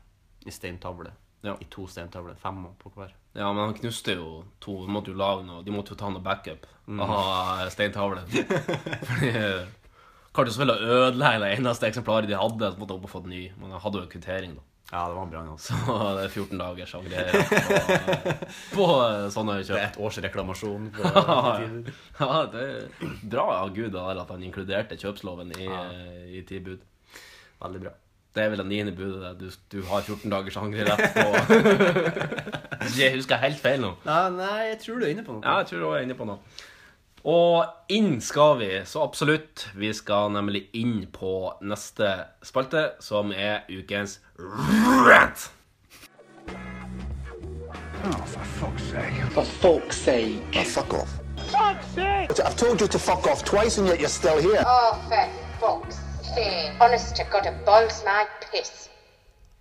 I 0.47 0.53
steintavle. 0.55 1.13
Ja. 1.41 1.57
I 1.59 1.67
to 1.73 1.87
steintavler. 1.89 2.37
Fem 2.41 2.63
på 2.77 2.91
hver. 2.95 3.13
Ja, 3.33 3.47
men 3.53 3.63
han 3.63 3.75
knuste 3.77 4.15
jo 4.17 4.43
to. 4.59 4.81
De 4.85 4.93
måtte 4.93 5.13
jo 5.13 5.17
noe 5.17 5.61
De 5.65 5.73
måtte 5.73 5.95
jo 5.95 5.99
ta 5.99 6.09
noe 6.11 6.21
backup 6.21 6.67
av 6.91 7.69
steintavlen. 7.73 8.27
Fordi 9.09 9.31
Klarte 10.31 10.53
selvfølgelig 10.55 10.87
å 10.87 10.99
ødelegge 11.07 11.39
det 11.43 11.47
eneste 11.57 11.87
eksemplaret 11.89 12.29
de 12.29 12.37
hadde. 12.39 12.69
Så 12.71 12.79
måtte 12.79 12.95
opp 12.95 13.07
og 13.07 13.11
få 13.11 13.23
ny. 13.27 13.49
Men 13.59 13.73
han 13.75 13.83
hadde 13.83 14.03
jo 14.03 14.11
kvittering, 14.11 14.53
da. 14.59 14.67
Ja, 14.91 15.05
det 15.07 15.15
var 15.15 15.25
bra. 15.31 15.41
Altså. 15.53 15.75
Så 15.85 15.97
det 16.17 16.23
er 16.23 16.33
14 16.35 16.61
dagers 16.61 16.93
angrerett 16.99 17.51
på, 18.73 18.75
på 18.75 18.87
sånne 19.31 19.57
Det 19.63 19.75
er 19.77 19.85
et 19.85 19.99
års 20.03 20.19
reklamasjon. 20.23 20.89
På. 20.95 21.11
Ja, 22.21 22.31
det 22.51 22.63
er 22.63 23.11
bra 23.23 23.47
av 23.61 23.73
Gud 23.75 23.95
at 23.95 24.31
han 24.31 24.43
inkluderte 24.47 24.99
kjøpsloven 24.99 25.55
i, 25.57 25.67
ja. 25.67 25.83
i 26.27 26.43
tilbud. 26.47 26.83
Veldig 27.61 27.83
bra. 27.85 27.93
Det 28.35 28.43
er 28.43 28.51
vel 28.53 28.61
det 28.61 28.67
niende 28.69 28.91
budet. 28.95 29.39
Du, 29.39 29.49
du 29.71 29.81
har 29.89 30.01
14 30.01 30.31
dagers 30.31 30.57
angrerett 30.57 31.01
på 31.15 31.25
Jeg 33.01 33.15
husker 33.15 33.41
helt 33.41 33.59
feil 33.59 33.81
nå. 33.83 33.91
Ja, 34.05 34.29
nei, 34.31 34.69
jeg 34.71 34.77
tror 34.85 35.01
du 35.01 35.05
er 35.05 35.11
inne 35.11 35.25
på 35.27 35.35
noe. 35.35 35.43
Ja, 35.43 35.57
jeg 35.61 35.67
tror 35.71 35.83
også 35.89 35.97
er 35.99 36.05
inne 36.07 36.17
på 36.17 36.27
noe. 36.29 36.39
Og 37.27 37.91
inn 37.93 38.15
skal 38.23 38.55
vi, 38.57 38.69
så 38.89 39.03
absolutt. 39.03 39.67
Vi 39.77 39.91
skal 39.93 40.31
nemlig 40.33 40.63
inn 40.73 41.03
på 41.13 41.51
neste 41.61 42.13
spalte, 42.41 42.93
som 43.03 43.33
er 43.35 43.67
ukens 43.69 44.19
rant. 44.39 45.51
For 49.35 49.43
fuck's 49.45 49.97
sake. 49.97 50.63
fuck 50.65 50.93
off. 50.93 51.19
I've 51.53 52.55
told 52.55 52.81
you 52.81 52.87
to 52.87 52.97
fuck 52.97 53.27
off 53.27 53.43
twice 53.43 53.77
and 53.77 53.87
yet 53.87 53.99
you're 53.99 54.09
still 54.09 54.39
here. 54.41 54.63
Oh, 54.65 54.97
for 55.09 55.27
fuck's 55.59 56.10
sake. 56.35 56.71
Honest 56.79 57.15
to 57.15 57.23
God, 57.31 57.45
it 57.45 57.65
boils 57.65 58.03
my 58.05 58.25
piss. 58.51 58.89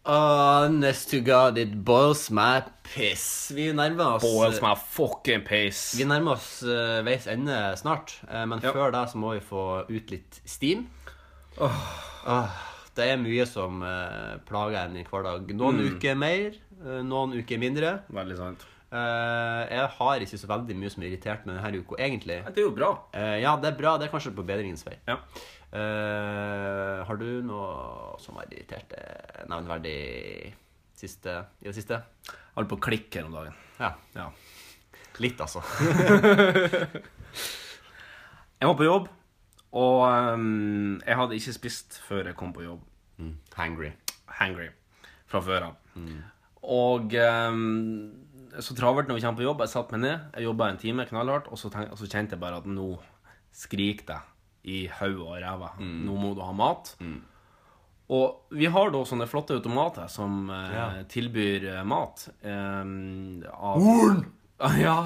Honest 0.04 1.10
to 1.10 1.20
God, 1.20 1.58
it 1.58 1.84
boils 1.84 2.30
my 2.30 2.62
piss. 2.82 3.50
Vi 3.54 3.66
nærmer 3.76 4.14
oss 4.16 4.22
Boils 4.24 4.60
my 4.62 4.72
fucking 4.74 5.42
piss. 5.44 5.82
Vi 5.98 6.06
nærmer 6.08 6.32
oss 6.38 6.62
uh, 6.64 7.02
veis 7.06 7.26
ende 7.28 7.58
snart, 7.76 8.16
uh, 8.30 8.46
men 8.48 8.60
Ja. 8.62 8.72
før 8.72 8.90
det 8.94 9.04
så 9.12 9.18
må 9.20 9.34
vi 9.36 9.40
få 9.44 9.84
ut 9.90 10.10
litt 10.10 10.40
steam. 10.46 10.86
Åh, 11.60 12.48
det 12.96 13.10
er 13.12 13.20
mye 13.20 13.44
som 13.46 13.82
uh, 13.84 14.38
plager 14.48 14.86
en 14.86 14.96
i 14.96 15.04
hverdag. 15.04 15.52
Noen 15.54 15.76
Mm. 15.82 15.94
uker 15.96 16.14
mer, 16.16 16.56
eh, 16.80 17.02
noen 17.04 17.32
uker 17.36 17.58
mindre. 17.58 18.00
Veldig 18.10 18.36
sant. 18.36 18.64
Eh, 18.90 19.62
jeg 19.70 19.86
har 19.96 20.24
ikke 20.24 20.38
så 20.40 20.48
veldig 20.50 20.74
mye 20.78 20.90
som 20.90 21.02
er 21.02 21.12
irritert 21.12 21.44
med 21.46 21.54
denne 21.56 21.82
uka, 21.82 21.98
egentlig. 22.02 22.40
Det 22.50 22.62
er 22.62 22.66
jo 22.66 22.74
bra. 22.74 22.90
Eh, 23.14 23.36
ja, 23.44 23.54
det 23.60 23.70
er 23.70 23.78
bra. 23.78 23.94
Det 24.00 24.08
er 24.08 24.12
kanskje 24.12 24.34
på 24.34 24.46
bedringens 24.46 24.82
vei. 24.86 24.96
Ja. 25.08 25.20
Uh, 25.70 27.04
har 27.06 27.14
du 27.14 27.28
noe 27.46 28.16
som 28.18 28.40
har 28.40 28.48
irritert 28.50 28.90
deg 28.90 29.44
nevneverdig 29.46 30.50
siste, 30.98 31.36
i 31.62 31.68
det 31.68 31.76
siste? 31.76 32.00
Jeg 32.26 32.56
holdt 32.56 32.72
på 32.72 32.78
å 32.80 32.82
klikke 32.88 33.20
her 33.20 33.28
om 33.28 33.36
dagen. 33.38 33.54
Ja. 33.78 33.92
Ja. 34.16 34.26
Litt, 35.22 35.38
altså. 35.38 35.62
Jeg 38.60 38.68
var 38.68 38.76
på 38.76 38.84
jobb, 38.84 39.06
og 39.80 40.02
um, 40.34 40.98
jeg 41.00 41.16
hadde 41.16 41.36
ikke 41.38 41.54
spist 41.56 41.94
før 42.04 42.26
jeg 42.28 42.36
kom 42.36 42.50
på 42.52 42.66
jobb. 42.66 42.82
Hangry. 43.56 43.88
Hangry 44.36 44.66
fra 45.30 45.40
før 45.46 45.70
av. 45.70 45.78
Og 46.60 47.14
ehm, 47.16 48.10
så 48.58 48.74
travelt 48.74 49.08
når 49.08 49.14
vi 49.18 49.22
kommer 49.24 49.38
på 49.38 49.46
jobb. 49.46 49.60
Jeg 49.64 49.72
satte 49.72 49.94
meg 49.96 50.00
ned, 50.04 50.20
jeg 50.34 50.44
jobba 50.48 50.68
en 50.72 50.78
time 50.82 51.06
knallhardt, 51.06 51.46
og 51.52 51.58
så, 51.60 51.70
tenk, 51.70 51.92
og 51.94 51.98
så 52.00 52.08
kjente 52.10 52.34
jeg 52.34 52.40
bare 52.42 52.58
at 52.58 52.66
nå 52.66 52.88
skriker 53.54 54.06
det 54.10 54.20
i 54.70 54.78
hodet 54.98 55.20
og 55.24 55.36
ræva. 55.40 55.70
Nå 55.80 56.16
må 56.20 56.34
du 56.36 56.42
ha 56.44 56.52
mat. 56.52 56.94
Og 58.10 58.56
vi 58.58 58.66
har 58.66 58.90
da 58.90 59.00
sånne 59.06 59.28
flotte 59.30 59.54
automater 59.54 60.08
som 60.10 60.48
eh, 60.50 60.72
Ja. 60.74 60.86
tilbyr 61.06 61.68
eh, 61.76 61.84
mat. 61.86 62.26
Eh, 62.42 63.46
av 63.54 63.84
Horn! 63.84 64.24
Ja. 64.82 64.96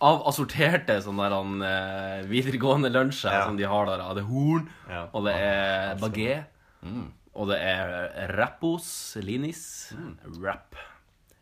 Av 0.00 0.22
assorterte 0.28 0.94
sånne 1.04 1.26
der, 1.32 1.50
eh, 1.66 2.26
videregående 2.30 2.88
lunsjer 2.92 3.32
Ja. 3.32 3.44
som 3.48 3.56
de 3.58 3.64
har 3.68 3.86
der. 3.90 4.04
Det 4.14 4.22
er 4.22 4.28
horn, 4.30 4.68
Ja. 4.88 5.02
og 5.12 5.24
det 5.26 5.34
er 5.34 5.96
bagé, 6.00 6.44
og 7.34 7.48
det 7.50 7.58
er 7.60 8.30
rappos, 8.36 9.16
linis, 9.20 9.92
rap. 10.40 10.76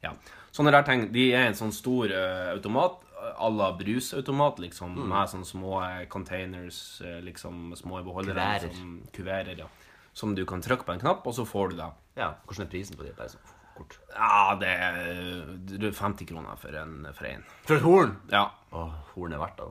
Ja. 0.02 0.12
Sånne 0.54 0.70
der 0.70 0.84
ting, 0.86 1.08
de 1.14 1.24
er 1.34 1.48
en 1.48 1.56
sånn 1.58 1.72
stor 1.74 2.12
uh, 2.14 2.52
automat, 2.52 3.00
à 3.34 3.48
la 3.50 3.72
brusautomat, 3.72 4.60
liksom, 4.62 4.94
med 5.08 5.30
sånne 5.32 5.48
små 5.48 5.78
eh, 5.82 6.04
containers, 6.12 7.00
eh, 7.00 7.20
liksom 7.24 7.72
små 7.78 8.02
beholdere. 8.04 8.36
Kuverer. 8.36 8.76
Som, 8.76 8.94
kuverer, 9.16 9.58
ja. 9.58 9.68
Som 10.12 10.34
du 10.36 10.44
kan 10.46 10.62
trykke 10.62 10.86
på 10.86 10.94
en 10.94 11.00
knapp, 11.02 11.26
og 11.26 11.34
så 11.34 11.46
får 11.48 11.72
du 11.72 11.78
det. 11.80 11.90
Ja, 12.20 12.34
Hvordan 12.46 12.66
er 12.66 12.70
prisen 12.70 12.98
på 13.00 13.06
de? 13.06 13.14
Bare 13.16 13.32
sånn 13.32 13.54
kort. 13.74 13.96
Ja, 14.14 14.54
det 14.60 14.70
er 14.70 15.88
50 15.90 16.28
kroner 16.30 16.60
for 16.60 16.76
en. 16.78 17.00
For 17.16 17.26
en. 17.26 17.42
For 17.66 17.78
et 17.78 17.82
horn! 17.86 18.14
Ja. 18.30 18.44
Åh, 18.70 18.92
horn 19.14 19.34
er 19.34 19.42
verdt 19.42 19.58
det. 19.58 19.70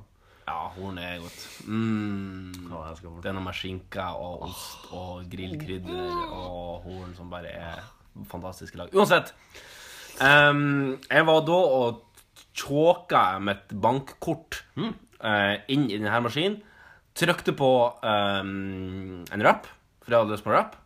ja, 0.50 0.58
horn 0.76 0.98
er 1.00 1.22
godt. 1.24 1.46
Mm. 1.68 2.68
Åh, 2.68 2.90
jeg. 2.90 3.14
Det 3.24 3.32
er 3.32 3.38
noe 3.38 3.46
med 3.48 3.56
skinke 3.56 4.08
og 4.20 4.50
ost 4.50 4.90
og 4.92 5.24
grillkrydder 5.32 6.12
og 6.28 6.90
horn 6.90 7.16
som 7.16 7.32
bare 7.32 7.54
er 7.54 7.86
fantastiske 8.28 8.78
lag. 8.82 8.92
Uansett. 8.92 9.32
Ehm, 10.22 11.00
jeg 11.10 11.26
var 11.30 11.42
da 11.48 11.60
og 11.80 12.04
tjåka 12.54 13.24
mitt 13.42 13.74
bankkort 13.82 14.62
eh, 14.78 15.56
inn 15.74 15.90
i 15.90 15.98
denne 15.98 16.22
maskinen. 16.26 16.62
Trykte 17.14 17.54
på 17.54 17.70
um, 18.02 19.20
en 19.30 19.44
rapp, 19.46 19.68
for 20.02 20.14
jeg 20.14 20.24
hadde 20.24 20.34
lyst 20.34 20.46
på 20.46 20.54
rapp. 20.54 20.80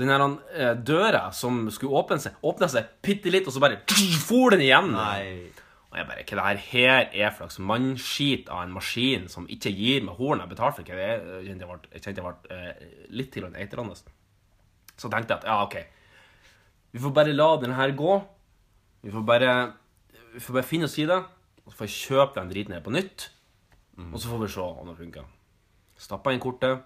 Den 0.00 0.08
her 0.08 0.22
eh, 0.56 0.70
døra 0.80 1.26
som 1.36 1.66
skulle 1.72 1.98
åpne 2.00 2.16
seg, 2.22 2.38
åpna 2.48 2.70
seg 2.72 2.88
bitte 3.04 3.32
litt, 3.32 3.44
og 3.48 3.52
så 3.52 3.60
bare 3.60 3.82
for 4.24 4.54
den 4.54 4.64
igjen. 4.64 4.94
Nei. 4.96 5.52
Og 5.92 5.98
jeg 6.00 6.08
bare, 6.08 6.24
hva 6.24 6.36
det 6.38 6.44
her 6.46 6.62
her 6.70 7.02
er 7.12 7.34
for 7.34 7.44
slags 7.44 7.60
mannskit 7.68 8.48
av 8.48 8.62
en 8.64 8.72
maskin 8.72 9.26
som 9.28 9.44
ikke 9.52 9.74
gir 9.76 10.06
meg 10.06 10.16
horn 10.16 10.40
jeg 10.40 10.52
betalte 10.54 10.80
for? 10.80 10.88
Hva 10.88 10.96
det 10.96 11.08
er? 11.10 11.26
Jeg 11.44 12.04
kjente 12.06 12.22
jeg 12.22 12.24
ble, 12.24 12.36
uh, 12.48 12.70
eh, 12.72 12.94
litt 13.12 13.32
til 13.34 13.48
eitrende. 13.50 13.98
Så 14.96 15.10
tenkte 15.12 15.36
jeg 15.36 15.42
at 15.42 15.50
ja, 15.50 15.58
ok. 15.66 15.76
Vi 16.96 17.02
får 17.02 17.12
bare 17.20 17.36
la 17.36 17.50
den 17.60 17.76
her 17.76 17.92
gå. 17.96 18.16
Vi 19.02 19.10
får 19.10 19.24
bare, 19.26 19.52
vi 20.34 20.40
får 20.42 20.58
bare 20.58 20.66
finne 20.66 20.86
oss 20.86 20.98
i 21.02 21.06
det. 21.10 21.18
Og 21.62 21.72
så 21.72 21.78
får 21.78 21.88
jeg 21.88 21.98
kjøpe 21.98 22.38
den 22.38 22.50
driten 22.52 22.76
her 22.76 22.84
på 22.84 22.94
nytt. 22.94 23.28
Og 24.08 24.18
så 24.20 24.30
får 24.30 24.42
vi 24.44 24.50
se 24.54 24.64
om 24.64 24.88
det 24.90 24.96
funker. 24.98 25.26
Stappa 26.00 26.32
inn 26.34 26.42
kortet. 26.42 26.82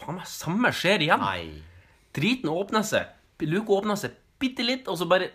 Faen 0.00 0.18
meg, 0.18 0.28
samme 0.28 0.72
skjer 0.74 1.04
igjen. 1.06 1.22
Nei. 1.22 1.60
Driten 2.16 2.50
åpner 2.52 2.86
seg. 2.86 3.10
Luka 3.46 3.78
åpner 3.78 3.98
seg 3.98 4.16
bitte 4.40 4.64
litt, 4.66 4.88
og 4.90 4.98
så 5.00 5.06
bare 5.08 5.30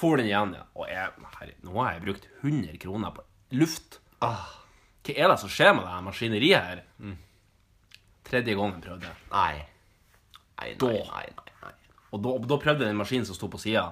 får 0.00 0.20
den 0.20 0.30
igjen. 0.30 0.54
Ja. 0.58 0.64
Og 0.76 0.88
jeg, 0.90 1.26
herre, 1.36 1.56
nå 1.66 1.76
har 1.78 1.92
jeg 1.96 2.04
brukt 2.06 2.28
100 2.40 2.80
kroner 2.82 3.14
på 3.16 3.26
luft. 3.60 4.00
Ah. 4.24 4.48
Hva 5.06 5.16
er 5.16 5.32
det 5.32 5.40
som 5.42 5.52
skjer 5.52 5.74
med 5.76 5.84
det 5.86 5.92
her 5.94 6.06
maskineriet 6.06 6.70
her? 6.70 6.84
Tredje 8.28 8.56
gangen 8.56 8.82
prøvde 8.84 9.08
jeg. 9.08 9.20
Nei. 9.32 9.66
Nei, 10.60 10.74
nei, 10.76 11.24
nei, 11.40 11.54
nei. 11.64 11.74
Og 12.10 12.22
da, 12.24 12.34
da 12.52 12.58
prøvde 12.60 12.84
jeg 12.84 12.92
den 12.92 13.00
maskinen 13.00 13.26
som 13.28 13.38
sto 13.38 13.48
på 13.50 13.60
sida. 13.60 13.86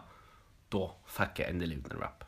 Da 0.75 0.85
fikk 1.19 1.43
jeg 1.43 1.55
endelig 1.55 1.81
ut 1.83 1.93
en 1.95 2.03
rap. 2.03 2.25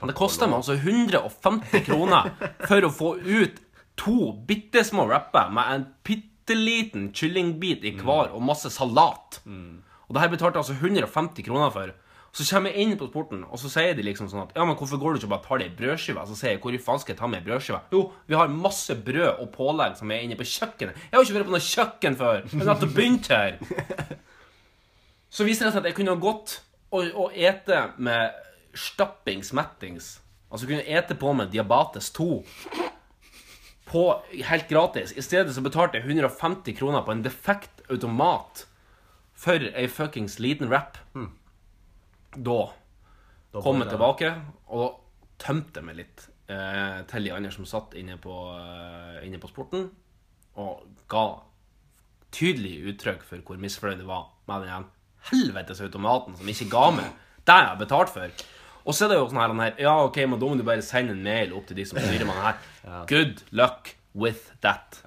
Men 0.00 0.10
det 0.10 0.16
kosta 0.18 0.46
meg 0.48 0.58
altså 0.60 0.76
150 0.76 1.84
kroner 1.86 2.30
for 2.68 2.84
å 2.84 2.92
få 2.92 3.14
ut 3.24 3.60
to 3.96 4.32
bitte 4.48 4.82
små 4.84 5.06
rapper 5.08 5.48
med 5.56 5.70
en 5.72 5.86
bitte 6.04 6.56
liten 6.56 7.10
kyllingbit 7.16 7.84
i 7.88 7.94
hver 7.96 8.34
og 8.36 8.42
masse 8.44 8.68
salat. 8.74 9.40
Og 9.46 10.12
det 10.14 10.20
her 10.22 10.32
betalte 10.34 10.60
jeg 10.60 10.66
altså 10.66 10.76
150 10.76 11.46
kroner 11.48 11.72
for. 11.72 11.94
Så 12.36 12.44
kommer 12.50 12.68
jeg 12.74 12.84
inn 12.84 12.98
på 13.00 13.06
sporten, 13.08 13.46
og 13.48 13.56
så 13.56 13.70
sier 13.72 13.94
de 13.96 14.04
liksom 14.04 14.28
sånn 14.28 14.42
at 14.42 14.50
Ja, 14.58 14.66
men 14.68 14.76
hvorfor 14.76 15.00
går 15.00 15.14
du 15.14 15.22
ikke 15.22 15.28
og 15.30 15.32
bare 15.32 15.46
tar 15.46 15.62
deg 15.62 15.70
ei 15.70 15.76
brødskive? 15.78 16.26
Så 16.28 16.36
sier 16.36 16.52
jeg 16.52 16.60
hvor 16.60 16.76
i 16.76 16.80
faen 16.84 17.00
skal 17.00 17.14
jeg 17.14 17.20
ta 17.22 17.30
meg 17.32 17.40
ei 17.40 17.46
brødskive? 17.48 17.78
Jo, 17.96 18.02
vi 18.28 18.36
har 18.36 18.52
masse 18.52 18.92
brød 19.06 19.40
og 19.40 19.48
pålegg 19.54 19.96
som 19.96 20.12
er 20.12 20.26
inne 20.26 20.36
på 20.36 20.44
kjøkkenet. 20.44 20.98
Jeg 21.06 21.16
har 21.16 21.24
jo 21.24 21.30
ikke 21.30 21.38
vært 21.38 21.48
på 21.48 21.54
noe 21.56 21.64
kjøkken 21.70 22.18
før. 22.20 22.42
Jeg 22.44 22.60
har 22.60 22.68
nettopp 22.74 22.92
begynt 22.98 23.30
her. 23.32 23.56
Så 25.36 25.48
viser 25.48 25.64
det 25.66 25.72
seg 25.72 25.80
at 25.80 25.88
jeg 25.88 25.96
kunne 25.96 26.12
ha 26.12 26.20
gått 26.20 26.58
og, 26.90 27.08
og 27.14 27.34
ete 27.34 27.82
med 27.98 28.36
stappings 28.76 29.52
mettings. 29.56 30.16
Altså 30.50 30.68
kunne 30.68 30.86
ete 30.86 31.16
på 31.18 31.32
med 31.34 31.50
diabetes 31.50 32.10
2 32.14 32.28
på, 33.86 34.02
helt 34.32 34.68
gratis. 34.68 35.12
I 35.16 35.22
stedet 35.22 35.54
så 35.54 35.62
betalte 35.62 35.98
jeg 35.98 36.06
150 36.06 36.74
kroner 36.78 37.04
på 37.06 37.14
en 37.14 37.22
defekt 37.24 37.84
automat 37.90 38.66
for 39.36 39.62
ei 39.62 39.86
fuckings 39.92 40.40
liten 40.42 40.70
wrap. 40.70 40.98
Da 42.36 42.58
kom 43.62 43.82
jeg 43.82 43.92
tilbake 43.92 44.32
og 44.74 45.02
tømte 45.40 45.82
meg 45.84 46.00
litt 46.00 46.26
eh, 46.50 47.02
til 47.10 47.28
de 47.28 47.34
andre 47.36 47.52
som 47.54 47.68
satt 47.68 47.94
inne 47.98 48.18
på, 48.20 48.34
eh, 48.56 49.22
inne 49.28 49.40
på 49.40 49.50
sporten, 49.52 49.90
og 50.56 50.86
ga 51.12 51.26
tydelig 52.34 52.78
uttrykk 52.92 53.24
for 53.24 53.44
hvor 53.46 53.60
misfornøyd 53.60 54.02
jeg 54.02 54.08
var 54.08 54.30
med 54.50 54.66
den. 54.66 54.90
Helvetes 55.30 55.80
automaten 55.84 56.36
som 56.38 56.48
ikke 56.52 56.68
ga 56.72 56.84
meg 56.96 57.10
det 57.46 57.54
jeg 57.60 57.68
har 57.70 57.76
betalt 57.78 58.10
for. 58.10 58.30
Og 58.86 58.94
så 58.94 59.06
er 59.06 59.12
det 59.12 59.16
jo 59.18 59.28
sånn 59.30 59.38
her, 59.42 59.52
her 59.62 59.80
Ja, 59.82 59.92
OK, 60.06 60.16
men 60.26 60.38
da 60.38 60.46
må 60.50 60.56
du 60.58 60.62
bare 60.66 60.82
sende 60.82 61.14
en 61.14 61.22
mail 61.22 61.52
opp 61.58 61.66
til 61.68 61.76
de 61.78 61.84
som 61.86 61.98
styrer 61.98 62.26
med 62.26 62.38
her. 62.42 62.58
Good 63.10 63.42
luck 63.52 63.94
with 64.14 64.48
that. 64.62 65.00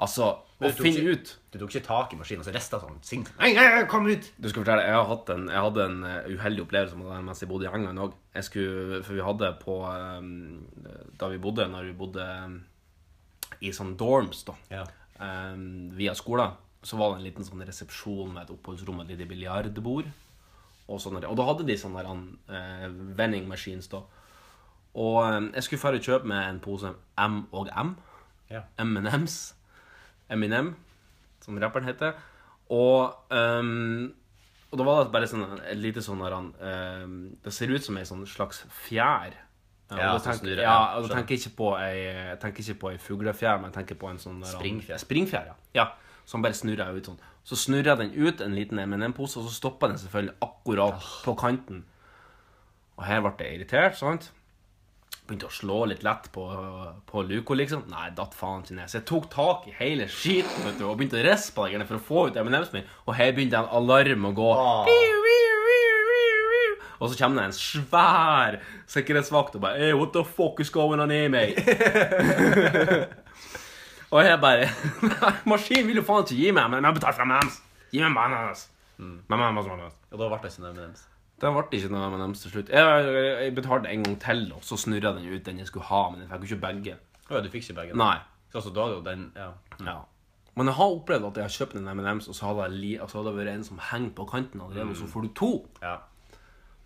Altså, 0.00 0.34
å 0.60 0.70
finne 0.76 1.00
ikke- 1.00 1.12
ut 1.16 1.34
Du 1.52 1.58
tok 1.62 1.70
ikke 1.72 1.86
tak 1.86 2.12
i 2.12 2.16
maskinen, 2.20 2.40
og 2.42 2.48
så 2.48 2.52
rista 2.52 2.76
sånn 2.82 2.98
sint. 3.04 3.30
Nei, 3.40 3.54
nei, 3.56 3.64
nei, 3.72 3.84
kom 3.88 4.04
ut! 4.08 4.26
Du 4.36 4.48
skal 4.50 4.60
fortelle, 4.64 4.82
jeg, 4.84 4.92
har 4.92 5.06
hatt 5.08 5.30
en, 5.32 5.46
jeg 5.48 5.62
hadde 5.64 5.84
en 5.88 6.02
eh, 6.04 6.26
uheldig 6.36 6.64
opplevelse 6.66 6.98
med 7.00 7.06
det 7.08 7.20
mens 7.24 7.40
jeg 7.40 7.48
bodde 7.48 7.64
i 7.64 7.70
England 7.72 8.02
òg. 8.04 8.12
For 8.36 9.14
vi 9.16 9.24
hadde 9.24 9.48
på 9.62 9.76
eh, 9.88 11.06
Da 11.16 11.30
vi 11.32 11.38
bodde, 11.40 11.64
når 11.72 11.88
vi 11.88 11.94
bodde 11.96 12.26
eh, 12.28 13.56
i 13.64 13.72
sånn 13.72 13.94
dorms, 13.96 14.44
da, 14.44 14.56
Ja. 14.74 14.84
via 15.96 16.12
skolen, 16.12 16.52
så 16.86 16.98
var 17.00 17.12
det 17.12 17.18
en 17.18 17.26
liten 17.26 17.46
sånn 17.46 17.64
resepsjon 17.66 18.30
med 18.30 18.44
et 18.44 18.54
oppholdsrom 18.54 19.00
og 19.00 19.06
et 19.06 19.16
lite 19.16 19.26
biljardbord. 19.30 20.10
Og, 20.86 21.00
sånne, 21.02 21.24
og 21.26 21.34
da 21.38 21.46
hadde 21.48 21.66
de 21.66 21.74
sånne 21.80 22.04
der, 22.04 22.20
uh, 22.52 22.86
vending 23.18 23.48
machines, 23.50 23.88
da. 23.90 24.04
Og 24.96 25.18
eh, 25.26 25.50
jeg 25.58 25.66
skulle 25.66 25.82
ferdig 25.82 25.98
kjøpe 26.06 26.30
med 26.30 26.40
en 26.40 26.60
pose 26.64 26.88
M 27.20 27.42
og 27.52 27.68
M. 27.68 27.90
Ja. 28.48 28.62
M&M's. 28.80 29.56
Eminem, 30.32 30.70
som 31.44 31.58
rapperen 31.60 31.84
heter. 31.86 32.14
Og, 32.72 33.12
um, 33.30 34.14
og 34.72 34.78
da 34.80 34.86
var 34.86 35.02
det 35.04 35.12
bare 35.14 35.28
sånn, 35.30 35.44
et 35.58 35.78
lite 35.78 36.02
sånn 36.02 36.22
der, 36.24 36.34
ehm, 36.66 37.18
Det 37.44 37.52
ser 37.54 37.70
ut 37.70 37.84
som 37.84 37.98
ei 37.98 38.06
sånn 38.08 38.24
slags 38.26 38.64
fjær. 38.86 39.36
Ja, 39.86 40.08
og 40.10 40.18
da 40.18 40.24
tenker, 40.24 40.40
snurrer, 40.40 40.62
ja, 40.64 40.72
ja, 40.72 40.96
og 40.96 41.04
da 41.06 41.14
tenker 41.14 41.36
jeg 41.36 41.44
ikke 41.44 41.58
på 41.60 41.68
ei, 41.78 42.96
ei 42.96 42.98
fuglefjær, 42.98 43.60
men 43.60 43.70
jeg 43.70 43.76
tenker 43.76 43.98
på 44.00 44.08
en 44.10 44.18
sånn 44.18 44.40
der, 44.42 44.50
Springfjær. 44.56 44.98
Springfjær, 44.98 45.52
ja. 45.52 45.54
ja. 45.78 45.84
Som 46.26 46.42
bare 46.42 46.56
snurrer 46.58 46.96
ut 46.96 47.06
sånn. 47.06 47.20
Så 47.46 47.58
snurrer 47.58 47.98
den 48.00 48.14
ut 48.16 48.40
en 48.42 48.56
liten 48.58 48.80
M&M-pose, 48.82 49.38
og 49.38 49.46
så 49.46 49.54
stopper 49.54 49.92
den 49.92 50.00
selvfølgelig 50.02 50.34
akkurat 50.42 51.06
på 51.22 51.36
kanten. 51.38 51.84
Og 52.96 53.04
her 53.06 53.22
ble 53.22 53.34
jeg 53.44 53.60
irritert, 53.60 53.98
sant? 54.00 54.32
Begynte 55.26 55.48
å 55.48 55.54
slå 55.54 55.84
litt 55.90 56.04
lett 56.06 56.28
på, 56.34 56.42
på 57.06 57.22
luka, 57.26 57.54
liksom. 57.58 57.84
Nei, 57.90 58.08
datt 58.18 58.34
faen 58.34 58.62
ikke 58.64 58.76
ned. 58.78 58.90
Så 58.90 59.00
jeg 59.00 59.06
tok 59.10 59.28
tak 59.30 59.66
i 59.70 59.74
hele 59.78 60.06
skiten 60.10 60.66
vet 60.66 60.78
du, 60.78 60.86
og 60.86 60.98
begynte 60.98 61.18
å 61.18 61.24
riste 61.26 61.54
på 61.54 61.66
den 61.70 61.86
for 61.86 61.98
å 61.98 62.06
få 62.08 62.26
ut 62.28 62.38
M&M's 62.42 62.72
min. 62.74 62.86
Og 63.06 63.18
her 63.18 63.34
begynte 63.34 63.58
en 63.62 63.70
alarm 63.78 64.26
å 64.30 64.34
gå. 64.36 64.50
Og 66.96 67.10
så 67.12 67.18
kommer 67.18 67.42
det 67.42 67.50
en 67.50 67.58
svær 67.58 68.58
sikkerhetsvakt 68.88 69.58
og 69.58 69.66
bare 69.66 69.82
Hey, 69.82 69.92
what 69.92 70.14
the 70.16 70.24
fuck 70.24 70.62
is 70.64 70.70
going 70.72 71.02
on 71.02 71.10
here, 71.12 71.28
mate? 71.28 71.60
og 74.10 74.22
jeg 74.24 74.38
bare 74.40 74.68
Maskinen 75.50 75.86
vil 75.88 76.00
jo 76.00 76.06
faen 76.06 76.24
ikke 76.24 76.38
gi 76.38 76.54
meg, 76.54 76.70
men 76.72 76.84
jeg 76.86 76.98
betaler 76.98 77.18
for 77.18 77.28
M&M's. 77.28 77.60
Gi 77.92 78.02
meg 78.04 78.14
bananas. 78.16 78.66
Mm. 78.98 79.18
M&M's. 79.28 79.68
Og 80.12 80.18
da 80.20 80.28
ble 80.30 80.38
det 80.42 80.52
ikke 80.52 80.64
noe 80.64 80.72
MMs? 80.76 81.04
Det 81.42 81.52
ble 81.52 81.64
ikke 81.80 81.92
noe 81.92 82.10
MMs 82.14 82.42
til 82.44 82.54
slutt. 82.54 82.72
Jeg, 82.72 83.14
jeg 83.42 83.54
betalte 83.56 83.92
en 83.92 84.04
gang 84.06 84.18
til, 84.22 84.42
og 84.56 84.64
så 84.64 84.78
snurra 84.80 85.12
den 85.18 85.26
ut 85.28 85.44
den 85.44 85.60
jeg 85.60 85.68
skulle 85.68 85.88
ha, 85.90 86.02
men 86.10 86.22
jeg 86.24 86.30
fikk 86.32 86.44
jo 86.44 86.50
ikke 86.54 86.62
begge. 86.66 86.98
Ja, 87.28 87.40
du 87.44 87.48
fikk 87.52 87.66
ikke 87.66 87.80
begge? 87.82 87.98
Nei. 88.00 88.16
Så 88.52 88.60
altså, 88.62 88.72
da 88.72 88.86
hadde 88.86 89.00
jo 89.00 89.06
den 89.06 89.24
Ja. 89.36 89.50
Ja. 89.84 89.96
Men 90.56 90.70
jeg 90.70 90.78
har 90.78 90.92
opplevd 90.94 91.26
at 91.28 91.36
jeg 91.36 91.44
har 91.44 91.52
kjøpt 91.52 91.74
en 91.76 91.88
M&M's, 91.92 92.28
og 92.32 92.36
så 92.38 92.46
hadde 92.48 92.70
det 93.26 93.32
vært 93.36 93.50
en 93.52 93.64
som 93.66 93.80
henger 93.90 94.14
på 94.16 94.24
kanten 94.30 94.62
allerede, 94.64 94.94
og 94.94 94.96
så 94.96 95.08
får 95.12 95.26
du 95.26 95.32
to. 95.36 95.50
ja. 95.82 95.96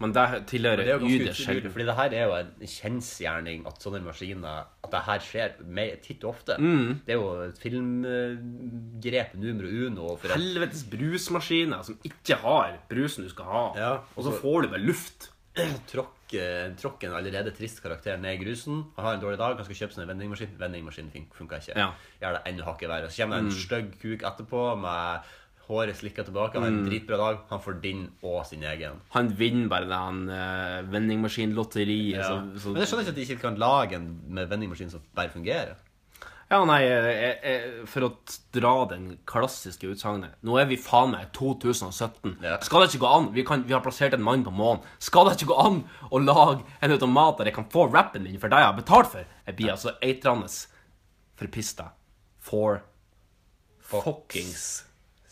Men 0.01 0.13
det 0.17 0.23
Men 0.33 0.45
tilhører 0.49 0.81
det 0.81 0.87
er 0.89 0.95
jo 0.97 1.03
ganske 1.05 1.25
ytterst 1.27 1.43
utrolig, 1.51 1.73
fordi 1.75 1.85
det 1.91 1.97
her 1.99 2.15
er 2.17 2.23
jo 2.25 2.37
en 2.39 2.69
kjensgjerning 2.75 3.67
at 3.69 3.83
sånne 3.85 4.01
maskiner 4.07 4.63
At 4.85 4.91
det 4.95 5.03
her 5.07 5.25
skjer 5.27 5.59
mer, 5.77 5.97
titt 6.03 6.25
og 6.25 6.31
ofte. 6.35 6.57
Mm. 6.57 7.03
Det 7.05 7.13
er 7.15 7.19
jo 7.21 7.29
et 7.45 7.59
filmgrep 7.61 9.35
numero 9.41 9.69
uno. 9.87 10.15
For 10.21 10.33
at, 10.33 10.39
Helvetes 10.41 10.85
brusmaskiner 10.91 11.85
som 11.87 11.99
ikke 12.07 12.39
har 12.43 12.79
brusen 12.91 13.27
du 13.27 13.31
skal 13.33 13.51
ha. 13.51 13.65
Ja, 13.79 13.93
og 14.17 14.25
så 14.27 14.33
får 14.41 14.67
du 14.67 14.73
vel 14.77 14.89
luft. 14.93 15.31
tråkke, 15.91 16.43
tråkke 16.79 17.09
en 17.09 17.17
allerede 17.19 17.51
trist 17.57 17.81
karakter 17.83 18.17
ned 18.23 18.39
i 18.39 18.43
grusen. 18.45 18.85
Han 18.97 19.05
har 19.09 19.17
en 19.17 19.23
dårlig 19.25 19.41
dag, 19.41 19.57
han 19.59 19.67
skal 19.67 19.81
kjøpe 19.83 19.97
seg 19.97 20.05
en 20.05 20.13
vendingmaskin. 20.13 20.53
Vendingmaskinen 20.61 21.11
fun- 21.15 21.29
funka 21.37 21.59
ikke. 21.61 21.75
Ja. 21.77 21.89
Mm. 21.91 22.09
Gjør 22.23 22.37
det 22.39 22.43
enda 22.53 22.69
hakket 22.69 22.93
verre. 22.93 23.11
Så 23.11 23.25
kommer 23.25 23.41
det 23.43 23.51
en 23.51 23.59
stygg 23.59 23.91
kuk 24.03 24.27
etterpå 24.31 24.65
med 24.81 25.33
håret 25.71 25.97
slikka 26.01 26.25
tilbake. 26.27 26.59
Han 26.59 26.67
har 26.67 26.73
en 26.75 26.87
dritbra 26.89 27.17
dag. 27.21 27.39
Han 27.51 27.61
får 27.65 27.79
din 27.83 28.07
og 28.27 28.41
sin 28.47 28.63
egen. 28.67 28.99
Han 29.15 29.29
vinner 29.39 29.69
bare 29.71 29.87
den 29.91 30.25
uh, 30.29 30.81
vendingmaskinlotteriet. 30.93 32.19
Ja. 32.19 32.29
så- 32.29 32.61
så- 32.61 32.73
Men 32.75 32.83
jeg 32.83 32.89
skjønner 32.91 33.07
ikke 33.07 33.15
at 33.15 33.21
de 33.21 33.27
ikke 33.29 33.41
kan 33.47 33.57
lage 33.63 33.95
en 33.97 34.11
med 34.29 34.49
vendingmaskin 34.51 34.91
som 34.91 35.01
bare 35.15 35.31
fungerer. 35.31 35.77
Ja, 36.51 36.65
nei, 36.67 36.81
jeg, 36.83 37.39
jeg, 37.47 37.87
for 37.87 38.01
å 38.09 38.09
dra 38.53 38.73
den 38.91 39.19
klassiske 39.25 39.87
utsagnet 39.87 40.33
Nå 40.43 40.57
er 40.59 40.65
vi 40.67 40.75
faen 40.83 41.13
meg 41.13 41.29
i 41.29 41.31
2017. 41.39 42.33
Ja. 42.43 42.57
Skal 42.67 42.81
det 42.83 42.89
ikke 42.91 43.05
gå 43.05 43.11
an? 43.21 43.29
Vi, 43.37 43.45
kan, 43.47 43.63
vi 43.63 43.73
har 43.73 43.81
plassert 43.85 44.15
en 44.17 44.23
mann 44.27 44.43
på 44.43 44.51
månen. 44.51 44.83
Skal 44.99 45.29
det 45.31 45.37
ikke 45.39 45.53
gå 45.53 45.59
an 45.63 45.85
å 46.11 46.19
lage 46.19 46.65
en 46.83 46.91
automat 46.97 47.39
der 47.39 47.45
jeg 47.53 47.55
kan 47.55 47.69
få 47.71 47.87
rappen 47.95 48.25
min 48.27 48.41
for 48.43 48.49
det 48.51 48.59
jeg 48.59 48.67
har 48.67 48.75
betalt 48.81 49.13
for? 49.13 49.25
Jeg 49.47 49.57
blir 49.61 49.71
altså 49.77 49.95
eitrende 50.03 50.51
forpista 51.39 51.93
for 52.41 52.83
fuckings 53.79 54.85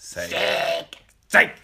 sake. 0.09 0.97
Sake! 1.28 1.55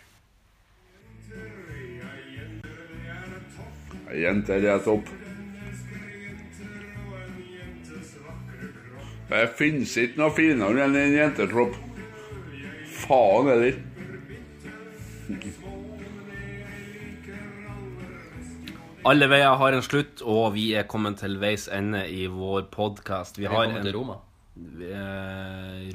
Ei 4.11 4.21
jente 4.23 4.59
er 4.61 4.83
topp. 4.85 5.09
Det 9.31 9.47
finnes 9.59 9.95
ikke 9.99 10.21
noe 10.21 10.35
finere 10.37 10.85
enn 10.85 10.99
en 11.01 11.17
jentekropp. 11.17 11.81
Faen 13.01 13.49
heller. 13.51 13.81
Alle 19.05 19.29
veier 19.29 19.59
har 19.61 19.75
en 19.77 19.85
slutt, 19.85 20.23
og 20.23 20.55
vi 20.55 20.69
er 20.79 20.87
kommet 20.89 21.19
til 21.21 21.41
veis 21.41 21.67
ende 21.73 22.05
i 22.09 22.29
vår 22.31 22.69
podkast. 22.73 23.41
Vi 23.41 23.49
har 23.51 23.73
en 23.73 23.91
Roma. 23.97 24.21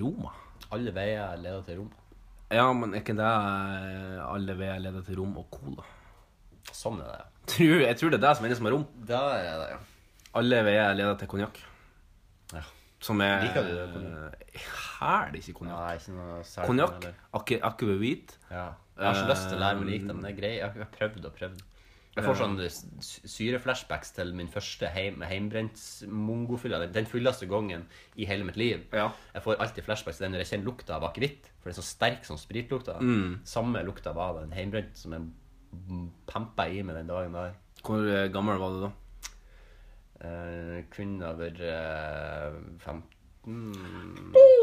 Roma? 0.01 0.35
Alle 0.73 0.93
veier 0.93 1.37
leder 1.39 1.63
til 1.65 1.83
Roma. 1.83 2.08
Ja, 2.49 2.65
men 2.73 2.95
er 2.95 3.03
ikke 3.03 3.13
det 3.17 3.29
eh, 3.29 4.19
alle 4.25 4.55
veier 4.57 4.81
leder 4.81 5.03
til 5.05 5.19
rom 5.21 5.35
og 5.37 5.49
cola? 5.53 5.85
Sånn 6.73 6.97
er 7.03 7.11
det. 7.11 7.25
Tror, 7.53 7.81
jeg 7.83 7.97
tror 7.99 8.13
det 8.13 8.17
er 8.19 8.23
det 8.25 8.31
som 8.37 8.45
er 8.45 8.53
det 8.53 8.57
som 8.59 8.69
er 8.69 8.75
rom. 8.75 8.85
Der 9.09 9.35
er 9.35 9.61
det, 9.61 9.67
ja. 9.75 9.79
Alle 10.39 10.61
veier 10.65 10.97
leder 10.97 11.17
til 11.21 11.29
konjakk. 11.29 11.61
Ja. 12.53 12.63
Som 13.05 13.21
er 13.23 13.45
Liker 13.45 13.63
du 13.63 13.71
det, 13.77 14.59
Hæl 14.99 15.37
ikke 15.39 15.55
konjakk. 15.61 15.79
Nei, 15.85 15.95
ikke 16.01 16.17
noe. 16.17 16.41
Konjakk, 16.67 17.53
akevitt. 17.69 18.35
Ja. 18.49 18.67
Jeg 18.99 19.05
har 19.07 19.15
ikke 19.21 19.31
lyst 19.31 19.47
til 19.47 19.55
å 19.55 19.61
lære 19.63 19.79
meg 19.79 19.85
å 19.85 19.89
like 19.93 20.07
det, 20.09 20.15
men 20.15 20.25
det 20.25 20.31
er 20.33 20.39
greit. 20.41 20.57
Jeg 20.59 20.73
har 20.83 20.89
prøvd 20.97 21.29
og 21.29 21.37
prøvd. 21.37 21.61
Jeg 22.19 22.27
får 22.27 22.37
sånne 22.41 22.67
sy- 22.69 23.27
syreflashbacks 23.33 24.11
til 24.15 24.33
min 24.37 24.47
første 24.51 24.87
heim, 24.93 25.21
heimbrent-mongofylla. 25.25 26.79
Den, 26.85 26.93
den 26.99 27.07
fulleste 27.09 27.47
gangen 27.49 27.85
i 28.19 28.25
hele 28.29 28.43
mitt 28.47 28.57
liv. 28.59 28.85
Ja. 28.93 29.09
Jeg 29.33 29.43
får 29.45 29.59
alltid 29.63 29.87
flashbacks 29.87 30.17
til 30.19 30.27
den 30.27 30.35
når 30.37 30.43
jeg 30.43 30.51
kjenner 30.53 30.69
lukta 30.71 30.97
av 30.99 31.07
akevitt. 31.09 31.49
For 31.59 31.69
det 31.69 31.75
er 31.77 31.81
så 31.81 31.87
sterk 31.89 32.25
som 32.27 32.37
spritlukta. 32.39 32.97
Mm. 33.01 33.39
Samme 33.47 33.81
lukta 33.87 34.13
var 34.17 34.41
den 34.41 34.51
heimbrent 34.55 34.97
som 34.99 35.15
jeg 35.15 35.29
pampa 36.29 36.65
i 36.69 36.81
meg 36.83 36.95
den 36.99 37.09
dagen 37.11 37.35
der. 37.37 37.53
Hvor 37.85 38.01
eh, 38.09 38.27
gammel 38.33 38.57
var 38.59 38.69
du 38.75 38.79
da? 38.87 38.91
Eh, 40.19 40.79
kunne 40.91 41.23
ha 41.23 41.33
vært 41.39 41.61
eh, 41.63 42.57
15 42.83 43.05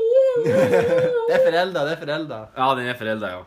Det 0.46 1.32
er 1.32 1.40
forelda, 1.46 1.84
det 1.86 1.94
er 1.94 2.00
forelda. 2.02 2.40
Ja, 2.58 2.66
den 2.76 2.90
er 2.92 2.98
forelda, 2.98 3.30
ja. 3.32 3.44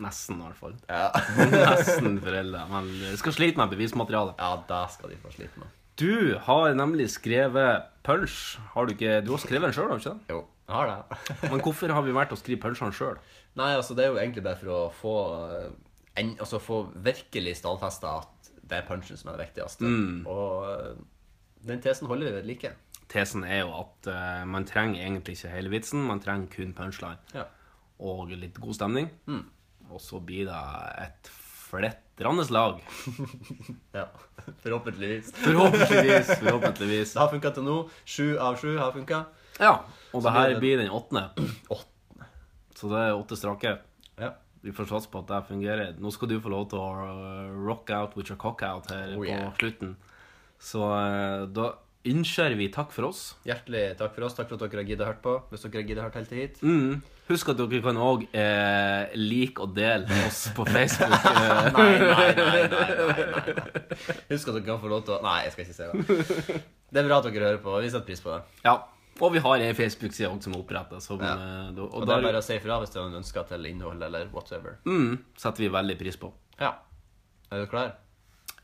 Nesten, 0.00 0.38
i 0.40 0.46
hvert 0.48 0.60
fall. 0.60 0.78
Ja. 0.88 1.10
Nesten 1.70 2.16
foreldre. 2.22 2.64
Men 2.70 2.88
de 3.02 3.12
skal 3.20 3.36
slite 3.36 3.60
med 3.60 3.74
bevismaterialet. 3.74 4.40
ja, 4.40 4.54
det 4.70 4.80
skal 4.94 5.12
de 5.12 5.20
få 5.20 5.34
slite 5.34 5.60
med. 5.60 5.76
Du 6.00 6.38
har 6.46 6.72
nemlig 6.74 7.10
skrevet 7.12 7.90
punch. 8.06 8.58
Har 8.72 8.88
du 8.88 8.94
ikke 8.94 9.20
Du 9.26 9.34
har 9.34 9.42
skrevet 9.42 9.68
den 9.68 9.76
sjøl, 9.76 9.90
har 9.90 9.98
du 9.98 10.00
ikke 10.00 10.14
det? 10.14 10.32
Jo, 10.32 10.40
jeg 10.68 10.76
har 10.78 10.90
det. 10.90 11.20
Men 11.52 11.60
hvorfor 11.60 11.92
har 11.92 12.06
vi 12.06 12.16
valgt 12.16 12.32
å 12.32 12.40
skrive 12.40 12.62
punchene 12.62 12.96
sjøl? 12.96 13.20
Nei, 13.60 13.74
altså 13.76 13.96
det 13.98 14.06
er 14.06 14.14
jo 14.14 14.20
egentlig 14.22 14.44
bare 14.46 14.60
for 14.60 14.72
å 14.72 14.82
få 14.94 15.14
eh, 15.50 15.70
en, 16.22 16.36
altså 16.40 16.60
få 16.62 16.82
virkelig 17.04 17.58
stallfesta 17.60 18.14
at 18.22 18.52
det 18.70 18.78
er 18.78 18.86
punchen 18.86 19.18
som 19.18 19.32
er 19.32 19.36
det 19.36 19.48
viktigste. 19.50 19.84
Mm. 19.84 20.22
Og 20.30 20.70
eh, 20.70 20.94
den 21.68 21.82
tesen 21.84 22.08
holder 22.08 22.30
vi 22.30 22.36
ved 22.38 22.48
like. 22.48 22.72
Tesen 23.10 23.44
er 23.44 23.64
jo 23.64 23.72
at 23.74 24.06
uh, 24.06 24.42
man 24.46 24.64
trenger 24.68 25.02
egentlig 25.02 25.34
ikke 25.34 25.50
hele 25.50 25.72
vitsen, 25.72 26.04
man 26.06 26.22
trenger 26.22 26.46
kun 26.52 26.70
punchline. 26.78 27.18
Ja. 27.34 27.48
Og 28.06 28.30
litt 28.30 28.60
god 28.62 28.76
stemning. 28.78 29.10
Mm. 29.26 29.42
Og 29.90 30.00
så 30.02 30.20
blir 30.22 30.46
det 30.48 30.60
et 31.04 31.30
flettrende 31.70 32.46
lag. 32.54 32.80
Ja, 33.98 34.06
Forhåpentligvis. 34.62 35.32
Forhåpentligvis. 35.36 36.32
Forhåpentligvis. 36.40 37.12
Det 37.14 37.20
har 37.20 37.30
funka 37.32 37.50
til 37.56 37.66
nå. 37.66 37.76
Sju 38.04 38.26
av 38.38 38.58
sju 38.60 38.76
har 38.78 38.92
funka. 38.96 39.24
Ja. 39.60 39.74
Og 40.12 40.22
Så 40.22 40.26
det 40.28 40.32
her 40.36 40.54
blir 40.62 40.78
den 40.80 40.90
åttende. 40.90 41.28
Åttende. 41.76 42.28
Så 42.80 42.88
det 42.88 43.00
er 43.04 43.12
åtte 43.18 43.36
strake. 43.36 43.74
Ja. 44.16 44.30
Vi 44.64 44.72
får 44.76 44.88
satse 44.88 45.10
på 45.12 45.20
at 45.20 45.28
det 45.28 45.42
fungerer. 45.48 45.92
Nå 46.00 46.10
skal 46.12 46.30
du 46.32 46.38
få 46.40 46.48
lov 46.52 46.66
til 46.72 46.80
å 46.80 46.88
uh, 46.96 47.52
rock 47.66 47.90
out 47.92 48.16
with 48.16 48.30
your 48.32 48.38
cock 48.40 48.62
out 48.64 48.88
her 48.92 49.14
Oh, 49.18 49.24
yeah. 49.26 49.50
på 49.50 49.60
slutten. 49.60 49.94
Så 50.60 50.80
uh, 50.88 51.44
da 51.48 51.70
ønsker 52.08 52.56
vi 52.56 52.70
takk 52.72 52.92
for 52.92 53.10
oss. 53.10 53.22
Hjertelig 53.48 53.84
takk 54.00 54.14
for 54.16 54.26
oss. 54.28 54.36
Takk 54.38 54.48
for 54.48 54.56
at 54.56 54.64
dere 54.72 54.80
har 54.82 54.88
giddet 54.88 55.08
hørt 55.10 55.20
på. 55.24 55.36
Hvis 55.52 55.64
dere 55.66 55.82
har 55.82 55.88
giddet 55.92 56.04
hørt 56.08 56.18
helt 56.20 56.32
til 56.32 56.40
hit. 56.42 56.60
Mm. 56.64 57.00
Husk 57.30 57.48
at 57.52 57.58
dere 57.60 57.80
kan 57.84 57.98
òg 58.02 58.24
eh, 58.34 59.12
like 59.16 59.62
og 59.62 59.74
dele 59.76 60.20
oss 60.26 60.40
på 60.56 60.64
Facebook. 60.74 61.14
Nei, 61.24 61.92
nei, 62.02 62.30
nei, 62.36 62.62
nei, 62.66 62.86
nei, 63.06 63.26
nei. 63.30 64.14
Husk 64.32 64.50
at 64.50 64.56
dere 64.56 64.64
kan 64.66 64.80
få 64.82 64.90
lov 64.90 65.04
til 65.06 65.14
å 65.16 65.20
Nei, 65.24 65.36
jeg 65.46 65.52
skal 65.54 65.64
ikke 65.66 65.76
si 65.76 65.84
det. 65.86 66.62
Det 66.90 67.02
er 67.04 67.06
bra 67.06 67.20
at 67.22 67.28
dere 67.30 67.44
hører 67.52 67.60
på. 67.62 67.76
Vi 67.84 67.90
setter 67.92 68.08
pris 68.08 68.24
på 68.24 68.32
det. 68.34 68.40
Ja. 68.66 68.74
Og 69.20 69.34
vi 69.34 69.40
har 69.44 69.60
ei 69.60 69.74
Facebook-side 69.76 70.30
som 70.42 70.54
er 70.56 70.62
opprettet. 70.62 71.06
Ja. 71.12 71.32
eh, 71.34 71.70
Og, 71.76 71.86
og 72.00 72.06
det 72.08 72.14
er 72.16 72.22
bare 72.24 72.40
å 72.40 72.44
si 72.46 72.54
ifra 72.56 72.78
hvis 72.82 72.90
det 72.94 72.98
er 73.02 73.04
noen 73.08 73.18
ønsker 73.20 73.46
til 73.50 73.66
innhold 73.68 74.02
eller 74.06 74.30
whatever. 74.34 74.78
mm, 74.88 75.18
setter 75.38 75.66
vi 75.66 75.68
veldig 75.74 75.98
pris 76.00 76.16
på. 76.18 76.32
Ja. 76.60 76.74
Er 77.52 77.62
du 77.62 77.70
klar? 77.70 77.94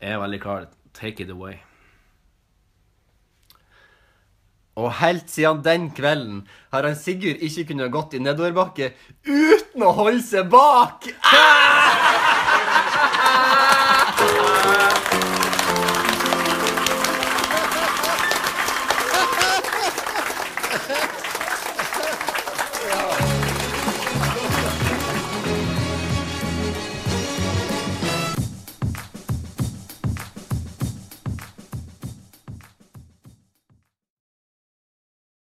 Jeg 0.01 0.15
er 0.15 0.19
veldig 0.23 0.41
klar. 0.43 0.67
Take 0.97 1.23
it 1.23 1.29
away. 1.33 1.59
Og 4.77 4.91
helt 4.99 5.31
siden 5.33 5.63
den 5.65 5.89
kvelden 5.97 6.43
har 6.73 6.85
han 6.85 6.97
Sigurd 6.99 7.41
ikke 7.41 7.65
kunnet 7.71 7.93
gått 7.93 8.13
i 8.13 8.21
nedoverbakke 8.21 8.91
uten 9.25 9.85
å 9.85 9.95
holde 9.97 10.21
seg 10.25 10.51
bak. 10.53 11.09
Ah! 11.25 12.46